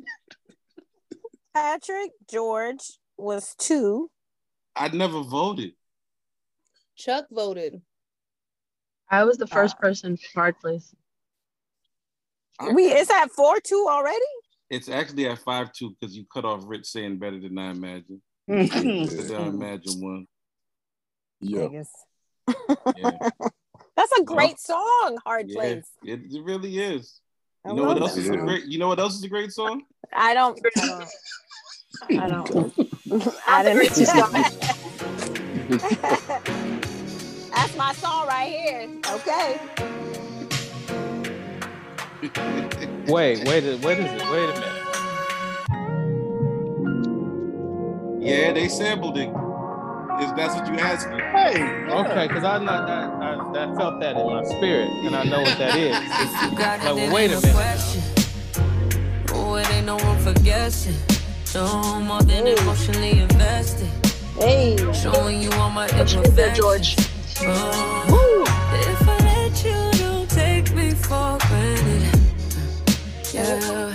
Patrick 1.55 2.13
George 2.31 2.99
was 3.17 3.55
two. 3.59 4.11
I 4.77 4.89
never 4.89 5.23
voted. 5.23 5.73
Chuck 6.97 7.27
voted. 7.31 7.83
I 9.11 9.25
was 9.25 9.37
the 9.37 9.47
first 9.47 9.77
uh. 9.77 9.81
person 9.81 10.17
for 10.17 10.41
hard 10.41 10.61
place. 10.61 10.95
We 12.75 12.85
it's 12.87 13.11
at 13.11 13.31
four 13.31 13.59
two 13.61 13.87
already. 13.89 14.19
It's 14.69 14.89
actually 14.89 15.27
at 15.27 15.39
five 15.39 15.73
two 15.73 15.97
because 15.99 16.17
you 16.17 16.25
cut 16.33 16.45
off 16.45 16.63
Rich 16.65 16.87
saying 16.87 17.19
better 17.19 17.41
than 17.41 17.59
I 17.59 17.71
imagine. 17.71 18.23
Better 18.47 18.69
than 18.69 19.37
I 19.37 19.47
imagine 19.47 20.01
one. 20.01 20.27
Yeah. 21.41 21.61
Niggas. 21.63 21.89
Yeah, 22.97 23.11
That's 23.97 24.13
a 24.19 24.23
great 24.25 24.59
song, 24.59 25.19
Hard 25.25 25.49
yeah 25.49 25.57
Place. 25.61 25.85
it, 26.05 26.21
it 26.33 26.43
really 26.43 26.79
is. 26.79 27.21
I 27.65 27.71
You 27.71 27.77
know 27.77 27.85
what 27.85 28.01
else 28.01 28.15
that 28.15 28.21
is 28.21 28.31
a 28.31 28.37
great? 28.37 28.65
You 28.65 28.79
know 28.79 28.89
what 28.89 28.99
else 28.99 29.15
is 29.17 29.23
a 29.25 29.29
great 29.29 29.53
song? 29.53 29.83
I 30.13 30.33
don't. 30.35 30.59
Uh, 30.77 31.05
I 32.11 32.29
don't. 32.29 32.29
I 32.29 32.29
don't. 32.29 32.67
I 33.47 33.59
I'm 33.59 33.65
the 33.65 33.73
greatest 33.75 34.15
didn't. 34.15 34.33
That's 37.51 37.77
my 37.77 37.93
song 37.95 38.27
right 38.27 38.51
here. 38.51 38.89
Okay. 39.09 39.59
Wait, 43.07 43.45
wait, 43.47 43.65
a- 43.65 43.77
what 43.79 43.99
is 43.99 44.11
it? 44.11 44.31
Wait 44.31 44.49
a 44.51 44.55
minute. 44.55 44.77
yeah, 48.23 48.53
they 48.53 48.69
sampled 48.69 49.17
it. 49.19 49.31
If 50.21 50.37
that's 50.37 50.55
what 50.55 50.67
you 50.69 50.79
asking. 50.79 51.19
Hey, 51.19 51.63
Okay, 51.89 52.29
because 52.29 52.45
I 52.45 52.59
not 52.59 52.87
that 52.87 53.09
I, 53.21 53.65
I 53.65 53.75
felt 53.77 54.01
that 54.01 54.17
in 54.17 54.27
my 54.27 54.43
spirit, 54.57 54.91
and 55.05 55.17
I 55.17 55.25
know 55.25 55.41
what 55.43 55.59
that 55.59 55.75
is. 55.77 55.97
If 56.21 56.43
you 56.53 56.57
got 56.57 56.81
it, 56.81 56.85
Like, 56.87 56.97
then 56.97 57.13
wait 57.13 57.31
a 57.33 57.41
minute. 57.41 57.55
question. 57.55 58.03
Oh, 59.33 59.55
it 59.57 59.71
ain't 59.73 59.87
no 59.87 59.99
room 59.99 60.19
for 60.19 60.33
guessing. 60.43 60.95
No 61.55 62.01
more 62.01 62.21
than 62.23 62.47
Hey. 62.47 62.57
emotionally 62.59 63.21
invested. 63.21 63.89
Hey. 64.39 64.77
Showing 64.93 65.43
you 65.43 65.51
all 65.53 65.71
my 65.71 65.87
What 65.87 66.13
you 66.13 66.23
George? 66.55 66.97
imperfections. 66.97 67.45
Oh, 67.47 68.45
if 68.73 69.09
I 69.09 69.17
let 69.25 69.65
you, 69.65 69.99
don't 69.99 70.31
take 70.31 70.73
me 70.75 70.91
for 70.91 71.39
granted. 71.49 72.21
Yeah. 73.33 73.95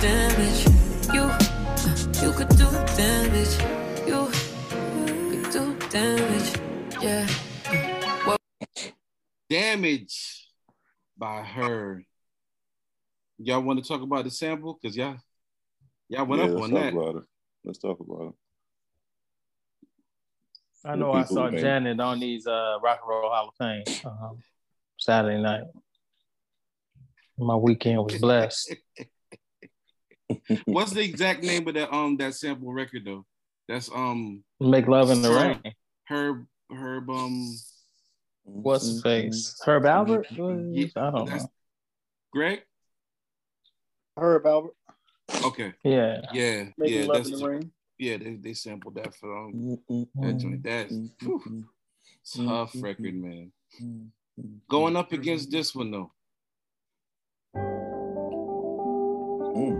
Damage. 0.00 0.64
You, 1.12 1.22
uh, 1.22 2.22
you 2.22 2.32
could 2.32 2.48
do 2.56 2.70
damage. 2.96 3.54
You 4.06 4.28
could 5.42 5.52
do 5.52 5.88
damage. 5.90 6.58
Yeah. 7.02 7.28
Damage 9.48 10.46
by 11.18 11.42
her. 11.42 12.04
Y'all 13.38 13.62
want 13.62 13.82
to 13.82 13.88
talk 13.88 14.00
about 14.02 14.24
the 14.24 14.30
sample? 14.30 14.78
Cause 14.82 14.96
y'all, 14.96 15.16
y'all 16.08 16.24
went 16.26 16.42
Yeah, 16.42 16.48
up 16.56 16.62
on 16.62 16.70
that. 16.72 16.92
about 16.94 17.16
it. 17.16 17.22
Let's 17.64 17.78
talk 17.78 18.00
about 18.00 18.28
it. 18.28 18.34
I 20.84 20.94
know 20.94 21.12
I 21.12 21.24
saw 21.24 21.46
who 21.46 21.52
made. 21.52 21.60
Janet 21.60 22.00
on 22.00 22.20
these 22.20 22.46
uh, 22.46 22.78
Rock 22.82 23.00
and 23.02 23.08
Roll 23.10 23.28
Hall 23.30 23.48
of 23.48 23.54
Fame 23.56 23.84
um, 24.04 24.38
Saturday 24.98 25.42
night. 25.42 25.64
My 27.36 27.56
weekend 27.56 28.02
was 28.02 28.18
blessed. 28.18 28.74
What's 30.64 30.92
the 30.92 31.02
exact 31.02 31.42
name 31.42 31.66
of 31.68 31.74
that 31.74 31.92
um 31.92 32.16
that 32.18 32.34
sample 32.34 32.72
record 32.72 33.04
though? 33.04 33.24
That's 33.68 33.90
um 33.90 34.42
Make 34.60 34.86
love 34.88 35.10
in 35.10 35.22
the 35.22 35.30
rain. 35.30 35.74
Herb 36.08 36.46
Herb 36.72 37.08
um 37.10 37.56
What's 38.44 38.86
his 38.86 39.02
face? 39.02 39.60
Herb 39.64 39.84
Alpert? 39.84 40.24
Yeah, 40.30 40.86
I 40.96 41.10
don't 41.10 41.28
know. 41.28 41.50
Greg. 42.32 42.62
Herb 44.16 44.44
Alpert. 44.44 44.70
Okay. 45.44 45.72
Yeah. 45.84 46.20
Yeah. 46.32 46.64
Making 46.76 47.00
yeah. 47.00 47.06
love 47.06 47.16
That's 47.16 47.28
in 47.28 47.32
the 47.34 47.38
the- 47.38 47.48
rain. 47.48 47.72
yeah. 47.98 48.16
They, 48.16 48.34
they 48.34 48.54
sampled 48.54 48.94
that 48.96 49.14
for 49.14 49.36
um 49.36 49.78
Mm, 49.90 50.08
that 50.16 50.38
joint. 50.38 50.62
That's 50.64 50.92
whew, 51.20 51.64
tough 52.34 52.72
record, 52.80 53.14
man. 53.14 53.52
Going 54.68 54.96
up 54.96 55.12
against 55.12 55.50
this 55.50 55.74
one 55.74 55.90
though. 55.90 56.12
Mm. 59.54 59.79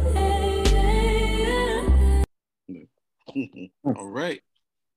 All 3.84 4.08
right. 4.08 4.40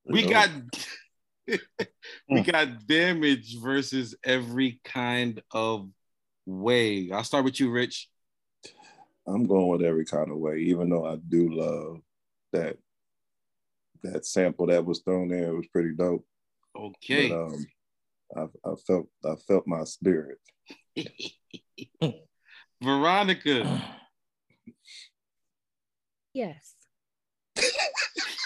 We 0.06 0.24
got 0.26 0.50
we 1.48 1.60
hmm. 2.28 2.42
got 2.42 2.88
damage 2.88 3.60
versus 3.60 4.16
every 4.24 4.80
kind 4.84 5.44
of 5.52 5.90
way. 6.48 7.12
I'll 7.12 7.24
start 7.24 7.46
with 7.46 7.60
you, 7.60 7.70
Rich. 7.70 8.10
I'm 9.28 9.46
going 9.46 9.68
with 9.68 9.84
every 9.84 10.06
kind 10.06 10.32
of 10.32 10.38
way, 10.38 10.58
even 10.62 10.90
though 10.90 11.06
I 11.06 11.18
do 11.18 11.54
love 11.54 12.00
that 12.52 12.78
that 14.04 14.26
sample 14.26 14.68
that 14.68 14.86
was 14.86 15.00
thrown 15.00 15.32
in. 15.32 15.44
It 15.44 15.56
was 15.56 15.68
pretty 15.68 15.94
dope. 15.94 16.26
Okay. 16.76 17.30
But, 17.30 17.36
um, 17.46 17.66
I, 18.36 18.42
I 18.70 18.76
felt 18.86 19.08
I 19.26 19.36
felt 19.48 19.66
my 19.68 19.84
spirit. 19.86 20.38
Veronica. 22.82 23.82
Yes. 26.34 26.76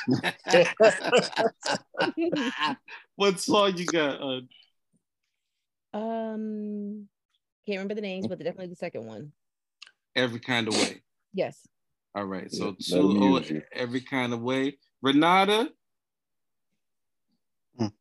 what 3.15 3.39
song 3.39 3.77
you 3.77 3.85
got? 3.85 4.21
Uh, 4.21 4.41
Um, 5.97 7.07
can't 7.65 7.77
remember 7.77 7.93
the 7.95 8.01
names, 8.01 8.27
but 8.27 8.39
definitely 8.39 8.67
the 8.67 8.75
second 8.75 9.05
one. 9.05 9.31
every 10.15 10.39
kind 10.39 10.67
of 10.67 10.75
way. 10.75 11.01
Yes. 11.33 11.59
All 12.15 12.25
right. 12.25 12.51
So 12.51 12.75
Yeah, 12.79 12.97
two 12.99 13.11
him 13.11 13.23
oh, 13.23 13.37
use 13.39 13.49
you. 13.49 13.61
every 13.73 14.01
kind 14.01 14.33
of 14.33 14.41
way. 14.41 14.77
Renata. 15.03 15.69
This 17.77 17.91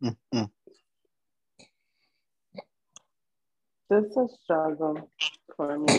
is 3.91 4.17
a 4.17 4.29
struggle 4.45 5.11
for 5.57 5.79
me. 5.81 5.99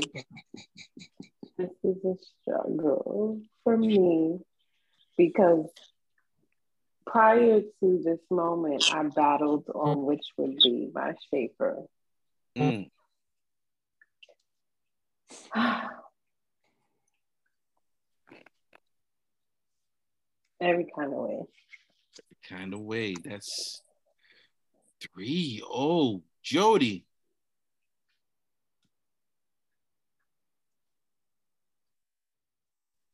This 1.58 1.70
is 1.84 1.98
a 2.06 2.16
struggle 2.42 3.42
for 3.66 3.78
me 3.78 4.40
because 5.18 5.70
prior 7.06 7.60
to 7.82 8.02
this 8.04 8.22
moment, 8.32 8.90
I 8.94 9.04
battled 9.04 9.66
on 9.76 10.06
which 10.06 10.26
would 10.38 10.56
be 10.64 10.90
my 10.94 11.16
shaper. 11.30 11.84
Mm. 12.58 12.90
Every 20.64 20.88
kind 20.96 21.12
of 21.14 21.20
way. 21.20 21.42
Kind 22.48 22.74
of 22.74 22.80
way. 22.80 23.16
That's 23.26 23.82
three. 25.02 25.62
Oh, 25.66 26.24
Jody. 26.42 27.06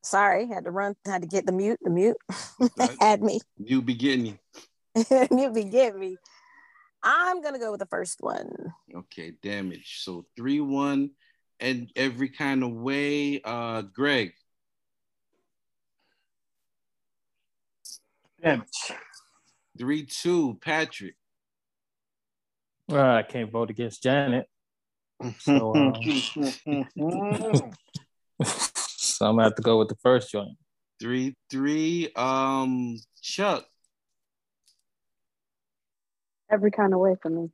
Sorry, 0.02 0.46
had 0.46 0.64
to 0.64 0.70
run, 0.70 0.94
had 1.04 1.22
to 1.22 1.28
get 1.28 1.44
the 1.44 1.52
mute. 1.52 1.78
The 1.82 1.90
mute 1.90 2.16
had 3.00 3.20
me. 3.20 3.40
You 3.58 3.82
be 3.82 3.94
getting 3.94 4.26
you. 4.26 4.38
you 5.30 5.50
be 5.50 5.64
getting 5.64 5.98
me. 5.98 6.16
I'm 7.02 7.42
gonna 7.42 7.58
go 7.58 7.72
with 7.72 7.80
the 7.80 7.86
first 7.86 8.18
one. 8.20 8.48
Okay, 8.94 9.32
damage. 9.42 10.02
So 10.02 10.24
three 10.36 10.60
one, 10.60 11.10
and 11.58 11.90
every 11.96 12.28
kind 12.28 12.62
of 12.62 12.70
way. 12.70 13.40
Uh, 13.42 13.82
Greg. 13.82 14.34
Damage. 18.42 18.92
Three 19.78 20.04
two. 20.06 20.58
Patrick. 20.60 21.14
Uh, 22.90 23.00
I 23.00 23.22
can't 23.22 23.50
vote 23.50 23.70
against 23.70 24.02
Janet. 24.02 24.46
So, 25.38 25.74
um, 25.76 25.94
so 28.42 29.26
I'm 29.26 29.36
gonna 29.36 29.44
have 29.44 29.54
to 29.56 29.62
go 29.62 29.78
with 29.78 29.88
the 29.88 29.96
first 30.02 30.30
joint. 30.30 30.56
Three 31.00 31.36
three. 31.50 32.10
Um, 32.16 32.98
Chuck. 33.22 33.64
Every 36.50 36.70
kind 36.70 36.92
of 36.94 37.00
way 37.00 37.16
for 37.20 37.30
me. 37.30 37.50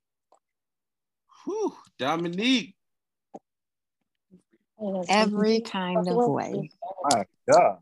Whew, 1.45 1.75
Dominique. 1.99 2.75
Every 5.09 5.61
kind 5.61 6.09
of 6.09 6.17
way. 6.29 6.71
My 7.11 7.25
God. 7.51 7.79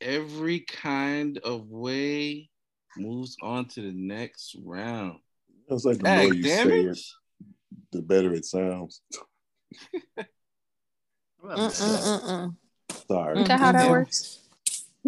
Every 0.00 0.60
kind 0.60 1.38
of 1.38 1.68
way 1.70 2.50
moves 2.96 3.36
on 3.42 3.66
to 3.66 3.82
the 3.82 3.92
next 3.92 4.56
round. 4.64 5.18
It's 5.68 5.84
like 5.84 5.98
the 5.98 6.08
Hey, 6.08 6.24
more 6.24 6.34
you 6.34 6.42
damn 6.44 6.68
say 6.68 6.80
it. 6.80 6.86
it, 6.90 7.00
the 7.92 8.02
better 8.02 8.32
it 8.34 8.44
sounds. 8.44 9.00
Mm-mm-mm-mm. 11.44 12.54
Sorry. 13.06 13.40
Is 13.40 13.48
that 13.48 13.60
how 13.60 13.72
that 13.72 13.88
works? 13.88 14.40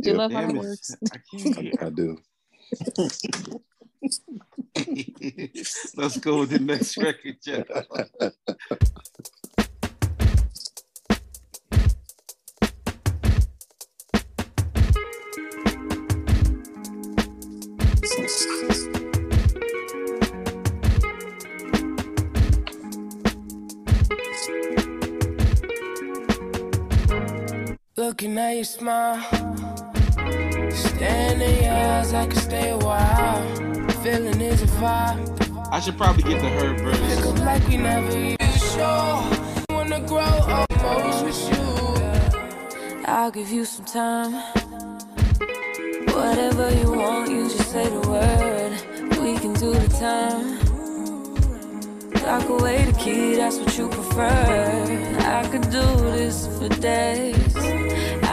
Do 0.00 0.10
you 0.10 0.16
Yeah. 0.16 0.18
love 0.18 0.32
how 0.32 0.40
Damn 0.40 0.50
it 0.50 0.54
it. 0.54 0.58
works? 0.58 0.96
I 1.12 1.16
can't 1.30 1.56
hear. 1.58 1.72
I 1.80 1.90
do. 1.90 2.18
Let's 5.96 6.16
go 6.18 6.40
with 6.40 6.50
the 6.50 6.58
next 6.60 6.96
record, 6.96 7.36
Jeff. 7.44 7.66
Looking 28.20 28.38
at 28.38 28.54
your 28.54 28.64
smile, 28.64 29.16
in 31.00 31.40
your 31.40 31.72
eyes, 31.72 32.12
I 32.12 32.26
could 32.26 32.36
stay 32.36 32.68
a 32.68 32.76
while. 32.76 33.42
Feeling 34.02 34.42
is 34.42 34.60
a 34.60 34.66
vibe. 34.66 35.72
I 35.72 35.80
should 35.80 35.96
probably 35.96 36.24
get 36.24 36.42
the 36.42 36.50
her 36.50 36.74
Pick 36.74 36.82
verse. 36.82 37.26
up 37.26 37.38
like 37.38 37.66
we 37.66 37.78
never 37.78 38.10
even 38.10 38.52
sure. 38.74 39.24
Wanna 39.70 40.00
grow 40.00 40.20
almost 40.20 41.24
with 41.24 41.40
you. 41.48 43.04
I'll 43.06 43.30
give 43.30 43.50
you 43.50 43.64
some 43.64 43.86
time. 43.86 44.34
Whatever 46.12 46.68
you 46.78 46.92
want, 46.92 47.30
you 47.30 47.44
just 47.44 47.72
say 47.72 47.88
the 47.88 48.00
word. 48.06 48.72
We 49.18 49.38
can 49.38 49.54
do 49.54 49.72
the 49.72 49.88
time. 49.98 50.60
Lock 52.26 52.46
away 52.50 52.84
the 52.84 52.92
key, 52.98 53.36
that's 53.36 53.56
what 53.56 53.78
you 53.78 53.88
prefer. 53.88 55.16
I 55.20 55.48
could 55.50 55.70
do 55.70 55.86
this 56.12 56.46
for 56.58 56.68
days. 56.68 57.79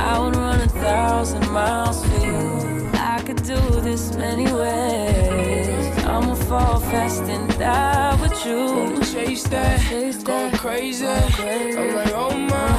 I 0.10 0.20
would 0.20 0.36
run 0.38 0.62
a 0.62 0.70
thousand 0.70 1.45
miles 1.51 1.99
for 2.05 2.26
you. 2.26 2.89
I 2.93 3.22
could 3.26 3.43
do 3.43 3.60
this 3.88 4.16
many 4.16 4.45
ways. 4.51 6.05
I'ma 6.05 6.34
fall 6.49 6.80
fast 6.80 7.24
and 7.24 7.47
die 7.60 8.16
with 8.22 8.45
you. 8.45 8.60
Wanna 8.78 9.05
chase 9.05 9.43
that, 9.53 9.82
Chase 9.89 10.24
going 10.24 10.51
that. 10.51 10.60
crazy. 10.62 11.03
Going 11.05 11.32
crazy. 11.34 11.78
I'm 11.78 11.95
like, 11.95 12.14
oh 12.16 12.38
my, 12.38 12.72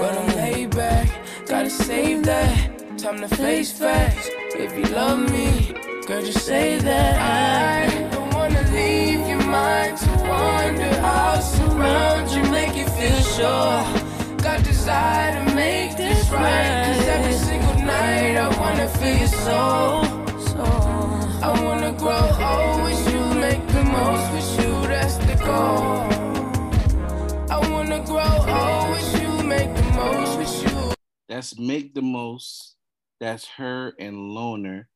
but 0.00 0.12
I'm 0.20 0.36
laid 0.36 0.70
back. 0.76 1.08
Gotta 1.46 1.70
save 1.70 2.24
that. 2.26 2.54
Time 2.96 3.18
to 3.22 3.28
face 3.28 3.72
facts. 3.72 4.28
If 4.54 4.70
you 4.78 4.84
love 4.94 5.18
me, 5.32 5.74
girl, 6.06 6.22
just 6.22 6.46
say 6.46 6.78
that. 6.78 7.14
I 7.20 8.08
don't 8.12 8.32
wanna 8.34 8.62
leave 8.70 9.26
your 9.32 9.44
mind 9.44 9.98
to 9.98 10.10
wander. 10.30 10.94
I'll 11.02 11.42
surround 11.42 12.30
you, 12.30 12.42
make 12.52 12.76
you 12.76 12.86
feel 12.98 13.20
sure. 13.36 13.97
Got 14.88 15.34
desire 15.34 15.44
to 15.44 15.54
make 15.54 15.96
this 15.98 16.30
right. 16.30 16.94
Cause 16.96 17.08
every 17.08 17.32
single 17.34 17.74
night 17.74 18.36
I 18.36 18.48
wanna 18.58 18.88
feel 18.88 19.18
your 19.18 19.28
soul. 19.28 20.00
I 21.44 21.62
wanna 21.62 21.92
grow 21.92 22.24
old 22.50 22.84
with 22.84 23.12
you, 23.12 23.20
make 23.38 23.66
the 23.68 23.84
most 23.84 24.32
with 24.32 24.64
you, 24.64 24.72
that's 24.88 25.18
the 25.18 25.34
goal. 25.44 26.08
I 27.50 27.68
wanna 27.70 28.00
grow 28.02 28.32
old 28.48 28.90
with 28.94 29.22
you, 29.22 29.46
make 29.46 29.74
the 29.76 29.82
most 29.92 30.38
with 30.38 30.72
you. 30.72 30.94
That's 31.28 31.58
Make 31.58 31.92
the 31.92 32.00
Most. 32.00 32.76
That's 33.20 33.46
her 33.58 33.92
and 33.98 34.16
Lonr. 34.16 34.86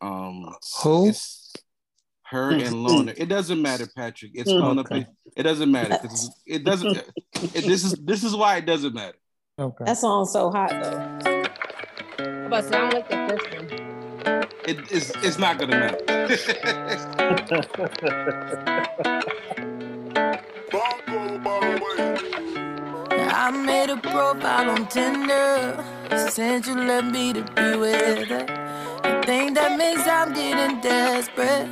Um, 0.00 0.54
Who? 0.84 1.08
it's 1.08 1.52
her 2.30 2.52
mm, 2.52 2.64
and 2.66 2.76
mm. 2.76 2.88
Lonr. 2.88 3.14
It 3.16 3.26
doesn't 3.26 3.60
matter, 3.60 3.86
Patrick. 3.94 4.30
It's 4.34 4.50
mm. 4.50 4.62
on 4.62 4.78
up. 4.78 4.86
Okay. 4.86 5.06
It 5.36 5.42
doesn't 5.42 5.70
matter. 5.70 5.98
'cause 5.98 6.30
It 6.46 6.64
doesn't. 6.64 6.96
It, 7.54 7.66
this 7.66 7.84
is 7.84 7.92
this 8.02 8.24
is 8.24 8.34
why 8.34 8.56
it 8.56 8.64
doesn't 8.64 8.94
matter. 8.94 9.18
Okay. 9.58 9.84
That 9.84 9.98
song's 9.98 10.32
so 10.32 10.50
hot 10.50 10.70
though. 10.70 11.18
But 12.48 12.64
sound 12.64 12.94
like 12.94 13.10
the 13.10 13.16
first 13.28 13.50
one. 13.54 13.68
It's 14.66 15.10
it's 15.22 15.38
not 15.38 15.58
gonna 15.58 15.76
matter. 15.76 15.98
I 23.38 23.50
made 23.50 23.90
a 23.90 23.98
profile 23.98 24.70
on 24.70 24.86
Tinder. 24.88 25.84
Since 26.30 26.68
you 26.68 26.74
left 26.74 27.08
me 27.12 27.34
to 27.34 27.42
be 27.42 27.76
with 27.76 28.28
her. 28.28 28.65
I 29.06 29.22
think 29.24 29.54
that 29.54 29.78
means 29.78 30.04
I'm 30.06 30.32
getting 30.34 30.80
desperate. 30.80 31.68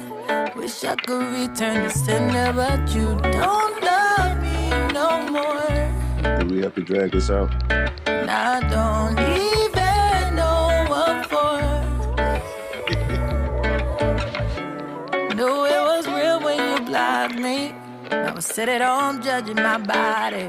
Wish 0.56 0.84
I 0.84 0.94
could 0.94 1.26
return 1.40 1.82
the 1.82 1.90
sender, 1.90 2.52
but 2.52 2.94
you 2.94 3.06
don't 3.32 3.82
love 3.82 4.40
me 4.40 4.70
no 4.92 5.08
more. 5.36 6.38
Do 6.38 6.46
we 6.54 6.62
have 6.62 6.74
to 6.76 6.82
drag 6.82 7.10
this 7.10 7.30
out? 7.30 7.50
And 8.06 8.30
I 8.30 8.60
don't 8.76 9.18
even 9.18 10.36
know 10.36 10.84
what 10.92 11.26
for. 11.30 11.58
Knew 15.34 15.66
it 15.76 15.82
was 15.90 16.06
real 16.06 16.40
when 16.40 16.58
you 16.70 16.86
blocked 16.86 17.38
me. 17.38 17.74
I 18.12 18.30
was 18.30 18.46
sitting 18.46 18.80
home 18.80 19.20
judging 19.22 19.56
my 19.56 19.78
body. 19.78 20.46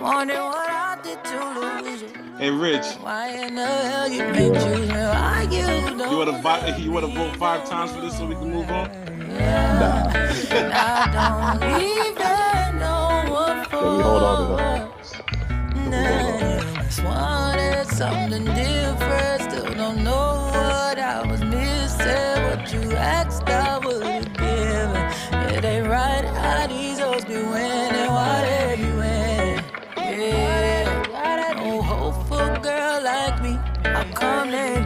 Wondering 0.00 0.38
what 0.54 0.70
I 0.70 0.98
did 1.02 1.18
to 1.24 1.38
lose 1.60 2.02
you. 2.02 2.25
Hey, 2.38 2.50
Rich, 2.50 2.86
Why 3.00 3.28
in 3.30 3.54
the 3.54 3.66
hell 3.66 4.08
you 4.08 4.18
can't 4.18 4.54
choose 4.54 4.88
me? 4.88 4.94
Why 4.94 5.48
you 5.50 5.62
don't? 5.62 6.10
you 6.10 6.16
want 6.16 6.30
to 6.30 6.42
vote? 6.42 6.78
You 6.78 6.90
want 6.92 7.06
to 7.06 7.12
vote 7.12 7.36
five 7.36 7.68
times 7.68 7.92
for 7.92 8.00
this 8.00 8.16
so 8.18 8.26
we 8.26 8.34
can 8.34 8.50
move 8.52 8.70
on? 8.70 8.90
And 8.90 10.72
I 10.72 11.58
don't 11.60 11.82
even 11.82 12.78
know 12.78 13.32
what 13.32 13.66
for. 13.68 13.78
Can 13.78 13.96
we 13.96 14.02
hold 14.02 14.22
on 14.22 14.38
to 14.38 15.90
that? 15.90 16.84
Just 16.84 17.02
wanted 17.04 17.86
something 17.88 18.44
different. 18.44 19.42
Still 19.50 19.74
don't 19.74 20.02
know 20.04 20.50
what 20.52 20.98
I 20.98 21.26
was 21.30 21.42
missing. 21.42 22.42
What 22.44 22.72
you 22.72 22.92
asked, 22.96 23.48
I 23.48 23.78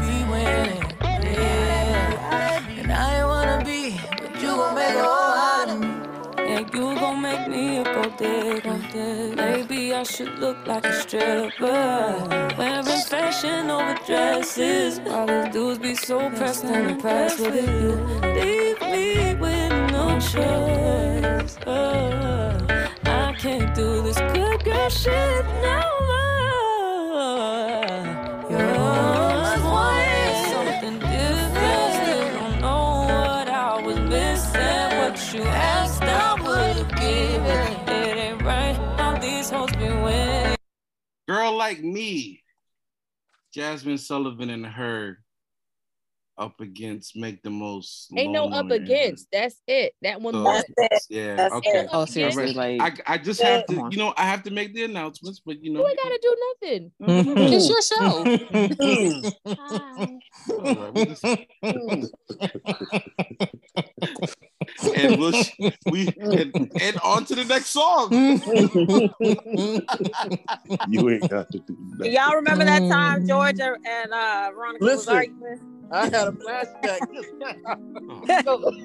Be 0.01 0.25
winning? 0.31 0.83
Yeah, 1.03 2.81
and 2.81 2.93
I 2.93 3.25
wanna 3.25 3.65
be, 3.65 4.01
but 4.21 4.35
you 4.43 4.49
gon' 4.49 4.75
make 4.75 4.97
whole 4.97 5.71
of 5.71 5.81
me. 5.81 5.93
And 6.39 6.75
you 6.75 6.95
gon' 6.95 7.21
make 7.23 7.49
me 7.49 7.79
a. 7.79 7.91
Maybe 9.37 9.95
I 9.95 10.03
should 10.03 10.39
look 10.39 10.67
like 10.67 10.85
a 10.85 10.93
stripper. 11.01 12.55
Wearing 12.59 12.85
fashion 12.85 13.71
over 13.71 13.95
dresses. 14.07 14.99
All 15.09 15.27
these 15.27 15.53
dudes 15.53 15.79
be 15.79 15.95
so 15.95 16.31
pressed 16.31 16.65
and 16.65 16.91
impressed 16.91 17.41
with 17.41 17.69
you. 17.69 17.93
Leave 18.35 18.81
me 18.81 19.35
with 19.35 19.73
no 19.93 20.19
choice. 20.21 21.57
Oh, 21.67 22.67
I 23.05 23.35
can't 23.39 23.75
do 23.75 24.03
this 24.03 24.19
good 24.35 24.65
girl 24.65 24.89
shit 24.89 25.45
no 25.63 25.83
more. 26.09 26.40
Girl 41.31 41.53
like 41.57 41.81
me, 41.81 42.43
Jazmine 43.57 44.01
Sullivan 44.01 44.51
and 44.51 44.67
her 44.67 45.19
up 46.37 46.59
against 46.61 47.15
Make 47.17 47.41
the 47.45 47.51
Most. 47.51 48.11
Ain't 48.17 48.33
no 48.33 48.49
Lonr 48.49 48.55
up 48.55 48.63
and- 48.63 48.73
against. 48.73 49.29
That's 49.33 49.63
it. 49.69 49.93
That 50.03 50.21
one 50.21 50.35
So, 50.35 50.41
more. 50.41 50.61
Yeah. 51.09 51.37
That's 51.37 51.55
okay. 51.55 51.71
it. 51.71 51.89
Oh, 51.93 52.05
seriously, 52.05 52.53
like 52.55 52.81
I, 53.07 53.15
I 53.15 53.19
just 53.19 53.41
have 53.43 53.65
to, 53.67 53.89
you 53.93 53.97
know, 53.99 54.13
I 54.17 54.25
have 54.25 54.43
to 54.43 54.51
make 54.51 54.75
the 54.75 54.83
announcements, 54.83 55.41
but 55.47 55.63
you 55.63 55.73
know, 55.73 55.83
You 55.83 55.89
ain't 55.89 55.99
gotta 56.03 56.19
do 56.21 56.37
nothing. 56.49 56.91
it's 57.55 57.69
your 57.69 57.83
show. 57.83 58.25
all 60.59 60.65
right, 60.75 60.93
we 60.95 61.05
just- 61.05 61.25
and 64.95 65.19
we'll 65.19 65.33
sh- 65.33 65.51
we 65.87 66.13
and, 66.19 66.71
and 66.81 66.99
on 67.05 67.25
to 67.27 67.35
the 67.35 67.45
next 67.45 67.67
song. 67.67 68.09
You 70.89 71.09
ain't 71.11 71.29
got 71.29 71.51
to 71.51 71.59
do 71.59 71.77
that. 71.99 72.11
Y'all 72.11 72.35
remember 72.37 72.65
that 72.65 72.89
time 72.89 73.27
Georgia 73.27 73.77
and 73.85 74.13
uh 74.13 74.51
Veronica 74.55 74.85
was 74.85 75.09
arguing? 75.09 75.59
I 75.93 76.05
had 76.05 76.29
a 76.29 76.33
flashback. 76.33 77.01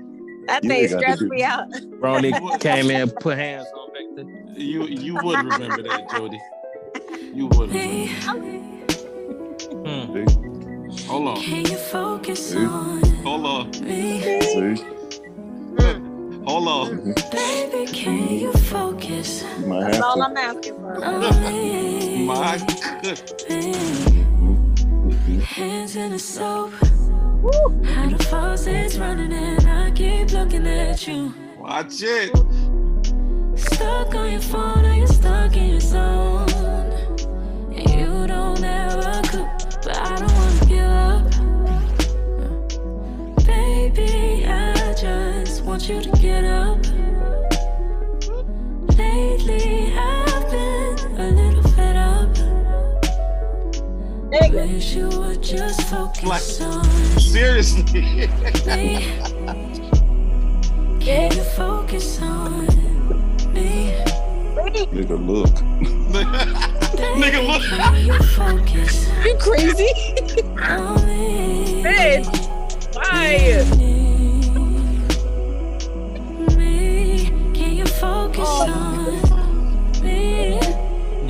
That 0.47 0.63
You 0.63 0.69
thing 0.69 0.81
ain't 0.81 0.91
got 0.91 0.99
to 0.99 1.05
stressed 1.15 1.21
me 1.23 1.43
out. 1.43 1.65
Ronnie 1.99 2.33
came 2.59 2.91
in, 2.91 3.09
put 3.09 3.35
hands 3.37 3.67
on 3.75 3.89
Victor. 4.15 4.59
You 4.59 4.85
you 4.85 5.15
would 5.15 5.43
remember 5.43 5.81
that, 5.81 6.07
Jody. 6.11 6.39
You 7.33 7.47
would. 7.47 7.71
Remember. 7.71 8.13
Hmm. 9.87 11.07
Hold 11.07 11.27
on. 11.29 11.37
Can 11.41 11.65
you 11.65 11.77
focus 11.77 12.49
See? 12.49 12.57
on 12.63 13.03
Hold 13.23 13.45
on. 13.45 13.71
me? 13.81 14.21
See? 14.41 15.04
Hold 16.47 16.67
on. 16.67 17.13
Baby, 17.31 17.85
can 17.91 18.29
you 18.29 18.53
focus 18.53 19.43
You 19.59 19.67
That's 19.79 19.99
all 19.99 20.15
to. 20.15 20.23
I'm 20.23 20.37
asking 20.37 20.75
for. 20.75 20.99
My 22.25 22.57
good. 23.01 23.19
Hands 25.43 25.95
in 25.95 26.11
the 26.11 26.19
soap. 26.19 26.71
How 27.83 28.09
the 28.09 28.23
faucet's 28.29 28.97
running 28.97 29.33
and 29.33 29.67
I 29.67 29.91
keep 29.91 30.31
looking 30.33 30.67
at 30.67 31.07
you. 31.07 31.33
Watch 31.57 32.01
it. 32.03 32.29
Stuck 33.55 34.13
on 34.15 34.31
your 34.33 34.41
phone 34.41 34.85
or 34.85 34.93
you're 34.93 35.07
stuck 35.07 35.55
in 35.57 35.69
your 35.71 35.79
zone. 35.79 36.49
And 37.73 37.89
you 37.89 38.27
don't 38.27 38.63
ever 38.63 39.21
cook, 39.29 39.49
but 39.83 39.97
I 39.97 40.15
don't 40.19 40.33
wanna 40.33 40.65
give 40.65 40.89
up. 40.89 41.25
Baby, 43.45 44.44
I 44.44 44.44
just 44.44 44.44
want 45.87 46.05
you 46.05 46.11
to 46.11 46.17
get 46.19 46.43
up. 46.43 46.77
Lately, 48.97 49.93
I've 49.95 50.49
been 50.49 50.97
a 51.19 51.31
little 51.31 51.63
fed 51.73 51.95
up. 51.95 52.29
Wish 54.51 54.95
you 54.95 55.09
would 55.09 55.43
just 55.43 55.81
focus 55.83 56.61
on 56.61 56.83
Seriously. 57.19 57.83
me. 58.65 59.19
Can 60.99 61.31
you 61.31 61.43
focus 61.55 62.19
on 62.21 62.65
me? 63.53 63.93
Nigga, 64.91 65.17
look. 65.27 65.49
Nigga, 67.15 67.41
look. 67.45 67.63
You 68.01 68.17
focus 68.29 69.07
You 69.25 69.35
crazy? 69.37 69.91
on 70.61 71.05
me? 71.07 71.83
Bitch, 71.83 72.95
why? 72.95 73.84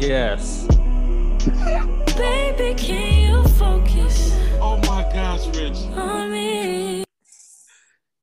Yes. 0.05 0.67
Baby, 2.15 2.75
can 2.77 3.21
you 3.27 3.43
focus 3.55 4.35
Oh 4.61 4.77
my 4.83 5.01
gosh, 5.11 5.47
Rich. 5.47 5.77
on 5.97 6.31
me? 6.31 7.03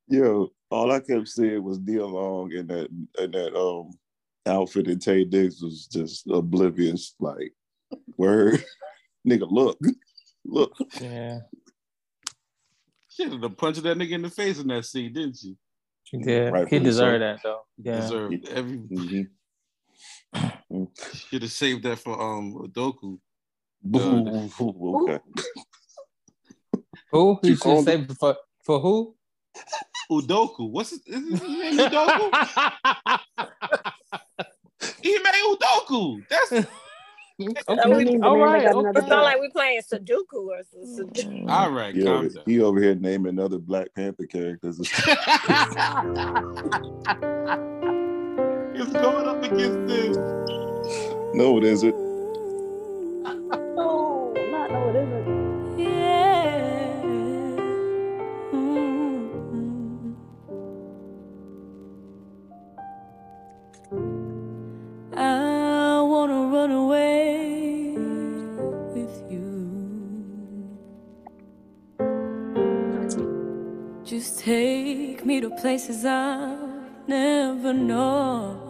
Yo, 0.06 0.52
all 0.70 0.92
I 0.92 1.00
kept 1.00 1.26
seeing 1.26 1.64
was 1.64 1.80
Nia 1.80 2.06
Long 2.06 2.52
in 2.52 2.68
that 2.68 2.88
in 3.18 3.30
that 3.32 3.56
um 3.58 3.90
outfit 4.46 4.86
and 4.86 5.00
Taye 5.00 5.28
Diggs 5.28 5.60
was 5.60 5.88
just 5.88 6.28
oblivious, 6.30 7.16
like 7.18 7.52
word. 8.16 8.62
Nigga, 9.28 9.50
look. 9.50 9.78
Look. 10.44 10.72
Yeah. 11.00 11.40
She 13.08 13.24
had 13.24 13.42
to 13.42 13.50
punch 13.50 13.78
that 13.78 13.98
nigga 13.98 14.12
in 14.12 14.22
the 14.22 14.30
face 14.30 14.60
in 14.60 14.68
that 14.68 14.84
scene, 14.84 15.12
didn't 15.12 15.36
she? 15.36 15.56
She 16.04 16.18
did. 16.18 16.54
He 16.68 16.78
deserved 16.78 17.16
so. 17.16 17.26
that 17.26 17.40
though. 17.42 17.60
Yeah. 17.82 18.00
Deserved 18.02 18.48
every. 18.50 18.78
Mhm. 18.78 19.26
Should 21.28 21.42
have 21.42 21.52
saved 21.52 21.82
that 21.84 21.98
for 21.98 22.20
um 22.20 22.54
Udoku. 22.54 23.18
Boo. 23.82 24.50
Okay. 24.58 25.18
Who? 27.10 27.38
You 27.42 27.50
You 27.50 27.56
should 27.56 27.60
called 27.60 27.84
say 27.84 28.06
for 28.18 28.36
for 28.64 28.80
who? 28.80 29.14
Udoku. 30.10 30.70
What's 30.70 30.90
his, 30.90 31.00
is 31.06 31.40
his 31.40 31.42
name? 31.42 31.78
Udoku. 31.78 32.32
he 35.02 35.18
made 35.18 35.56
Udoku. 35.56 36.22
That's 36.28 36.66
Okay. 37.68 38.18
All 38.22 38.38
right. 38.38 38.64
It 38.64 38.74
Okay. 38.74 39.00
sound 39.08 39.24
like 39.24 39.38
we're 39.40 39.50
playing 39.50 39.82
Sudoku 39.82 40.48
or 40.48 40.62
some 40.62 40.84
Sudoku. 40.84 41.50
All 41.50 41.70
right, 41.72 41.94
He 41.94 42.06
over, 42.06 42.28
he 42.46 42.60
over 42.60 42.80
here 42.80 42.94
naming 42.94 43.38
other 43.38 43.58
Black 43.58 43.88
Panther 43.94 44.26
characters. 44.26 44.78
It's 48.74 48.90
going 48.92 49.28
up 49.28 49.42
against 49.42 49.86
this. 49.86 50.16
no, 51.34 51.58
it 51.58 51.64
isn't. 51.64 51.94
No, 53.24 54.32
not 54.50 54.70
no, 54.70 54.88
it 54.88 54.96
isn't. 54.96 55.78
Yeah. 55.78 56.12
I 65.14 66.00
wanna 66.00 66.46
run 66.46 66.70
away 66.70 67.94
with 68.94 69.22
you. 69.30 69.48
Just 74.02 74.40
take 74.40 75.26
me 75.26 75.40
to 75.42 75.50
places 75.50 76.06
I've 76.06 76.71
never 77.08 77.72
known. 77.72 78.62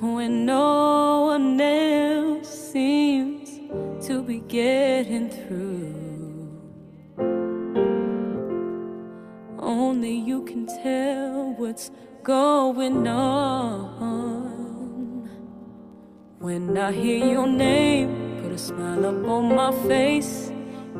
When 0.00 0.46
no 0.46 1.22
one 1.26 1.60
else 1.60 2.72
seems 2.72 3.60
to 4.06 4.22
be 4.22 4.40
getting 4.40 5.28
through. 5.30 5.94
Only 9.58 10.14
you 10.14 10.42
can 10.44 10.66
tell 10.66 11.54
what's 11.58 11.90
going 12.22 13.06
on. 13.06 14.30
When 16.38 16.76
I 16.76 16.92
hear 16.92 17.26
your 17.26 17.46
name, 17.46 18.40
put 18.42 18.52
a 18.52 18.58
smile 18.58 19.04
up 19.06 19.26
on 19.26 19.54
my 19.54 19.72
face. 19.86 20.49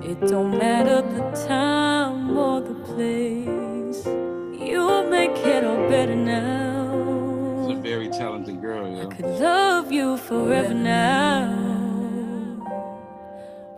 It 0.03 0.18
don't 0.28 0.57
matter 0.57 1.03
the 1.03 1.46
time 1.46 2.36
or 2.36 2.62
the 2.62 2.74
place. 2.74 4.07
You 4.07 4.78
will 4.80 5.11
make 5.11 5.36
it 5.44 5.62
all 5.62 5.88
better 5.90 6.16
now. 6.16 7.66
She's 7.68 7.78
a 7.78 7.82
very 7.82 8.09
talented 8.09 8.62
girl, 8.62 8.98
I 8.98 9.14
Could 9.14 9.26
love 9.26 9.92
you 9.92 10.16
forever 10.16 10.72
now. 10.72 11.51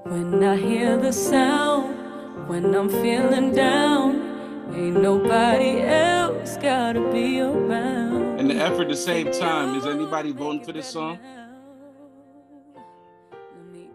When 0.04 0.44
I 0.44 0.56
hear 0.56 0.96
the 0.96 1.12
sound, 1.12 2.48
when 2.48 2.72
I'm 2.72 2.88
feeling 2.88 3.52
down, 3.52 4.70
ain't 4.74 5.02
nobody 5.02 5.80
else 5.80 6.56
gotta 6.58 7.00
be 7.12 7.40
around. 7.40 8.38
And 8.38 8.48
the 8.48 8.54
effort 8.54 8.82
at 8.82 8.88
the 8.90 8.96
same 8.96 9.32
time. 9.32 9.74
Is 9.74 9.86
anybody 9.86 10.30
voting 10.30 10.62
for 10.64 10.72
this 10.72 10.86
song? 10.86 11.18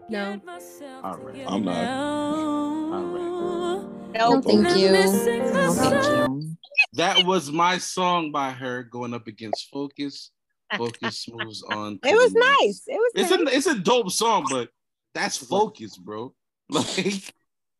No. 0.08 0.40
All 1.04 1.16
right. 1.18 1.44
I'm 1.46 1.64
not. 1.64 1.90
All 2.94 3.04
right. 3.04 4.18
No, 4.18 4.40
thank 4.40 4.68
you. 4.76 4.90
No, 4.90 5.74
thank 5.74 5.94
you. 5.94 6.56
That 6.94 7.24
was 7.26 7.52
my 7.52 7.76
song 7.78 8.32
by 8.32 8.50
her 8.50 8.82
going 8.82 9.12
up 9.12 9.26
against 9.26 9.68
Focus. 9.70 10.30
Focus 10.76 11.26
moves 11.28 11.62
on. 11.62 11.98
It 12.04 12.14
was 12.14 12.32
the 12.32 12.40
nice. 12.60 12.82
It 12.86 12.94
was 12.96 13.12
It's 13.14 13.30
nice. 13.30 13.40
a 13.40 13.56
it's 13.56 13.66
a 13.66 13.78
dope 13.78 14.10
song, 14.10 14.46
but 14.50 14.70
that's 15.14 15.36
Focus, 15.36 15.96
bro. 15.96 16.34
Like 16.70 17.32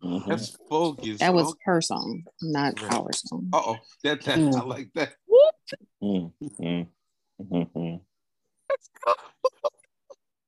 Mhm. 0.02 0.26
that's 0.28 0.56
Focus. 0.68 1.18
That 1.18 1.34
was 1.34 1.54
her 1.64 1.80
song, 1.80 2.22
not 2.40 2.80
Right. 2.80 2.92
our 2.92 3.12
song. 3.12 3.48
Uh 3.52 3.60
oh, 3.66 3.78
that, 4.04 4.22
that 4.22 4.38
Mm. 4.38 4.54
I 4.60 4.62
like 4.64 4.90
that. 4.94 5.14
Mm, 6.02 6.32
mm, 6.40 6.86
mhm, 7.40 7.70
mhm. 7.74 8.00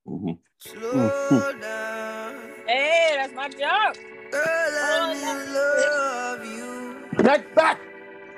Mhm. 0.07 0.39
Slow 0.63 1.53
down. 1.59 2.37
Hey, 2.67 3.15
that's 3.17 3.33
my 3.33 3.49
job. 3.49 3.97
Girl, 4.31 4.45
let 4.69 5.17
me 5.17 5.55
love 5.55 6.45
you. 6.45 7.25
Back, 7.25 7.55
back. 7.55 7.81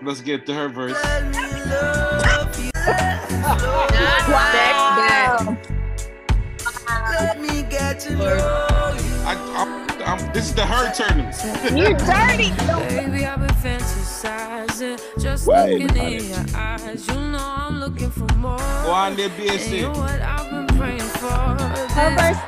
Let's 0.02 0.20
get 0.20 0.46
to 0.46 0.54
her 0.54 0.68
verse. 0.68 0.92
Let 0.92 1.24
me 1.34 1.40
love 1.68 2.64
you. 2.64 2.70
Wow. 4.32 5.58
Let 7.10 7.40
me 7.40 7.62
get 7.62 7.98
to 8.00 8.14
know 8.14 8.34
you. 8.34 9.14
I, 9.26 9.34
I'm, 9.56 9.90
I'm, 10.06 10.32
this 10.32 10.44
is 10.44 10.54
the 10.54 10.64
her 10.64 10.94
turning. 10.94 11.26
You 11.76 11.96
dirty. 11.96 12.52
Baby, 12.94 13.26
I've 13.26 13.40
been 13.40 13.50
fantasizing, 13.56 15.20
just 15.20 15.48
Why 15.48 15.72
looking 15.72 15.96
in 15.96 16.24
your 16.28 16.44
eyes. 16.54 17.04
You 17.08 17.14
know 17.14 17.38
I'm 17.40 17.80
looking 17.80 18.10
for 18.10 18.32
more. 18.36 18.58
Go 18.58 18.92
on 18.92 19.16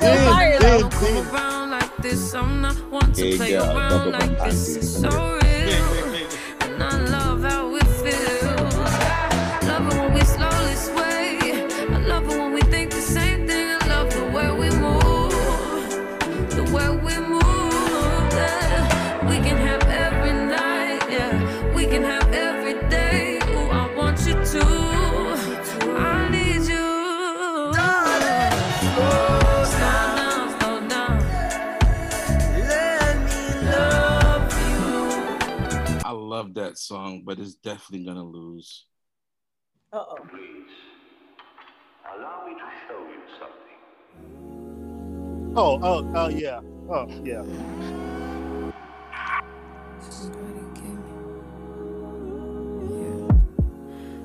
there, 0.00 0.18
And 0.60 0.80
you're 0.80 0.90
BSN. 4.38 5.10
what 5.10 5.43
song, 37.54 37.60
definitely 37.62 38.04
gonna 38.06 38.24
lose. 38.24 38.86
Uh-oh. 39.92 40.16
Allow 42.14 42.46
me 42.46 42.54
to 42.54 42.70
show 42.86 43.00
you 43.08 43.22
something. 43.38 43.78
Oh, 45.56 45.78
oh, 45.82 46.12
oh, 46.14 46.28
yeah. 46.28 46.60
Oh, 46.90 47.06
yeah. 47.24 47.44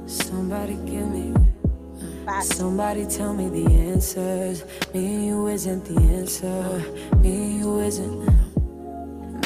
Somebody 0.06 0.74
give 0.86 1.10
me, 1.12 1.34
uh, 2.28 2.42
somebody 2.42 3.06
tell 3.06 3.34
me 3.34 3.50
the 3.50 3.66
answers. 3.72 4.64
Me 4.94 5.06
and 5.06 5.26
you 5.26 5.48
isn't 5.48 5.86
the 5.86 6.02
answer. 6.02 6.84
Me 7.18 7.34
and 7.34 7.60
you 7.60 7.80
isn't. 7.80 8.49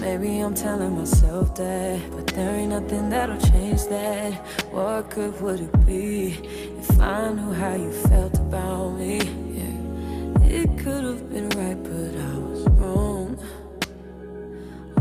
Maybe 0.03 0.39
I'm 0.39 0.53
telling 0.53 0.97
myself 0.97 1.55
that, 1.55 1.97
but 2.11 2.27
there 2.27 2.55
ain't 2.55 2.71
nothing 2.71 3.09
that'll 3.09 3.39
change 3.39 3.85
that. 3.85 4.33
What 4.69 5.09
good 5.09 5.39
would 5.41 5.61
it 5.61 5.85
be 5.85 6.33
if 6.77 6.99
I 6.99 7.31
knew 7.31 7.53
how 7.53 7.75
you 7.75 7.89
felt 8.09 8.35
about 8.35 8.97
me? 8.99 9.19
Yeah. 9.59 9.77
It 10.59 10.77
could 10.77 11.05
have 11.05 11.29
been 11.31 11.47
right, 11.51 11.81
but 11.81 12.15
I 12.19 12.37
was 12.37 12.67
wrong. 12.79 13.39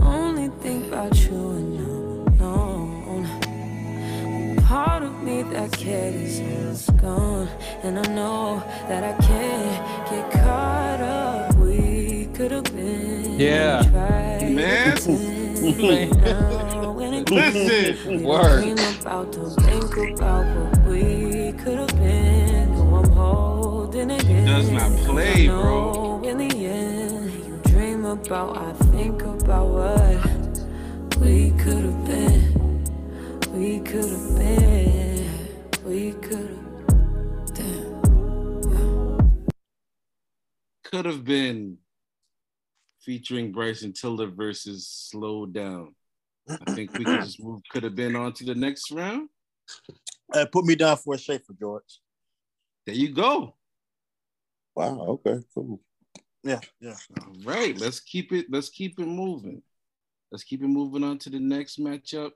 Only 0.01 0.51
think 0.63 0.87
about 0.87 1.17
you 1.25 1.51
and 1.59 1.81
I'm 2.41 2.47
alone. 2.47 3.27
Part 4.59 5.03
of 5.03 5.21
me 5.21 5.43
that 5.43 5.73
cared 5.73 6.15
is 6.15 6.39
is 6.39 6.91
gone, 6.91 7.49
and 7.83 7.99
I 7.99 8.07
know 8.15 8.63
that 8.87 9.03
I 9.03 9.15
can't 9.21 10.11
get 10.11 10.31
caught 10.45 11.01
up. 11.01 11.57
We 11.57 12.29
could 12.35 12.53
have 12.53 12.71
been 12.77 13.12
Yeah. 13.43 13.83
Man. 13.91 14.95
now, 16.23 16.93
when 16.93 17.13
it 17.13 17.29
Listen. 17.29 18.23
Word. 18.23 18.63
Dream 18.63 18.79
about, 19.01 19.33
don't 19.33 19.51
think 19.63 20.21
about 20.21 20.47
what 20.57 20.87
we 20.87 21.53
could 21.55 21.79
have 21.81 21.97
been. 21.97 22.73
No, 22.73 22.97
I'm 22.99 23.11
holding 23.11 24.11
it 24.11 24.25
in. 24.27 24.45
Does 24.45 24.71
not 24.71 24.93
play, 24.99 25.49
bro. 25.49 26.23
In 26.23 26.39
the 26.39 26.67
end, 26.67 27.33
you 27.33 27.61
dream 27.65 28.05
about, 28.05 28.57
I 28.57 28.73
think 28.95 29.23
about 29.23 29.67
what 29.67 30.61
we 31.19 31.51
could 31.59 31.85
have 31.85 32.05
been. 32.05 32.85
We 33.53 33.81
could 33.81 34.05
have 34.05 34.37
been. 34.37 35.31
We 35.85 36.13
could 36.13 36.49
have. 36.49 37.55
Damn. 37.55 39.47
Could 40.85 41.07
have 41.07 41.25
been 41.25 41.82
featuring 43.05 43.53
Bryson 43.53 43.93
Tiller 43.93 44.29
versus 44.29 44.87
Slow 44.89 45.47
Down. 45.47 45.95
I 46.49 46.73
think 46.73 46.97
we 46.99 47.05
could 47.05 47.23
just 47.23 47.43
move. 47.43 47.61
Could 47.71 47.85
have 47.85 47.95
been 47.95 48.17
on 48.17 48.33
to 48.35 48.45
the 48.45 48.55
next 48.55 48.91
round. 48.91 49.29
Uh, 50.33 50.47
put 50.51 50.65
me 50.65 50.75
down 50.75 50.97
for 50.97 51.15
a 51.15 51.19
Schaefer, 51.19 51.55
George. 51.59 52.01
There 52.87 52.95
you 52.95 53.13
go. 53.13 53.55
Wow. 54.75 55.01
Okay. 55.01 55.41
Cool. 55.55 55.81
Yeah, 56.43 56.59
yeah. 56.81 56.97
All 57.21 57.35
right, 57.45 57.79
let's 57.79 58.01
keep 58.01 58.33
it. 58.33 58.47
Let's 58.51 58.69
keep 58.69 58.99
it 58.99 59.07
moving. 59.07 59.63
Let's 60.33 60.43
keep 60.43 60.63
it 60.63 60.69
moving 60.69 61.05
on 61.05 61.19
to 61.19 61.31
the 61.31 61.39
next 61.39 61.79
matchup. 61.79 62.33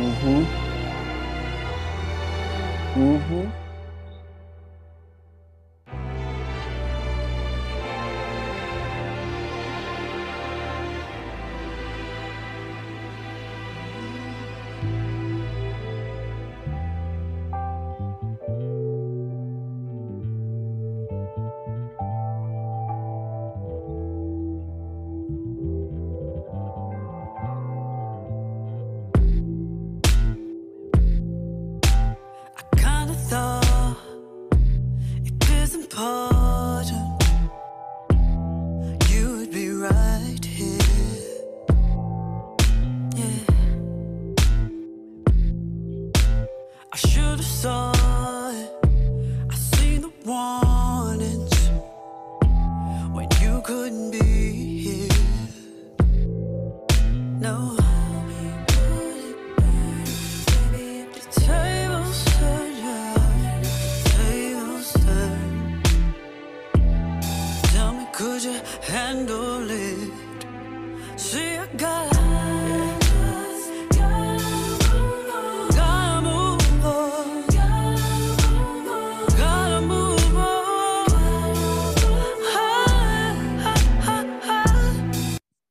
Mm-hmm. 0.00 0.44
Mm-hmm. 2.96 3.59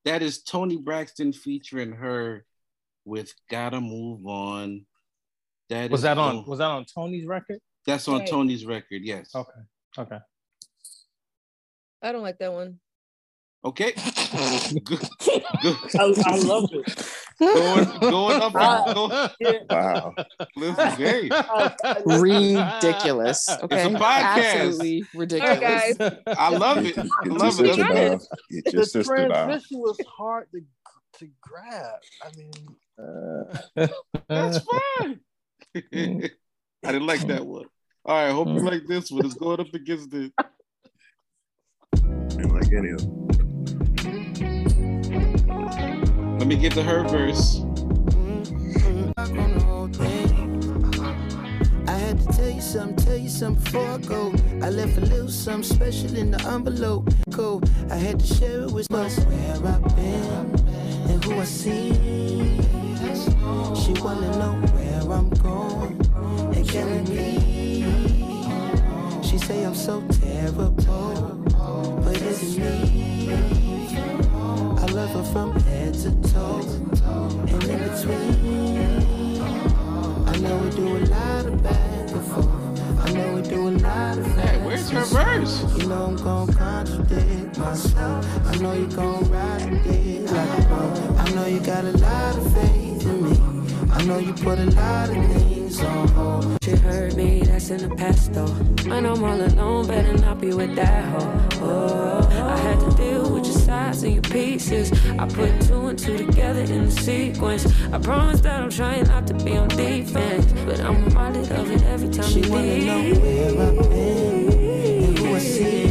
That 0.10 0.24
is 0.24 0.41
Toni 0.41 0.76
Braxton 0.78 1.34
featuring 1.34 1.93
H.E.R. 1.93 2.43
with 3.05 3.32
"Gotta 3.47 3.80
Move 3.80 4.26
On." 4.26 4.84
That 5.70 5.91
Was 5.91 5.99
is 5.99 6.03
that 6.03 6.18
on? 6.18 6.34
Toni- 6.34 6.45
Was 6.49 6.57
that 6.57 6.66
on 6.66 6.86
Toni's 6.86 7.28
record? 7.28 7.60
That's 7.86 8.07
on 8.07 8.22
Right. 8.22 8.28
Toni's 8.28 8.66
record. 8.66 9.03
Yes. 9.03 9.30
Okay. 9.36 9.51
Okay. 9.99 10.18
I 12.01 12.12
don't 12.12 12.24
like 12.24 12.39
that 12.39 12.51
one. 12.51 12.80
Okay. 13.64 13.91
Good. 14.84 15.07
I, 15.93 16.14
I 16.26 16.38
love 16.39 16.70
it. 16.74 17.18
Going, 17.40 18.00
going 18.02 18.42
up. 18.42 18.56
I- 18.56 18.94
going, 18.94 19.30
yeah. 19.40 19.60
Wow. 19.70 20.14
listen, 20.56 20.90
hey, 20.98 21.30
oh, 21.32 22.20
Ridiculous. 22.20 23.50
Okay. 23.64 23.86
It's 23.86 23.96
a 23.96 23.98
podcast. 23.98 24.56
Absolutely 24.56 25.06
ridiculous. 25.16 25.58
All 25.60 25.66
right, 25.66 25.98
guys. 25.98 26.36
I 26.38 26.50
love 26.50 26.86
it. 26.86 26.98
I 26.98 27.04
love 27.28 27.54
sister 27.54 27.66
it. 27.66 27.78
down. 27.94 28.20
Get 28.52 28.74
your 28.74 28.82
The 28.82 28.86
sister 28.86 29.16
down. 29.16 29.30
transition 29.30 29.80
was 29.80 29.98
hard 30.08 30.48
to 30.54 30.62
to 31.20 31.28
grab. 31.42 32.00
I 32.22 32.30
mean, 32.38 32.52
uh, 32.98 33.88
That's 34.28 34.60
fine. 35.00 35.20
I 35.76 36.92
didn't 36.92 37.08
like 37.08 37.28
that 37.28 37.46
one. 37.46 37.66
All 38.06 38.16
right, 38.16 38.32
hope 38.32 38.48
you 38.48 38.60
like 38.60 38.86
this 38.88 39.12
one. 39.12 39.26
It's 39.26 39.36
going 39.36 39.60
up 39.60 39.74
against 39.74 40.12
the. 40.12 40.32
Ain't 42.06 42.54
like 42.54 42.72
any 42.74 42.90
of 42.92 43.00
them. 43.00 44.76
Let 46.40 46.48
me 46.48 46.56
get 46.56 46.72
to 46.76 46.84
her 46.84 47.04
verse. 47.04 47.62
I 51.86 51.98
had 51.98 52.18
to 52.18 52.26
tell 52.32 52.50
you 52.50 52.62
something, 52.62 52.96
tell 52.96 53.18
you 53.18 53.28
something 53.28 53.62
before 53.62 53.86
I 53.86 53.98
go. 53.98 54.34
I 54.62 54.70
left 54.70 54.98
a 54.98 55.02
little 55.02 55.28
something 55.28 55.64
special 55.64 56.16
in 56.16 56.32
the 56.32 56.42
envelope. 56.48 57.10
Go, 57.32 57.62
I 57.92 57.96
had 57.98 58.22
to 58.22 58.26
share 58.26 58.62
it 58.62 58.72
with 58.72 58.90
us 58.94 59.20
where 59.26 59.52
I've 59.54 59.96
been 59.98 60.56
and 61.10 61.26
who 61.26 61.42
I 61.42 61.44
see. 61.44 61.92
She 63.76 63.92
wanna 64.02 64.32
know 64.38 64.54
where 64.76 65.02
I'm 65.12 65.30
going 65.44 66.00
and 66.56 66.70
killing 66.70 67.04
me. 67.14 67.84
She 69.24 69.38
say 69.40 69.66
I'm 69.66 69.76
so 69.76 70.02
terrible, 70.08 70.72
but 72.02 72.16
is 72.22 72.58
it 72.58 72.62
me? 72.62 73.59
I 75.20 75.22
her 75.22 75.32
from 75.34 75.51
head 75.63 75.93
to 75.95 76.11
toe 76.32 76.61
and 76.61 77.63
in 77.65 77.78
between. 77.78 79.41
I 80.26 80.38
know 80.38 80.57
we 80.59 80.70
do 80.70 80.95
a 80.95 80.99
lot 81.07 81.45
of 81.45 81.61
back 81.61 82.09
and 82.11 82.26
forth. 82.26 82.99
I 83.05 83.11
know 83.11 83.36
we 83.36 83.41
do 83.41 83.67
a 83.67 83.72
lot 83.84 84.17
of 84.17 84.26
Hey, 84.38 84.65
where's 84.65 84.89
her 84.91 85.03
verse? 85.03 85.78
You 85.78 85.89
know 85.89 86.05
I'm 86.05 86.15
gon' 86.15 86.53
contradict 86.53 87.57
myself. 87.57 88.26
I 88.45 88.55
know 88.59 88.72
you 88.72 88.88
gon' 88.88 89.30
ride 89.30 89.86
it 89.88 90.32
like 90.32 90.59
a 90.59 90.61
boat. 90.70 90.97
I 91.17 91.30
know 91.36 91.47
you 91.47 91.59
got 91.59 91.84
a 91.84 91.97
lot 91.97 92.38
of 92.38 92.53
faith 92.53 93.05
in 93.05 93.24
me. 93.30 93.59
I 93.91 94.05
know 94.05 94.20
you 94.20 94.32
put 94.34 94.57
a 94.57 94.70
lot 94.72 95.09
of 95.09 95.15
things 95.34 95.82
on 95.84 96.07
hold. 96.09 96.63
She 96.63 96.72
heard 96.72 97.17
me, 97.17 97.41
that's 97.41 97.70
in 97.72 97.89
the 97.89 97.93
past 97.93 98.32
though. 98.32 98.47
When 98.88 99.05
I'm 99.05 99.22
all 99.22 99.41
alone, 99.41 99.86
better 99.86 100.13
not 100.13 100.39
be 100.39 100.53
with 100.53 100.76
that 100.78 101.03
hoe. 101.09 101.49
Oh, 101.61 102.30
I 102.32 102.57
had 102.57 102.80
to 102.80 102.95
deal 102.95 103.34
with 103.34 103.49
your 103.98 104.06
and 104.06 104.14
your 104.14 104.22
pieces. 104.34 104.92
I 105.20 105.28
put 105.28 105.62
two 105.62 105.88
and 105.88 105.98
two 105.98 106.18
together 106.18 106.62
in 106.62 106.86
the 106.86 106.92
sequence. 106.92 107.66
I 107.92 107.98
promise 108.00 108.40
that 108.42 108.62
I'm 108.62 108.70
trying 108.70 109.04
not 109.06 109.26
to 109.28 109.34
be 109.34 109.58
on 109.58 109.68
defense, 109.70 110.46
but 110.66 110.80
I'm 110.82 111.06
reminded 111.06 111.52
of 111.52 111.72
it 111.72 111.84
every 111.84 112.10
time 112.10 112.26
She 112.26 112.42
you 112.42 112.52
wanna 112.52 112.78
know 112.86 113.20
where 113.20 113.68
I've 113.70 113.90
been 113.90 114.54
and 115.06 115.18
who 115.20 115.36
I 115.36 115.40
see. 115.40 115.88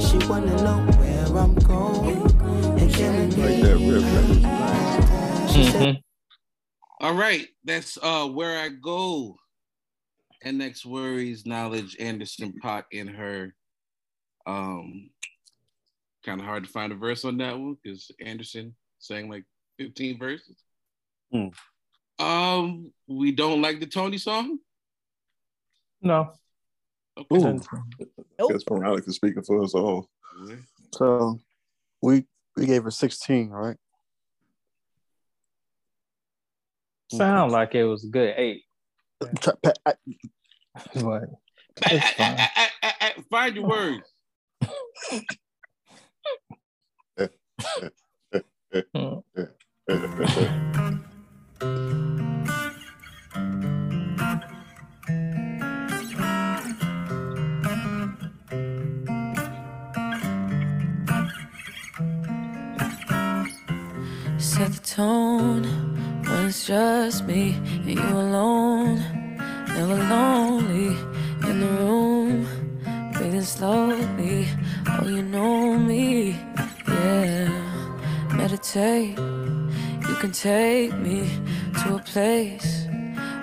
She 0.00 0.28
wanna 0.28 0.56
know 0.62 0.86
where 0.98 1.38
I'm 1.42 1.54
going 1.56 2.22
and 2.80 2.92
killing 2.94 3.28
me. 3.30 3.36
Like 3.36 3.62
that 3.62 3.78
riff. 3.78 4.42
Nice. 4.42 5.52
She 5.54 5.64
said, 5.64 5.96
Mhm. 5.96 6.02
All 7.00 7.14
right, 7.14 7.48
that's 7.64 7.98
uh 8.02 8.26
where 8.28 8.60
I 8.60 8.68
go. 8.68 9.36
NX 10.44 10.84
worries, 10.86 11.44
Knxwledge, 11.44 11.96
Anderson 12.00 12.54
.Paak 12.62 12.84
in 12.92 13.08
her. 13.08 13.54
Um, 14.46 15.09
kind 16.24 16.40
of 16.40 16.46
hard 16.46 16.64
to 16.64 16.70
find 16.70 16.92
a 16.92 16.96
verse 16.96 17.24
on 17.24 17.38
that 17.38 17.58
one 17.58 17.76
because 17.82 18.10
Anderson 18.20 18.74
sang 18.98 19.28
like 19.30 19.44
15 19.78 20.18
verses. 20.18 20.56
Hmm. 21.32 21.48
Um, 22.24 22.92
we 23.06 23.32
don't 23.32 23.62
like 23.62 23.80
the 23.80 23.86
Toni 23.86 24.18
song. 24.18 24.58
No. 26.02 26.32
Okay. 27.18 27.36
Ooh. 27.36 27.60
Guess 28.48 28.62
Veronica 28.68 29.12
speaking 29.12 29.42
for 29.42 29.62
us 29.62 29.74
all. 29.74 30.08
so 30.94 31.38
we 32.02 32.24
we 32.56 32.66
gave 32.66 32.84
her 32.84 32.90
16, 32.90 33.50
right? 33.50 33.76
Sound 37.12 37.50
like 37.52 37.74
it 37.74 37.84
was 37.84 38.04
a 38.04 38.08
good 38.08 38.34
eight. 38.36 38.62
Try- 39.40 39.54
But 40.94 41.24
it's 41.90 42.10
fine. 42.16 43.24
Find 43.30 43.56
your 43.56 43.66
words. 43.66 44.12
Set 64.38 64.72
the 64.72 64.80
tone 64.84 65.64
when 66.24 66.46
it's 66.46 66.66
just 66.66 67.26
me 67.26 67.54
and 67.54 67.90
you 67.90 68.00
alone. 68.00 68.98
Never 69.68 69.96
lonely 69.96 70.96
in 71.48 71.60
the 71.60 71.68
room, 71.80 72.46
breathing 73.14 73.42
slowly. 73.42 74.48
Oh, 74.88 75.08
you 75.08 75.22
know 75.22 75.78
me, 75.78 76.38
yeah. 76.90 78.36
Meditate, 78.36 79.18
you 80.08 80.14
can 80.20 80.32
take 80.32 80.92
me 80.94 81.28
to 81.82 81.96
a 81.96 82.02
place 82.12 82.86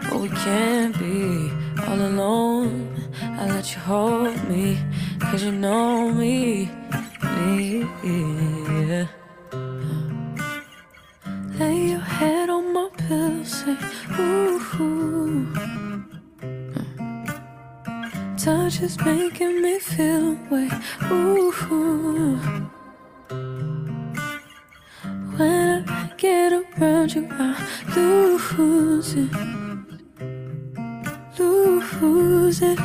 where 0.09 0.19
we 0.19 0.29
can't 0.29 0.97
be 0.97 1.51
all 1.87 1.99
alone. 2.11 2.71
I 3.21 3.47
let 3.47 3.71
you 3.73 3.79
hold 3.79 4.37
me, 4.49 4.79
cause 5.19 5.43
you 5.43 5.51
know 5.51 6.11
me, 6.11 6.69
me, 7.35 7.85
yeah. 8.03 9.07
Lay 11.59 11.89
your 11.91 11.99
head 11.99 12.49
on 12.49 12.73
my 12.73 12.89
pillow, 12.97 13.43
say, 13.43 13.77
ooh. 14.19 14.57
Touch 18.47 18.81
is 18.81 18.97
making 19.03 19.61
me 19.61 19.77
feel 19.79 20.37
way 20.49 20.69
Ooh. 21.11 22.76
When 25.37 25.87
I 25.87 26.09
get 26.17 26.51
around 26.51 27.13
you, 27.13 27.27
I 27.29 27.55
lose 27.95 29.13
it. 29.13 29.31
Lose 31.37 32.61
it. 32.61 32.79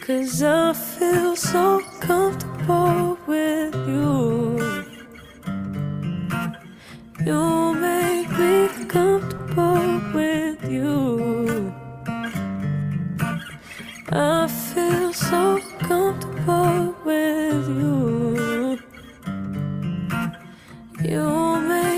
Cause 0.00 0.42
I 0.42 0.72
feel 0.72 1.36
so 1.36 1.80
comfortable 2.00 3.18
with 3.28 3.74
you. 3.86 4.84
You 7.24 7.74
make 7.74 8.30
me 8.30 8.68
comfortable 8.86 10.00
with 10.12 10.64
you. 10.68 11.72
I 14.10 14.48
feel 14.48 15.12
so 15.12 15.60
comfortable 15.78 16.96
with 17.04 17.68
you. 17.68 18.78
You 21.04 21.60
make 21.68 21.91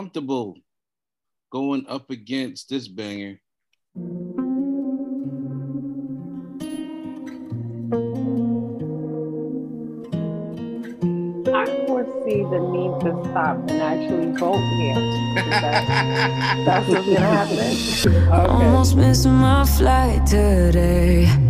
Comfortable 0.00 0.56
going 1.52 1.84
up 1.86 2.08
against 2.08 2.70
this 2.70 2.88
banger. 2.88 3.38
I 11.52 11.66
foresee 11.86 12.44
the 12.44 12.60
need 12.72 12.96
to 13.04 13.12
stop 13.28 13.58
and 13.68 13.82
actually 13.82 14.32
vote 14.38 14.56
here. 14.78 14.94
That's, 15.50 15.86
that's 16.64 16.88
what's 16.88 17.06
gonna 17.06 17.20
happen. 17.20 18.32
Almost 18.50 18.96
missing 18.96 19.34
my 19.34 19.66
flight 19.66 20.24
today. 20.24 21.49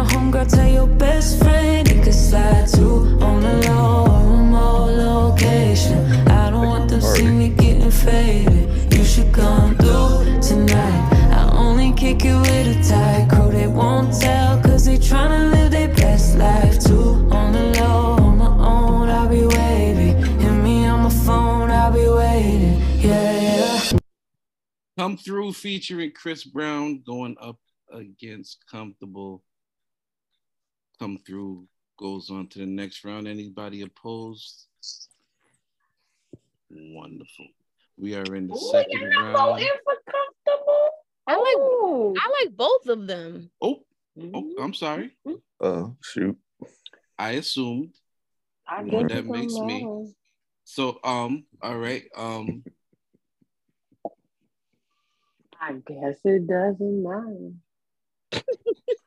Call 0.00 0.06
my 0.06 0.14
homegirl, 0.14 0.48
tell 0.48 0.66
your 0.66 0.86
best 0.86 1.40
friend 1.40 1.86
he 1.86 2.00
could 2.00 2.14
slide 2.14 2.66
too 2.68 3.18
on 3.20 3.42
the 3.42 3.68
low 3.68 4.06
or 4.06 4.38
remote 4.38 4.92
location. 4.96 5.98
I 6.26 6.48
don't 6.50 6.66
want 6.66 6.90
them 6.90 7.02
see 7.02 7.26
me 7.26 7.50
getting 7.50 7.90
faded. 7.90 8.94
You 8.94 9.04
should 9.04 9.30
come 9.30 9.76
through 9.76 10.40
tonight. 10.40 11.10
I 11.32 11.50
only 11.54 11.92
kick 11.92 12.24
it 12.24 12.34
with 12.34 12.78
a 12.78 12.88
tight 12.88 13.28
crew. 13.28 13.50
They 13.50 13.66
won't 13.66 14.18
tell, 14.18 14.62
cause 14.62 14.86
they 14.86 14.96
tryna 14.96 15.52
live 15.52 15.70
their 15.70 15.88
best 15.88 16.38
life 16.38 16.82
too. 16.82 17.28
On 17.30 17.52
the 17.52 17.78
low, 17.78 18.16
on 18.24 18.38
my 18.38 18.46
own, 18.46 19.08
I'll 19.10 19.28
be 19.28 19.44
wavy. 19.44 20.12
Hit 20.42 20.52
me 20.62 20.86
on 20.86 21.00
my 21.00 21.10
phone, 21.10 21.70
I'll 21.70 21.92
be 21.92 22.08
waiting. 22.08 22.80
Yeah, 23.00 23.90
yeah. 23.92 23.98
Come 24.96 25.18
through 25.18 25.52
featuring 25.52 26.12
Chris 26.12 26.44
Brown 26.44 27.02
going 27.04 27.36
up 27.38 27.58
against 27.92 28.64
Comfortable. 28.66 29.44
Come 31.00 31.18
through 31.26 31.66
goes 31.98 32.28
on 32.30 32.46
to 32.48 32.58
the 32.58 32.66
next 32.66 33.04
round. 33.06 33.26
Anybody 33.26 33.80
opposed? 33.80 34.66
Wonderful. 36.70 37.46
We 37.96 38.14
are 38.14 38.34
in 38.34 38.48
the 38.48 38.56
second 38.56 39.10
round. 39.16 39.62
I 41.26 41.36
like 41.36 41.56
I 42.18 42.42
like 42.42 42.54
both 42.54 42.86
of 42.88 43.06
them. 43.06 43.50
Oh, 43.62 43.80
oh, 44.34 44.54
I'm 44.60 44.74
sorry. 44.74 45.16
Oh, 45.58 45.96
shoot. 46.02 46.36
I 47.18 47.32
assumed. 47.32 47.94
I 48.68 48.82
Well, 48.82 49.02
guess 49.02 49.10
that 49.10 49.18
it's 49.20 49.28
makes 49.28 49.54
me. 49.54 49.88
So, 50.64 51.00
um, 51.02 51.46
all 51.62 51.78
right. 51.78 52.04
Um, 52.14 52.62
I 55.58 55.72
guess 55.72 56.18
it 56.24 56.46
doesn't 56.46 57.02
matter. 57.02 57.52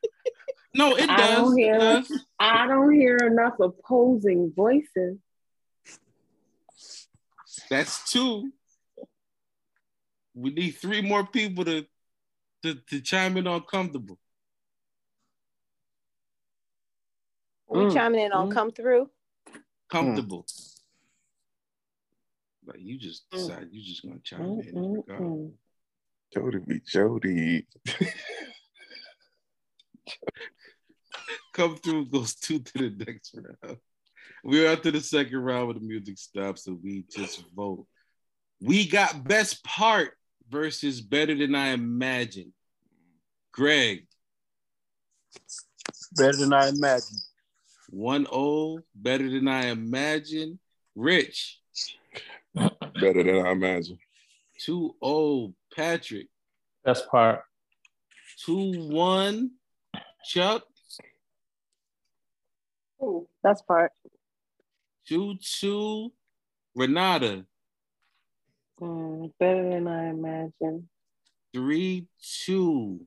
no, 0.75 0.95
it 0.95 1.09
I 1.09 1.17
does. 1.17 1.37
don't 1.41 1.57
It 1.57 1.61
hear. 1.61 1.79
does. 1.79 2.25
I 2.39 2.67
don't 2.67 2.93
hear 2.93 3.17
enough 3.17 3.59
opposing 3.59 4.51
voices. 4.55 5.17
That's 7.69 8.11
two. 8.11 8.51
We 10.33 10.49
need 10.51 10.71
three 10.71 11.01
more 11.01 11.25
people 11.25 11.65
to 11.65 11.85
to, 12.63 12.75
to 12.89 13.01
chime 13.01 13.37
in 13.37 13.45
on 13.47 13.61
comfortable. 13.61 14.17
We 17.67 17.85
Mm, 17.85 17.93
chiming 17.93 18.21
in 18.21 18.31
on 18.31 18.49
mm. 18.49 18.53
come 18.53 18.71
through. 18.71 19.09
Comfortable. 19.89 20.45
Like 22.65 22.79
you 22.79 22.97
just 22.97 23.29
mm. 23.31 23.37
decide 23.37 23.67
you 23.71 23.83
just 23.83 24.03
gonna 24.03 24.19
chime 24.23 24.41
mm, 24.41 24.67
in. 24.67 24.93
regardless. 25.07 25.29
Mm, 25.29 25.47
uh, 25.49 25.51
Jody 26.33 26.59
be 26.65 26.81
Jody. 26.85 27.67
Come 31.53 31.77
through 31.77 32.07
goes 32.07 32.35
two 32.41 32.59
to 32.59 32.89
the 32.89 33.05
next 33.05 33.35
round. 33.35 33.77
We're 34.43 34.71
after 34.71 34.91
the 34.91 35.01
second 35.01 35.37
round 35.37 35.67
where 35.67 35.73
the 35.75 35.79
music 35.79 36.17
stops 36.17 36.67
and 36.67 36.79
we 36.83 37.05
just 37.09 37.43
vote. 37.55 37.85
We 38.59 38.87
got 38.87 39.23
best 39.23 39.63
part 39.63 40.13
versus 40.49 41.01
better 41.01 41.35
than 41.35 41.55
I 41.55 41.69
imagined. 41.69 42.53
Greg. 43.51 44.07
Better 46.17 46.37
than 46.37 46.53
I 46.53 46.69
imagined. 46.69 47.19
1 47.89 48.25
0, 48.25 48.79
better 48.95 49.29
than 49.29 49.47
I 49.47 49.67
imagined. 49.67 50.59
Rich. 50.95 51.59
Better 52.55 53.23
than 53.23 53.45
I 53.45 53.51
imagine. 53.51 53.97
2 54.61 54.95
0, 55.03 55.53
Patrick. 55.75 56.27
Best 56.85 57.07
part. 57.09 57.41
2 58.45 58.89
1, 58.89 59.51
Chuck. 60.25 60.63
Ooh, 63.03 63.27
that's 63.43 63.61
part. 63.61 63.91
2 65.07 65.35
2, 65.59 66.11
Renata. 66.73 67.45
Mm, 68.79 69.31
better 69.37 69.69
than 69.69 69.87
I 69.87 70.09
imagined. 70.09 70.87
3 71.53 72.07
2, 72.45 73.01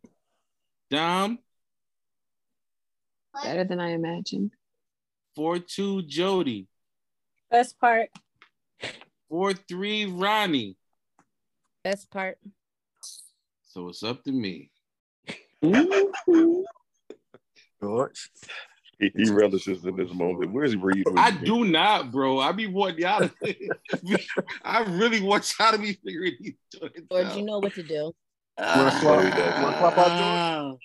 Dom. 0.90 1.38
Better 3.42 3.64
than 3.64 3.80
I 3.80 3.92
imagined. 3.92 4.52
4 5.34 5.60
2, 5.60 6.02
Jody. 6.02 6.66
Best 7.50 7.78
part. 7.80 8.10
4 9.30 9.54
3, 9.54 10.06
Ronnie. 10.06 10.76
Best 11.82 12.10
part. 12.10 12.36
So 13.62 13.88
it's 13.88 14.02
up 14.02 14.22
to 14.24 14.32
me. 14.32 14.70
George. 17.80 18.30
He, 18.98 19.10
he 19.14 19.30
relishes 19.30 19.84
in 19.84 19.94
this 19.96 20.10
moment. 20.12 20.52
Where's 20.52 20.74
Reed? 20.74 21.04
when 21.06 21.18
I 21.18 21.28
you- 21.28 21.44
do 21.44 21.64
not, 21.64 22.10
bro. 22.10 22.38
I 22.40 22.52
be 22.52 22.66
wanting 22.66 23.00
y'all 23.00 23.28
to. 23.28 23.56
I 24.64 24.82
really 24.84 25.20
want 25.20 25.52
y'all 25.58 25.72
to 25.72 25.78
be 25.78 25.92
figuring 25.92 26.32
these 26.40 26.54
joints 26.72 27.00
George, 27.10 27.26
out. 27.26 27.36
you 27.36 27.44
know 27.44 27.58
what 27.58 27.74
to 27.74 27.82
do. 27.82 28.12
Wanna 28.58 28.84
No, 28.84 28.90
swap, 29.00 29.24
he 29.24 29.30
doesn't. 29.30 29.62
wanna 29.62 29.78
swap 29.78 29.98
out 29.98 30.78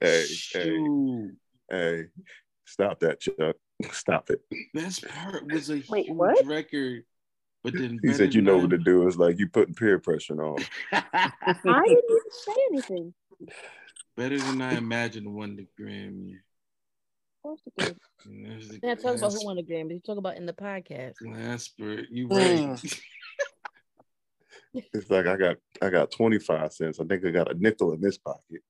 Hey, 0.00 0.24
hey, 0.52 0.86
hey. 1.70 2.04
Stop 2.64 3.00
that, 3.00 3.20
Chuck. 3.20 3.56
Stop 3.92 4.30
it. 4.30 4.40
Best 4.72 5.06
part 5.08 5.50
was 5.50 5.68
a 5.70 5.82
Wait, 5.88 6.06
huge 6.06 6.16
what? 6.16 6.46
record, 6.46 7.02
but 7.64 7.72
then 7.72 7.98
He 8.04 8.12
said 8.12 8.34
you 8.34 8.40
know 8.42 8.56
what 8.58 8.70
to 8.70 8.78
do. 8.78 9.06
It's 9.08 9.16
like 9.16 9.38
you 9.38 9.48
putting 9.48 9.74
peer 9.74 9.98
pressure 9.98 10.40
on. 10.44 10.58
I 10.92 11.02
didn't 11.64 11.88
even 11.88 12.18
say 12.30 12.52
anything. 12.70 13.14
Better 14.16 14.38
than 14.38 14.62
I 14.62 14.74
imagined 14.74 15.34
won 15.34 15.56
the 15.56 15.66
Grammy. 15.82 16.34
Of 17.40 17.42
course 17.42 17.60
it 17.66 17.72
did. 17.78 17.96
And 18.26 18.44
there's 18.46 18.68
the 18.68 18.80
We're 18.82 18.88
not 18.90 19.00
talking 19.00 19.18
about 19.18 19.32
who 19.32 19.44
won 19.46 19.56
the 19.56 19.62
Grammy. 19.62 19.94
You 19.94 20.00
talk 20.00 20.18
about 20.18 20.36
in 20.36 20.44
the 20.44 20.52
podcast. 20.52 21.14
Glasper, 21.24 22.04
you 22.10 22.28
Mm. 22.28 22.70
right. 22.70 23.00
It's 24.92 25.10
like 25.10 25.26
I 25.26 25.36
got 25.36 25.56
I 25.82 25.90
got 25.90 26.10
25 26.12 26.72
cents. 26.72 27.00
I 27.00 27.04
think 27.04 27.24
I 27.24 27.30
got 27.30 27.50
a 27.50 27.54
nickel 27.58 27.92
in 27.92 28.00
this 28.00 28.18
pocket. 28.18 28.62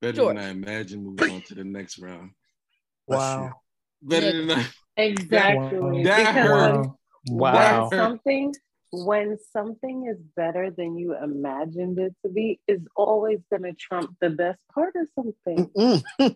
Better 0.00 0.16
George. 0.16 0.36
than 0.36 0.44
I 0.44 0.48
imagined. 0.50 1.04
Moving 1.04 1.34
on 1.36 1.42
to 1.42 1.54
the 1.54 1.64
next 1.64 1.98
round. 1.98 2.30
Wow. 3.08 3.52
Better 4.02 4.32
than 4.32 4.48
that. 4.48 4.68
Exactly. 4.96 6.02
That 6.02 6.18
because 6.18 6.34
hurt. 6.34 6.80
when- 6.80 6.94
Wow. 7.28 7.88
When 7.88 7.98
something 8.00 8.54
when 8.92 9.36
something 9.52 10.06
is 10.06 10.18
better 10.36 10.70
than 10.70 10.96
you 10.96 11.16
imagined 11.16 11.98
it 11.98 12.14
to 12.24 12.28
be, 12.30 12.60
is 12.68 12.80
always 12.96 13.40
gonna 13.50 13.72
trump 13.74 14.16
the 14.20 14.30
best 14.30 14.58
part 14.72 14.94
of 14.96 15.08
something. 15.14 15.70
Because 16.18 16.34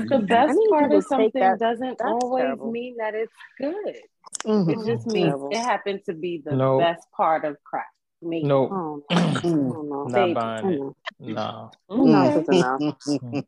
the 0.08 0.18
best 0.28 0.54
need 0.56 0.70
part 0.70 0.92
of 0.92 1.04
something 1.04 1.30
that- 1.40 1.58
doesn't 1.58 1.98
that's 1.98 2.02
always 2.22 2.42
terrible. 2.44 2.70
mean 2.70 2.96
that 2.98 3.14
it's 3.14 3.32
good. 3.58 3.96
Mhm. 4.44 4.70
It 4.70 4.86
just 4.86 5.06
means 5.06 5.28
Terrible. 5.28 5.48
it 5.50 5.56
happened 5.58 6.00
to 6.06 6.14
be 6.14 6.42
the 6.44 6.54
No. 6.54 6.78
best 6.78 7.10
part 7.12 7.44
of 7.44 7.56
crack. 7.64 7.88
Me. 8.20 8.42
No, 8.42 8.68
Oh, 8.68 9.02
no, 9.10 9.40
no, 9.44 10.02
not 10.04 10.12
Baby. 10.12 10.34
buying 10.34 10.68
it. 10.72 10.80
no. 11.20 11.70
No. 11.88 12.04
No, 12.04 12.44
enough. 12.50 12.80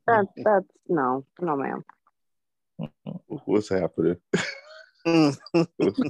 That's 0.07 0.29
that's 0.37 0.67
no, 0.89 1.25
no, 1.41 1.57
ma'am. 1.57 1.85
What's 3.45 3.69
happening? 3.69 4.17
Mm. 5.07 5.37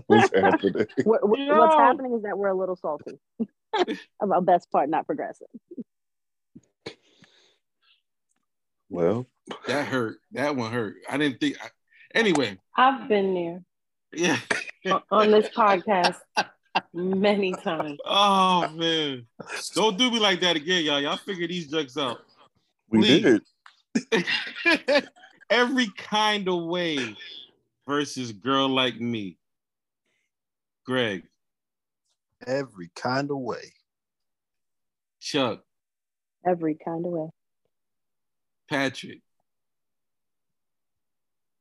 What's 0.06 0.34
happening? 0.34 0.86
What, 1.04 1.28
what- 1.28 1.38
No. 1.38 1.60
What's 1.60 1.76
happening 1.76 2.14
is 2.14 2.22
that 2.22 2.36
we're 2.36 2.48
a 2.48 2.54
little 2.58 2.76
salty 2.76 3.18
about 4.20 4.44
best 4.44 4.70
part 4.70 4.88
not 4.88 5.06
progressing. 5.06 5.46
Well, 8.88 9.26
That 9.66 9.86
hurt. 9.86 10.18
That 10.32 10.56
one 10.56 10.72
hurt. 10.72 10.96
I 11.08 11.16
didn't 11.16 11.40
think. 11.40 11.56
I, 11.62 11.68
anyway, 12.14 12.58
I've 12.76 13.08
been 13.08 13.34
there 13.34 13.62
yeah. 14.12 14.38
on- 14.92 15.02
on 15.10 15.30
this 15.30 15.48
podcast 15.50 16.16
many 16.92 17.52
times. 17.52 17.98
Oh 18.04 18.68
man, 18.70 19.26
don't 19.74 19.96
do 19.96 20.10
me 20.10 20.18
like 20.18 20.40
that 20.40 20.56
again, 20.56 20.84
y'all. 20.84 21.00
Y'all 21.00 21.16
figure 21.16 21.46
these 21.46 21.68
jokes 21.68 21.96
out. 21.96 22.18
we 22.88 22.98
Please. 22.98 23.40
did. 24.12 25.08
Every 25.50 25.88
kind 25.96 26.48
of 26.48 26.64
way 26.64 27.16
versus 27.94 28.30
girl 28.32 28.68
like 28.68 29.00
me. 29.00 29.36
Greg, 30.86 31.24
Every 32.46 32.88
kind 32.94 33.28
of 33.32 33.38
way. 33.38 33.74
Chuck, 35.20 35.62
Every 36.46 36.76
kind 36.82 37.04
of 37.04 37.10
way. 37.12 37.28
Patrick, 38.70 39.20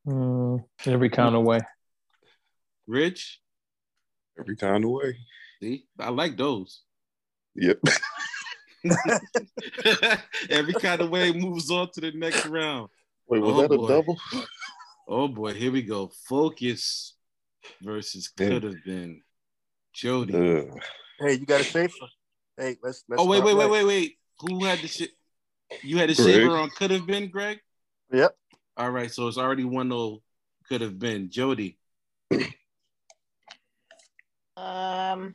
Mm, 0.08 0.64
every 0.86 1.10
kind 1.10 1.36
of 1.36 1.44
way. 1.44 1.60
Rich. 2.88 3.42
Every 4.40 4.56
kind 4.56 4.84
of 4.86 4.90
way. 4.92 5.18
See, 5.62 5.86
I 6.00 6.10
like 6.10 6.38
those. 6.38 6.82
Yep. 7.56 7.80
Every 10.50 10.74
kind 10.74 11.02
of 11.02 11.10
way 11.10 11.34
moves 11.34 11.70
on 11.70 11.92
to 11.92 12.02
the 12.02 12.12
next 12.14 12.46
round. 12.46 12.88
Wait, 13.28 13.42
was 13.42 13.54
Oh, 13.56 13.62
that 13.62 13.74
a 13.74 13.78
boy. 13.78 13.88
double? 13.88 14.18
Oh 15.12 15.28
boy, 15.28 15.54
here 15.54 15.72
we 15.72 15.82
go. 15.82 16.12
Focus 16.28 17.16
versus 17.82 18.28
could 18.28 18.62
have 18.62 18.84
been 18.86 19.24
Jody. 19.92 20.36
Ugh. 20.36 20.80
Hey, 21.20 21.34
you 21.34 21.48
got 21.48 21.62
a 21.62 21.64
shafer. 21.64 22.06
Hey, 22.56 22.78
let's 22.84 23.04
let's 23.10 23.20
oh 23.20 23.26
wait, 23.26 23.44
wait, 23.44 23.56
wait, 23.56 23.64
right. 23.64 23.72
wait, 23.72 23.86
wait. 23.86 24.18
Who 24.42 24.64
had 24.66 24.80
the 24.80 24.88
shit? 24.88 25.10
You 25.82 25.98
had 25.98 26.10
the 26.10 26.14
Greg. 26.14 26.36
shaver 26.36 26.56
on 26.56 26.70
could 26.70 26.92
have 26.92 27.08
been 27.08 27.30
Greg. 27.30 27.60
Yep. 28.12 28.36
All 28.78 28.92
right, 28.92 29.12
so 29.12 29.28
it's 29.28 29.40
already 29.40 29.66
one 29.66 29.90
zero. 29.90 30.20
Could 30.68 30.82
have 30.82 31.00
been 31.00 31.32
Jody. 31.32 31.80
Um, 34.56 35.34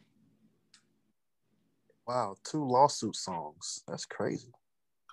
Wow, 2.07 2.37
two 2.45 2.65
lawsuit 2.65 3.17
songs. 3.17 3.83
That's 3.89 4.05
crazy. 4.05 4.53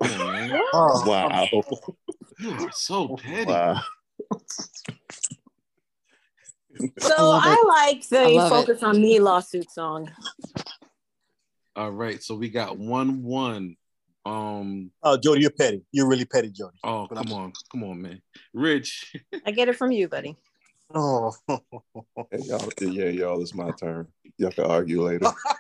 Come 0.02 0.12
on, 0.22 0.34
man. 0.34 0.62
Oh, 0.74 1.04
Wow. 1.08 1.48
You 2.40 2.52
are 2.52 2.72
so 2.72 3.16
petty. 3.16 3.52
Wow. 3.52 3.82
So 7.00 7.30
love 7.30 7.44
I, 7.46 7.64
like 7.68 8.08
the 8.08 8.20
I 8.22 8.28
love 8.28 8.50
focus 8.50 8.84
on 8.84 9.02
me 9.02 9.20
lawsuit 9.20 9.70
song. 9.70 10.10
All 11.76 11.92
right, 11.92 12.22
so 12.22 12.36
we 12.36 12.50
got 12.50 12.78
one 12.78 13.24
one. 13.24 13.76
Um. 14.26 14.92
Oh, 15.02 15.18
Jody, 15.18 15.42
you're 15.42 15.50
petty. 15.50 15.84
You're 15.92 16.08
really 16.08 16.26
petty, 16.26 16.52
Jody. 16.52 16.78
Oh, 16.84 17.08
But 17.10 17.18
I'm- 17.18 17.28
come 17.28 17.34
on, 17.38 17.54
come 17.72 17.84
on, 17.84 18.02
man. 18.02 18.22
Rich. 18.54 19.16
I 19.46 19.52
get 19.52 19.68
it 19.70 19.76
from 19.76 19.92
you, 19.92 20.08
buddy. 20.08 20.38
Oh, 20.94 21.34
Hey, 21.48 22.40
y'all, 22.44 22.70
yeah, 22.82 23.06
y'all, 23.06 23.42
it's 23.42 23.56
my 23.56 23.72
turn. 23.72 24.10
Y'all 24.38 24.52
can 24.52 24.66
argue 24.66 25.02
later. 25.04 25.28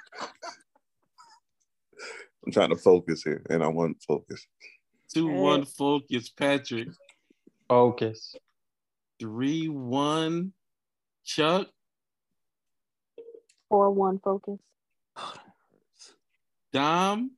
I'm 2.45 2.51
trying 2.51 2.71
to 2.71 2.75
focus 2.75 3.23
here, 3.23 3.41
and 3.49 3.63
I 3.63 3.67
want 3.69 4.03
focus. 4.05 4.45
Two 5.13 5.27
one 5.27 5.63
focus. 5.63 6.27
Patrick. 6.29 6.89
Focus. 7.69 8.35
Three 9.21 9.69
one. 9.69 10.53
Chuck. 11.23 11.67
Four 13.69 13.91
one 13.91 14.17
focus. 14.17 14.57
Oh, 15.15 15.33
Dom. 16.73 17.33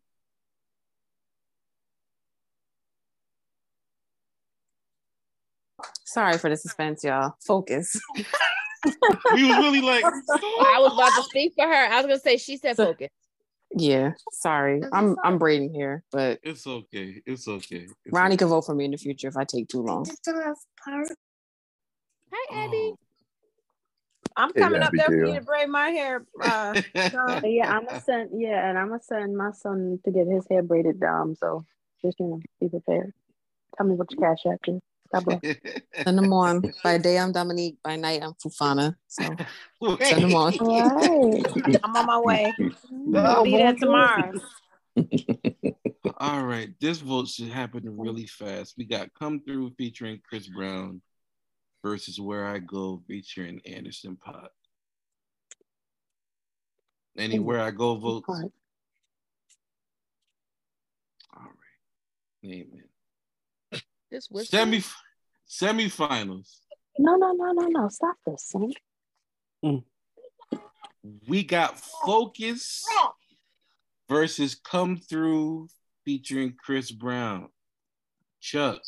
Sorry 6.05 6.37
for 6.37 6.49
the 6.49 6.55
suspense, 6.55 7.03
y'all. 7.03 7.33
Focus. 7.45 7.99
We 9.33 9.43
was 9.43 9.57
really 9.57 9.81
like. 9.81 10.05
I 10.05 10.79
was 10.79 10.93
about 10.93 11.11
to 11.17 11.23
speak 11.23 11.51
for 11.57 11.67
her. 11.67 11.73
I 11.73 11.97
was 11.97 12.05
gonna 12.05 12.19
say 12.19 12.37
she 12.37 12.55
said 12.55 12.77
focus. 12.77 13.09
Yeah, 13.75 14.11
sorry. 14.31 14.81
I'm 14.93 15.17
I'm 15.21 15.37
braiding 15.37 15.73
here, 15.73 16.05
but 16.13 16.39
It's 16.43 16.65
okay. 16.65 17.21
It's 17.25 17.45
okay. 17.45 17.87
It's 18.05 18.13
Ronnie 18.13 18.35
okay. 18.35 18.37
can 18.37 18.47
vote 18.47 18.61
for 18.61 18.73
me 18.73 18.85
in 18.85 18.91
the 18.91 18.97
future 18.97 19.27
if 19.27 19.35
I 19.35 19.43
take 19.43 19.67
too 19.67 19.81
long. 19.81 20.05
Hi, 22.35 22.65
Abby. 22.65 22.93
I'm 24.35 24.51
Hey, 24.55 24.61
coming 24.61 24.81
up 24.81 24.91
there 24.95 25.05
for 25.05 25.27
you 25.27 25.35
to 25.35 25.41
braid 25.41 25.69
my 25.69 25.89
hair. 25.89 26.25
Uh, 26.41 26.75
But 27.11 27.51
yeah, 27.51 27.71
I'm 27.71 27.85
gonna 27.85 27.99
send. 27.99 28.31
Yeah, 28.33 28.67
and 28.67 28.75
I'm 28.77 28.87
gonna 28.87 29.03
send 29.03 29.37
my 29.37 29.51
son 29.51 29.99
to 30.03 30.11
get 30.11 30.25
his 30.25 30.47
hair 30.49 30.63
braided 30.63 30.99
down. 30.99 31.35
So 31.35 31.63
just 32.03 32.19
you 32.19 32.25
know, 32.25 32.39
be 32.59 32.69
prepared. 32.69 33.13
Tell 33.77 33.85
me 33.85 33.93
what 33.93 34.11
your 34.11 34.19
cash 34.21 34.45
app 34.51 34.59
is. 34.67 34.79
God 35.13 35.25
bless. 35.25 35.41
Send 36.03 36.17
them 36.17 36.33
on. 36.33 36.63
By 36.83 36.97
day 36.97 37.19
I'm 37.19 37.31
Dominique. 37.31 37.77
By 37.83 37.97
night 37.97 38.23
I'm 38.23 38.33
Fufana. 38.33 38.95
So 39.07 39.37
send 40.01 40.23
them 40.23 40.33
on. 40.33 40.53
All 40.59 40.95
right. 40.95 41.79
I'm 41.83 41.95
on 41.95 42.05
my 42.07 42.19
way. 42.19 42.53
I'll 43.15 43.43
be 43.43 43.57
there 43.57 43.75
tomorrow. 43.75 44.33
All 46.17 46.43
right, 46.43 46.69
this 46.81 46.99
vote 46.99 47.27
should 47.27 47.49
happen 47.49 47.83
really 47.97 48.25
fast. 48.25 48.73
We 48.77 48.85
got 48.85 49.13
"Come 49.13 49.41
Through" 49.41 49.73
featuring 49.77 50.19
Chris 50.27 50.47
Brown 50.47 51.01
versus 51.83 52.19
"Where 52.19 52.47
I 52.47 52.59
Go" 52.59 53.03
featuring 53.07 53.61
Anderson 53.65 54.17
.Paak. 54.17 54.47
Any 57.15 57.37
"Where 57.39 57.59
I 57.61 57.69
Go" 57.71 57.95
votes? 57.97 58.25
All 58.27 58.39
right, 61.35 62.45
amen. 62.45 62.89
This 64.09 64.29
was 64.31 64.49
Semi 64.49 64.83
semifinals. 65.47 66.59
No, 66.97 67.15
no, 67.15 67.33
no, 67.33 67.51
no, 67.51 67.67
no. 67.67 67.89
Stop 67.89 68.15
this, 68.25 68.45
son. 68.45 68.71
Mm. 69.63 69.83
We 71.27 71.43
got 71.43 71.79
"Focus" 71.79 72.85
versus 74.09 74.55
"Come 74.55 74.97
Through" 74.97 75.67
featuring 76.05 76.55
Chris 76.57 76.91
Brown. 76.91 77.49
Chuck, 78.39 78.81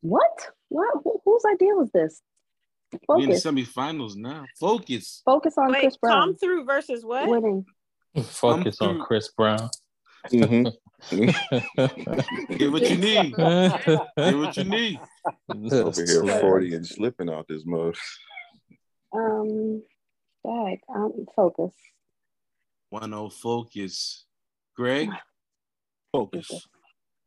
What? 0.00 0.50
What? 0.68 0.94
Who, 1.04 1.20
whose 1.24 1.42
idea 1.52 1.74
was 1.74 1.90
this? 1.92 2.22
We're 3.08 3.22
in 3.22 3.30
the 3.30 3.34
semifinals 3.36 4.16
now. 4.16 4.44
Focus. 4.58 5.22
Focus 5.24 5.54
on 5.58 5.72
Wait, 5.72 5.80
Chris 5.82 5.96
Brown. 5.98 6.20
come 6.20 6.36
through 6.36 6.64
versus 6.64 7.04
what? 7.04 7.28
Winning. 7.28 7.66
Focus 8.22 8.80
on 8.80 9.00
Chris 9.00 9.28
Brown. 9.28 9.68
Mhm. 10.28 10.72
Get 12.58 12.72
what 12.72 12.88
you 12.90 12.96
need. 12.96 13.36
Get 13.36 14.36
what 14.36 14.56
you 14.56 14.64
need. 14.64 14.98
Over 15.48 16.04
here, 16.04 16.40
40 16.40 16.74
and 16.74 16.86
slipping 16.86 17.30
out 17.30 17.46
this 17.48 17.62
mud. 17.64 17.94
Um, 19.14 19.82
dag, 20.44 20.78
um, 20.94 21.26
focus. 21.36 21.72
1 22.90 23.10
0 23.10 23.28
focus. 23.30 24.24
Greg, 24.74 25.10
Focus. 26.12 26.48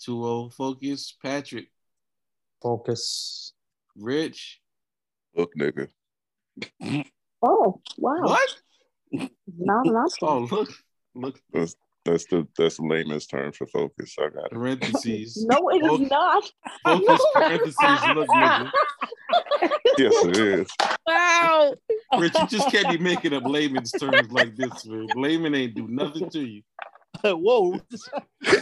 2 0.04 0.22
0 0.24 0.50
focus. 0.50 1.16
Patrick, 1.22 1.68
Focus. 2.62 3.54
Rich. 3.96 4.60
Look, 5.36 5.52
nigga. 5.60 5.88
Oh, 7.42 7.82
wow. 7.98 8.16
What? 8.22 8.50
Not 9.12 9.32
not 9.86 10.12
Oh, 10.22 10.48
look. 10.52 10.70
Look. 11.16 11.40
That's, 11.52 11.76
that's 12.06 12.26
the 12.26 12.48
that's 12.58 12.78
the 12.78 12.84
layman's 12.86 13.28
term 13.28 13.52
for 13.52 13.68
focus. 13.68 14.16
I 14.20 14.30
got 14.30 14.46
it. 14.46 14.52
Parentheses. 14.52 15.46
No, 15.50 15.70
it 15.70 15.84
is 15.84 15.88
Focus- 15.88 16.10
not. 16.10 16.52
Focus 16.84 17.26
parentheses. 17.34 17.76
Look, 18.16 18.30
nigga. 18.30 18.72
Yes, 19.98 20.26
it 20.26 20.38
is. 20.38 20.68
Wow. 21.08 21.74
Rich, 22.18 22.34
you 22.40 22.48
just 22.48 22.72
can't 22.72 22.90
be 22.90 22.98
making 22.98 23.34
up 23.34 23.44
layman's 23.46 23.92
terms 23.92 24.32
like 24.32 24.56
this, 24.56 24.86
man. 24.86 25.08
Layman 25.16 25.54
ain't 25.56 25.76
do 25.76 25.88
nothing 25.88 26.30
to 26.32 26.40
you. 26.40 26.62
Whoa. 27.24 27.80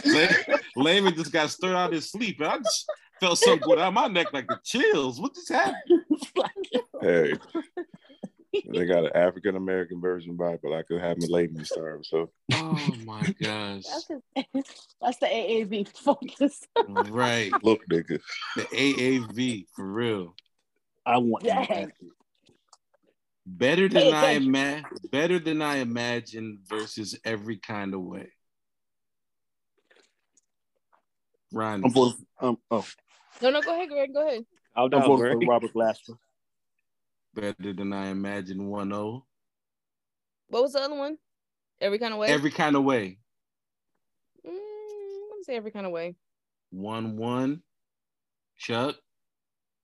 Lay- 0.04 0.36
Layman 0.76 1.14
just 1.14 1.32
got 1.32 1.50
stirred 1.50 1.76
out 1.76 1.86
of 1.88 1.92
his 1.94 2.10
sleep. 2.10 2.40
I 2.42 2.58
just, 2.58 2.90
felt 3.20 3.38
something 3.38 3.62
go 3.64 3.76
down 3.76 3.94
my 3.94 4.08
neck 4.08 4.28
like 4.32 4.48
the 4.48 4.58
chills. 4.64 5.20
What 5.20 5.34
just 5.34 5.48
happened? 5.50 5.76
Hey, 7.02 7.32
they 8.72 8.84
got 8.84 9.06
an 9.06 9.12
African 9.14 9.56
American 9.56 10.02
version 10.02 10.36
Bible. 10.36 10.74
I 10.74 10.82
could 10.82 11.00
have 11.00 11.16
my 11.16 11.26
ladies 11.28 11.70
start. 11.70 12.04
So 12.04 12.30
Oh 12.52 12.94
my 13.06 13.34
gosh. 13.42 13.84
That's, 13.84 14.08
his, 14.52 14.64
that's 15.00 15.18
the 15.18 15.26
AAV 15.26 15.88
focus. 15.96 16.62
Right. 16.86 17.54
look, 17.62 17.80
nigga. 17.90 18.20
The 18.56 18.62
AAV 18.64 19.64
for 19.74 19.86
real. 19.90 20.34
I 21.06 21.16
want 21.18 21.44
Dang. 21.44 21.66
that. 21.68 21.92
Better 23.46 23.88
than 23.88 24.02
Hey, 24.02 24.12
I 24.12 24.20
thank 24.20 24.42
you. 24.42 24.48
ima- 24.50 24.84
better 25.10 25.38
than 25.38 25.62
I 25.62 25.76
imagined 25.76 26.58
versus 26.68 27.18
every 27.24 27.56
kind 27.56 27.94
of 27.94 28.02
way. 28.02 28.28
Ronnie. 31.52 31.84
I'm 31.86 31.92
voting. 31.92 32.26
Um, 32.40 32.58
oh, 32.70 32.86
No, 33.42 33.50
no, 33.50 33.62
go 33.62 33.74
ahead, 33.74 33.88
Greg. 33.88 34.12
Go 34.12 34.26
ahead. 34.26 34.44
I'll 34.76 34.84
I'm 34.84 34.90
down, 34.90 35.02
voting 35.02 35.18
Greg. 35.18 35.38
for 35.44 35.50
Robert 35.50 35.74
Glasper. 35.74 36.16
Better 37.34 37.72
than 37.72 37.92
I 37.92 38.08
imagined 38.08 38.66
1 38.66 38.88
0. 38.88 39.26
What 40.48 40.62
was 40.62 40.72
the 40.72 40.80
other 40.80 40.96
one? 40.96 41.16
Every 41.80 41.98
kind 41.98 42.12
of 42.12 42.18
way. 42.18 42.28
Every 42.28 42.50
kind 42.50 42.76
of 42.76 42.84
way. 42.84 43.18
Mm, 44.46 44.50
I'm 44.50 45.30
gonna 45.30 45.44
say 45.44 45.56
every 45.56 45.70
kind 45.70 45.86
of 45.86 45.92
way. 45.92 46.16
1 46.70 47.16
1. 47.16 47.62
Chuck. 48.58 48.96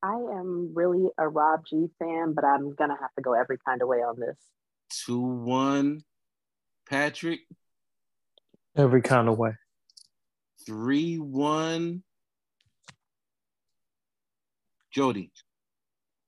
I 0.03 0.15
am 0.15 0.73
really 0.75 1.09
a 1.19 1.29
Rob 1.29 1.65
G 1.69 1.87
fan, 1.99 2.35
but 2.35 2.45
I'm 2.45 2.75
gonna 2.75 2.97
have 3.01 3.15
to 3.17 3.23
go 3.23 3.33
every 3.33 3.59
kind 3.67 3.81
of 3.81 3.89
way 3.89 3.99
on 3.99 4.21
this. 4.21 4.37
2 5.05 5.19
1. 5.21 6.03
Patrick. 6.89 7.41
Every 8.77 9.03
kind 9.03 9.29
of 9.29 9.39
way. 9.39 9.53
3 10.67 11.17
1. 11.17 12.03
Jody. 14.97 15.31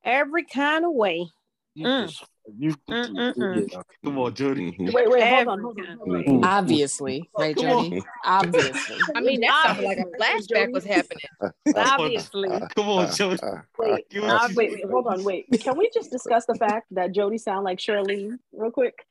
Every 0.04 0.44
kind 0.44 0.84
of 0.84 0.92
way. 0.92 1.26
You 1.74 1.86
Mm. 1.86 2.06
just- 2.08 2.24
You, 2.58 2.74
Mm-mm-mm. 2.88 3.70
yeah. 3.70 3.82
Come 4.04 4.18
on, 4.18 4.34
Jody. 4.34 4.72
Mhm. 4.72 4.92
Wait, 4.94 5.10
wait, 5.10 5.22
hold 5.22 5.48
on, 5.48 5.60
hold 5.60 5.78
on, 5.80 5.96
hold 5.98 6.16
on. 6.16 6.24
Mhm. 6.24 6.44
Obviously, 6.44 7.28
right, 7.38 7.54
Jody? 7.56 8.02
Obviously. 8.24 8.96
I 9.16 9.20
mean, 9.20 9.40
that 9.42 9.62
sounded 9.66 9.84
like 9.84 9.98
a 9.98 10.04
flashback 10.18 10.72
was 10.72 10.84
happening. 10.84 11.26
Obviously. 11.76 12.48
Come 12.74 12.88
on, 12.88 13.12
Jody. 13.14 13.38
Wait, 13.78 14.06
uh, 14.22 14.48
wait, 14.54 14.72
wait, 14.72 14.84
hold 14.90 15.06
on, 15.08 15.24
wait. 15.24 15.46
Can 15.60 15.76
we 15.76 15.90
just 15.92 16.10
discuss 16.10 16.46
the 16.46 16.54
fact 16.54 16.86
that 16.92 17.12
Jody 17.12 17.36
sound 17.38 17.64
like 17.64 17.78
Charlene 17.78 18.38
real 18.52 18.70
quick? 18.70 19.06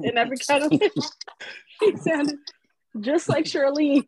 In 0.00 0.16
every 0.18 0.36
kind 0.38 0.64
of 0.64 0.70
way. 0.72 0.90
He 1.80 1.96
sounded 1.98 2.36
just 3.00 3.28
like 3.30 3.44
Charlene. 3.46 4.06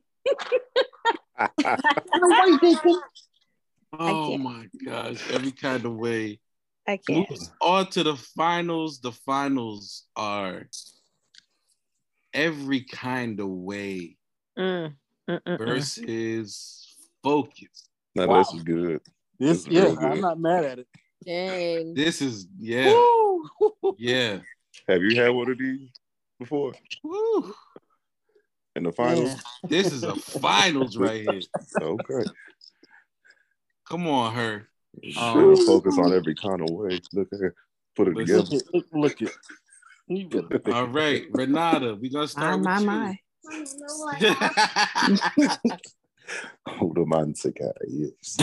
Oh 3.93 4.39
my 4.39 4.69
gosh. 4.85 5.31
Every 5.31 5.53
kind 5.53 5.85
of 5.85 5.95
way. 5.95 6.41
I 6.87 6.97
can't. 6.97 7.29
Moves 7.31 7.51
on 7.61 7.87
to 7.91 8.03
the 8.03 8.17
finals. 8.17 9.01
The 9.01 9.13
finals 9.13 10.07
are 10.17 10.69
every 12.33 12.83
kind 12.83 13.41
of 13.41 13.49
way 13.49 14.17
Mm, 14.59 14.95
mm, 15.29 15.41
mm, 15.41 15.41
mm. 15.47 15.59
versus 15.59 16.97
focus. 17.23 17.89
Now 18.15 18.27
Wow. 18.27 18.39
this 18.39 18.53
is 18.53 18.63
good. 18.63 19.01
This, 19.39 19.65
This 19.65 19.67
is 19.67 19.69
yeah, 19.69 19.83
real 19.83 19.99
I'm 19.99 20.21
not 20.21 20.39
mad 20.41 20.65
at 20.65 20.79
it. 20.81 20.89
Dang. 21.25 21.95
This 21.95 22.23
is 22.23 22.47
yeah, 22.59 22.93
Woo. 22.93 23.97
yeah. 23.99 24.39
Have 24.89 25.03
you 25.03 25.21
had 25.21 25.31
one 25.31 25.51
of 25.51 25.59
these 25.59 25.91
before 26.39 26.73
Woo. 27.03 27.55
in 28.77 28.85
the 28.85 28.93
finals? 28.93 29.37
This 29.69 29.93
is 29.93 30.05
a 30.05 30.15
finals 30.17 30.97
right 30.97 31.23
here. 31.23 31.41
Okay. 31.81 32.25
Come 33.91 34.07
on, 34.07 34.33
her. 34.35 34.69
Should 35.03 35.21
Um, 35.21 35.67
focus 35.67 35.99
on 35.99 36.13
every 36.13 36.35
kind 36.37 36.63
of 36.63 36.71
way. 36.71 37.01
Look 37.13 37.29
at 37.33 37.41
her. 37.41 37.55
Put 37.97 38.09
it 38.09 38.15
together. 38.15 38.43
Look, 38.43 38.65
look, 38.73 38.87
look 38.93 39.23
it. 39.23 39.33
All 40.73 40.87
right, 40.89 41.27
Renata, 41.33 41.97
we 42.01 42.09
gonna 42.09 42.29
start 42.29 42.61
my, 42.61 42.79
with 42.79 42.87
my. 42.87 43.19
you. 44.21 44.37
Who 46.79 46.95
the 46.95 47.05
man 47.07 47.35
sick 47.35 47.59
guy 47.59 47.73
is. 47.89 48.39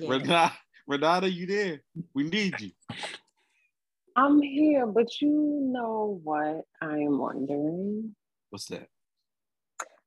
Renata, 0.00 0.52
Renata, 0.86 1.30
you 1.30 1.46
there? 1.46 1.82
We 2.14 2.24
need 2.24 2.60
you. 2.60 2.70
I'm 4.16 4.42
here, 4.42 4.86
but 4.86 5.20
you 5.22 5.30
know 5.62 6.20
what 6.22 6.64
I 6.82 6.98
am 6.98 7.18
wondering? 7.18 8.14
What's 8.50 8.66
that? 8.66 8.88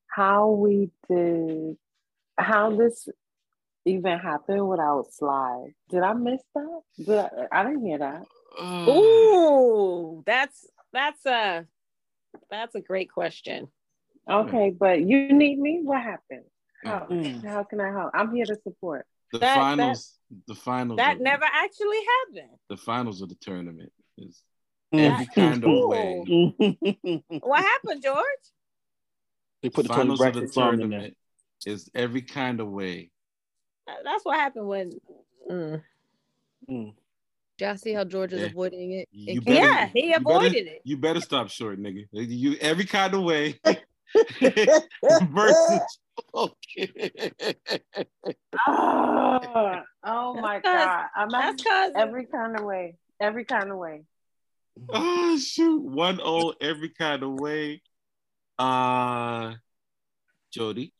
How 0.08 0.50
we 0.50 0.90
did, 1.08 1.76
how 2.36 2.74
this 2.76 3.08
even 3.84 4.18
happened 4.18 4.66
without 4.68 5.06
Sly. 5.12 5.68
Did 5.90 6.02
I 6.02 6.12
miss 6.14 6.40
that? 6.54 6.80
Did 6.96 7.18
I, 7.18 7.28
I 7.52 7.64
didn't 7.64 7.86
hear 7.86 7.98
that. 7.98 8.24
Uh, 8.58 8.90
Ooh, 8.90 10.22
that's 10.26 10.66
that's 10.92 11.24
a 11.26 11.66
that's 12.50 12.74
a 12.74 12.80
great 12.80 13.10
question. 13.12 13.68
Okay, 14.30 14.74
but 14.78 15.00
you 15.02 15.32
need 15.32 15.58
me? 15.58 15.80
What 15.82 16.00
happened? 16.02 16.44
How, 16.84 17.06
Mm. 17.10 17.44
how 17.44 17.62
can 17.64 17.80
I 17.80 17.90
help? 17.90 18.10
I'm 18.14 18.34
here 18.34 18.44
to 18.46 18.56
support. 18.62 19.06
The 19.32 19.38
That- 19.40 19.56
finals, 19.56 20.18
the 20.46 20.54
finals, 20.54 20.96
That 20.98 21.16
of- 21.16 21.22
never 21.22 21.44
actually 21.44 21.98
happened. 22.18 22.58
the 22.68 22.76
finals 22.76 23.20
of 23.22 23.28
the 23.28 23.34
tournament 23.36 23.92
is 24.16 24.42
Mm. 24.94 25.10
every 25.10 25.26
kind 25.26 25.64
of 25.64 25.70
way. 25.88 27.40
What 27.42 27.62
happened, 27.62 28.02
George? 28.02 28.24
they 29.62 29.70
put 29.70 29.84
the 29.84 29.88
Toni 29.94 30.00
Finals 30.16 30.20
of 30.20 30.26
the 30.34 30.40
Braxton 30.40 30.52
song 30.52 30.72
in 30.74 30.78
there. 30.78 30.88
tournament 30.90 31.16
is 31.66 31.90
every 31.94 32.22
kind 32.22 32.60
of 32.60 32.68
way. 32.68 33.10
That's 34.04 34.24
what 34.24 34.36
happened 34.38 34.66
when. 34.66 34.92
mm. 35.50 35.82
Mm. 36.70 36.94
Y'all 37.60 37.76
see 37.76 37.92
how 37.92 38.04
George 38.04 38.32
is 38.32 38.40
Yeah. 38.40 38.46
avoiding 38.46 38.92
it? 38.92 39.08
You 39.12 39.40
better- 39.40 39.54
Yeah, 39.60 39.86
he 39.92 40.08
you 40.08 40.16
avoided 40.16 40.52
better, 40.52 40.66
it. 40.76 40.82
You 40.84 40.96
better 40.96 41.20
stop 41.20 41.48
short, 41.50 41.78
nigga. 41.78 42.06
You 42.12 42.56
every 42.60 42.84
kind 42.86 43.14
of 43.14 43.22
way 43.22 43.60
versus 45.30 45.80
okay. 46.34 47.54
Oh, 48.66 49.80
oh 50.04 50.34
my 50.40 50.60
God. 50.60 51.06
I'm 51.16 51.28
That's 51.28 51.48
at 51.50 51.56
because 51.58 51.92
every 51.96 52.26
kind 52.26 52.58
of 52.58 52.64
way. 52.64 52.96
Every 53.20 53.44
kind 53.44 53.70
of 53.70 53.76
way. 53.78 54.02
Oh 54.92 55.38
shoot, 55.38 55.82
one 55.82 56.20
oh 56.22 56.54
every 56.60 56.88
kind 56.88 57.22
of 57.22 57.32
way. 57.34 57.82
Uh, 58.58 59.54
Jody, 60.52 60.92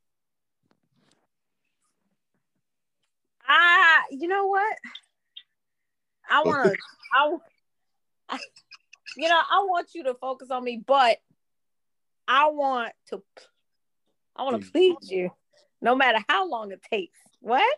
I, 3.46 4.02
you 4.10 4.28
know 4.28 4.46
what? 4.46 4.76
I 6.30 6.42
want 6.42 6.72
to, 6.72 6.78
I, 7.12 7.36
I, 8.30 8.38
you 9.16 9.28
know, 9.28 9.38
I 9.38 9.64
want 9.68 9.88
you 9.94 10.04
to 10.04 10.14
focus 10.14 10.50
on 10.50 10.64
me, 10.64 10.82
but 10.84 11.18
I 12.26 12.48
want 12.48 12.92
to, 13.10 13.22
I 14.36 14.44
want 14.44 14.62
to 14.62 14.68
mm. 14.68 14.72
please 14.72 15.10
you, 15.10 15.30
no 15.82 15.94
matter 15.94 16.18
how 16.28 16.48
long 16.48 16.72
it 16.72 16.80
takes. 16.90 17.18
What? 17.40 17.76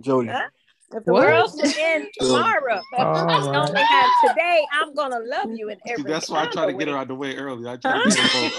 Jody. 0.00 0.28
Huh? 0.28 0.48
If 0.92 1.04
the 1.04 1.12
What? 1.12 1.26
world's 1.26 1.56
to 1.56 1.74
end 1.80 2.08
tomorrow, 2.18 2.82
oh, 2.92 2.98
All 2.98 3.56
only 3.56 3.80
have 3.80 4.10
today. 4.24 4.66
I'm 4.72 4.94
gonna 4.94 5.20
love 5.20 5.50
you 5.56 5.70
in 5.70 5.78
See, 5.86 5.92
every. 5.92 6.10
that's 6.10 6.28
why 6.28 6.42
I 6.42 6.46
try 6.46 6.66
to 6.66 6.72
get 6.72 6.88
her 6.88 6.94
way. 6.94 7.00
out 7.00 7.08
the 7.08 7.14
way 7.14 7.36
early. 7.36 7.68
I 7.68 7.76
try 7.76 8.02
to 8.02 8.08
get 8.10 8.18
her 8.18 8.28
home 8.28 8.50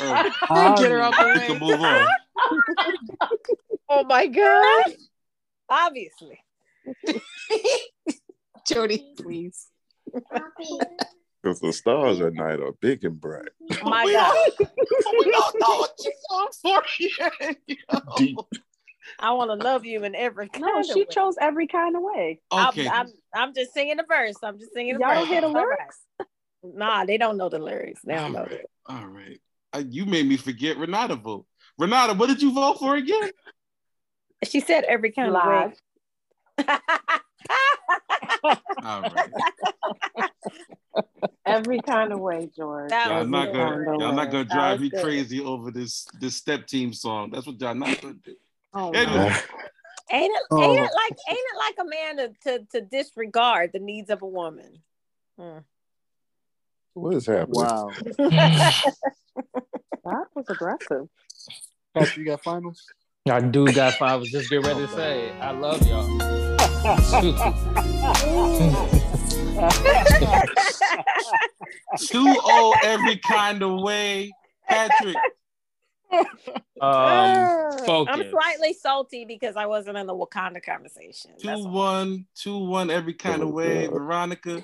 early. 0.49 0.81
Get 0.81 0.91
her 0.91 1.01
out 1.01 1.13
the 1.17 1.25
We 1.25 1.39
way. 1.39 1.47
can 1.47 1.59
move 1.59 1.81
on. 1.81 2.07
Oh 3.89 4.03
my 4.03 4.27
god. 4.27 4.93
Obviously. 5.69 6.39
Jody, 8.67 9.13
please. 9.17 9.67
Because 11.41 11.59
the 11.59 11.71
stars 11.73 12.21
at 12.21 12.33
night 12.33 12.59
are 12.59 12.71
big 12.81 13.03
and 13.05 13.19
bright. 13.19 13.49
My 13.83 14.05
we 14.05 14.13
God. 14.13 14.33
Don't, 14.57 14.69
we 15.19 15.31
don't 15.31 15.59
know 15.59 15.75
what 15.77 15.91
you're 16.03 16.51
for 16.61 16.81
yet. 16.99 17.57
yo. 17.67 17.99
Deep. 18.17 18.37
I 19.19 19.31
want 19.33 19.51
to 19.51 19.55
love 19.55 19.85
you 19.85 20.03
in 20.03 20.15
every 20.15 20.49
kind 20.49 20.65
No, 20.65 20.79
of 20.79 20.85
she 20.85 21.01
way. 21.01 21.05
chose 21.11 21.35
every 21.39 21.67
kind 21.67 21.95
of 21.95 22.01
way. 22.01 22.39
Okay, 22.51 22.87
I'm, 22.87 23.07
I'm, 23.07 23.11
I'm 23.33 23.53
just 23.53 23.73
singing 23.73 23.97
the 23.97 24.05
verse. 24.07 24.35
I'm 24.41 24.57
just 24.57 24.73
singing 24.73 24.95
the 24.95 24.99
Y'all 25.01 25.09
verse. 25.09 25.19
don't 25.19 25.27
hear 25.27 25.41
the 25.41 25.47
It's 25.47 25.55
all 25.55 25.65
right. 25.65 25.77
lyrics? 25.77 25.99
Nah, 26.63 27.05
they 27.05 27.17
don't 27.17 27.37
know 27.37 27.49
the 27.49 27.59
lyrics. 27.59 28.01
They 28.03 28.15
don't 28.15 28.33
know. 28.33 28.39
all 28.39 28.45
right. 28.47 28.65
All 28.87 29.07
right. 29.07 29.39
Uh, 29.73 29.83
you 29.87 30.05
made 30.05 30.27
me 30.27 30.37
forget 30.37 30.77
Renata 30.77 31.15
vote. 31.15 31.45
Renata, 31.77 32.13
what 32.13 32.27
did 32.27 32.41
you 32.41 32.51
vote 32.53 32.79
for 32.79 32.95
again? 32.95 33.29
She 34.43 34.59
said 34.59 34.83
every 34.85 35.11
kind 35.11 35.31
Live. 35.31 35.45
of 35.45 35.71
way. 35.71 35.77
All 38.43 39.01
right. 39.01 39.29
Every 41.45 41.79
kind 41.81 42.11
of 42.11 42.19
way, 42.19 42.49
George. 42.55 42.89
That 42.89 43.07
Y'all 43.09 43.19
was 43.19 43.29
not 43.29 43.53
gonna 43.53 43.85
Kinda 43.85 43.97
y'all 43.99 44.13
not 44.13 44.31
gonna 44.31 44.45
That 44.45 44.53
drive 44.53 44.81
me 44.81 44.89
good. 44.89 45.03
crazy 45.03 45.41
over 45.41 45.69
this 45.71 46.07
this 46.19 46.35
step 46.35 46.65
team 46.65 46.91
song. 46.93 47.29
That's 47.31 47.45
what 47.45 47.61
y'all 47.61 47.75
not 47.75 48.01
gonna 48.01 48.15
do. 48.23 48.35
Oh, 48.73 48.91
Anyway. 48.91 49.33
Ain't 50.11 50.31
it? 50.35 50.41
Oh. 50.51 50.61
Ain't 50.61 50.79
it 50.79 50.91
like? 50.93 51.17
Ain't 51.29 51.39
it 51.39 51.57
like 51.57 51.75
a 51.79 51.85
man 51.85 52.17
to, 52.17 52.31
to, 52.43 52.65
to 52.71 52.81
disregard 52.81 53.71
the 53.73 53.79
needs 53.79 54.09
of 54.09 54.21
a 54.21 54.27
woman? 54.27 54.81
Hmm. 55.39 55.59
What 56.93 57.15
is 57.15 57.25
happening? 57.25 57.49
Wow. 57.51 57.91
that 58.17 58.93
was 60.35 60.45
aggressive. 60.49 61.09
Patrick, 61.93 62.17
you 62.17 62.25
got 62.25 62.41
finals? 62.43 62.85
I 63.27 63.41
do 63.41 63.65
got 63.65 63.93
five. 63.95 64.11
I 64.11 64.15
was 64.17 64.29
just 64.29 64.49
getting 64.49 64.65
ready 64.65 64.85
to 64.85 64.93
say, 64.93 65.31
I 65.39 65.51
love 65.51 65.85
y'all. 65.87 66.44
Too 71.97 72.35
old 72.43 72.75
every 72.83 73.17
kind 73.17 73.63
of 73.63 73.81
way. 73.81 74.31
Patrick. 74.67 75.15
um, 76.11 76.25
I'm 76.81 78.29
slightly 78.29 78.73
salty 78.73 79.25
because 79.25 79.55
I 79.55 79.65
wasn't 79.65 79.97
in 79.97 80.07
the 80.07 80.15
Wakanda 80.15 80.63
conversation. 80.63 81.31
That's 81.31 81.43
Two 81.43 81.49
all. 81.67 81.69
one, 81.69 82.25
two 82.35 82.57
one 82.57 82.89
every 82.89 83.13
kind 83.13 83.41
of 83.41 83.49
way. 83.49 83.87
Veronica. 83.87 84.63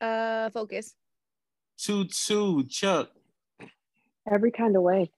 Uh, 0.00 0.50
focus. 0.50 0.94
Two 1.78 2.04
two. 2.04 2.64
Chuck. 2.68 3.10
Every 4.30 4.50
kind 4.50 4.76
of 4.76 4.82
way. 4.82 5.10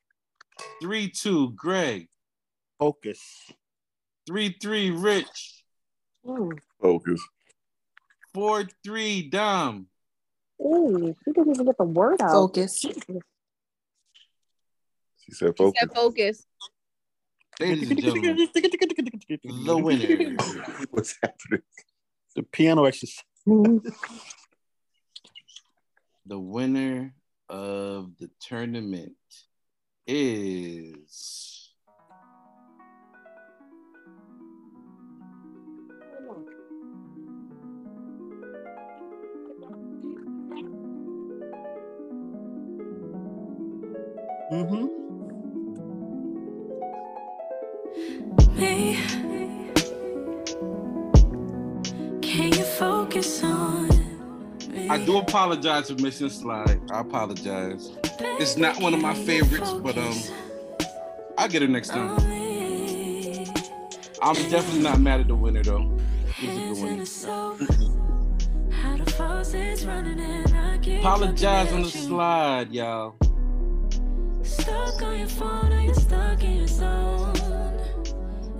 Three 0.82 1.10
two. 1.10 1.51
Greg. 1.52 2.09
Focus. 2.78 3.20
Three 4.27 4.56
three. 4.60 4.90
Rich. 4.90 5.57
Focus. 6.81 7.20
Four 8.35 8.65
three. 8.85 9.28
Dom. 9.28 9.89
Ooh, 10.61 11.15
she 11.24 11.32
didn't 11.32 11.55
even 11.55 11.66
get 11.66 11.78
the 11.78 11.85
word 11.85 12.20
out. 12.20 12.32
Focus. 12.32 12.78
She 12.81 12.93
said 15.32 15.49
He 15.49 15.55
focus. 15.57 15.81
said 15.81 15.90
focus. 15.95 16.45
Ladies 17.61 17.90
and 17.90 18.01
gentlemen, 18.01 18.49
the 19.65 19.77
winner. 19.78 20.36
What's 20.90 21.16
happening? 21.23 21.62
The 22.36 22.43
piano 22.45 22.85
exercise. 22.85 23.24
The 26.27 26.39
winner 26.39 27.15
of 27.49 28.16
the 28.19 28.31
tournament 28.40 29.16
is 30.07 31.57
Mm-hmm. 44.50 44.86
Me. 48.58 48.96
Can 52.22 52.52
you 52.52 52.64
focus 52.64 53.44
on 53.44 53.88
I 54.90 55.04
do 55.04 55.18
apologize 55.18 55.90
for 55.90 56.00
missing 56.00 56.30
slide. 56.30 56.80
I 56.90 57.00
apologize. 57.00 57.90
It's 58.20 58.56
not 58.56 58.80
one 58.80 58.94
of 58.94 59.02
my 59.02 59.12
favorites, 59.12 59.70
but 59.72 59.98
um 59.98 60.16
I'll 61.36 61.48
get 61.48 61.62
it 61.62 61.68
next 61.68 61.88
time. 61.88 62.18
I'm 64.22 64.34
definitely 64.50 64.80
not 64.80 64.98
mad 64.98 65.20
at 65.20 65.28
the 65.28 65.34
winner 65.34 65.62
though. 65.62 65.94
It 66.42 66.48
was 66.70 66.82
a 66.82 66.86
good 66.86 67.58
winner. 67.58 67.90
how 68.70 68.96
the 68.96 69.10
faucet's 69.10 69.84
running 69.84 70.18
and 70.18 70.54
I 70.56 70.78
can't 70.78 71.00
Apologize 71.00 71.70
on 71.70 71.82
the 71.82 71.90
slide, 71.90 72.72
y'all. 72.72 73.14
Stuck 74.60 75.02
on 75.02 75.18
your 75.18 75.28
phone 75.28 75.72
or 75.72 75.80
you're 75.80 75.94
stuck 75.94 76.43
in 76.43 76.56
your 76.59 76.66
zone. 76.66 77.36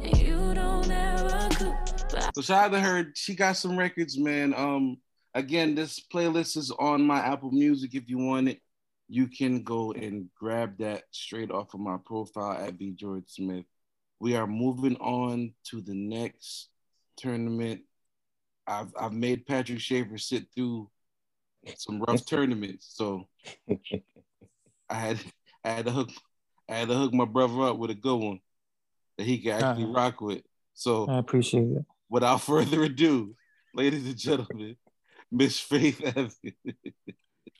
And 0.03 0.19
you 0.19 0.55
don't 0.55 0.91
ever 0.91 1.49
cook. 1.55 1.75
But 2.11 2.35
So 2.35 2.43
shout 2.43 2.67
out 2.67 2.73
to 2.73 2.81
her. 2.81 3.13
She 3.15 3.35
got 3.35 3.57
some 3.57 3.79
records, 3.79 4.19
man. 4.19 4.55
Um, 4.55 4.99
again, 5.35 5.75
this 5.75 6.01
playlist 6.13 6.57
is 6.57 6.71
on 6.71 7.03
my 7.03 7.19
Apple 7.19 7.51
Music. 7.51 7.95
If 7.95 8.09
you 8.09 8.19
want 8.19 8.49
it, 8.49 8.61
you 9.09 9.27
can 9.27 9.63
go 9.63 9.93
and 9.93 10.29
grab 10.39 10.79
that 10.79 11.05
straight 11.11 11.51
off 11.51 11.75
of 11.75 11.81
my 11.81 11.97
profile 12.05 12.53
at 12.53 12.75
V 12.75 12.93
George 12.93 13.25
Smith. 13.27 13.65
We 14.21 14.37
are 14.37 14.47
moving 14.47 14.97
on 14.97 15.55
to 15.71 15.81
the 15.81 15.95
next 15.95 16.69
tournament. 17.17 17.83
I've 18.67 18.93
I've 19.01 19.13
made 19.13 19.47
Patrick 19.47 19.81
Schaefer 19.81 20.19
sit 20.19 20.47
through 20.55 20.91
some 21.77 22.01
rough 22.03 22.25
tournaments, 22.27 22.93
so 22.95 23.29
I 24.91 24.95
had 24.95 25.19
I 25.69 25.73
had 25.73 25.85
to 25.85 25.91
hook 25.91 26.09
I 26.69 26.77
had 26.77 26.89
to 26.89 26.95
hook 26.95 27.13
my 27.13 27.25
brother 27.27 27.61
up 27.63 27.77
with 27.77 27.91
a 27.91 27.95
good 27.95 28.17
one 28.17 28.41
that 29.19 29.25
he 29.27 29.39
could 29.39 29.53
actually 29.53 29.85
Uh-huh. 29.85 29.93
rock 29.93 30.21
with. 30.23 30.43
So 30.75 31.07
I 31.09 31.19
appreciate 31.19 31.69
it. 31.77 31.85
without 32.09 32.41
further 32.51 32.85
ado, 32.85 33.35
ladies 33.75 34.07
and 34.07 34.17
gentlemen, 34.17 34.77
Miss 35.31 35.59
Faith 35.61 36.01
Evans. 36.03 36.39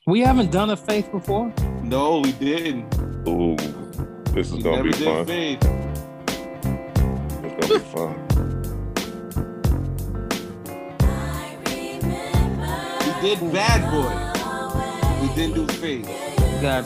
We 0.07 0.21
haven't 0.21 0.51
done 0.51 0.71
a 0.71 0.77
faith 0.77 1.11
before. 1.11 1.53
no, 1.83 2.19
we 2.21 2.31
didn't. 2.31 2.91
Ooh, 3.27 3.55
this 4.33 4.47
is 4.47 4.53
We 4.53 4.63
gonna 4.63 4.77
never 4.77 4.89
be 4.89 4.97
did 4.97 5.05
fun. 5.05 5.25
Faith. 5.27 5.59
It's 7.43 7.67
gonna 7.67 7.79
be 7.79 7.85
fun. 7.93 8.15
We 13.05 13.29
did 13.35 13.53
Bad 13.53 13.81
Boy. 13.91 15.21
We 15.21 15.35
didn't 15.35 15.55
do 15.55 15.67
Faith. 15.73 16.05
Got 16.61 16.85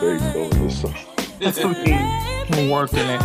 bass 0.00 0.34
over 0.34 0.54
this 0.54 0.80
song. 0.80 0.94
I'm 2.52 2.70
working 2.70 2.98
it. 2.98 3.20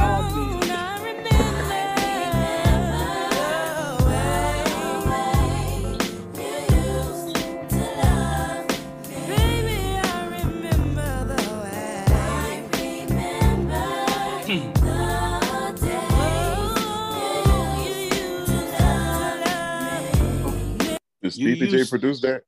You 21.21 21.31
Stevie 21.31 21.67
J 21.67 21.77
used- 21.77 21.89
produce 21.89 22.21
that? 22.21 22.43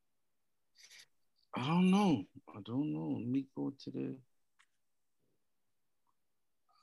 I 1.55 1.65
don't 1.65 1.89
know. 1.89 2.23
I 2.55 2.59
don't 2.61 2.93
know. 2.93 3.17
Let 3.17 3.27
me 3.27 3.47
go 3.55 3.66
to 3.83 3.91
the. 3.91 4.15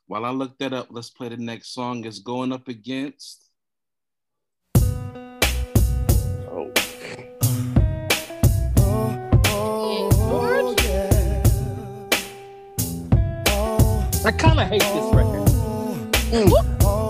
While 0.07 0.25
I 0.25 0.31
look 0.31 0.59
that 0.59 0.73
up, 0.73 0.89
let's 0.91 1.11
play 1.11 1.29
the 1.29 1.37
next 1.37 1.73
song. 1.73 2.05
It's 2.05 2.19
going 2.19 2.53
up 2.53 2.69
against. 2.69 3.49
Oh. 4.77 6.73
I 14.27 14.31
kind 14.33 14.59
of 14.61 14.69
hate 14.69 14.81
this 14.81 15.15
record. 15.15 15.45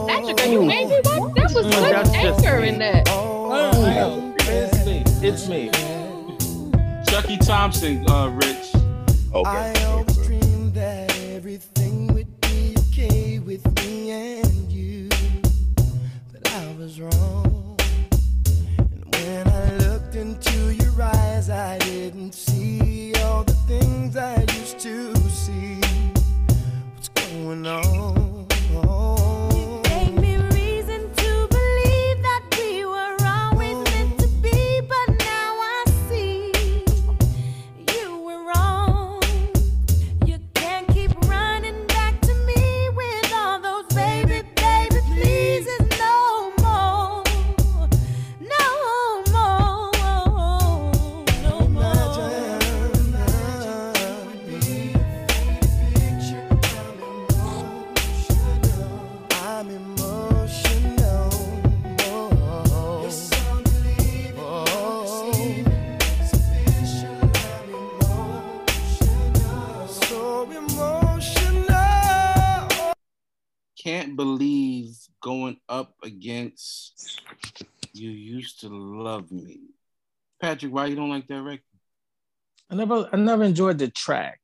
Patrick, 0.09 0.41
are 0.41 0.47
you 0.47 0.63
angry? 0.69 0.97
What? 1.05 1.35
That 1.37 1.53
was 1.55 1.67
Mm, 1.67 1.71
good 1.71 1.95
that's 1.95 2.11
just 2.11 2.45
anger 2.45 2.65
in 2.65 2.79
that. 2.81 3.09
It's 4.39 4.85
me. 4.85 5.03
It's 5.29 5.49
me. 5.49 5.71
Chucky 7.07 7.37
Thompson, 7.39 8.05
uh, 8.11 8.29
Rich. 8.31 8.74
Okay. 9.35 9.85
always 9.87 10.17
dreamed 10.19 10.75
that 10.75 11.13
everything 11.35 12.07
would 12.15 12.41
be 12.41 12.77
okay 12.79 13.41
with 13.41 13.67
me 13.85 14.13
and 14.13 14.71
you, 14.71 15.09
but 16.33 16.49
I 16.53 16.73
was 16.79 17.01
wrong. 17.01 17.77
And 18.79 19.05
when 19.17 19.49
I 19.49 19.77
looked 19.79 20.15
into 20.15 20.73
your 20.75 21.03
eyes, 21.03 21.51
I 21.51 21.79
didn't 21.79 22.33
see 22.33 23.13
all 23.25 23.43
the 23.43 23.55
things 23.67 24.17
I 24.17 24.39
used 24.57 24.79
to 24.81 25.13
see. 25.31 25.81
What's 26.95 27.09
going 27.09 27.67
on? 27.67 28.24
Can't 74.15 74.17
believe 74.17 74.97
going 75.23 75.57
up 75.69 75.95
against 76.03 77.21
you 77.93 78.11
used 78.11 78.61
to 78.61 78.69
love 78.69 79.31
me. 79.31 79.61
Patrick, 80.41 80.73
why 80.73 80.87
you 80.87 80.97
don't 80.97 81.11
like 81.11 81.27
that 81.29 81.43
record? 81.43 81.63
I 82.71 82.75
never 82.77 83.09
I 83.13 83.17
never 83.17 83.45
enjoyed 83.45 83.79
the 83.79 83.89
track. 83.91 84.41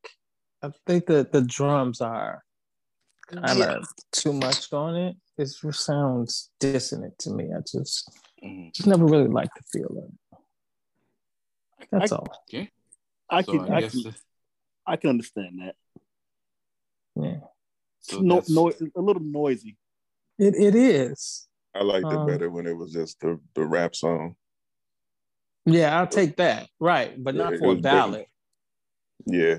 I 0.62 0.70
think 0.86 1.06
that 1.06 1.32
the 1.32 1.42
drums 1.42 2.00
are 2.00 2.42
kind 3.28 3.44
of 3.44 3.58
Yeah. 3.58 3.78
too 4.12 4.32
much 4.32 4.72
on 4.72 4.94
it. 4.96 5.16
It 5.38 5.48
sounds 5.48 6.50
dissonant 6.60 7.18
to 7.20 7.30
me. 7.30 7.44
I 7.56 7.60
just 7.60 8.10
Mm-hmm. 8.42 8.70
just 8.74 8.86
never 8.88 9.04
really 9.04 9.28
liked 9.28 9.52
the 9.54 9.62
feel 9.70 9.90
of 9.98 10.04
it. 10.32 11.88
That's 11.92 12.12
I- 12.12 12.16
all. 12.16 12.28
Okay. 12.48 12.70
I 13.28 13.42
So 13.42 13.52
can, 13.52 13.60
I 13.72 13.76
I, 13.76 13.80
guess 13.82 13.92
can, 13.92 14.02
the- 14.04 14.14
I 14.86 14.96
can 14.96 15.10
understand 15.10 15.60
that. 15.60 15.76
Yeah. 17.16 17.40
So 18.00 18.20
no, 18.20 18.42
no, 18.48 18.72
a 18.96 19.00
little 19.00 19.22
noisy. 19.22 19.76
It 20.38 20.54
it 20.56 20.74
is. 20.74 21.46
I 21.74 21.82
liked 21.82 22.06
Um, 22.06 22.28
it 22.28 22.32
better 22.32 22.50
when 22.50 22.66
it 22.66 22.76
was 22.76 22.92
just 22.92 23.20
the, 23.20 23.38
the 23.54 23.64
rap 23.64 23.94
song. 23.94 24.36
Yeah, 25.66 25.98
I'll 25.98 26.06
take 26.06 26.36
that. 26.36 26.68
Right, 26.80 27.22
but 27.22 27.34
Yeah, 27.34 27.42
not 27.44 27.58
for 27.58 27.64
a 27.66 27.68
was 27.68 27.80
better. 27.82 27.96
ballad. 27.96 28.26
Yeah, 29.26 29.58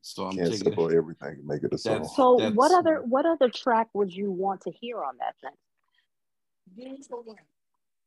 So 0.00 0.24
I'm 0.24 0.36
can't 0.36 0.50
taking 0.50 0.64
sample 0.64 0.96
everything 0.96 1.28
and 1.38 1.44
make 1.44 1.62
it 1.62 1.72
a 1.74 1.78
song. 1.78 1.92
That's- 1.96 2.16
So 2.16 2.36
that's- 2.38 2.56
what 2.56 2.72
other 2.72 3.02
what 3.02 3.26
other 3.26 3.50
track 3.50 3.88
would 3.92 4.12
you 4.12 4.30
want 4.32 4.62
to 4.62 4.70
hear 4.72 5.04
on 5.04 5.18
that 5.18 5.36
then? 5.42 5.52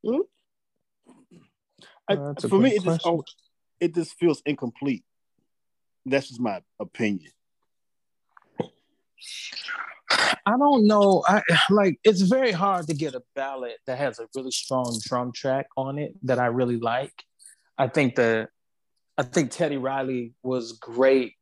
Hmm? 0.04 0.20
Uh, 2.08 2.34
that's 2.34 2.48
for 2.50 2.56
me, 2.56 2.70
great 2.72 2.74
it 2.78 2.84
just 2.84 3.06
oh, 3.06 3.24
it 3.80 3.94
just 3.96 4.14
feels 4.16 4.42
incomplete. 4.46 5.06
That's 6.06 6.28
just 6.30 6.40
my 6.40 6.62
opinion. 6.80 7.32
I 10.46 10.58
don't 10.58 10.88
know. 10.88 11.24
I 11.28 11.42
like 11.70 12.00
it's 12.04 12.22
very 12.22 12.52
hard 12.52 12.88
to 12.88 12.94
get 12.94 13.16
a 13.16 13.24
ballad 13.36 13.76
that 13.88 13.98
has 13.98 14.20
a 14.20 14.28
really 14.36 14.52
strong 14.52 15.00
drum 15.04 15.32
track 15.34 15.68
on 15.78 15.98
it 15.98 16.14
that 16.24 16.40
I 16.40 16.48
really 16.48 16.78
like. 16.78 17.14
I 17.78 17.88
think 17.88 18.16
the 18.16 18.48
I 19.18 19.24
think 19.24 19.52
Teddy 19.52 19.78
Riley 19.78 20.34
was 20.42 20.74
great, 20.74 21.34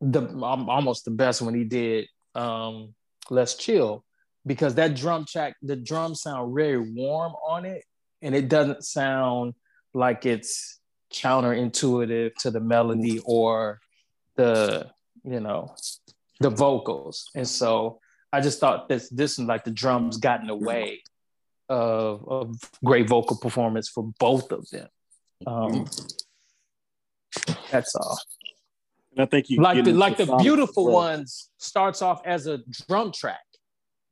the 0.00 0.26
almost 0.42 1.04
the 1.04 1.10
best 1.10 1.42
when 1.42 1.54
he 1.54 1.64
did 1.64 2.08
um 2.34 2.94
Let's 3.30 3.54
Chill 3.54 4.04
because 4.46 4.74
that 4.74 4.96
drum 4.96 5.24
track, 5.24 5.54
the 5.62 5.76
drums 5.76 6.22
sound 6.22 6.54
very 6.54 6.78
warm 6.78 7.32
on 7.46 7.64
it, 7.64 7.84
and 8.20 8.34
it 8.34 8.48
doesn't 8.48 8.84
sound 8.84 9.54
like 9.94 10.26
it's 10.26 10.80
counterintuitive 11.12 12.34
to 12.40 12.50
the 12.50 12.60
melody 12.60 13.20
or 13.24 13.78
the 14.36 14.90
you 15.24 15.40
know 15.40 15.74
the 16.42 16.50
vocals. 16.50 17.30
And 17.34 17.48
so 17.48 18.00
i 18.34 18.40
just 18.40 18.60
thought 18.60 18.88
this 18.88 19.10
this 19.10 19.38
is 19.38 19.44
like 19.44 19.62
the 19.62 19.70
drums 19.70 20.16
got 20.16 20.40
in 20.40 20.46
the 20.46 20.54
way 20.54 21.02
of, 21.68 22.26
of 22.26 22.56
great 22.82 23.06
vocal 23.06 23.36
performance 23.36 23.88
for 23.88 24.10
both 24.18 24.52
of 24.52 24.68
them. 24.70 24.88
Um 25.46 25.86
that's 27.70 27.94
all. 27.94 28.18
And 29.12 29.22
I 29.22 29.26
think 29.26 29.50
you 29.50 29.60
like 29.60 29.84
the 29.84 29.92
like 29.92 30.16
the 30.16 30.26
sonic 30.26 30.42
beautiful 30.42 30.84
growth. 30.84 30.94
ones 30.94 31.50
starts 31.58 32.00
off 32.02 32.22
as 32.24 32.46
a 32.46 32.60
drum 32.88 33.12
track 33.12 33.40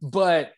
but 0.02 0.52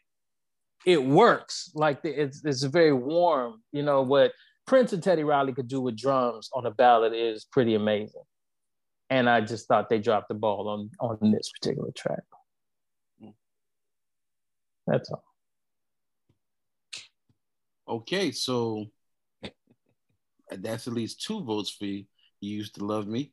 it 0.85 1.03
works. 1.03 1.71
Like 1.75 2.03
the, 2.03 2.11
it's 2.11 2.45
it's 2.45 2.63
very 2.63 2.93
warm. 2.93 3.63
You 3.73 3.83
know 3.83 4.03
what 4.03 4.33
prince 4.67 4.93
and 4.93 5.03
teddy 5.03 5.25
riley 5.25 5.53
could 5.53 5.69
do 5.69 5.81
with 5.81 5.97
drums 5.97 6.49
on 6.53 6.67
a 6.67 6.71
ballad 6.71 7.13
is 7.15 7.45
pretty 7.45 7.75
amazing 7.75 8.23
and 9.13 9.29
i 9.29 9.41
just 9.41 9.69
thought 9.69 9.89
they 9.91 9.99
dropped 9.99 10.29
the 10.29 10.35
ball 10.35 10.69
on 10.69 10.91
on 11.01 11.31
this 11.31 11.51
particular 11.57 11.91
track 11.95 12.25
that's 14.87 15.11
all 15.11 15.25
Okay, 17.89 18.31
so 18.33 18.87
that's 20.51 20.87
at 20.87 20.95
least 20.95 21.21
two 21.23 21.43
votes 21.43 21.71
for 21.71 21.85
you. 21.85 22.05
You 22.41 22.57
used 22.57 22.77
to 22.77 22.85
love 22.85 23.07
me. 23.07 23.33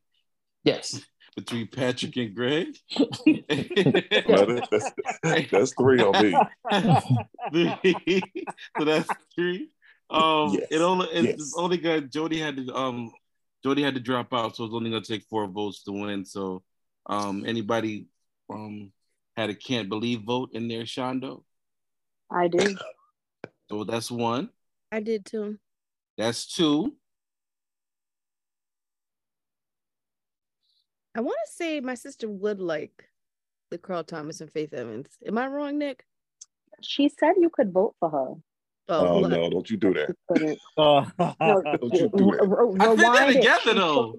Yes. 0.63 1.01
Between 1.35 1.67
Patrick 1.67 2.17
and 2.17 2.35
Greg. 2.35 2.67
No, 2.97 3.05
that- 3.07 4.67
that's, 4.71 5.51
that's 5.51 5.73
three 5.79 6.01
on 6.01 6.11
me. 6.23 6.31
so 8.77 8.83
that's 8.85 9.09
three. 9.35 9.69
Um, 10.09 10.55
Yes, 10.55 10.67
it 10.71 10.81
only 10.81 11.07
it's 11.13 11.39
yes. 11.39 11.53
only 11.55 11.77
got 11.77 12.09
Jody 12.09 12.39
had 12.39 12.57
to 12.57 12.75
um 12.75 13.11
Jody 13.63 13.83
had 13.83 13.95
to 13.95 13.99
drop 13.99 14.33
out, 14.33 14.55
so 14.55 14.63
it's 14.65 14.73
only 14.73 14.89
gonna 14.89 15.03
take 15.03 15.23
four 15.23 15.47
votes 15.47 15.83
to 15.83 15.91
win. 15.91 16.25
So, 16.25 16.63
um, 17.05 17.45
anybody 17.45 18.07
um 18.49 18.91
had 19.35 19.49
a 19.49 19.55
can't 19.55 19.89
believe 19.89 20.21
vote 20.21 20.49
in 20.53 20.67
there, 20.67 20.83
Shondo? 20.83 21.43
I 22.31 22.47
do. 22.47 22.75
So 23.69 23.83
that's 23.83 24.09
one. 24.11 24.49
I 24.91 24.99
did 24.99 25.25
too. 25.25 25.57
That's 26.17 26.45
two. 26.47 26.95
I 31.15 31.21
want 31.21 31.37
to 31.45 31.51
say 31.51 31.79
my 31.79 31.95
sister 31.95 32.29
would 32.29 32.59
like 32.59 33.09
the 33.71 33.77
Carl 33.77 34.03
Thomas 34.03 34.41
and 34.41 34.51
Faith 34.51 34.73
Evans. 34.73 35.07
Am 35.25 35.37
I 35.37 35.47
wrong, 35.47 35.77
Nick? 35.77 36.05
She 36.81 37.09
said 37.09 37.33
you 37.37 37.49
could 37.49 37.73
vote 37.73 37.95
for 37.99 38.09
her. 38.09 38.33
Oh 38.91 39.19
look. 39.19 39.29
no, 39.31 39.49
don't 39.49 39.69
you 39.69 39.77
do 39.77 39.93
that. 39.93 40.15
Couldn't. 40.31 40.59
No, 40.77 41.05
Don't 41.19 41.93
you 41.93 42.09
do 42.15 42.31
that. 42.31 42.47
re- 42.47 42.75
I 42.79 42.87
think 42.87 42.99
they're 42.99 43.09
rewind 43.11 43.29
it. 43.29 43.33
together 43.35 43.73
though. 43.75 44.15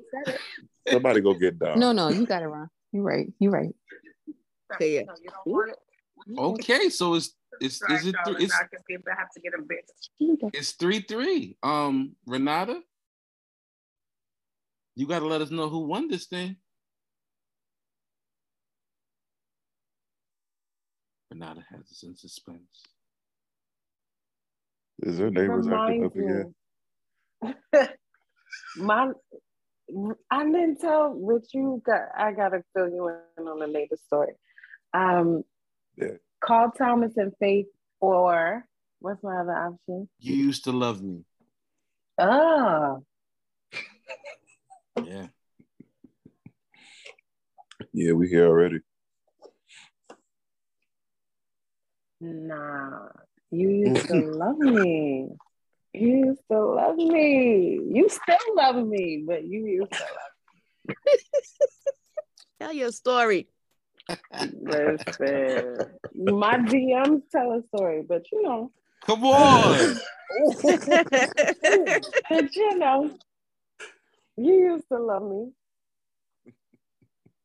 Somebody 0.88 1.20
go 1.20 1.34
get 1.34 1.58
down. 1.58 1.80
No, 1.80 1.92
no, 1.92 2.08
you 2.08 2.24
got 2.24 2.42
it 2.42 2.46
wrong. 2.46 2.68
You're 2.92 3.02
right. 3.02 3.26
You're 3.40 3.50
right. 3.50 3.74
Okay, 4.74 4.94
yeah. 4.94 5.02
Okay, 6.38 6.88
so 6.88 7.14
it's 7.14 7.34
it's 7.60 7.82
is 7.82 8.06
it 8.06 8.14
th- 8.24 8.36
it's 8.38 8.54
have 8.54 8.70
to 8.70 9.40
get 9.40 9.52
a 9.58 9.62
bit. 9.62 9.90
it's 10.54 10.72
three 10.72 11.00
three. 11.00 11.56
Um, 11.64 12.14
Renata, 12.26 12.80
you 14.94 15.06
got 15.08 15.18
to 15.18 15.26
let 15.26 15.40
us 15.40 15.50
know 15.50 15.68
who 15.68 15.80
won 15.80 16.08
this 16.08 16.26
thing. 16.26 16.56
Renata 21.30 21.64
has 21.70 21.80
us 21.80 22.02
in 22.04 22.16
suspense. 22.16 22.82
Is 25.02 25.18
their 25.18 25.30
neighbors 25.30 25.66
acting 25.66 26.04
up 26.04 26.14
Reminds 26.14 26.54
again? 27.72 27.88
My, 28.76 29.10
I 30.30 30.44
didn't 30.44 30.80
tell, 30.80 31.18
but 31.26 31.42
you 31.54 31.82
got. 31.84 32.02
I 32.16 32.32
gotta 32.32 32.62
fill 32.74 32.88
you 32.88 33.08
in 33.38 33.48
on 33.48 33.58
the 33.58 33.66
latest 33.66 34.04
story. 34.04 34.32
Um, 34.92 35.42
Yeah. 35.96 36.16
Carl 36.44 36.72
Thomas 36.76 37.16
and 37.16 37.32
Faith, 37.38 37.66
or 38.00 38.64
what's 39.00 39.22
my 39.22 39.40
other 39.40 39.52
option? 39.52 40.08
You 40.18 40.34
used 40.34 40.64
to 40.64 40.72
love 40.72 41.02
me. 41.02 41.24
Oh, 42.18 43.04
Yeah. 45.02 45.26
Yeah, 47.92 48.12
we 48.12 48.28
here 48.28 48.46
already. 48.46 48.80
nah. 52.20 53.08
You 53.50 53.68
used 53.68 54.06
to 54.08 54.14
love 54.36 54.58
me. 54.58 55.28
You 55.92 56.08
used 56.26 56.42
to 56.50 56.58
love 56.58 56.96
me. 56.96 57.80
You 57.92 58.08
still 58.08 58.54
love 58.56 58.86
me, 58.86 59.24
but 59.26 59.44
you 59.44 59.66
used 59.66 59.92
to 59.92 59.98
love 59.98 60.34
me. 60.88 60.94
Tell 62.60 62.72
your 62.72 62.92
story. 62.92 63.48
Listen, 64.62 65.90
my 66.14 66.58
DMs 66.58 67.22
tell 67.30 67.52
a 67.52 67.62
story, 67.68 68.02
but 68.06 68.22
you 68.32 68.42
know, 68.42 68.70
Come 69.04 69.24
on. 69.24 69.96
but 72.30 72.54
you 72.54 72.78
know, 72.78 73.10
you 74.36 74.52
used 74.54 74.88
to 74.92 74.98
love 74.98 75.22
me. 75.22 75.50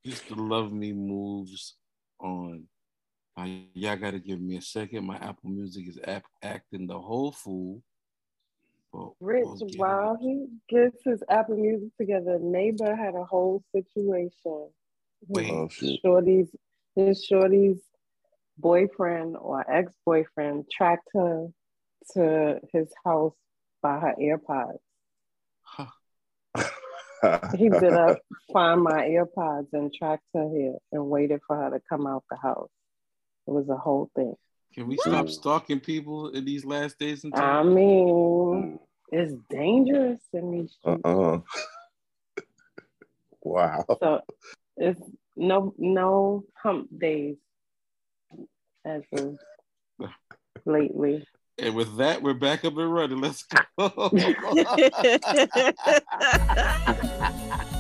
used 0.04 0.28
to 0.28 0.36
love 0.36 0.72
me 0.72 0.94
moves 0.94 1.76
on. 2.20 2.68
Uh, 3.38 3.48
y'all 3.74 3.98
got 3.98 4.12
to 4.12 4.20
give 4.20 4.40
me 4.40 4.58
a 4.58 4.62
second. 4.62 5.06
My 5.06 5.18
Apple 5.18 5.50
Music 5.50 5.88
is 5.90 6.00
app- 6.06 6.24
acting 6.42 6.88
the 6.88 7.00
whole 7.00 7.32
fool. 7.32 7.82
Well, 8.94 9.18
Rich, 9.20 9.46
well, 9.46 9.56
get 9.58 9.72
it. 9.72 9.80
while 9.80 10.18
he 10.22 10.48
gets 10.70 10.98
his 11.04 11.22
Apple 11.30 11.58
Music 11.58 11.90
together, 12.00 12.40
neighbor 12.40 12.96
had 12.96 13.14
a 13.16 13.26
whole 13.26 13.62
situation. 13.76 14.70
Wait. 15.28 15.52
Oh. 15.52 15.68
Shorty's 16.02 16.48
his 16.96 17.26
shorty's 17.26 17.82
boyfriend 18.58 19.36
or 19.36 19.70
ex-boyfriend 19.70 20.66
tracked 20.72 21.10
her 21.14 21.48
to 22.14 22.60
his 22.72 22.88
house 23.04 23.36
by 23.82 24.00
her 24.00 24.16
AirPods. 24.20 24.80
He 27.58 27.70
did 27.70 27.84
a 27.94 28.18
find 28.54 28.84
my 28.84 29.04
AirPods 29.04 29.68
and 29.74 29.92
tracked 29.94 30.28
her 30.34 30.48
here 30.50 30.76
and 30.92 31.10
waited 31.10 31.40
for 31.48 31.56
her 31.56 31.72
to 31.72 31.82
come 31.90 32.06
out 32.06 32.24
the 32.30 32.38
house. 32.38 32.70
It 33.48 33.52
was 33.52 33.70
a 33.70 33.78
whole 33.78 34.10
thing. 34.16 34.36
Can 34.74 34.88
we 34.88 34.98
stop 34.98 35.30
stalking 35.30 35.80
people 35.80 36.30
in 36.30 36.44
these 36.44 36.66
last 36.66 37.00
days 37.00 37.24
and 37.24 37.34
I 37.34 37.64
mean, 37.64 38.78
it's 39.12 39.34
dangerous 39.50 40.20
in 40.34 40.52
these 40.52 40.74
streets. 40.74 41.02
Uh-uh. 41.06 41.40
wow. 43.42 43.86
So 44.00 44.22
it's 44.76 45.00
no 45.38 45.74
no 45.78 46.44
hump 46.62 46.90
days. 46.98 47.38
as 48.84 49.04
of 49.14 49.38
lately. 50.66 51.26
And 51.58 51.74
with 51.74 51.96
that, 51.98 52.22
we're 52.22 52.34
back 52.34 52.66
up 52.66 52.76
and 52.78 52.94
running. 52.94 53.22
Let's 53.22 53.44
go. 53.44 53.62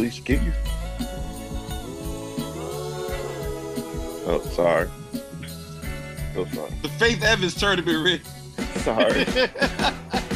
Alicia, 0.00 0.22
get 0.22 0.42
you. 0.42 0.52
Oh, 4.26 4.40
sorry. 4.54 4.88
So 6.32 6.46
sorry. 6.46 6.72
the 6.80 6.88
Faith 6.98 7.22
Evans 7.22 7.54
tournament, 7.54 8.02
Rick. 8.02 8.22
Sorry. 8.76 9.26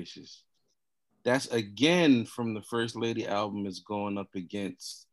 gracious. 0.00 0.42
That's 1.24 1.46
again 1.48 2.24
from 2.24 2.54
the 2.54 2.62
First 2.62 2.96
Lady 2.96 3.26
album 3.26 3.66
is 3.66 3.80
going 3.80 4.16
up 4.16 4.28
against 4.34 5.06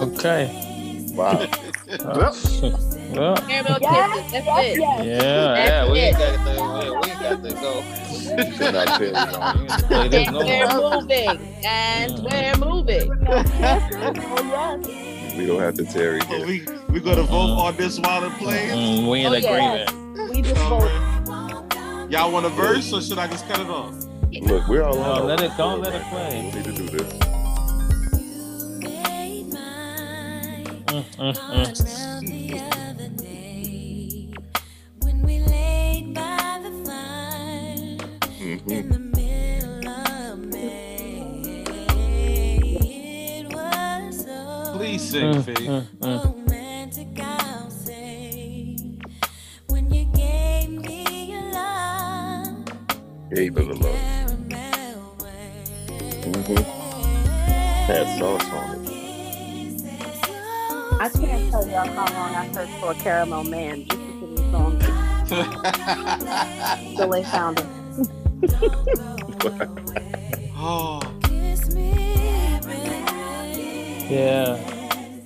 Okay. 0.00 0.50
Wow. 1.14 1.46
Well, 3.12 3.36
Caramel 3.36 3.78
Yes, 3.82 4.10
kisses. 4.14 4.32
That's 4.32 4.46
yes, 4.46 4.56
it. 4.56 4.78
yes. 4.78 5.04
yeah, 5.04 5.54
That's 5.54 5.70
yeah, 5.70 5.92
we 5.92 5.98
ain't 5.98 6.16
got 6.16 6.32
to, 6.32 6.98
we 7.02 7.10
ain't 7.10 7.20
got 7.20 7.42
to 7.42 7.54
go. 7.60 7.72
Should 8.56 8.72
not 8.72 8.86
tell 8.88 9.02
you, 9.02 9.12
We 9.12 9.16
ain't 9.18 9.68
got 9.68 9.76
to 9.76 9.86
play 9.86 10.08
this 10.08 10.26
And 10.28 10.32
no 10.32 10.38
we're 10.46 11.00
moving. 11.00 11.38
And 11.66 12.12
Mm. 12.12 12.24
we're 12.24 12.56
moving. 12.66 13.10
Oh 14.34 14.42
yes. 14.48 15.36
We 15.36 15.46
don't 15.46 15.60
have 15.60 15.74
to 15.74 15.84
Terry 15.84 16.20
Oh, 16.22 16.26
here. 16.26 16.46
we 16.46 16.66
we 16.90 17.00
gonna 17.00 17.22
vote 17.22 17.58
on 17.58 17.76
this 17.76 17.98
while 18.00 18.24
it 18.24 18.32
plays. 18.38 18.70
Mm, 18.70 19.10
we 19.10 19.24
in 19.24 19.32
Oh, 19.32 19.36
yeah. 19.36 20.01
Agreement. 20.12 20.30
We 20.36 20.42
just 20.42 20.60
um, 20.60 21.24
vote. 21.24 22.10
Y'all 22.10 22.32
want 22.32 22.46
a 22.46 22.50
verse 22.50 22.92
or 22.92 23.00
should 23.00 23.18
I 23.18 23.26
just 23.26 23.46
cut 23.48 23.60
it 23.60 23.68
off? 23.68 23.94
Look, 24.42 24.68
we're 24.68 24.82
all 24.82 24.94
No, 24.94 25.02
on. 25.22 25.26
let 25.26 25.40
it 25.42 25.56
go, 25.56 25.76
let 25.76 25.94
it 25.94 26.02
play. 26.04 26.50
We 26.54 26.58
need 26.58 26.64
to 26.64 26.72
do 26.72 26.88
this. 26.88 27.12
Mm, 30.92 31.04
mm, 31.16 31.34
mm. 31.34 32.20
the 32.20 32.60
other 32.60 33.08
day 33.08 34.34
when 35.00 35.22
we 35.22 35.38
Gave 53.34 53.54
her 53.54 53.62
the 53.62 53.74
love. 53.74 53.96
caramel 53.96 55.16
Mm-hmm. 56.20 56.56
Had 57.86 58.18
sauce 58.18 58.50
on 58.52 58.74
it. 58.74 58.92
I 61.00 61.08
can't 61.08 61.50
tell 61.50 61.66
y'all 61.66 61.86
how 61.86 62.12
long 62.12 62.34
I 62.34 62.52
searched 62.52 62.74
for 62.74 62.90
a 62.90 62.94
caramel 62.94 63.44
man 63.44 63.86
just 63.86 64.02
to 64.02 64.20
sing 64.20 64.34
the 64.34 64.42
song. 64.52 64.78
Till 66.96 67.08
they 67.08 67.24
found 67.24 67.60
him. 67.60 67.68
oh, 70.54 71.00
Yeah. 74.10 74.58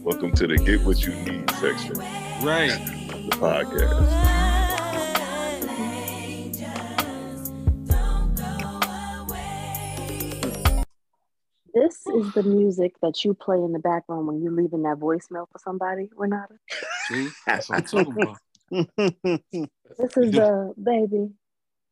Welcome 0.03 0.31
to 0.37 0.47
the 0.47 0.59
Get 0.59 0.83
What 0.83 1.05
You 1.05 1.13
Need 1.13 1.51
section 1.51 1.99
right. 2.45 2.71
the 3.09 3.37
podcast. 3.37 4.46
Is 12.17 12.33
the 12.33 12.43
music 12.43 12.95
that 13.03 13.25
you 13.25 13.35
play 13.35 13.57
in 13.57 13.73
the 13.73 13.79
background 13.79 14.27
when 14.27 14.43
you're 14.43 14.53
leaving 14.53 14.83
that 14.83 14.99
voicemail 14.99 15.47
for 15.51 15.59
somebody, 15.59 16.11
Renata. 16.17 16.55
See, 17.09 17.29
that's 17.47 17.69
what 17.69 17.79
I'm 17.79 17.85
talking 17.85 18.17
about. 18.21 18.39
This 19.99 20.17
is 20.17 20.33
the 20.33 20.75
baby. 20.83 21.31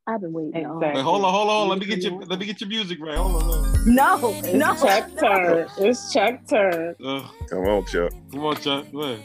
I've 0.07 0.21
been 0.21 0.33
waiting. 0.33 0.67
all 0.67 0.79
Wait, 0.81 0.97
hold 0.97 1.25
on, 1.25 1.33
hold 1.33 1.49
on. 1.49 1.69
Let 1.69 1.79
me 1.79 1.87
get 1.87 2.03
your 2.03 2.21
let 2.21 2.39
me 2.39 2.45
get 2.45 2.61
your 2.61 2.69
music 2.69 2.99
right. 3.01 3.17
Hold 3.17 3.43
on. 3.43 3.51
hold 3.51 3.87
No, 3.87 4.19
It's 4.45 4.53
no. 4.53 4.75
Chuck 4.75 5.11
turn. 5.19 5.69
It's 5.79 6.13
Chuck 6.13 6.47
turn. 6.47 6.95
on. 7.03 7.07
Ugh. 7.23 7.31
Come 7.49 7.65
on, 7.67 7.87
Chuck. 7.87 8.13
come 8.31 8.45
on, 8.45 8.57
Chuck. 8.57 8.87
Go 8.93 9.01
ahead. 9.01 9.25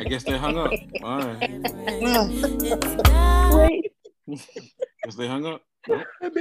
I 0.00 0.04
guess 0.04 0.24
they 0.24 0.38
hung 0.38 0.56
up. 0.56 0.72
All 1.02 1.18
right. 1.18 1.50
Wait, 3.52 3.75
Guess 4.28 5.14
they 5.16 5.28
hung 5.28 5.46
up. 5.46 5.62
Nope. 5.88 6.04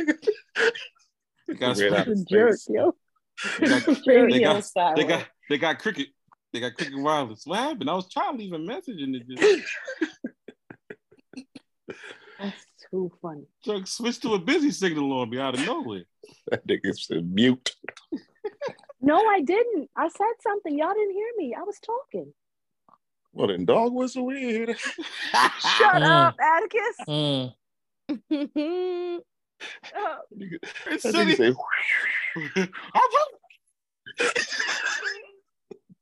They 1.48 1.54
got, 1.54 1.78
Ran 1.78 1.94
out 1.94 2.06
the 2.08 2.12
of 2.14 2.28
jerk, 2.28 2.58
yo. 2.68 2.96
they 3.60 3.68
got, 3.70 3.86
they 4.06 4.40
got, 4.40 4.96
they 4.96 5.04
got, 5.04 5.28
they 5.48 5.58
got 5.60 5.78
cricket. 5.80 6.08
They 6.52 6.60
got 6.60 6.74
cricket 6.74 6.98
wireless. 6.98 7.44
What 7.46 7.60
happened? 7.60 7.88
I 7.88 7.94
was 7.94 8.10
trying 8.12 8.36
to 8.38 8.44
leave 8.44 8.54
a 8.54 8.58
message 8.58 9.00
and 9.00 9.16
it 9.16 9.28
just 9.30 9.64
That's 12.40 12.66
too 12.90 13.12
funny. 13.22 13.44
Chuck 13.64 13.86
switched 13.86 14.24
to 14.24 14.34
a 14.34 14.40
busy 14.40 14.72
signal 14.72 15.14
on 15.14 15.30
me 15.30 15.38
out 15.38 15.54
of 15.54 15.64
nowhere. 15.68 16.06
That 16.50 16.66
nigga's 16.68 17.08
mute. 17.12 17.76
No, 19.02 19.18
I 19.20 19.42
didn't. 19.42 19.88
I 19.96 20.08
said 20.08 20.34
something. 20.42 20.76
Y'all 20.76 20.94
didn't 20.94 21.14
hear 21.14 21.28
me. 21.38 21.54
I 21.56 21.62
was 21.62 21.78
talking. 21.86 22.34
Well, 23.34 23.48
then 23.50 23.66
dog 23.66 23.94
whistle, 23.94 24.26
we 24.26 24.38
ain't 24.38 24.50
hear 24.52 24.66
that. 24.66 24.80
Shut 25.60 26.02
Mm. 26.02 26.28
up, 26.28 26.36
Atticus. 26.42 26.96
Mm. 27.08 27.54
Oh, 29.96 30.18
It's 30.88 31.04
silly. 31.04 31.36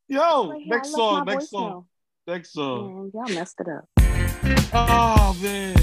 Yo, 0.08 0.42
like, 0.44 0.66
next 0.66 0.88
I 0.88 0.92
left 0.92 0.96
song, 0.96 1.26
next 1.26 1.50
song, 1.50 1.86
next 2.28 2.54
song. 2.54 2.96
Man, 2.96 3.12
y'all 3.14 3.36
messed 3.36 3.60
it 3.60 3.68
up. 3.68 3.86
Oh 4.74 5.38
man. 5.42 5.76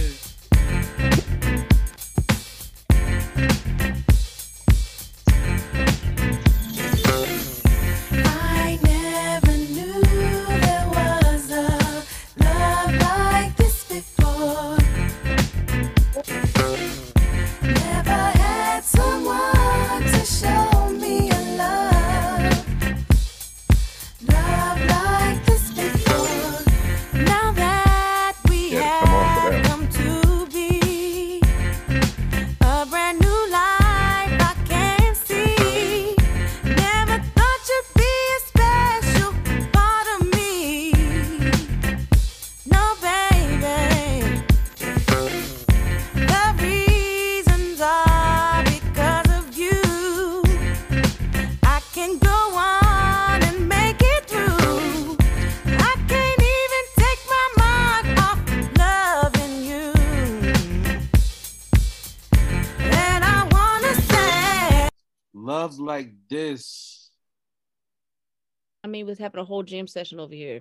Mean, 68.91 69.07
we 69.07 69.11
was 69.11 69.19
having 69.19 69.41
a 69.41 69.45
whole 69.45 69.63
jam 69.63 69.87
session 69.87 70.21
over 70.21 70.35
here. 70.35 70.61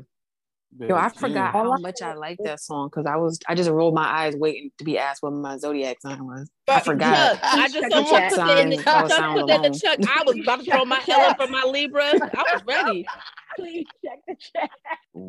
Yo, 0.77 0.95
I 0.95 1.09
forgot 1.09 1.53
how 1.53 1.77
much 1.77 2.01
I 2.03 2.13
like 2.13 2.37
that 2.43 2.59
song 2.59 2.89
because 2.89 3.07
I 3.07 3.15
was 3.15 3.39
I 3.47 3.55
just 3.55 3.71
rolled 3.71 3.95
my 3.95 4.05
eyes 4.05 4.35
waiting 4.35 4.69
to 4.77 4.83
be 4.83 4.99
asked 4.99 5.23
what 5.23 5.33
my 5.33 5.57
zodiac 5.57 5.99
sign 5.99 6.23
was. 6.23 6.47
I 6.67 6.79
forgot. 6.79 7.31
Chuck, 7.31 7.39
I 7.43 7.69
just 7.69 7.91
saw 7.91 8.01
That 8.01 8.29
Chuck 8.29 8.29
put 8.29 8.37
that 8.37 8.57
in 8.59 8.69
the 8.69 8.75
sign, 8.75 8.83
that 8.85 9.09
Chuck 9.09 9.35
was 9.35 9.41
put 9.41 9.47
that 9.47 9.65
in 9.65 9.71
the. 9.71 9.79
Chuck. 9.79 9.99
I 10.19 10.23
was 10.23 10.39
about 10.39 10.59
to 10.59 10.65
throw 10.71 10.85
my 10.85 11.01
L 11.07 11.21
up 11.21 11.41
for 11.41 11.47
my 11.47 11.63
Libra. 11.63 12.03
I 12.21 12.45
was 12.53 12.63
ready. 12.67 13.07
Please 13.55 13.87
check 14.05 14.19
the 14.27 14.35
chat. 14.35 14.69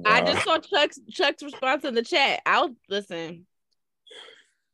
I 0.05 0.23
just 0.23 0.45
saw 0.45 0.59
Chuck's 0.59 1.01
Chuck's 1.11 1.43
response 1.43 1.85
in 1.87 1.95
the 1.95 2.03
chat. 2.03 2.43
I'll 2.45 2.77
listen. 2.91 3.47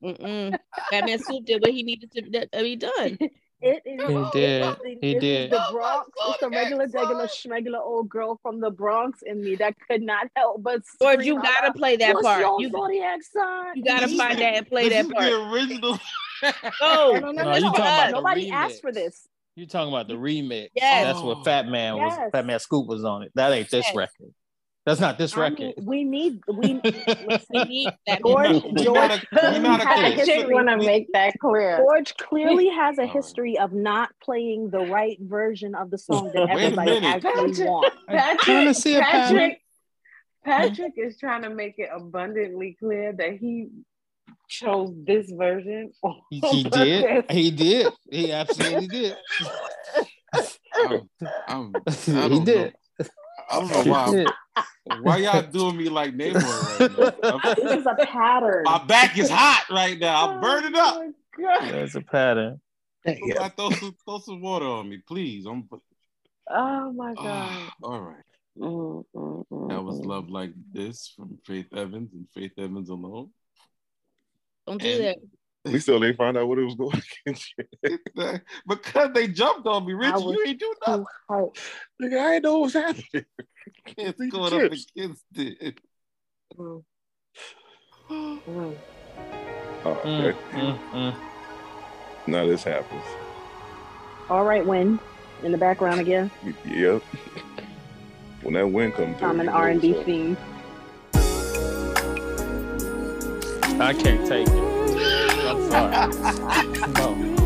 Mm-mm. 0.02 0.58
Fat 0.90 1.04
Man 1.04 1.18
Scoop 1.20 1.44
did 1.44 1.62
what 1.62 1.70
he 1.70 1.84
needed 1.84 2.10
to 2.12 2.20
d- 2.22 2.48
be 2.52 2.76
done. 2.76 3.18
It 3.66 3.82
is. 3.84 4.06
He 4.08 4.40
did. 4.40 4.76
He 5.00 5.12
This 5.14 5.20
did. 5.20 5.50
the 5.50 5.60
oh 5.68 5.72
Bronx. 5.72 6.10
It's 6.28 6.40
the 6.40 6.48
regular, 6.50 6.86
regular, 6.86 7.26
schmegular 7.26 7.80
old 7.80 8.08
girl 8.08 8.38
from 8.42 8.60
the 8.60 8.70
Bronx 8.70 9.22
in 9.22 9.42
me 9.42 9.56
that 9.56 9.74
could 9.88 10.02
not 10.02 10.28
help 10.36 10.62
but. 10.62 10.82
George, 11.00 11.14
scream 11.16 11.20
you 11.36 11.42
gotta 11.42 11.66
loud, 11.68 11.74
play 11.76 11.96
that 11.96 12.14
"What's 12.14 12.26
part. 12.26 12.40
your 12.40 12.60
You- 12.60 12.70
zodiac 12.70 13.22
sign? 13.22 13.76
You 13.76 13.84
gotta 13.84 14.08
find 14.08 14.38
that 14.38 14.54
and 14.54 14.66
play 14.66 14.88
This 14.88 14.92
that 14.94 15.06
is 15.06 15.12
part. 15.12 15.24
the 15.24 15.50
original. 15.52 15.98
Oh, 16.80 17.18
No, 17.20 17.30
no, 17.30 17.32
no, 17.32 17.42
No, 17.42 17.50
no, 17.50 17.54
you 17.56 17.62
no. 17.62 17.68
talking 17.70 17.80
about 17.82 18.06
the 18.08 18.12
Nobody 18.12 18.50
remix. 18.50 18.52
asked 18.54 18.80
for 18.82 18.92
this. 18.92 19.28
You 19.56 19.66
talking 19.66 19.88
about 19.92 20.06
the 20.08 20.14
remix? 20.14 20.68
Yes. 20.74 21.04
That's 21.06 21.20
what 21.22 21.44
Fat 21.44 21.66
Man 21.68 21.96
was. 21.96 22.12
Yes. 22.16 22.30
Fat 22.32 22.44
Man 22.46 22.58
Scoop 22.60 22.86
was 22.86 23.04
on 23.04 23.22
it. 23.22 23.32
That 23.34 23.52
ain't 23.52 23.70
this 23.70 23.86
Yes. 23.86 23.96
record. 23.96 24.34
That's 24.86 25.00
not 25.00 25.18
this 25.18 25.36
I 25.36 25.40
record. 25.48 25.58
mean, 25.58 25.74
we 25.84 26.04
need 26.04 26.40
we 26.46 26.74
We 27.50 27.64
need 27.64 27.90
that 28.06 28.20
George, 28.24 28.48
We 28.48 28.54
not- 28.54 28.72
we 28.72 28.84
George 28.84 29.26
we 29.32 29.38
clearly 29.38 29.68
has 29.68 29.84
a. 29.84 29.88
I 29.98 30.14
just 30.16 30.30
history. 30.30 30.54
want 30.54 30.68
to 30.68 30.76
make 30.76 31.12
that 31.12 31.34
clear. 31.40 31.76
George 31.78 32.16
clearly 32.16 32.68
has 32.68 32.98
a 32.98 33.06
history 33.06 33.58
of 33.58 33.72
not 33.72 34.10
playing 34.22 34.70
the 34.70 34.78
right 34.86 35.18
version 35.20 35.74
of 35.74 35.90
the 35.90 35.98
song 35.98 36.30
that 36.34 36.48
everybody 36.50 36.98
actually 37.04 37.32
Patrick, 37.32 37.68
wants. 37.68 37.96
I'm 38.08 38.38
trying 38.38 38.66
to 38.68 38.74
see 38.74 38.94
a. 38.94 39.00
Patrick, 39.00 39.60
Patrick 40.44 40.92
is 40.96 41.18
trying 41.18 41.42
to 41.42 41.50
make 41.50 41.74
it 41.78 41.90
abundantly 41.92 42.76
clear 42.78 43.12
that 43.12 43.38
he 43.38 43.66
chose 44.48 44.92
this 45.04 45.28
version. 45.32 45.90
He, 46.30 46.38
he 46.38 46.62
did. 46.62 47.04
purpose. 47.04 47.36
He 47.36 47.50
did. 47.50 47.92
He 48.08 48.30
absolutely 48.30 48.86
did. 48.86 49.16
I'm, 50.76 51.08
I'm, 51.48 51.72
I 51.86 51.90
he 51.90 52.12
don't 52.28 52.44
did. 52.44 52.72
know. 53.00 53.06
I 53.50 53.60
don't 53.60 53.86
know 53.86 53.92
why. 53.92 54.24
Did. 54.56 55.02
Why 55.02 55.16
y'all 55.18 55.42
doing 55.42 55.76
me 55.76 55.88
like 55.88 56.14
Namor 56.14 56.80
right 56.80 57.22
now? 57.22 57.54
This 57.56 57.80
is 57.80 57.86
a 57.86 57.94
pattern. 58.06 58.62
my 58.64 58.82
back 58.84 59.18
is 59.18 59.28
hot 59.30 59.64
right 59.70 59.98
now. 59.98 60.30
I'm 60.30 60.40
burning 60.40 60.74
up. 60.74 60.94
Oh 60.96 61.12
my 61.38 61.44
God. 61.60 61.72
There's 61.72 61.94
a 61.96 62.00
pattern. 62.00 62.60
Somebody 63.06 63.50
throw 63.56 63.70
some, 63.70 63.96
throw 64.04 64.18
some 64.18 64.40
water 64.40 64.66
on 64.66 64.88
me, 64.88 64.98
please. 65.06 65.46
I'm. 65.46 65.68
Oh 66.50 66.92
my 66.92 67.14
God. 67.14 67.70
all 67.82 68.00
right. 68.00 68.22
Mm, 68.58 69.04
mm, 69.14 69.44
mm, 69.52 69.68
That 69.68 69.82
was 69.82 69.98
love 70.00 70.30
like 70.30 70.52
this 70.72 71.12
from 71.14 71.38
Faith 71.46 71.66
Evans 71.74 72.12
and 72.14 72.26
Faith 72.34 72.52
Evans 72.58 72.88
alone. 72.88 73.30
Don't 74.66 74.80
do 74.80 74.88
And- 74.88 75.04
that. 75.04 75.16
We 75.72 75.78
still 75.80 76.04
ain't 76.04 76.16
find 76.16 76.36
out 76.36 76.46
what 76.48 76.58
it 76.58 76.64
was 76.64 76.74
going 76.76 77.02
against. 77.26 77.52
because 78.66 79.10
they 79.14 79.28
jumped 79.28 79.66
on 79.66 79.84
me, 79.86 79.94
I 79.94 80.10
Richie. 80.12 80.24
You 80.24 80.44
ain't 80.46 80.60
do 80.60 80.74
nothing. 80.86 81.04
too 81.04 81.06
hyped. 81.34 81.58
Nigga, 82.02 82.18
I 82.20 82.34
ain't 82.34 82.44
know 82.44 82.58
what 82.58 82.62
was 82.62 82.72
happening. 82.74 83.04
It's 83.98 84.18
Read 84.20 84.30
the 84.30 84.30
going 84.30 84.52
up 84.54 84.60
chips. 84.70 84.86
against 84.96 85.24
it. 85.34 85.80
Mm, 86.56 86.84
mm. 88.10 88.76
Oh, 89.84 89.94
Mm, 90.04 90.24
okay. 90.24 90.38
mm, 90.52 90.78
mm. 90.92 91.14
Now 92.26 92.46
this 92.46 92.64
happens. 92.64 93.02
All 94.30 94.44
right, 94.44 94.64
win 94.66 94.98
in 95.42 95.52
the 95.52 95.58
background 95.58 96.00
again. 96.00 96.30
Yep. 96.64 97.02
When 98.42 98.54
that 98.54 98.66
wind 98.68 98.94
comes 98.94 99.18
through, 99.18 99.28
I'm 99.28 99.40
an 99.40 99.48
R 99.48 99.68
and 99.68 99.80
B 99.80 99.92
what's 99.92 100.00
up. 100.00 100.06
theme. 100.06 100.36
I 103.80 103.92
can't 103.92 104.26
take 104.26 104.48
it. 104.48 104.75
I'm. 105.46 106.66
No. 107.36 107.45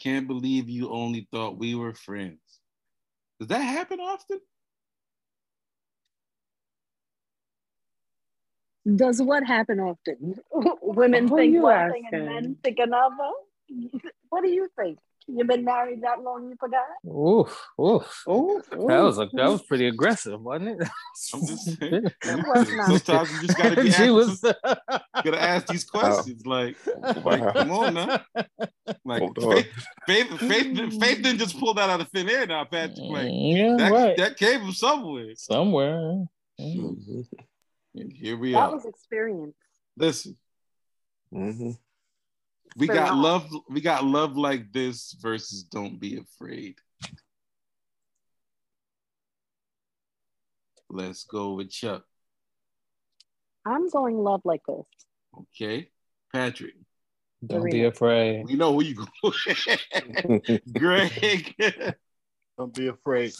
Can't 0.00 0.26
believe 0.26 0.68
you 0.68 0.90
only 0.90 1.28
thought 1.30 1.58
we 1.58 1.74
were 1.74 1.94
friends. 1.94 2.40
Does 3.38 3.48
that 3.48 3.58
happen 3.60 4.00
often? 4.00 4.40
Does 8.96 9.20
what 9.20 9.46
happen 9.46 9.78
often? 9.78 10.36
Women 10.82 11.28
Who 11.28 11.36
think 11.36 11.52
you 11.54 11.62
one 11.62 11.92
thing 11.92 12.08
and 12.12 12.24
men 12.24 12.56
think 12.64 12.78
another. 12.78 13.30
What 14.30 14.42
do 14.42 14.50
you 14.50 14.68
think? 14.76 14.98
You've 15.36 15.46
been 15.46 15.64
married 15.64 16.02
that 16.02 16.20
long, 16.22 16.48
you 16.48 16.56
forgot? 16.58 16.82
Oof, 17.06 17.66
oof. 17.80 18.24
Ooh, 18.28 18.62
That 18.70 19.00
was 19.02 19.18
a, 19.18 19.28
that 19.34 19.48
was 19.48 19.62
pretty 19.62 19.86
aggressive, 19.86 20.40
wasn't 20.40 20.80
it? 20.80 20.88
I'm 21.34 21.46
just 21.46 21.64
saying. 21.80 22.04
It 22.24 22.46
was. 22.46 22.68
Sometimes 23.04 23.32
you 23.32 23.46
just 23.46 23.58
gotta 23.58 23.76
be 23.82 23.90
she 23.90 24.04
asking, 24.04 24.14
was. 24.14 24.40
gotta 24.40 25.40
ask 25.42 25.66
these 25.68 25.84
questions. 25.90 26.44
Like, 26.46 26.76
like, 27.24 27.54
come 27.54 27.70
on 27.70 27.94
now. 27.94 28.20
Like 29.04 29.22
Hold. 29.22 29.38
Faith, 29.54 29.66
Faith, 30.06 30.38
Faith, 30.40 31.00
Faith 31.00 31.22
didn't 31.22 31.38
just 31.38 31.58
pull 31.58 31.74
that 31.74 31.88
out 31.90 32.00
of 32.00 32.08
thin 32.10 32.28
air 32.28 32.46
now, 32.46 32.64
Patrick. 32.64 32.98
Like 32.98 33.28
yeah, 33.30 33.76
that, 33.78 33.92
right. 33.92 34.16
that 34.16 34.36
came 34.36 34.60
from 34.60 34.72
somewhere. 34.72 35.32
Somewhere. 35.36 36.24
And 36.58 38.12
here 38.12 38.36
we 38.36 38.52
That 38.52 38.58
are. 38.58 38.68
That 38.70 38.74
was 38.76 38.84
experience. 38.86 39.54
Listen, 39.96 40.36
Mm-hmm. 41.32 41.70
We 42.76 42.86
Spin 42.86 42.96
got 42.96 43.12
off. 43.12 43.16
love. 43.16 43.50
We 43.68 43.80
got 43.80 44.04
love 44.04 44.36
like 44.36 44.72
this 44.72 45.16
versus 45.20 45.64
don't 45.64 45.98
be 45.98 46.18
afraid. 46.18 46.76
Let's 50.88 51.24
go 51.24 51.54
with 51.54 51.70
Chuck. 51.70 52.04
I'm 53.66 53.88
going 53.88 54.16
love 54.16 54.40
like 54.44 54.62
this. 54.66 54.84
Okay, 55.38 55.90
Patrick. 56.32 56.74
Don't 57.46 57.70
be 57.70 57.84
afraid. 57.84 58.44
We 58.46 58.54
know 58.54 58.72
where 58.72 58.86
you 58.86 58.96
go. 58.96 59.32
Greg, 60.78 61.54
Don't 62.58 62.74
be 62.74 62.88
afraid. 62.88 63.32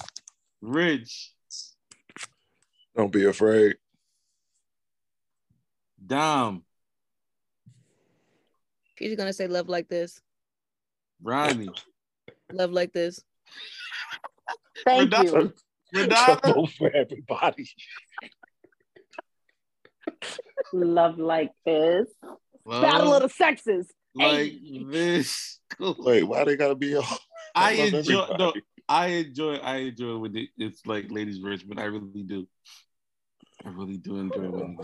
Rich, 0.62 1.32
Don't 2.96 3.12
be 3.12 3.26
afraid. 3.26 3.76
Dom, 6.04 6.64
She's 9.00 9.16
gonna 9.16 9.32
say 9.32 9.46
love 9.46 9.68
like 9.68 9.88
this. 9.88 10.20
Ronnie, 11.22 11.70
Love 12.52 12.72
like 12.72 12.92
this. 12.92 13.22
Thank 14.84 15.12
Renata. 15.12 15.52
you. 15.92 16.00
Renata. 16.00 16.66
For 16.78 16.90
everybody. 16.94 17.66
Love 20.72 21.18
like 21.18 21.50
this. 21.64 22.08
Love 22.64 22.82
Battle 22.82 23.14
of 23.14 23.22
the 23.22 23.28
sexes. 23.28 23.90
like 24.14 24.52
this. 24.88 25.60
Wait, 25.80 26.24
why 26.24 26.44
they 26.44 26.56
gotta 26.56 26.74
be 26.74 26.96
all? 26.96 27.04
I 27.54 27.76
love 27.76 27.94
enjoy 27.94 28.26
no. 28.38 28.52
I 28.88 29.06
enjoy 29.06 29.54
I 29.56 29.76
enjoy 29.76 30.18
when 30.18 30.36
it, 30.36 30.48
it's 30.58 30.84
like 30.86 31.10
ladies 31.10 31.38
versus 31.38 31.66
men. 31.66 31.78
I 31.78 31.84
really 31.84 32.22
do. 32.22 32.46
I 33.64 33.70
really 33.70 33.96
do 33.96 34.16
enjoy 34.18 34.50
when 34.50 34.76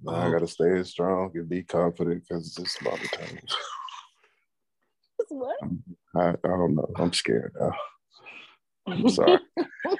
it's 0.00 0.10
Nah, 0.10 0.26
I 0.26 0.30
gotta 0.30 0.46
stay 0.46 0.82
strong 0.84 1.30
and 1.34 1.48
be 1.48 1.62
confident 1.62 2.22
because 2.28 2.56
it's 2.58 2.80
about 2.80 3.00
the 3.00 3.08
time. 3.08 3.38
What? 5.28 5.56
I, 6.16 6.28
I 6.30 6.48
don't 6.48 6.74
know. 6.74 6.90
I'm 6.96 7.12
scared 7.12 7.54
now. 7.58 7.72
I'm 8.86 9.08
sorry. 9.10 9.40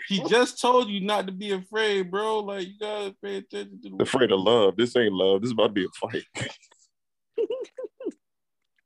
He 0.08 0.22
just 0.28 0.60
told 0.60 0.88
you 0.88 1.00
not 1.00 1.26
to 1.26 1.32
be 1.32 1.52
afraid, 1.52 2.10
bro. 2.10 2.40
Like 2.40 2.66
you 2.66 2.74
gotta 2.80 3.14
pay 3.22 3.36
attention 3.36 3.80
to 3.82 3.90
the 3.90 4.02
Afraid 4.02 4.32
of 4.32 4.40
love. 4.40 4.76
This 4.76 4.96
ain't 4.96 5.12
love. 5.12 5.42
This 5.42 5.48
is 5.48 5.52
about 5.52 5.68
to 5.68 5.72
be 5.72 5.84
a 5.84 5.88
fight. 6.08 6.24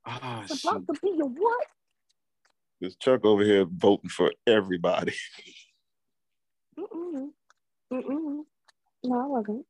Ah, 0.06 0.42
It's 0.42 0.62
about 0.62 0.86
to 0.86 1.00
be 1.02 1.18
a 1.18 1.24
what? 1.24 1.66
This 2.78 2.94
Chuck 2.96 3.24
over 3.24 3.42
here 3.42 3.64
voting 3.64 4.10
for 4.10 4.30
everybody. 4.46 5.14
Mm-mm. 6.78 7.30
Mm-mm. 7.90 8.44
No, 9.04 9.20
I 9.20 9.26
wasn't. 9.26 9.64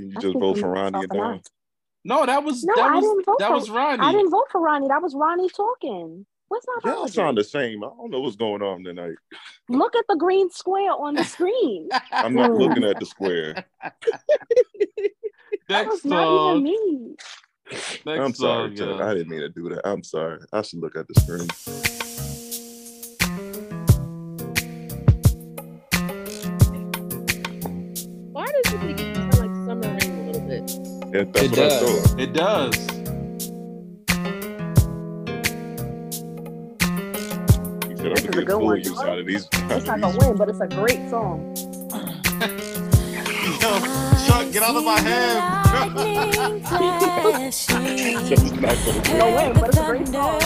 Did 0.00 0.12
you 0.12 0.16
I 0.16 0.20
just 0.20 0.32
think 0.32 0.40
vote 0.42 0.58
for 0.58 0.70
Ronnie 0.70 0.98
and 1.00 1.10
the 1.10 1.14
Don? 1.16 1.40
No, 2.04 2.24
that 2.26 2.42
was 2.42 2.64
No, 2.64 2.74
that 2.76 2.90
I 2.90 2.94
was 2.96 3.04
didn't 3.04 3.26
vote 3.26 3.38
that 3.38 3.48
for. 3.48 3.54
was 3.54 3.70
Ronnie. 3.70 4.02
I 4.02 4.12
didn't 4.12 4.30
vote 4.30 4.46
for 4.50 4.60
Ronnie. 4.60 4.88
That 4.88 5.02
was 5.02 5.14
Ronnie 5.14 5.50
talking. 5.50 6.24
What's 6.48 6.66
not 6.66 6.82
Y'all 6.84 6.92
apology? 6.94 7.12
sound 7.12 7.36
the 7.38 7.44
same. 7.44 7.84
I 7.84 7.88
don't 7.88 8.10
know 8.10 8.20
what's 8.20 8.36
going 8.36 8.62
on 8.62 8.82
tonight. 8.82 9.14
Look 9.68 9.94
at 9.94 10.04
the 10.08 10.16
green 10.16 10.50
square 10.50 10.90
on 10.92 11.14
the 11.14 11.24
screen. 11.24 11.88
I'm 12.12 12.34
not 12.34 12.52
looking 12.52 12.82
at 12.84 12.98
the 12.98 13.06
square. 13.14 13.64
that 15.68 15.86
was 15.86 16.04
Next 16.04 16.04
not 16.06 16.50
even 16.56 16.62
me. 16.64 17.16
Next 17.70 18.06
I'm 18.06 18.34
sorry, 18.34 18.76
song, 18.76 18.88
yeah. 18.98 19.06
I 19.06 19.12
didn't 19.14 19.28
mean 19.28 19.40
to 19.40 19.48
do 19.50 19.68
that. 19.68 19.86
I'm 19.86 20.02
sorry. 20.02 20.40
I 20.52 20.62
should 20.62 20.80
look 20.80 20.96
at 20.96 21.06
the 21.06 21.14
screen. 21.20 21.46
Why 28.32 28.46
does 28.46 28.72
it 28.74 29.09
bit? 31.12 31.28
Yeah, 31.28 31.32
that's 31.32 31.42
It 31.42 31.50
what 31.50 31.56
does. 31.56 31.80
thought. 31.80 32.20
It 32.20 32.32
does. 32.34 32.86
This 37.88 38.24
is 38.24 38.36
a 38.36 38.44
good 38.44 38.58
one. 38.62 38.78
use 38.78 38.98
out 39.00 39.18
of 39.18 39.26
these. 39.26 39.48
It's 39.52 39.86
not 39.86 40.00
gonna 40.00 40.16
win, 40.18 40.36
but 40.36 40.48
it's 40.48 40.60
a 40.60 40.68
great 40.68 41.08
song. 41.10 41.54
Yo, 43.60 43.80
Chuck, 44.26 44.52
get 44.52 44.62
out 44.62 44.76
of 44.76 44.84
my 44.84 45.00
hand. 45.08 45.64
Chuck 47.52 47.80
not 48.60 48.76
gonna 48.84 49.18
No 49.18 49.26
win, 49.36 49.52
but 49.54 49.68
it's 49.68 49.78
a 49.78 49.84
great 49.86 50.08
song. 50.08 50.38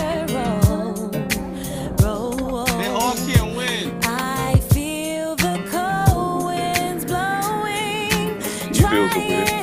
They 2.79 2.89
all 2.89 3.15
can't 3.15 3.57
win. 3.57 4.01
I 4.05 4.57
feel 4.73 5.37
the 5.37 5.59
cold 5.71 6.47
winds 6.47 7.05
blowing, 7.05 8.41
He 8.75 8.83
feels 8.83 9.13
the 9.15 9.21
wind. 9.21 9.54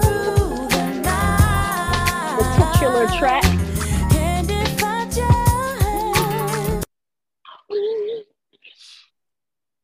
Through 0.00 0.68
the 0.68 1.00
night. 1.04 2.38
The 2.38 2.44
titular 2.56 3.06
track. 3.18 3.44
And 4.14 4.50
if 4.50 4.82
I 4.82 5.04
just 5.04 5.18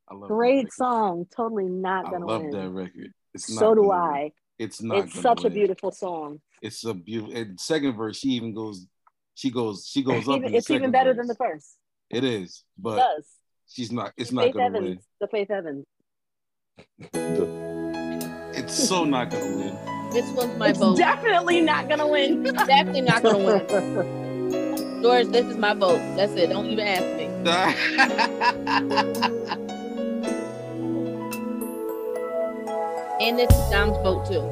I 0.08 0.14
love 0.14 0.28
Great 0.28 0.72
song. 0.72 1.26
Totally 1.36 1.68
not 1.68 2.10
gonna 2.10 2.24
love 2.24 2.40
win. 2.40 2.50
that 2.52 2.70
record. 2.70 3.12
It's 3.34 3.50
not 3.50 3.58
So 3.58 3.74
do 3.74 3.82
win. 3.82 3.90
I. 3.90 4.32
It's 4.58 4.80
not. 4.80 4.96
It's 4.96 5.12
gonna 5.12 5.22
such 5.22 5.44
a 5.44 5.50
beautiful 5.50 5.90
song. 5.90 6.40
It's 6.64 6.82
a 6.86 6.94
beautiful. 6.94 7.36
And 7.36 7.60
second 7.60 7.94
verse, 7.94 8.16
she 8.18 8.30
even 8.30 8.54
goes. 8.54 8.86
She 9.34 9.50
goes. 9.50 9.86
She 9.86 10.02
goes 10.02 10.26
up. 10.26 10.36
Even- 10.38 10.54
it's 10.54 10.70
even 10.70 10.90
better 10.90 11.12
verse. 11.12 11.18
than 11.18 11.26
the 11.26 11.34
first. 11.34 11.76
It 12.08 12.24
is, 12.24 12.64
It 12.78 12.82
but 12.82 12.96
does. 12.96 13.28
she's 13.68 13.92
not. 13.92 14.14
It's 14.16 14.30
The 14.30 14.36
not 14.36 14.44
Faith 14.46 14.54
gonna 14.54 14.64
Evans. 14.66 14.88
win. 14.88 14.98
The 15.20 15.28
Faith 15.28 15.50
Evans. 15.50 15.84
It's 18.56 18.74
so 18.88 19.04
not 19.04 19.28
gonna 19.30 19.44
win. 19.56 19.76
This 20.10 20.30
one's 20.32 20.56
my 20.58 20.68
It's 20.70 20.78
vote. 20.78 20.96
definitely 20.96 21.60
not 21.60 21.86
gonna 21.88 22.08
win. 22.08 22.42
Definitely 22.54 23.02
not 23.02 23.22
gonna 23.22 23.44
win. 23.44 25.02
George, 25.02 25.26
this 25.28 25.44
is 25.44 25.58
my 25.58 25.74
vote. 25.74 25.98
That's 26.16 26.32
it. 26.32 26.46
Don't 26.48 26.64
even 26.66 26.86
ask 26.86 27.04
me. 27.18 27.24
And 33.20 33.38
this 33.38 33.50
is 33.50 33.70
Dom's 33.70 33.96
vote 33.98 34.26
too. 34.26 34.42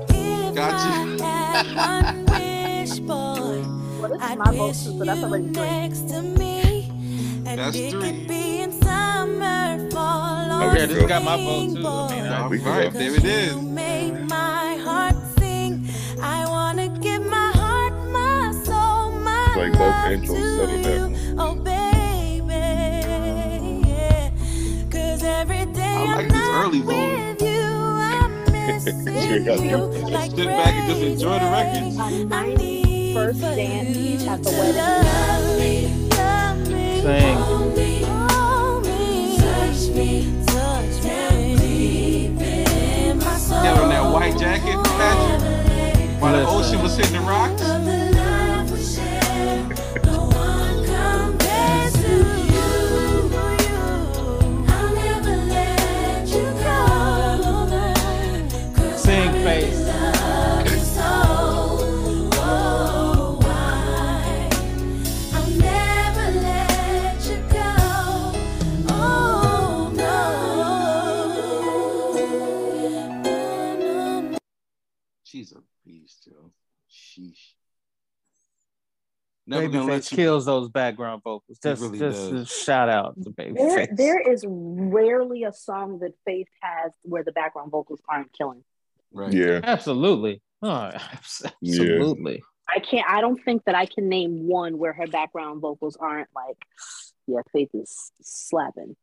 Gotcha. 0.54 1.16
Well, 4.00 4.10
this 4.10 4.30
is 4.30 4.36
my 4.36 4.52
vote 4.52 4.68
too, 4.68 4.74
so 4.74 5.04
that's 5.04 5.22
already 5.22 5.44
three. 5.52 5.62
next 5.62 6.08
to 6.08 6.22
me. 6.22 6.88
And 7.46 7.58
That's 7.58 7.76
it 7.76 7.90
three. 7.90 8.00
could 8.02 8.26
be 8.28 8.60
in 8.62 8.72
summer, 8.82 9.88
fall, 9.90 10.62
or 10.62 10.74
yeah, 10.76 10.86
this 10.86 11.06
got 11.06 11.22
my 11.24 11.36
vote 11.36 11.74
too. 11.74 11.86
I 11.86 12.14
mean, 12.14 12.26
I- 12.32 12.42
All 12.42 12.48
We 12.48 12.58
can 12.58 12.66
right, 12.68 12.92
go. 12.92 12.98
there 12.98 13.14
it 13.14 13.24
is. 13.24 13.56
make 13.56 14.14
my 14.28 14.76
heart 14.76 15.14
sing. 15.38 15.86
I 16.22 16.46
wanna 16.46 16.88
give 17.00 17.24
my 17.26 17.50
heart, 17.54 17.92
my 18.10 18.52
soul, 18.64 19.12
my 19.20 19.54
Like 19.56 19.72
both 19.72 19.80
love 19.80 20.12
intros 20.12 20.26
to 20.28 20.56
settle 20.56 20.76
you. 20.78 20.84
down. 20.84 21.38
Oh 21.38 21.54
baby, 21.56 22.54
yeah. 23.88 24.30
'Cause 24.90 25.22
every 25.22 25.66
day 25.66 25.82
I 25.82 26.02
I'm 26.04 26.16
like 26.16 26.28
this 26.28 26.38
not 26.38 26.64
early 26.66 26.80
voting. 26.80 27.36
Like 28.84 30.30
Sit 30.32 30.46
back 30.46 30.74
and 30.74 30.90
just 30.90 31.02
enjoy 31.02 31.38
the 31.38 31.44
record. 31.44 31.82
A 31.82 32.02
I 32.02 32.44
90s 32.56 33.14
first 33.14 33.38
for 33.40 33.54
dance 33.54 33.96
you 33.96 34.28
at 34.28 34.42
the 34.42 34.50
to 34.50 34.56
wedding. 34.56 36.08
love 36.10 36.68
me, 36.68 37.00
Sing. 37.00 37.36
hold 37.36 37.76
me, 37.76 38.02
hold 38.02 38.84
me, 38.84 39.36
touch 39.38 39.88
me, 39.94 40.42
touch 40.46 41.04
me 41.04 41.56
deep 41.58 42.40
in. 42.40 43.18
Get 43.20 43.78
on 43.78 43.88
that 43.90 44.12
white 44.12 44.36
jacket, 44.36 44.82
Patrick. 44.84 46.20
While 46.20 46.32
the 46.32 46.48
ocean 46.48 46.82
was 46.82 46.96
hitting 46.96 47.12
the 47.12 47.20
rocks. 47.20 47.62
Never 79.52 79.68
Babyface 79.68 79.72
gonna 79.72 79.92
let 79.92 80.10
you. 80.10 80.16
kills 80.16 80.46
those 80.46 80.70
background 80.70 81.22
vocals. 81.22 81.58
Just, 81.62 81.82
really 81.82 81.98
just 81.98 82.30
does. 82.30 82.40
a 82.40 82.46
shout 82.46 82.88
out 82.88 83.22
to 83.22 83.32
There, 83.36 83.86
there 83.92 84.18
is 84.18 84.46
rarely 84.48 85.44
a 85.44 85.52
song 85.52 85.98
that 85.98 86.14
Faith 86.24 86.48
has 86.62 86.92
where 87.02 87.22
the 87.22 87.32
background 87.32 87.70
vocals 87.70 88.00
aren't 88.08 88.32
killing. 88.32 88.64
Right. 89.12 89.30
Yeah. 89.30 89.60
Absolutely. 89.62 90.40
Oh, 90.62 90.90
absolutely. 91.12 92.42
I 92.66 92.78
can't. 92.78 93.06
I 93.06 93.20
don't 93.20 93.42
think 93.44 93.64
that 93.66 93.74
I 93.74 93.84
can 93.84 94.08
name 94.08 94.46
one 94.46 94.78
where 94.78 94.94
her 94.94 95.06
background 95.06 95.60
vocals 95.60 95.98
aren't 96.00 96.28
like, 96.34 96.56
yeah, 97.26 97.40
Faith 97.52 97.70
is 97.74 98.10
slapping. 98.22 98.96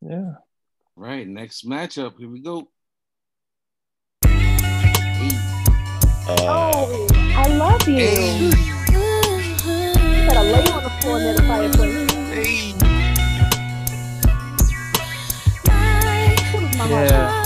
Yeah. 0.00 0.32
Right. 0.96 1.28
Next 1.28 1.68
matchup. 1.68 2.18
Here 2.18 2.28
we 2.28 2.40
go. 2.40 2.68
Oh, 6.28 7.06
I 7.36 7.46
love 7.56 7.88
you. 7.88 8.81
You 10.32 10.38
gotta 10.38 10.50
lay 10.50 10.72
on 10.72 10.82
the 10.82 10.88
floor 11.02 11.18
near 11.18 11.34
the 11.34 11.42
fireplace. 11.42 12.72
What 16.54 16.62
is 16.62 16.76
my 16.78 16.88
Yeah. 16.88 17.41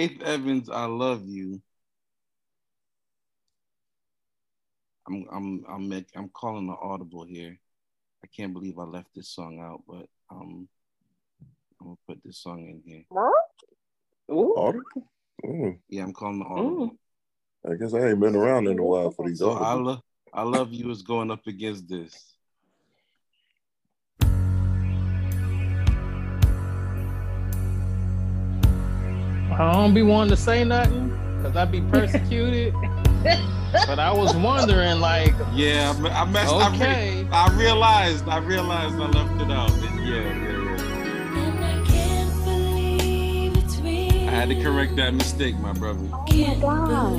Faith 0.00 0.22
Evans, 0.22 0.70
I 0.70 0.86
love 0.86 1.28
you. 1.28 1.60
I'm 5.06 5.26
I'm 5.30 5.64
I'm 5.68 5.88
make, 5.90 6.06
I'm 6.16 6.30
calling 6.30 6.70
an 6.70 6.76
audible 6.80 7.24
here. 7.24 7.58
I 8.24 8.28
can't 8.34 8.54
believe 8.54 8.78
I 8.78 8.84
left 8.84 9.08
this 9.14 9.28
song 9.28 9.60
out, 9.60 9.82
but 9.86 10.08
um, 10.30 10.66
I'm 11.78 11.88
gonna 11.88 11.96
put 12.08 12.18
this 12.24 12.38
song 12.38 12.60
in 12.66 12.80
here. 12.82 13.04
Audible? 14.30 14.84
Mm. 15.44 15.78
Yeah, 15.90 16.04
I'm 16.04 16.14
calling 16.14 16.38
the 16.38 16.46
audible. 16.46 16.96
I 17.70 17.74
guess 17.74 17.92
I 17.92 18.08
ain't 18.08 18.20
been 18.20 18.36
around 18.36 18.68
in 18.68 18.78
a 18.78 18.82
while 18.82 19.10
for 19.10 19.28
these 19.28 19.38
So 19.38 19.50
I 19.50 19.74
love 19.74 20.00
I 20.32 20.44
love 20.44 20.72
you 20.72 20.90
is 20.90 21.02
going 21.02 21.30
up 21.30 21.46
against 21.46 21.90
this. 21.90 22.36
I 29.60 29.74
don't 29.74 29.92
be 29.92 30.00
wanting 30.00 30.30
to 30.30 30.38
say 30.38 30.64
nothing 30.64 31.10
because 31.36 31.54
I'd 31.54 31.70
be 31.70 31.82
persecuted. 31.82 32.72
but 33.86 33.98
I 33.98 34.10
was 34.10 34.34
wondering, 34.34 35.00
like, 35.00 35.34
Yeah, 35.52 35.94
I, 36.02 36.22
I 36.22 36.24
messed. 36.24 36.50
I, 36.54 36.74
Okay. 36.74 37.24
re- 37.24 37.28
I 37.30 37.54
realized. 37.58 38.26
I 38.26 38.38
realized 38.38 38.94
I 38.94 39.08
left 39.10 39.42
it 39.42 39.50
out. 39.50 39.70
Yeah, 40.00 40.32
yeah, 40.32 40.56
yeah. 43.84 44.30
I 44.30 44.32
had 44.32 44.48
to 44.48 44.62
correct 44.62 44.96
that 44.96 45.12
mistake, 45.12 45.58
my 45.58 45.74
brother. 45.74 46.08
Oh 46.10 46.24
my 46.30 46.54
god. 46.54 47.18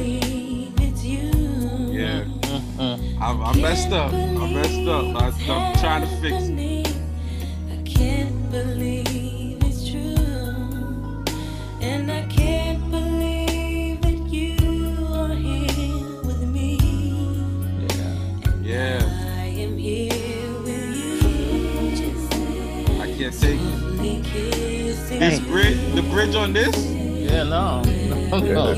Yeah. 1.94 2.26
I, 3.22 3.34
I 3.34 3.56
messed 3.62 3.92
up. 3.92 4.12
I 4.14 4.52
messed 4.52 4.88
up. 4.88 5.16
I, 5.16 5.28
I'm 5.54 5.76
trying 5.76 6.02
to 6.02 6.08
fix 6.20 6.36
it. 6.48 6.82
Can't 23.32 23.44
take 23.44 23.60
it. 24.36 25.20
This 25.20 25.40
bridge, 25.40 25.78
the 25.96 26.02
bridge 26.04 26.36
on 26.36 26.54
this? 26.54 26.76
Yeah, 26.78 27.44
no. 27.44 27.82
no, 28.30 28.40
no. 28.40 28.74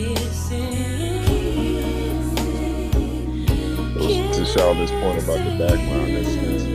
To 4.33 4.45
Charlotte's 4.45 4.91
point 4.91 5.23
about 5.23 5.39
the 5.39 5.55
background, 5.57 6.09
that's, 6.13 6.35
that's, 6.35 6.65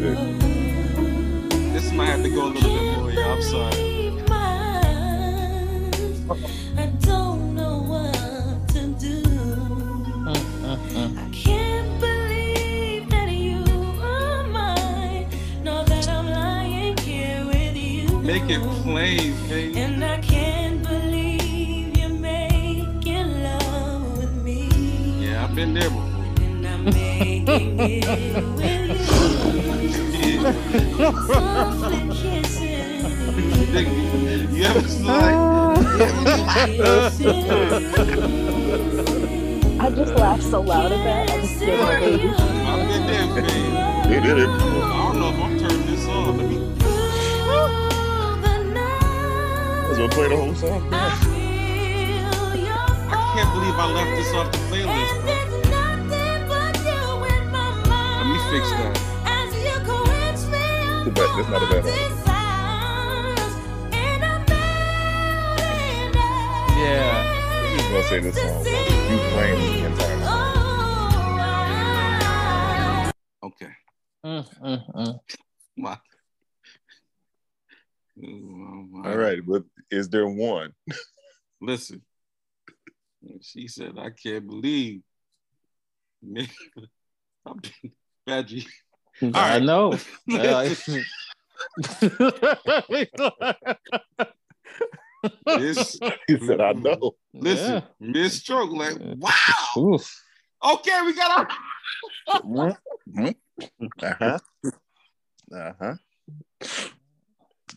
that's 0.00 0.22
This 1.72 1.92
might 1.92 2.06
have 2.06 2.22
to 2.22 2.30
go 2.30 2.46
a 2.46 2.50
little 2.50 2.70
bit 2.70 2.98
more. 2.98 3.10
Yeah, 3.10 3.32
I'm 3.32 3.42
sorry. 3.42 3.94
Make 18.46 18.58
it 18.58 18.82
plain, 18.82 19.48
baby. 19.48 19.80
And 19.80 20.04
I 20.04 20.18
can't 20.18 20.82
believe 20.82 21.96
you're 21.96 22.10
making 22.10 23.42
love 23.42 24.18
with 24.18 24.34
me. 24.34 24.68
Yeah, 25.18 25.44
I've 25.44 25.54
been 25.54 25.72
there 25.72 25.88
before. 25.88 26.02
And 26.42 26.66
I'm 26.66 26.84
making 26.84 27.80
it 27.80 28.44
with 28.54 30.26
you. 30.26 30.42
Softly 31.32 32.00
kissing. 32.20 33.06
You 34.54 34.64
ever 34.64 34.80
I 39.80 39.90
just 39.90 40.14
laughed 40.16 40.42
so 40.42 40.60
loud 40.60 40.92
at 40.92 41.02
that. 41.02 41.30
I 41.30 41.40
just 41.40 41.58
did 41.58 41.80
my 41.80 41.98
baby. 41.98 42.28
I've 42.28 42.88
been 42.88 43.06
there, 43.06 43.26
babe. 43.42 44.22
Did 44.22 44.38
it. 44.38 44.48
I 44.50 44.52
don't 44.58 45.18
know 45.18 45.30
if 45.30 45.38
I'm 45.40 45.58
turning 45.58 45.86
this 45.86 46.06
on. 46.08 46.36
Let 46.36 46.50
me. 46.50 46.63
Let's 49.96 50.10
go 50.10 50.16
play 50.16 50.28
the 50.28 50.36
whole 50.36 50.54
song. 50.56 50.92
I 50.92 50.98
can't 53.36 53.50
believe 53.54 53.78
I 53.78 53.86
left 53.92 54.10
this 54.16 54.34
off 54.34 54.50
the 54.50 54.58
playlist, 54.66 55.20
bro. 55.22 55.34
Let 58.18 58.26
me 58.26 58.38
fix 58.50 58.70
that. 58.70 58.94
Too 61.04 61.12
bad. 61.12 61.30
That's 61.38 61.48
not 61.48 61.62
a 61.62 61.66
bad 61.70 61.84
one. 61.84 61.94
Yeah. 66.76 67.22
I'm 67.62 67.78
just 67.78 67.88
gonna 67.88 68.02
say 68.08 68.18
this 68.18 68.34
song. 68.34 68.66
You 68.66 69.18
playing 69.30 69.60
the 69.62 69.86
entire 69.86 70.18
song. 70.24 70.42
Okay. 73.44 73.72
Mm, 74.26 74.44
mm, 74.58 74.80
mm. 74.92 75.14
My. 75.76 75.96
All 79.04 79.16
right, 79.16 79.40
but 79.46 79.64
is 79.94 80.08
there 80.08 80.28
one? 80.28 80.72
Listen. 81.60 82.02
She 83.40 83.68
said, 83.68 83.94
I 83.98 84.10
can't 84.10 84.46
believe. 84.46 85.00
nigga, 86.24 86.50
I'm 87.46 87.58
been 87.58 87.92
Badgie. 88.28 88.66
I 89.34 89.60
know. 89.60 89.92
This, 95.46 95.98
He 96.26 96.38
said, 96.38 96.60
I 96.60 96.72
know. 96.72 97.12
listen, 97.32 97.82
mid 97.98 98.30
stroke, 98.30 98.70
like, 98.72 98.98
wow. 99.00 99.98
Okay, 100.62 101.00
we 101.06 101.14
got 101.14 101.30
our. 101.30 101.48
Mm-hmm. 102.44 103.28
Uh-huh. 104.02 104.38
Uh-huh. 105.54 105.94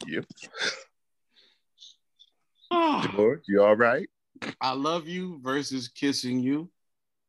Yep. 0.05 0.25
George, 2.71 3.43
you 3.47 3.63
all 3.63 3.75
right? 3.75 4.07
I 4.61 4.73
love 4.73 5.07
you 5.07 5.39
versus 5.41 5.87
kissing 5.87 6.39
you. 6.39 6.69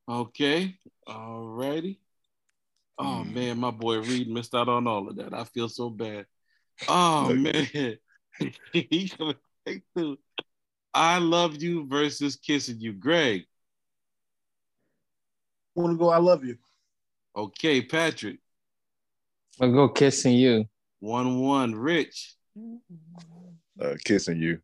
Okay. 0.08 0.76
All 1.06 1.46
righty. 1.48 2.00
Oh 2.98 3.22
man, 3.22 3.58
my 3.58 3.70
boy 3.70 4.00
Reed 4.00 4.28
missed 4.28 4.54
out 4.54 4.68
on 4.68 4.86
all 4.88 5.08
of 5.08 5.16
that. 5.16 5.32
I 5.32 5.44
feel 5.44 5.68
so 5.68 5.90
bad. 5.90 6.26
Oh 6.86 7.34
man. 7.34 7.66
he 8.72 9.10
gonna 9.18 9.34
take 9.66 9.82
two. 9.96 10.16
I 10.94 11.18
love 11.18 11.60
you 11.60 11.88
versus 11.88 12.36
kissing 12.36 12.78
you. 12.78 12.92
Greg. 12.92 13.46
Want 15.74 15.94
to 15.94 15.98
go? 15.98 16.10
I 16.10 16.18
love 16.18 16.44
you. 16.44 16.56
Okay, 17.34 17.82
Patrick. 17.82 18.38
I'll 19.60 19.72
go 19.72 19.88
kissing 19.88 20.34
you. 20.34 20.66
One 21.00 21.40
one. 21.40 21.74
Rich. 21.74 22.36
Uh, 23.80 23.94
kissing 24.04 24.40
you. 24.40 24.60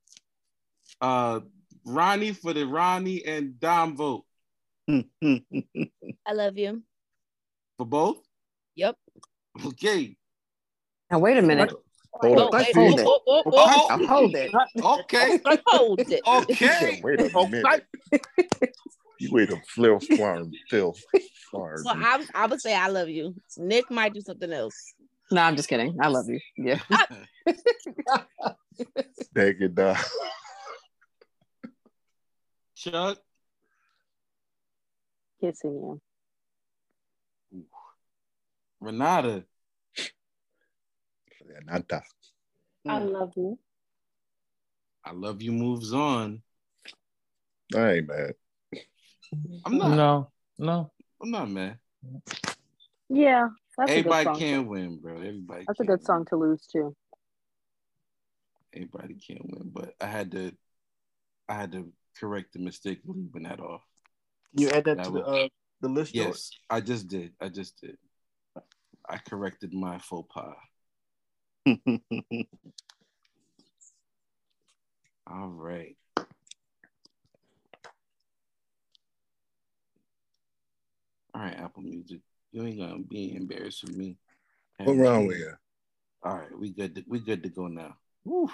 Uh 1.04 1.40
Ronnie 1.84 2.32
for 2.32 2.54
the 2.54 2.66
Ronnie 2.66 3.26
and 3.26 3.60
Dom 3.60 3.94
vote. 3.94 4.24
I 4.88 6.32
love 6.32 6.56
you. 6.56 6.82
For 7.76 7.84
both? 7.84 8.22
Yep. 8.76 8.96
Okay. 9.66 10.16
Now 11.10 11.18
wait 11.18 11.36
a 11.36 11.42
minute. 11.42 11.70
Hold 12.14 12.38
Oh, 12.38 12.46
up. 12.46 12.52
wait, 12.54 12.74
Hold 12.74 12.98
it. 12.98 13.06
oh, 13.06 13.20
oh, 13.44 13.86
I'll 13.90 14.06
hold 14.06 14.34
it. 14.34 14.50
okay. 14.82 15.38
Hold 15.66 16.00
it. 16.10 16.22
Okay. 16.26 17.00
Wait 17.02 17.20
a 17.20 17.28
minute. 17.28 17.84
You 19.18 19.28
wait 19.30 19.50
a 19.50 19.60
flip 19.74 20.02
farm, 20.16 20.52
Phil. 20.70 20.96
Farm. 21.52 21.82
Well, 21.84 21.96
I, 21.98 22.24
I 22.34 22.46
would 22.46 22.62
say 22.62 22.74
I 22.74 22.88
love 22.88 23.10
you. 23.10 23.34
Nick 23.58 23.90
might 23.90 24.14
do 24.14 24.22
something 24.22 24.50
else. 24.52 24.94
No, 25.30 25.42
I'm 25.42 25.54
just 25.56 25.68
kidding. 25.68 25.98
I 26.00 26.08
love 26.08 26.26
you. 26.28 26.40
Yeah. 26.56 26.80
Take 29.36 29.60
it 29.60 29.74
down. 29.74 29.96
Chuck. 32.84 33.18
Kissing 35.40 36.00
you. 37.52 37.62
Renata. 38.78 39.44
Nanta. 41.66 42.02
I 42.86 43.00
mm. 43.00 43.10
love 43.10 43.32
you. 43.36 43.58
I 45.02 45.12
love 45.12 45.40
you 45.40 45.52
moves 45.52 45.94
on. 45.94 46.42
I 47.74 47.92
ain't 47.92 48.08
mad. 48.08 48.34
I'm 49.64 49.78
not. 49.78 49.96
No, 49.96 50.30
no. 50.58 50.92
I'm 51.22 51.30
not 51.30 51.50
mad. 51.50 51.78
Yeah, 53.08 53.48
that's 53.78 53.90
a 53.90 53.94
good 53.94 53.98
Everybody 53.98 54.24
song. 54.24 54.38
can 54.38 54.66
win, 54.66 54.98
bro. 54.98 55.16
Everybody. 55.16 55.64
That's 55.66 55.80
a 55.80 55.84
can 55.84 55.96
good 55.96 56.04
song 56.04 56.24
to 56.26 56.36
lose 56.36 56.66
too. 56.66 56.94
Everybody 58.74 59.14
can 59.14 59.38
win, 59.42 59.70
but 59.72 59.94
I 60.00 60.06
had 60.06 60.32
to. 60.32 60.52
I 61.48 61.54
had 61.54 61.72
to 61.72 61.90
Correct 62.18 62.52
the 62.52 62.58
mistake, 62.60 63.00
leaving 63.06 63.42
that 63.42 63.60
off. 63.60 63.82
You 64.52 64.68
add 64.70 64.84
that, 64.84 64.98
that 64.98 65.04
to 65.06 65.10
the, 65.12 65.24
uh, 65.24 65.48
the 65.80 65.88
list. 65.88 66.14
Yes, 66.14 66.50
I 66.70 66.80
just 66.80 67.08
did. 67.08 67.32
I 67.40 67.48
just 67.48 67.80
did. 67.80 67.96
I 69.08 69.18
corrected 69.18 69.74
my 69.74 69.98
faux 69.98 70.32
pas. 70.32 70.54
All 75.26 75.48
right. 75.48 75.96
All 81.34 81.42
right, 81.42 81.58
Apple 81.58 81.82
Music. 81.82 82.20
You 82.52 82.64
ain't 82.64 82.78
gonna 82.78 82.98
be 82.98 83.34
embarrassed 83.34 83.82
with 83.82 83.96
me. 83.96 84.16
What 84.78 84.96
wrong 84.96 85.26
with 85.26 85.38
you? 85.38 85.52
All 86.22 86.36
right, 86.36 86.58
we 86.58 86.70
good. 86.70 86.94
To, 86.94 87.04
we 87.08 87.18
good 87.18 87.42
to 87.42 87.48
go 87.48 87.66
now. 87.66 87.96
Woo. 88.24 88.50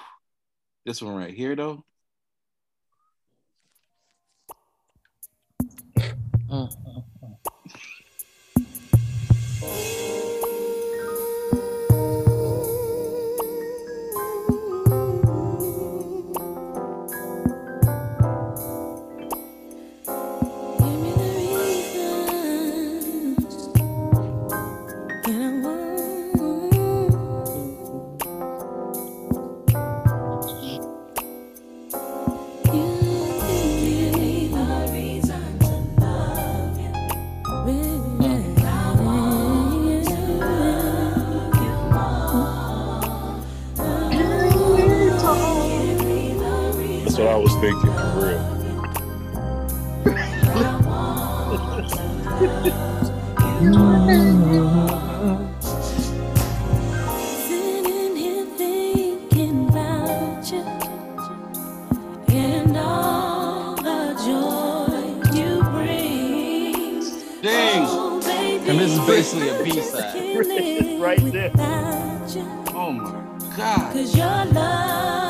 This 0.87 1.03
one 1.03 1.15
right 1.15 1.35
here, 1.35 1.55
though, 1.55 1.85
That's 6.51 6.77
what 9.61 10.00
I 47.31 47.37
was 47.37 47.55
thinking 47.61 47.93
for 47.93 48.27
real. 48.27 48.61
Sitting 57.47 58.17
here 58.17 58.47
thinking 58.57 59.69
about 59.69 60.51
you 60.51 60.65
and 62.37 62.77
all 62.77 63.77
the 63.77 64.15
joy 64.27 65.33
you 65.33 65.63
bring. 65.71 67.01
Dang. 67.43 67.85
Oh, 67.87 68.21
And 68.25 68.79
this 68.81 68.91
is 68.91 68.99
basically 69.07 69.51
a 69.51 69.63
B-side. 69.63 71.01
right 71.01 71.33
there. 71.33 71.53
Oh 72.75 72.91
my 72.91 73.57
God. 73.57 73.93
Cause 73.93 74.17
your 74.17 74.45
love 74.47 75.30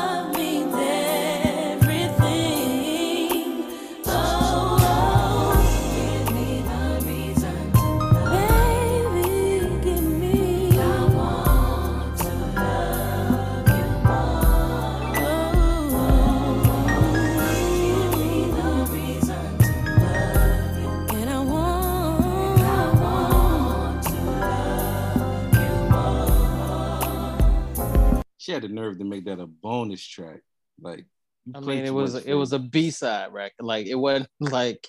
She 28.51 28.55
had 28.55 28.63
the 28.63 28.67
nerve 28.67 28.97
to 28.99 29.05
make 29.05 29.23
that 29.27 29.39
a 29.39 29.45
bonus 29.47 30.05
track. 30.05 30.41
Like 30.81 31.05
you 31.45 31.53
I 31.55 31.61
play 31.61 31.77
mean, 31.77 31.85
it 31.85 31.93
was 31.93 32.15
much 32.15 32.25
it 32.25 32.33
was 32.33 32.51
a 32.51 32.59
B 32.59 32.91
side 32.91 33.31
record. 33.31 33.61
Like 33.61 33.85
it 33.87 33.95
wasn't 33.95 34.27
like 34.41 34.85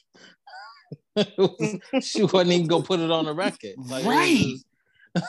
it 1.16 1.32
was, 1.38 2.04
she 2.04 2.24
wasn't 2.24 2.50
even 2.50 2.66
gonna 2.66 2.82
put 2.82 2.98
it 2.98 3.12
on 3.12 3.26
the 3.26 3.32
record. 3.32 3.74
Like, 3.76 4.04
Right. 4.04 4.56
just- 5.14 5.28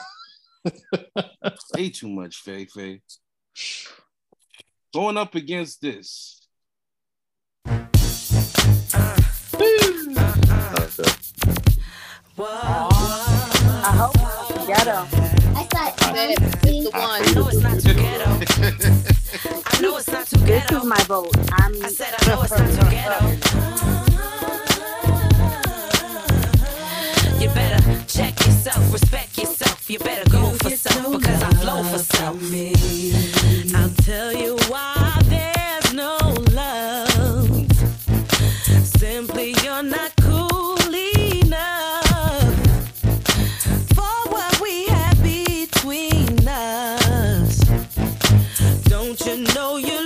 Way 1.76 1.90
too 1.90 2.08
much, 2.08 2.38
Faye 2.38 2.64
Faye. 2.64 3.02
Going 4.92 5.16
up 5.16 5.36
against 5.36 5.80
this. 5.80 6.40
I 13.86 13.92
hope 13.96 14.66
ghetto. 14.66 15.43
I 15.56 15.64
thought 15.64 15.94
it's 16.16 16.56
the 16.62 16.90
one. 16.92 17.34
No, 17.34 17.48
it's 17.48 17.60
not 17.60 17.80
too 17.80 17.94
ghetto. 17.94 18.30
I 19.66 19.80
know 19.80 19.96
it's 19.96 20.08
not 20.08 20.26
too 20.26 20.38
ghetto. 20.46 20.74
This 20.74 20.82
is 20.82 20.84
my 20.84 21.02
vote. 21.04 21.36
I'm. 21.52 21.72
I 21.82 21.88
said 21.88 22.14
I 22.18 22.26
know 22.28 22.42
it's 22.42 22.50
not 22.50 22.70
too 22.70 22.90
ghetto. 22.90 23.18
You 27.40 27.48
better 27.50 28.04
check 28.06 28.38
yourself, 28.40 28.92
respect 28.92 29.38
yourself. 29.38 29.90
You 29.90 29.98
better 29.98 30.28
go 30.30 30.50
for 30.62 30.70
self 30.70 31.12
because 31.18 31.42
I 31.42 31.50
flow 31.54 31.82
for 31.84 31.98
self. 31.98 32.36
I'll 33.74 33.90
tell 34.04 34.32
you 34.32 34.56
why 34.68 35.18
there's 35.24 35.92
no 35.94 36.16
love. 36.52 37.48
Simply, 38.98 39.54
you're 39.62 39.82
not 39.82 40.13
know 49.36 49.76
you 49.78 50.03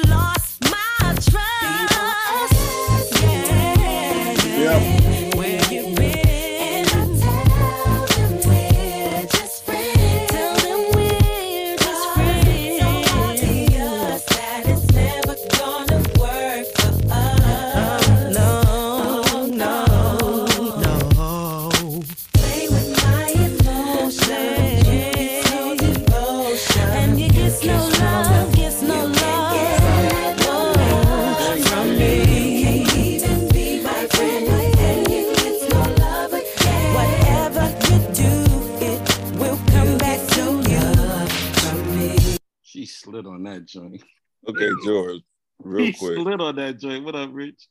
joint. 43.68 44.02
Okay, 44.48 44.70
George, 44.84 45.20
real 45.62 45.86
He 45.86 45.92
quick. 45.92 46.14
slid 46.14 46.40
on 46.40 46.56
that 46.56 46.78
joint. 46.78 47.04
What 47.04 47.14
up, 47.14 47.30
Rich? 47.32 47.68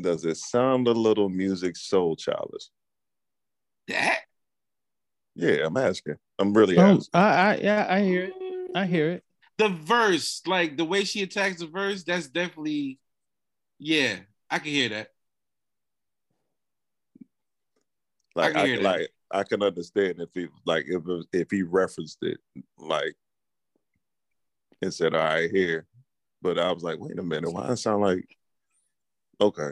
Does 0.00 0.24
it 0.24 0.36
sound 0.36 0.88
a 0.88 0.92
little 0.92 1.28
Musiq 1.28 1.76
Soulchild-ish? 1.76 2.68
That? 3.88 4.20
Yeah, 5.34 5.66
I'm 5.66 5.76
asking. 5.76 6.16
I'm 6.38 6.52
really 6.52 6.78
Oh, 6.78 6.82
asking. 6.96 7.08
I, 7.12 7.20
I 7.20 7.56
yeah, 7.56 7.86
I 7.88 8.00
hear 8.02 8.24
it. 8.24 8.32
I 8.74 8.86
hear 8.86 9.10
it. 9.10 9.24
The 9.58 9.68
verse, 9.68 10.42
like 10.46 10.76
the 10.76 10.84
way 10.84 11.04
she 11.04 11.22
attacks 11.22 11.60
the 11.60 11.66
verse, 11.66 12.04
that's 12.04 12.28
definitely, 12.28 12.98
yeah, 13.78 14.16
I 14.50 14.58
can 14.58 14.68
hear 14.72 14.88
that. 14.90 15.08
Like 18.34 18.52
can 18.52 18.62
I, 18.62 18.66
hear 18.66 18.76
that. 18.78 18.82
like 18.82 19.08
I 19.30 19.42
can 19.44 19.62
understand 19.62 20.20
if 20.20 20.30
he 20.34 20.48
like 20.64 20.86
if 20.88 21.02
if 21.32 21.50
he 21.50 21.62
referenced 21.62 22.18
it 22.22 22.38
like 22.78 23.14
and 24.82 24.92
said, 24.92 25.14
"All 25.14 25.24
right, 25.24 25.50
here," 25.50 25.86
but 26.42 26.58
I 26.58 26.70
was 26.72 26.82
like, 26.82 26.98
"Wait 26.98 27.18
a 27.18 27.22
minute, 27.22 27.52
why 27.52 27.70
it 27.70 27.76
sound 27.76 28.02
like?" 28.02 28.36
Okay, 29.40 29.70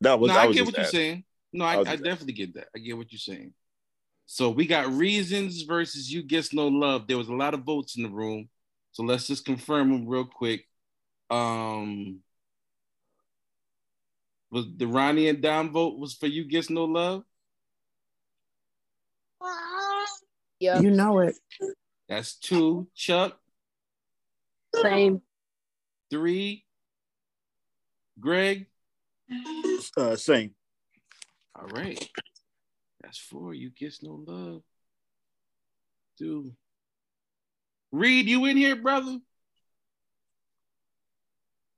that 0.00 0.18
was. 0.18 0.30
no, 0.30 0.36
I 0.36 0.42
I 0.42 0.46
was 0.46 0.56
get 0.56 0.64
just 0.64 0.72
what 0.72 0.82
you're 0.82 0.90
saying. 0.90 1.24
No, 1.52 1.64
I, 1.64 1.68
I 1.68 1.74
I, 1.74 1.78
was 1.78 1.88
just 1.88 2.04
definitely 2.04 2.32
get 2.32 2.54
that. 2.54 2.68
I 2.74 2.78
get 2.78 2.96
what 2.96 3.12
you're 3.12 3.18
saying. 3.18 3.52
So 4.26 4.50
we 4.50 4.66
got 4.66 4.92
reasons 4.92 5.62
versus 5.62 6.12
you 6.12 6.22
gets 6.22 6.52
no 6.52 6.66
love. 6.66 7.06
There 7.06 7.16
was 7.16 7.28
a 7.28 7.34
lot 7.34 7.54
of 7.54 7.62
votes 7.62 7.96
in 7.96 8.02
the 8.02 8.08
room. 8.08 8.48
So 8.90 9.04
let's 9.04 9.26
just 9.26 9.44
confirm 9.44 9.90
them 9.90 10.08
real 10.08 10.24
quick. 10.24 10.66
Um 11.30 12.20
was 14.50 14.66
the 14.76 14.86
Ronnie 14.86 15.28
and 15.28 15.40
Dom 15.40 15.70
vote 15.70 15.98
was 15.98 16.14
for 16.14 16.26
you 16.26 16.44
gets 16.44 16.70
no 16.70 16.84
love? 16.84 17.24
Yeah. 20.58 20.80
You 20.80 20.90
know 20.90 21.20
it. 21.20 21.36
That's 22.08 22.36
two. 22.36 22.88
Chuck, 22.94 23.38
Same. 24.82 25.22
three. 26.10 26.64
Greg. 28.18 28.66
Uh, 29.96 30.16
same. 30.16 30.54
All 31.54 31.68
right. 31.68 32.08
That's 33.02 33.18
four. 33.18 33.54
You 33.54 33.70
gets 33.70 34.02
no 34.02 34.22
love. 34.26 34.62
Two. 36.18 36.52
Reed, 37.92 38.26
you 38.26 38.44
in 38.46 38.56
here, 38.56 38.76
brother? 38.76 39.18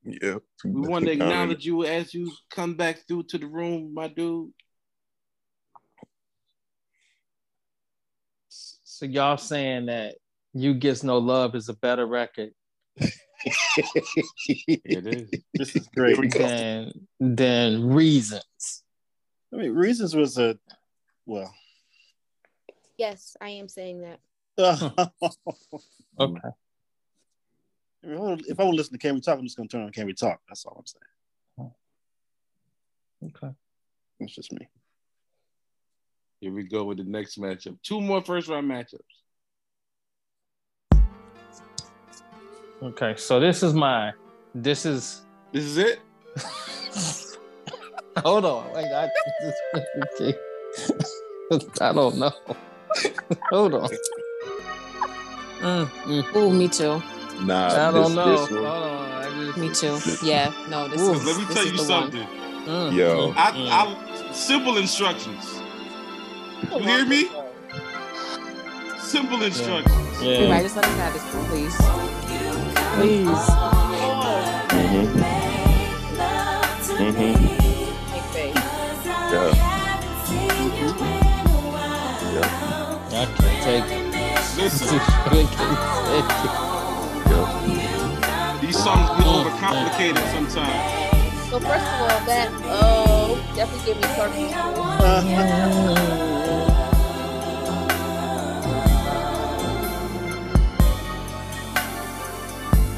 Yeah. 0.04 0.36
We 0.64 0.88
want 0.88 1.04
to 1.04 1.12
acknowledge 1.12 1.64
you 1.64 1.84
as 1.84 2.14
you 2.14 2.32
come 2.50 2.74
back 2.74 3.06
through 3.06 3.24
to 3.24 3.38
the 3.38 3.46
room, 3.46 3.92
my 3.94 4.08
dude. 4.08 4.52
So 8.48 9.06
y'all 9.06 9.36
saying 9.36 9.86
that 9.86 10.16
"You 10.54 10.74
Gets 10.74 11.04
No 11.04 11.18
Love" 11.18 11.54
is 11.54 11.68
a 11.68 11.74
better 11.74 12.06
record 12.06 12.50
it 13.46 15.06
is. 15.06 15.30
This 15.54 15.76
is 15.76 15.88
great. 15.88 16.16
than 16.32 16.92
than 17.20 17.88
Reasons? 17.88 18.82
I 19.52 19.56
mean, 19.56 19.74
Reasons 19.74 20.14
was 20.14 20.38
a 20.38 20.58
well. 21.26 21.54
Yes, 22.96 23.36
I 23.40 23.50
am 23.50 23.68
saying 23.68 24.02
that. 24.02 24.20
Okay. 26.20 26.40
If 28.02 28.58
I 28.58 28.64
would 28.64 28.74
listen 28.74 28.92
to 28.92 28.98
Can 28.98 29.14
We 29.14 29.20
Talk, 29.20 29.38
I'm 29.38 29.44
just 29.44 29.56
gonna 29.56 29.68
turn 29.68 29.82
on 29.82 29.92
Can 29.92 30.06
We 30.06 30.14
Talk. 30.14 30.40
That's 30.48 30.64
all 30.64 30.76
I'm 30.78 30.86
saying. 30.86 31.72
Okay. 33.24 33.54
It's 34.20 34.34
just 34.34 34.52
me. 34.52 34.66
Here 36.40 36.52
we 36.52 36.64
go 36.64 36.84
with 36.84 36.98
the 36.98 37.04
next 37.04 37.38
matchup. 37.38 37.78
Two 37.82 38.00
more 38.00 38.22
first 38.22 38.48
round 38.48 38.68
matchups. 38.68 38.98
Okay. 42.82 43.14
So 43.16 43.40
this 43.40 43.62
is 43.62 43.74
my. 43.74 44.12
This 44.54 44.84
is. 44.86 45.22
This 45.52 45.64
is 45.64 45.78
it. 45.78 46.00
Hold 48.24 48.44
on. 48.44 48.72
Wait, 48.74 48.84
I, 48.92 49.08
I 51.80 51.92
don't 51.92 52.16
know. 52.18 52.30
Hold 53.50 53.74
on. 53.74 53.88
Mm, 55.60 55.86
mm. 55.86 56.36
Ooh, 56.36 56.52
me 56.52 56.68
too. 56.68 57.02
Nah, 57.44 57.66
I 57.88 57.92
don't 57.92 58.04
this- 58.04 58.14
know. 58.14 58.30
this 58.36 58.50
one- 58.50 58.64
Hold 58.64 58.66
on. 58.66 59.08
I 59.22 59.44
just, 59.46 59.58
Me 59.58 59.68
too. 59.72 60.26
Yeah. 60.26 60.52
No, 60.68 60.88
this 60.88 61.00
Ooh, 61.00 61.12
is. 61.12 61.24
let 61.24 61.36
me 61.38 61.44
this 61.44 61.54
tell 61.54 61.64
is 61.64 61.70
you 61.72 61.78
the 61.78 61.84
something. 61.84 62.22
One. 62.66 62.92
Yo. 62.94 63.32
I, 63.36 63.52
I, 64.28 64.32
simple 64.32 64.76
instructions. 64.76 65.60
You 66.72 66.78
hear 66.80 67.06
me? 67.06 67.28
Simple 68.98 69.42
instructions. 69.42 70.22
Yeah. 70.22 70.50
Right, 70.50 70.62
just 70.62 70.76
let 70.76 70.84
us 70.84 70.96
have 70.98 71.12
this, 71.14 71.24
please. 71.48 72.67
Please. 72.96 73.28
Mm-hmm. 76.98 77.58
Yeah. 79.30 79.68
I 83.10 83.26
can't 83.36 83.58
take 83.62 83.88
it. 83.90 84.02
Listen, 84.56 84.98
I 84.98 85.00
can't 85.30 85.80
take 86.08 86.32
it. 86.44 86.56
these 88.60 88.78
songs 88.82 89.08
get 89.16 89.26
overcomplicated 89.26 90.24
sometimes. 90.32 91.08
So 91.50 91.56
first 91.60 91.86
of 91.86 92.00
all, 92.00 92.20
that 92.26 92.48
oh 92.64 93.38
definitely 93.54 93.94
gave 93.94 94.00
me 94.02 94.08
purple. 94.16 94.48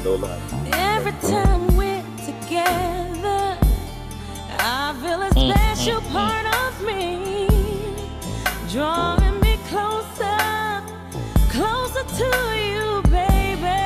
No 0.03 0.15
lie. 0.15 0.39
Every 0.73 1.11
time 1.29 1.77
we're 1.77 2.03
together, 2.25 3.57
I 4.59 4.93
feel 5.01 5.21
a 5.21 5.29
Mm, 5.29 5.53
special 5.53 6.01
mm, 6.01 6.07
mm. 6.07 6.11
part 6.11 6.45
of 6.61 6.71
me, 6.87 7.47
drawing 8.71 9.37
me 9.41 9.53
closer, 9.69 10.81
closer 11.55 12.03
to 12.19 12.29
you, 12.69 12.87
baby. 13.03 13.79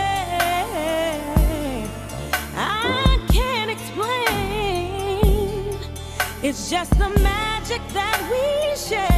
I 2.55 3.19
can't 3.35 3.69
explain. 3.71 5.77
It's 6.41 6.69
just 6.69 6.91
the 6.97 7.09
magic 7.21 7.81
that 7.93 8.17
we 8.31 8.43
share, 8.77 9.14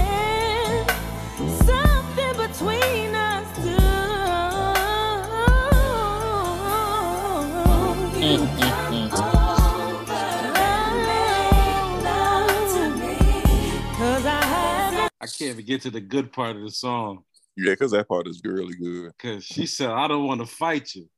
can't 15.28 15.52
even 15.52 15.66
get 15.66 15.82
to 15.84 15.92
the 15.92 16.02
good 16.02 16.32
part 16.32 16.56
of 16.56 16.62
the 16.62 16.72
song 16.72 17.24
Yeah, 17.56 17.74
because 17.74 17.92
that 17.92 18.08
part 18.08 18.28
is 18.28 18.42
really 18.44 18.76
good. 18.76 19.12
because 19.18 19.44
she 19.44 19.66
said, 19.66 19.90
"I 19.90 20.08
don't 20.08 20.26
want 20.28 20.42
to 20.42 20.48
fight 20.48 20.94
you. 20.96 21.10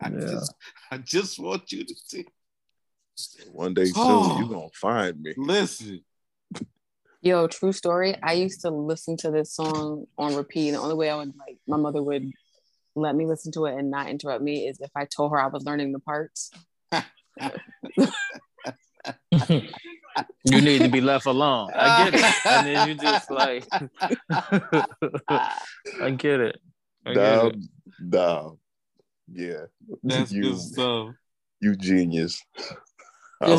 I 0.00 0.10
Yeah. 0.10 0.20
just, 0.20 0.54
I 0.90 0.98
just 0.98 1.38
want 1.38 1.70
you 1.72 1.84
to 1.84 1.94
see." 1.94 2.26
One 3.50 3.72
day 3.74 3.86
soon, 3.86 3.94
Oh. 3.96 4.38
you 4.38 4.48
gonna 4.48 4.68
find 4.74 5.20
me. 5.22 5.34
Listen, 5.36 6.04
Yo, 7.22 7.46
true 7.48 7.72
story. 7.72 8.14
I 8.22 8.34
used 8.34 8.60
to 8.60 8.70
listen 8.70 9.16
to 9.16 9.30
this 9.30 9.52
song 9.52 10.06
on 10.16 10.36
repeat. 10.36 10.70
The 10.72 10.78
only 10.78 10.94
way 10.94 11.10
I 11.10 11.16
would 11.16 11.34
like 11.36 11.58
my 11.66 11.76
mother 11.76 12.02
would 12.02 12.30
let 12.94 13.16
me 13.16 13.26
listen 13.26 13.50
to 13.52 13.64
it 13.66 13.76
and 13.76 13.90
not 13.90 14.08
interrupt 14.08 14.42
me 14.42 14.68
is 14.68 14.80
if 14.80 14.90
I 14.94 15.06
told 15.06 15.32
her 15.32 15.40
I 15.40 15.48
was 15.48 15.64
learning 15.64 15.92
the 15.92 15.98
parts. 15.98 16.50
you 20.44 20.60
need 20.60 20.82
to 20.82 20.88
be 20.88 21.00
left 21.00 21.26
alone. 21.26 21.70
I 21.74 22.10
get 22.10 22.14
it. 22.20 22.34
And 22.46 22.66
then 22.66 22.88
you 22.88 22.94
just 22.94 23.30
like, 23.30 23.66
I 24.30 26.10
get 26.16 26.40
it. 26.40 26.58
I 27.04 27.14
get 27.14 27.44
it. 27.46 27.56
nah. 27.98 28.50
Yeah. 29.32 29.64
that's 30.02 30.30
you, 30.32 30.42
good 30.42 30.58
stuff. 30.58 31.14
you 31.60 31.74
genius. 31.76 32.42
Just 32.56 32.74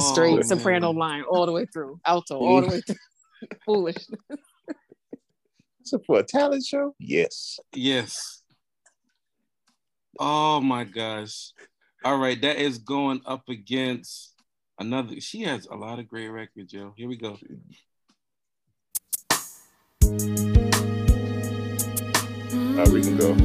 Oh, 0.10 0.14
straight 0.14 0.36
man. 0.36 0.44
soprano 0.44 0.92
line 0.92 1.24
all 1.30 1.46
the 1.46 1.52
way 1.52 1.66
through, 1.66 2.00
alto 2.06 2.38
all 2.40 2.62
the 2.62 2.68
way 2.68 2.82
through. 2.82 2.96
Foolish. 3.66 3.98
So 5.84 6.00
for 6.06 6.20
a 6.20 6.24
talent 6.24 6.66
show? 6.66 6.96
Yes. 7.00 7.60
Yes. 7.74 8.42
Oh 10.20 10.60
my 10.62 10.84
gosh. 10.84 11.52
All 12.04 12.18
right, 12.18 12.40
that 12.42 12.58
is 12.58 12.78
going 12.80 13.22
up 13.26 13.48
against 13.50 14.34
another. 14.80 15.20
She 15.22 15.41
has 15.44 15.66
a 15.68 15.76
lot 15.76 15.99
of 15.99 16.08
great 16.08 16.30
records, 16.30 16.74
yo. 16.74 16.94
Here 16.95 17.08
we 17.08 17.18
go. 17.18 17.38
How 22.76 22.86
we 22.91 23.02
can 23.02 23.18
go? 23.18 23.36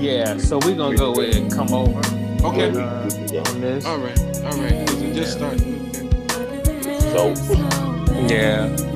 Yeah, 0.00 0.38
so 0.38 0.58
we're 0.58 0.76
gonna 0.76 0.96
go 0.96 1.12
with 1.12 1.36
and 1.36 1.52
come 1.52 1.72
over. 1.74 1.98
Okay. 2.44 2.70
Uh, 2.70 3.04
We 3.04 3.10
can 3.10 3.26
go. 3.26 3.38
on 3.50 3.60
this. 3.60 3.84
All 3.84 3.98
right. 3.98 4.18
All 4.44 4.56
right. 4.62 4.86
'cause 4.88 5.02
it 5.02 5.14
just 5.14 5.32
started. 5.34 5.60
So 7.12 7.34
Yeah. 8.28 8.74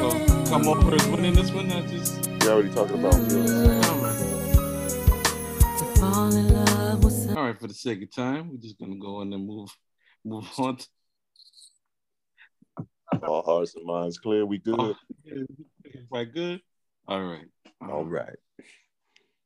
So 0.00 0.08
come 0.48 0.66
over 0.68 0.94
is 0.94 1.06
winning 1.08 1.34
this 1.34 1.52
one. 1.52 1.70
I 1.70 1.82
just. 1.82 2.26
you 2.26 2.50
already 2.50 2.70
talking 2.70 2.98
about 2.98 3.14
feelings. 3.14 3.86
All 3.88 3.98
right. 3.98 4.29
All 7.40 7.46
right. 7.46 7.58
For 7.58 7.68
the 7.68 7.72
sake 7.74 8.02
of 8.02 8.14
time, 8.14 8.50
we're 8.50 8.58
just 8.58 8.78
gonna 8.78 8.96
go 8.98 9.22
in 9.22 9.32
and 9.32 9.46
move, 9.46 9.74
move 10.26 10.46
on. 10.58 10.76
to- 10.76 10.86
All 13.26 13.40
hearts 13.42 13.74
and 13.76 13.86
minds 13.86 14.18
clear. 14.18 14.44
We 14.44 14.58
good. 14.58 14.78
Oh, 14.78 14.94
Right. 16.10 16.30
Good. 16.30 16.60
All 17.08 17.22
right. 17.24 17.46
Um, 17.80 17.90
All 17.90 18.04
right. 18.04 18.36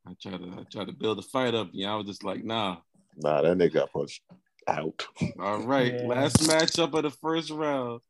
I 0.08 0.14
try 0.20 0.32
to 0.36 0.56
I 0.58 0.64
try 0.72 0.84
to 0.84 0.92
build 0.92 1.20
a 1.20 1.22
fight 1.22 1.54
up. 1.54 1.68
Yeah, 1.72 1.92
I 1.92 1.94
was 1.94 2.06
just 2.06 2.24
like, 2.24 2.42
nah. 2.44 2.78
Nah, 3.16 3.42
that 3.42 3.56
nigga 3.56 3.74
got 3.74 3.92
punched 3.92 4.22
out. 4.66 5.06
All 5.38 5.60
right, 5.62 5.94
Yeah. 5.94 6.06
last 6.08 6.38
matchup 6.48 6.94
of 6.94 7.04
the 7.04 7.10
first 7.10 7.50
round. 7.50 8.00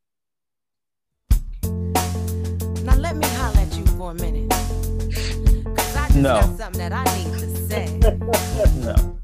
Now 2.87 2.97
let 2.97 3.17
me 3.17 3.27
holler 3.37 3.59
at 3.61 3.77
you 3.77 3.85
for 3.99 4.13
a 4.13 4.15
minute. 4.15 4.49
Cause 4.49 5.95
I 5.97 6.07
just 6.09 6.17
No. 6.17 6.41
got 6.41 6.57
something 6.57 6.79
that 6.89 6.93
I 6.95 7.05
need 7.19 7.39
to 7.39 7.67
say. 7.69 8.01
No. 8.81 9.19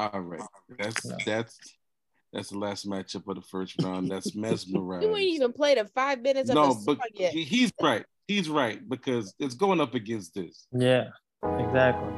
All 0.00 0.20
right, 0.20 0.40
that's 0.78 1.02
that's 1.26 1.58
that's 2.32 2.48
the 2.50 2.58
last 2.58 2.88
matchup 2.88 3.26
of 3.28 3.34
the 3.36 3.42
first 3.42 3.74
round. 3.82 4.10
That's 4.10 4.34
You 4.34 4.40
mesmerized. 4.40 5.04
ain't 5.06 5.18
even 5.18 5.52
played 5.52 5.76
a 5.78 5.84
five 5.84 6.22
minutes 6.22 6.48
of 6.48 6.54
No, 6.54 6.72
the 6.74 6.82
but 6.86 6.96
song 6.98 7.06
yet. 7.14 7.32
he's 7.34 7.70
right. 7.82 8.04
He's 8.28 8.48
right 8.48 8.88
because 8.88 9.34
it's 9.38 9.54
going 9.54 9.80
up 9.80 9.94
against 9.94 10.34
this. 10.34 10.66
Yeah. 10.72 11.08
Exactly. 11.58 12.12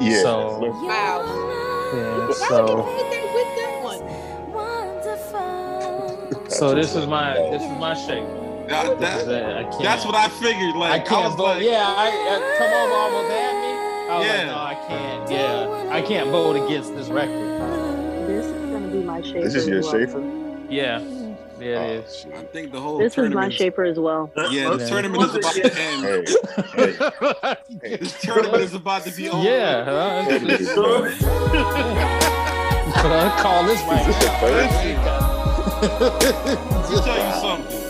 Yeah. 0.00 0.22
So 0.22 0.58
Wow. 0.58 0.72
yeah. 1.94 2.30
So 2.32 2.76
would 2.76 2.86
you 2.86 2.92
put 2.96 3.10
that 3.10 3.34
with 3.34 3.56
that 3.58 3.80
one? 3.84 4.02
so 6.50 6.74
this 6.74 6.94
is 6.96 7.06
my 7.06 7.34
this 7.34 7.62
is 7.62 7.78
my 7.78 7.94
shape. 7.94 8.26
That, 8.68 8.98
that- 9.00 9.56
I 9.56 9.62
can't. 9.64 9.82
that's 9.82 10.04
what 10.06 10.14
I 10.14 10.28
figured. 10.28 10.74
Like 10.74 11.02
I, 11.02 11.04
can't 11.04 11.24
was 11.26 11.34
vote. 11.34 11.44
like, 11.44 11.62
yeah, 11.62 11.84
I, 11.86 12.08
I 12.08 12.54
come 12.58 12.72
over 12.72 12.94
almost 12.94 13.30
had 13.30 13.60
me. 13.60 13.63
I 14.08 14.18
was 14.18 14.26
Yeah. 14.26 14.36
like, 14.36 14.46
no, 14.46 14.58
I 14.58 14.74
can't. 14.88 15.30
Yeah, 15.30 15.88
I 15.90 16.02
can't 16.02 16.30
vote 16.30 16.56
against 16.66 16.94
this 16.94 17.08
record. 17.08 17.58
This 18.28 18.44
is 18.46 18.52
gonna 18.72 18.88
be 18.88 19.02
my 19.02 19.20
shaper. 19.22 19.42
This 19.42 19.54
is 19.54 19.66
your 19.68 19.78
as 19.78 20.14
well. 20.14 20.22
Yeah, 20.68 20.98
yeah, 21.60 21.78
Oh, 21.78 21.84
it 21.84 22.04
is. 22.04 22.26
I 22.34 22.42
think 22.44 22.72
the 22.72 22.80
whole 22.80 22.98
This 22.98 23.16
is 23.16 23.30
my 23.32 23.48
shaper 23.48 23.84
as 23.84 23.98
well. 23.98 24.30
Yeah, 24.50 24.70
the 24.70 24.78
Yeah. 24.78 24.86
tournament 24.88 25.22
is 25.22 25.34
about 25.36 25.54
to 25.54 25.62
end. 25.80 26.04
Hey, 26.74 26.92
hey, 27.82 27.96
This 27.96 28.20
tournament 28.20 28.62
is 28.62 28.74
about 28.74 29.04
to 29.04 29.10
be 29.12 29.28
over. 29.30 29.42
yeah, 29.42 29.84
huh? 29.84 30.24
that 30.28 30.40
nigga's 30.42 30.74
done. 30.74 31.12
I 33.06 33.40
call 33.42 33.64
this 33.64 33.80
right 33.82 34.00
Is 34.00 34.06
this 34.06 34.24
now. 34.24 34.24
your 34.24 34.34
first? 34.40 34.74
Let 35.84 36.90
me 36.90 36.96
tell 37.04 37.18
you 37.26 37.32
something. 37.40 37.83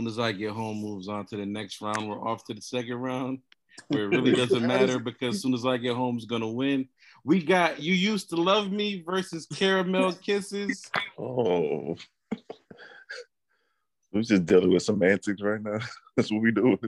Soon 0.00 0.08
as 0.08 0.18
I 0.18 0.32
get 0.32 0.52
home 0.52 0.78
moves 0.78 1.08
on 1.08 1.26
to 1.26 1.36
the 1.36 1.44
next 1.44 1.82
round. 1.82 2.08
We're 2.08 2.26
off 2.26 2.44
to 2.44 2.54
the 2.54 2.62
second 2.62 2.94
round 2.94 3.40
where 3.88 4.04
it 4.04 4.08
really 4.08 4.32
doesn't 4.36 4.66
matter 4.66 4.98
because 4.98 5.36
as 5.36 5.42
soon 5.42 5.52
as 5.52 5.66
I 5.66 5.76
get 5.76 5.94
home 5.94 6.16
is 6.16 6.24
gonna 6.24 6.48
win. 6.48 6.88
We 7.22 7.42
got 7.44 7.82
you 7.82 7.92
used 7.92 8.30
to 8.30 8.36
love 8.36 8.72
me 8.72 9.02
versus 9.04 9.46
caramel 9.46 10.12
kisses. 10.14 10.90
Oh. 11.18 11.96
We're 14.12 14.22
just 14.22 14.46
dealing 14.46 14.72
with 14.72 14.82
semantics 14.82 15.42
right 15.42 15.62
now. 15.62 15.80
That's 16.16 16.32
what 16.32 16.40
we 16.40 16.50
doing. 16.50 16.78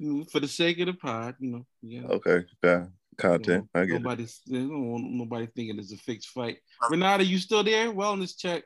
Mm, 0.00 0.30
For 0.30 0.40
the 0.40 0.48
sake 0.48 0.80
of 0.80 0.86
the 0.86 0.94
pod, 0.94 1.34
you 1.38 1.50
know. 1.50 1.66
Yeah. 1.82 2.06
Okay, 2.08 2.44
yeah, 2.64 2.86
content. 3.18 3.68
I 3.74 3.84
get 3.84 3.96
it. 3.96 4.02
Nobody's 4.02 4.40
they 4.46 4.58
don't 4.58 5.18
nobody 5.18 5.46
thinking 5.54 5.78
it's 5.78 5.92
a 5.92 5.98
fixed 5.98 6.30
fight. 6.30 6.56
Renata, 6.88 7.24
you 7.24 7.38
still 7.38 7.62
there? 7.62 7.92
Wellness 7.92 8.36
check. 8.36 8.64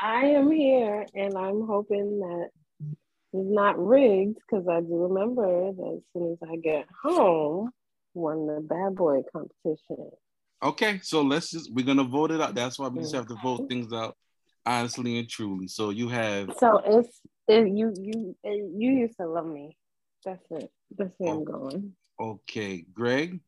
I 0.00 0.26
am 0.26 0.50
here 0.50 1.06
and 1.14 1.36
I'm 1.36 1.66
hoping 1.66 2.20
that 2.20 2.48
it's 2.80 3.50
not 3.50 3.84
rigged 3.84 4.36
because 4.36 4.68
I 4.68 4.80
do 4.80 5.06
remember 5.08 5.72
that 5.72 5.94
as 5.96 6.02
soon 6.12 6.32
as 6.32 6.38
I 6.48 6.56
get 6.56 6.86
home, 7.02 7.70
won 8.14 8.46
the 8.46 8.60
bad 8.60 8.94
boy 8.94 9.22
competition. 9.32 10.10
Okay, 10.62 11.00
so 11.02 11.22
let's 11.22 11.50
just 11.50 11.72
we're 11.72 11.84
gonna 11.84 12.04
vote 12.04 12.30
it 12.30 12.40
out. 12.40 12.54
That's 12.54 12.78
why 12.78 12.88
we 12.88 13.00
just 13.00 13.14
have 13.14 13.26
to 13.26 13.36
vote 13.42 13.68
things 13.68 13.92
out 13.92 14.16
honestly 14.64 15.18
and 15.18 15.28
truly. 15.28 15.68
So 15.68 15.90
you 15.90 16.08
have 16.08 16.54
So 16.58 16.80
it's 16.84 17.20
it, 17.48 17.68
you 17.68 17.92
you 18.00 18.36
it, 18.42 18.70
you 18.76 18.90
used 18.90 19.16
to 19.18 19.26
love 19.26 19.46
me. 19.46 19.76
That's 20.24 20.44
it. 20.50 20.70
That's 20.96 21.12
where 21.18 21.34
I'm 21.34 21.40
oh. 21.40 21.44
going. 21.44 21.92
okay, 22.20 22.84
Greg. 22.92 23.40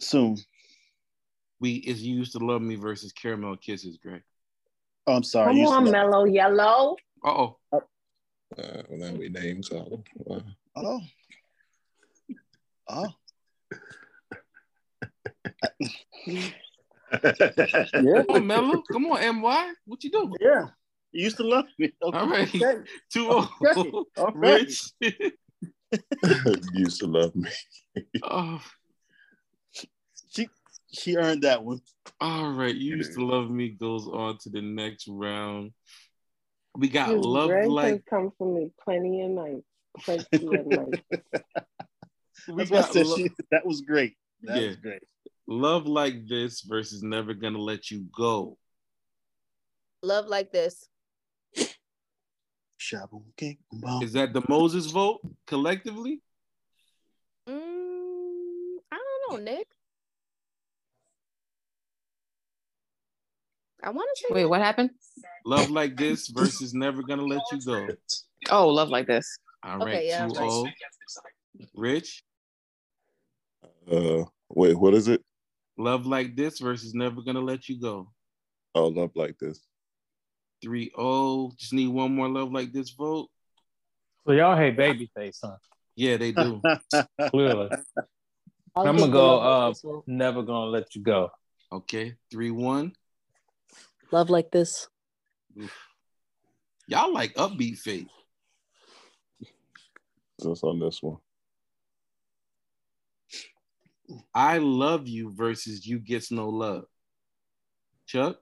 Soon. 0.00 0.36
We 1.60 1.74
is 1.74 2.02
used 2.02 2.32
to 2.32 2.38
love 2.38 2.62
me 2.62 2.76
versus 2.76 3.12
caramel 3.12 3.56
kisses, 3.56 3.98
Greg. 4.02 4.22
Oh, 5.06 5.16
I'm 5.16 5.22
sorry. 5.22 5.48
Come 5.48 5.56
you 5.56 5.62
used 5.62 5.72
to 5.72 5.76
on, 5.78 5.84
love- 5.84 5.92
mellow 5.92 6.24
yellow. 6.24 6.96
Uh 7.24 7.30
oh. 7.30 7.56
Uh, 7.72 8.82
now 8.90 9.12
we 9.12 9.28
name 9.28 9.62
call. 9.62 10.04
Wow. 10.14 10.42
Oh. 10.76 11.00
Oh. 12.88 13.08
yeah. 16.26 16.52
Come 17.92 18.26
on, 18.28 18.46
Mello. 18.46 18.82
Come 18.90 19.06
on, 19.06 19.40
MY. 19.40 19.72
What 19.86 20.04
you 20.04 20.10
doing? 20.10 20.32
Yeah. 20.40 20.68
You 21.12 21.24
used 21.24 21.36
to 21.38 21.44
love 21.44 21.64
me. 21.78 21.92
Okay. 22.02 22.18
All 22.18 22.28
right. 22.28 22.48
Okay. 22.54 22.76
Two 23.12 23.28
oh. 23.30 23.50
Okay. 23.62 23.90
All 24.16 24.32
right. 24.34 24.62
Rich. 24.62 24.92
used 26.74 27.00
to 27.00 27.06
love 27.06 27.34
me. 27.34 27.50
oh. 28.22 28.60
She 30.96 31.12
she 31.12 31.16
earned 31.16 31.42
that 31.42 31.62
one. 31.64 31.80
All 32.20 32.52
right. 32.52 32.74
You 32.74 32.96
used 32.96 33.14
to 33.14 33.24
love 33.24 33.50
me 33.50 33.70
goes 33.70 34.06
on 34.08 34.38
to 34.38 34.50
the 34.50 34.62
next 34.62 35.06
round. 35.08 35.72
We 36.76 36.88
got 36.88 37.08
Because 37.08 37.24
love 37.24 37.48
Greg 37.50 37.68
like 37.68 38.06
come 38.06 38.32
for 38.36 38.52
me 38.52 38.70
plenty 38.82 39.22
of 39.22 39.30
nights. 39.30 39.64
Plenty 40.04 40.46
of 40.46 40.66
nights. 40.66 41.02
we 42.48 42.54
That's 42.56 42.70
why 42.70 42.78
I 42.78 42.80
got 42.82 42.92
said 42.92 43.06
lo- 43.06 43.16
she, 43.16 43.30
that 43.50 43.66
was 43.66 43.80
great. 43.80 44.16
That 44.42 44.60
Yeah. 44.60 44.68
was 44.68 44.76
great. 44.76 45.02
love 45.46 45.86
like 45.86 46.26
this 46.28 46.60
versus 46.62 47.02
never 47.02 47.34
gonna 47.34 47.58
let 47.58 47.90
you 47.90 48.06
go. 48.14 48.58
Love 50.02 50.26
like 50.26 50.52
this. 50.52 50.88
Shabu 52.78 53.22
King. 53.36 53.58
Bum. 53.72 54.02
Is 54.02 54.12
that 54.12 54.32
the 54.32 54.42
Moses 54.48 54.86
vote 54.86 55.20
collectively? 55.46 56.20
Mm, 57.48 58.76
I 58.92 58.98
don't 58.98 59.44
know, 59.44 59.52
Nick. 59.52 59.66
I 63.86 63.90
want 63.90 64.08
to 64.16 64.20
say 64.20 64.34
Wait, 64.34 64.46
what 64.46 64.60
happened? 64.60 64.90
Love 65.44 65.70
like 65.70 65.96
this 65.96 66.26
versus 66.26 66.74
never 66.74 67.04
gonna 67.04 67.24
let 67.24 67.40
you 67.52 67.62
go. 67.64 67.88
Oh, 68.50 68.68
love 68.68 68.88
like 68.88 69.06
this. 69.06 69.38
All 69.62 69.78
right, 69.78 69.88
Okay, 69.98 70.08
yeah, 70.08 70.26
two 70.26 70.32
right. 70.34 70.50
oh. 70.50 70.66
Rich, 71.76 72.24
Uh, 73.90 74.24
wait, 74.50 74.76
what 74.76 74.92
is 74.92 75.06
it? 75.06 75.22
love 75.78 76.04
like 76.04 76.34
this 76.34 76.58
versus 76.58 76.94
never 76.94 77.22
gonna 77.22 77.40
let 77.40 77.68
you 77.68 77.80
go. 77.80 78.10
Oh, 78.74 78.88
love 78.88 79.12
like 79.14 79.38
this. 79.38 79.60
Three 80.60 80.90
oh. 80.98 81.52
Just 81.56 81.72
need 81.72 81.88
one 81.88 82.12
more 82.12 82.28
love 82.28 82.50
like 82.50 82.72
this 82.72 82.90
vote. 82.90 83.28
So 84.26 84.32
y'all 84.32 84.56
hate 84.56 84.76
Babyface, 84.76 85.38
huh? 85.44 85.56
Yeah, 85.94 86.16
they 86.16 86.32
do. 86.32 86.60
Clearly. 87.30 87.70
I'll 88.74 88.86
I'm 88.88 88.96
gonna 88.98 89.12
go. 89.12 89.36
love 89.36 89.76
Uh, 89.84 90.00
never 90.08 90.42
gonna 90.42 90.70
let 90.70 90.96
you 90.96 91.02
go. 91.02 91.30
Okay, 91.72 92.16
three 92.32 92.50
one. 92.50 92.92
Love 94.12 94.30
like 94.30 94.50
this. 94.50 94.88
Y'all 96.86 97.12
like 97.12 97.34
upbeat 97.34 97.78
faith. 97.78 98.08
Just 100.42 100.62
on 100.62 100.78
this 100.78 101.02
one. 101.02 101.16
I 104.34 104.58
love 104.58 105.08
you 105.08 105.32
versus 105.34 105.86
you 105.86 105.98
gets 105.98 106.30
no 106.30 106.48
love. 106.48 106.84
Chuck. 108.06 108.36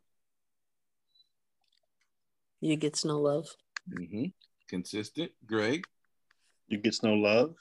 You 2.61 2.77
gets 2.77 3.05
no 3.05 3.19
love. 3.21 3.49
Mm-hmm. 3.91 4.27
Consistent. 4.69 5.33
Greg. 5.47 5.85
You 6.69 6.79
gets 6.79 7.03
no 7.03 7.15
love. 7.15 7.55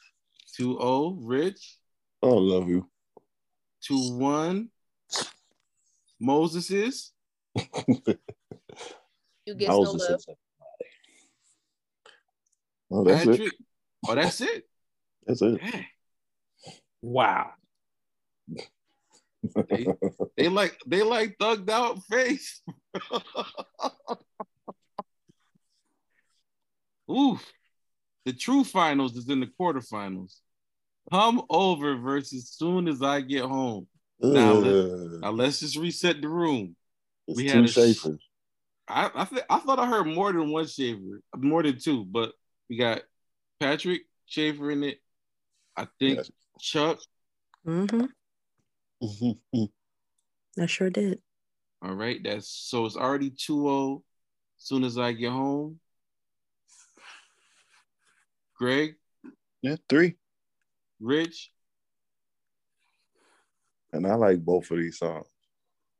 2 0.57 0.77
0. 0.79 1.17
Rich. 1.21 1.77
Oh, 2.21 2.35
love 2.35 2.67
you. 2.67 2.89
2 3.83 4.17
1. 4.17 4.69
Moses 6.19 6.69
is. 6.71 7.12
you 9.45 9.55
get 9.55 9.69
no 9.69 9.79
love. 9.79 10.19
Oh, 12.91 13.03
that's 13.03 13.25
Patrick. 13.25 13.47
it. 13.47 13.53
Oh, 14.07 14.15
that's 14.15 14.41
it. 14.41 14.63
That's 15.25 15.41
it. 15.41 15.61
Dang. 15.61 15.85
Wow. 17.01 17.51
They, 19.69 19.87
they 20.35 20.49
like 20.49 20.77
they 20.85 21.01
like 21.01 21.37
thugged 21.37 21.69
out 21.69 22.03
face. 22.03 22.61
Oof. 27.09 27.53
The 28.25 28.33
true 28.33 28.65
finals 28.65 29.15
is 29.15 29.29
in 29.29 29.39
the 29.39 29.49
quarterfinals. 29.59 30.39
Come 31.11 31.43
over 31.49 31.95
versus 31.95 32.49
soon 32.49 32.89
as 32.89 33.01
I 33.01 33.21
get 33.21 33.43
home. 33.43 33.87
Now, 34.19 34.53
let, 34.53 34.73
Ugh. 34.73 35.21
now 35.21 35.31
let's 35.31 35.59
just 35.59 35.77
reset 35.77 36.21
the 36.21 36.29
room. 36.29 36.75
It's 37.27 37.37
we 37.37 37.47
two 37.47 37.55
had 37.55 37.65
a 37.65 37.67
Schaefers. 37.67 38.19
I 38.87 39.09
I, 39.15 39.25
th- 39.25 39.45
I 39.49 39.59
thought 39.59 39.79
I 39.79 39.87
heard 39.87 40.07
more 40.07 40.31
than 40.33 40.51
one 40.51 40.67
Shaver, 40.67 41.21
more 41.37 41.63
than 41.63 41.79
two, 41.79 42.03
but 42.05 42.33
we 42.69 42.77
got 42.77 43.01
Patrick 43.59 44.01
Schaefer 44.25 44.71
in 44.71 44.83
it. 44.83 44.99
I 45.75 45.87
think 45.99 46.17
Yes. 46.17 46.31
Chuck. 46.59 46.99
Mm-hmm. 47.65 48.05
Mhm. 49.01 49.69
I 50.59 50.65
sure 50.65 50.89
did. 50.89 51.21
All 51.81 51.95
right, 51.95 52.21
that's 52.23 52.47
so 52.47 52.85
it's 52.85 52.95
already 52.95 53.31
2-0. 53.31 54.03
Soon 54.57 54.83
as 54.85 54.97
I 54.97 55.11
get 55.11 55.31
home. 55.31 55.79
Greg, 58.57 58.95
Yeah, 59.61 59.75
three. 59.89 60.15
Rich, 61.01 61.51
And 63.91 64.07
I 64.07 64.15
like 64.15 64.39
both 64.39 64.71
of 64.71 64.77
these 64.77 64.99
songs. 64.99 65.27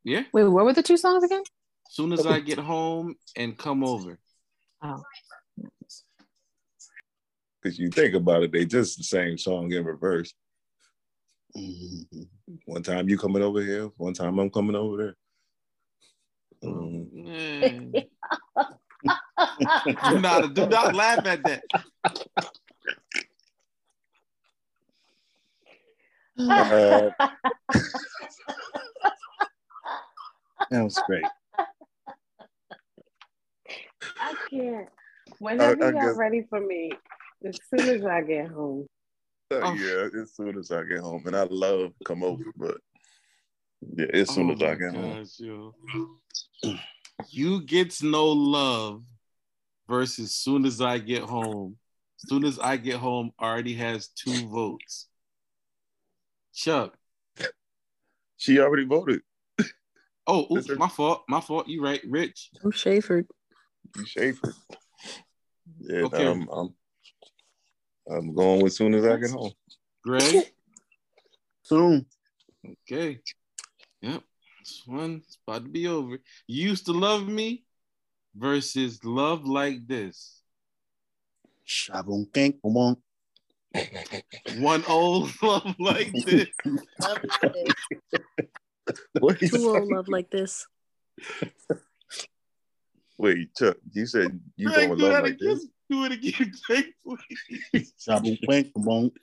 Yeah. 0.03 0.23
Wait, 0.33 0.43
what 0.43 0.65
were 0.65 0.73
the 0.73 0.83
two 0.83 0.97
songs 0.97 1.23
again? 1.23 1.43
Soon 1.89 2.13
as 2.13 2.25
I 2.25 2.39
get 2.39 2.57
home 2.57 3.15
and 3.35 3.57
come 3.57 3.83
over. 3.83 4.17
Oh. 4.81 5.01
Because 7.61 7.79
you 7.79 7.89
think 7.89 8.15
about 8.15 8.43
it, 8.43 8.51
they 8.51 8.65
just 8.65 8.97
the 8.97 9.03
same 9.03 9.37
song 9.37 9.71
in 9.71 9.85
reverse. 9.85 10.33
Mhm. 11.55 12.27
One 12.65 12.83
time 12.83 13.07
you 13.07 13.17
coming 13.17 13.43
over 13.43 13.61
here, 13.61 13.85
one 13.97 14.13
time 14.13 14.39
I'm 14.39 14.49
coming 14.49 14.75
over 14.75 14.97
there. 14.97 15.15
Man. 16.63 17.93
do 20.09 20.19
not 20.19 20.53
do 20.53 20.67
not 20.67 20.95
laugh 20.95 21.25
at 21.25 21.43
that. 21.43 21.63
uh, 26.39 27.09
That 30.73 30.83
was 30.85 30.99
great. 31.05 31.23
I 34.19 34.33
can't. 34.49 34.89
Whenever 35.37 35.85
I 35.85 35.91
y'all 35.91 36.07
guess- 36.07 36.17
ready 36.17 36.41
for 36.49 36.59
me, 36.59 36.91
as 37.45 37.59
soon 37.69 37.87
as 37.89 38.03
I 38.03 38.21
get 38.23 38.47
home. 38.49 38.87
uh, 39.51 39.59
Oh. 39.61 39.73
yeah, 39.75 40.09
as 40.19 40.33
soon 40.33 40.57
as 40.57 40.71
I 40.71 40.83
get 40.85 40.97
home, 41.01 41.27
and 41.27 41.35
I 41.35 41.43
love 41.43 41.91
come 42.05 42.23
over, 42.23 42.45
but 42.55 42.79
yeah, 43.95 44.07
as 44.13 44.31
soon 44.33 44.49
Oh 44.49 44.53
as 44.53 44.63
I 44.63 44.69
my 44.69 44.75
get 44.79 44.95
home. 44.95 45.13
gosh, 45.13 45.39
yo. 45.39 45.75
You 47.29 47.61
gets 47.61 48.01
no 48.01 48.25
love 48.29 49.03
versus 49.87 50.33
soon 50.33 50.65
as 50.65 50.81
I 50.81 50.97
get 50.97 51.21
home. 51.21 51.77
Soon 52.17 52.45
as 52.45 52.57
I 52.57 52.77
get 52.77 52.95
home 52.95 53.31
already 53.39 53.75
has 53.75 54.07
two 54.07 54.47
votes. 54.49 55.07
Chuck, 56.55 56.97
She 58.37 58.59
already 58.59 58.85
voted. 58.85 59.21
Oh, 60.25 60.47
oops, 60.51 60.69
my 60.77 60.87
fault. 60.87 61.23
My 61.27 61.41
fault. 61.41 61.67
You 61.67 61.83
right, 61.83 62.01
Rich. 62.07 62.51
I'm 62.63 62.71
Schaefer. 62.71 63.25
You 63.95 64.05
Schaefer. 64.05 64.55
Yeah, 65.79 66.03
Okay. 66.03 66.25
I'm, 66.25 66.47
I'm 66.49 66.73
I'm 68.09 68.33
going 68.33 68.65
as 68.65 68.75
soon 68.75 68.93
as 68.95 69.05
I 69.05 69.17
get 69.17 69.31
home. 69.31 69.51
Greg. 70.03 70.35
Soon. 71.65 72.05
Okay. 72.67 73.19
Yep. 74.01 74.21
This 74.59 74.83
one's 74.85 75.37
about 75.47 75.63
to 75.63 75.69
be 75.69 75.87
over. 75.87 76.19
You 76.45 76.69
used 76.69 76.85
to 76.87 76.91
love 76.91 77.25
me 77.25 77.63
versus 78.35 78.99
love 79.05 79.45
like 79.45 79.87
this. 79.87 80.41
Shabon 81.65 82.25
kink 82.33 82.57
wonk. 82.65 82.97
One 84.57 84.83
old 84.89 85.31
love 85.41 85.73
like 85.79 86.11
this. 86.25 86.49
What 89.19 89.41
you 89.41 89.49
Too 89.49 89.69
old 89.69 89.89
love 89.89 90.07
like 90.09 90.29
this. 90.29 90.67
Wait, 93.17 93.55
Chuck, 93.55 93.77
you 93.91 94.05
said 94.05 94.39
you 94.57 94.67
Greg, 94.67 94.87
going 94.87 94.97
do 94.97 95.03
love 95.03 95.13
that 95.13 95.23
like 95.23 95.33
again. 95.35 95.47
this? 95.55 95.67
Do 95.89 96.05
it 96.05 96.11
again, 96.13 96.51
Jake, 96.67 96.93
please. 97.03 97.93
Shabon 97.99 98.37
kink 98.49 98.73
wonk. 98.75 99.13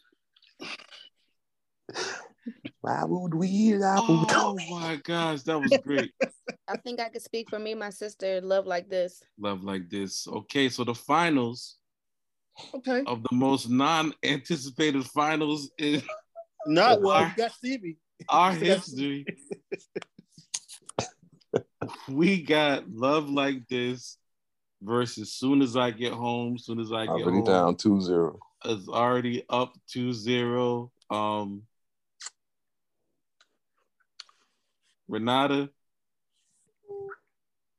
Why 2.81 3.05
would 3.05 3.35
we? 3.35 3.77
Oh 3.82 4.57
my 4.70 4.97
gosh, 5.03 5.43
that 5.43 5.59
was 5.59 5.77
great. 5.85 6.12
I 6.69 6.77
think 6.77 7.01
I 7.01 7.09
could 7.09 7.23
speak 7.23 7.49
for 7.49 7.59
me, 7.59 7.74
my 7.74 7.91
sister. 7.91 8.41
Love 8.41 8.66
like 8.66 8.89
this. 8.89 9.23
Love 9.39 9.65
like 9.65 9.91
this. 9.91 10.27
Okay, 10.28 10.69
so 10.69 10.85
the 10.85 10.95
finals 10.95 11.77
Okay. 12.74 13.03
of 13.07 13.23
the 13.23 13.35
most 13.35 13.69
non-anticipated 13.69 15.05
finals 15.07 15.70
in 15.78 16.03
Not 16.66 17.01
well. 17.03 17.23
You 17.23 17.31
got 17.37 17.53
Stevie. 17.53 17.97
Our 18.28 18.52
history. 18.66 19.24
we 22.09 22.42
got 22.42 22.88
love 22.90 23.28
like 23.28 23.66
this 23.68 24.16
versus 24.82 25.32
soon 25.32 25.62
as 25.62 25.76
I 25.76 25.90
get 25.90 26.12
home, 26.12 26.59
soon 26.59 26.80
as 26.80 26.92
I 26.92 27.06
get 27.06 27.10
Already 27.10 27.36
home. 27.38 27.44
down 27.44 27.74
2-0. 27.76 28.38
is 28.66 28.88
already 28.88 29.44
up 29.48 29.72
2-0. 29.94 30.90
Um 31.10 31.62
Renata, 35.09 35.70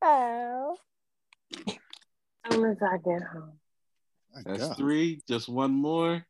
Oh. 0.02 0.76
Soon 2.52 2.66
as 2.66 2.78
I 2.82 2.98
get 2.98 3.22
home. 3.24 3.52
that's 4.46 4.76
three. 4.76 5.22
Just 5.28 5.48
one 5.48 5.72
more. 5.72 6.26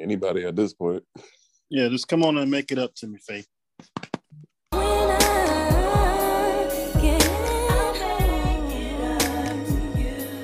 Anybody 0.00 0.44
at 0.46 0.56
this 0.56 0.72
point? 0.72 1.04
Yeah, 1.68 1.88
just 1.88 2.08
come 2.08 2.24
on 2.24 2.38
and 2.38 2.50
make 2.50 2.72
it 2.72 2.78
up 2.78 2.94
to 2.96 3.06
me, 3.06 3.18
Faith. 3.18 3.46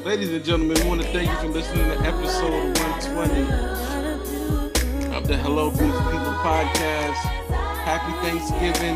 Ladies 0.04 0.30
and 0.30 0.44
gentlemen, 0.44 0.76
we 0.82 0.88
want 0.88 1.00
to 1.00 1.08
thank 1.08 1.30
you 1.30 1.36
for 1.36 1.48
listening 1.48 1.86
to 1.86 1.98
episode 2.00 2.78
120 2.78 3.42
of 5.16 5.26
the 5.26 5.38
Hello 5.38 5.70
Beautiful 5.70 6.02
People 6.02 6.34
podcast. 6.44 7.16
Happy 7.82 8.12
Thanksgiving. 8.26 8.94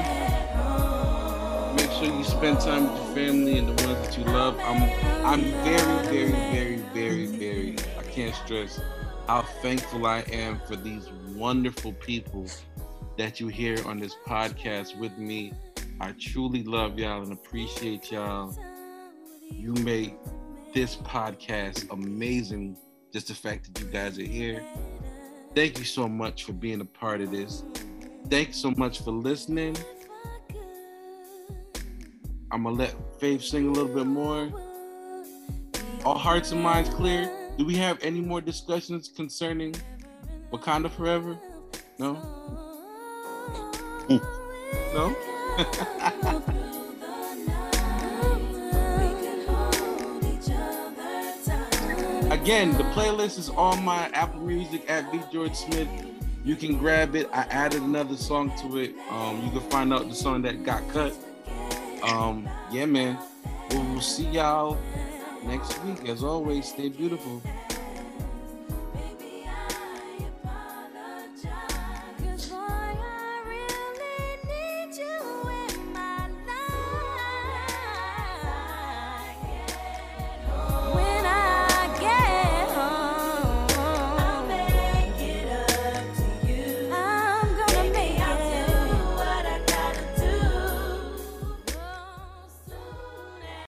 Make 1.75 1.91
sure 1.93 2.15
you 2.17 2.25
spend 2.25 2.61
time 2.61 2.85
with 2.85 2.97
your 2.97 3.15
family 3.15 3.59
and 3.59 3.69
the 3.69 3.87
ones 3.87 4.07
that 4.07 4.19
you 4.19 4.25
love. 4.25 4.59
I'm 4.61 4.83
I'm 5.25 5.43
very, 5.65 6.07
very, 6.07 6.33
very, 6.53 6.77
very, 6.93 7.27
very, 7.27 7.77
I 7.99 8.03
can't 8.03 8.35
stress 8.35 8.79
how 9.31 9.43
thankful 9.63 10.07
I 10.07 10.25
am 10.33 10.61
for 10.67 10.75
these 10.75 11.09
wonderful 11.37 11.93
people 11.93 12.47
that 13.17 13.39
you 13.39 13.47
hear 13.47 13.79
on 13.87 14.01
this 14.01 14.17
podcast 14.27 14.99
with 14.99 15.17
me. 15.19 15.53
I 16.01 16.11
truly 16.19 16.65
love 16.65 16.99
y'all 16.99 17.23
and 17.23 17.33
appreciate 17.33 18.11
y'all. 18.11 18.59
You 19.49 19.73
make 19.85 20.17
this 20.75 20.97
podcast 20.97 21.89
amazing. 21.93 22.77
Just 23.13 23.29
the 23.29 23.35
fact 23.37 23.73
that 23.73 23.81
you 23.81 23.87
guys 23.87 24.19
are 24.19 24.25
here. 24.25 24.65
Thank 25.55 25.79
you 25.79 25.85
so 25.85 26.09
much 26.09 26.43
for 26.43 26.53
being 26.53 26.81
a 26.81 26.85
part 26.85 27.21
of 27.21 27.31
this. 27.31 27.63
Thanks 28.31 28.57
so 28.57 28.73
much 28.73 29.05
for 29.05 29.13
listening. 29.13 29.77
I'm 32.51 32.65
gonna 32.65 32.75
let 32.75 32.97
Faith 33.21 33.45
sing 33.45 33.69
a 33.69 33.71
little 33.71 33.95
bit 33.95 34.07
more. 34.07 34.51
All 36.05 36.19
hearts 36.19 36.51
and 36.51 36.61
minds 36.61 36.91
clear. 36.91 37.40
Do 37.59 37.65
we 37.65 37.77
have 37.77 37.99
any 38.03 38.21
more 38.21 38.41
discussions 38.41 39.09
concerning 39.09 39.75
Wakanda 40.53 40.91
Forever? 40.91 41.39
No. 41.99 42.15
no. 44.95 45.17
Again, 52.31 52.73
the 52.79 52.85
playlist 52.95 53.39
is 53.39 53.51
on 53.51 53.85
my 53.85 54.09
Apple 54.15 54.41
Music 54.41 54.89
at 54.89 55.11
V 55.13 55.21
George 55.33 55.55
Smith. 55.55 55.89
You 56.45 56.57
can 56.57 56.79
grab 56.79 57.15
it. 57.15 57.29
I 57.33 57.43
added 57.51 57.83
another 57.83 58.17
song 58.17 58.57
to 58.61 58.79
it. 58.79 58.95
Um, 59.11 59.45
you 59.45 59.51
can 59.51 59.69
find 59.69 59.93
out 59.93 60.09
the 60.09 60.15
song 60.15 60.41
that 60.43 60.65
got 60.65 60.89
cut. 60.89 61.13
Um, 62.03 62.49
yeah, 62.71 62.87
man. 62.87 63.19
We'll, 63.71 63.85
we'll 63.93 64.01
see 64.01 64.27
y'all 64.27 64.79
next 65.45 65.83
week. 65.85 66.09
As 66.09 66.23
always, 66.23 66.69
stay 66.69 66.89
beautiful. 66.89 67.43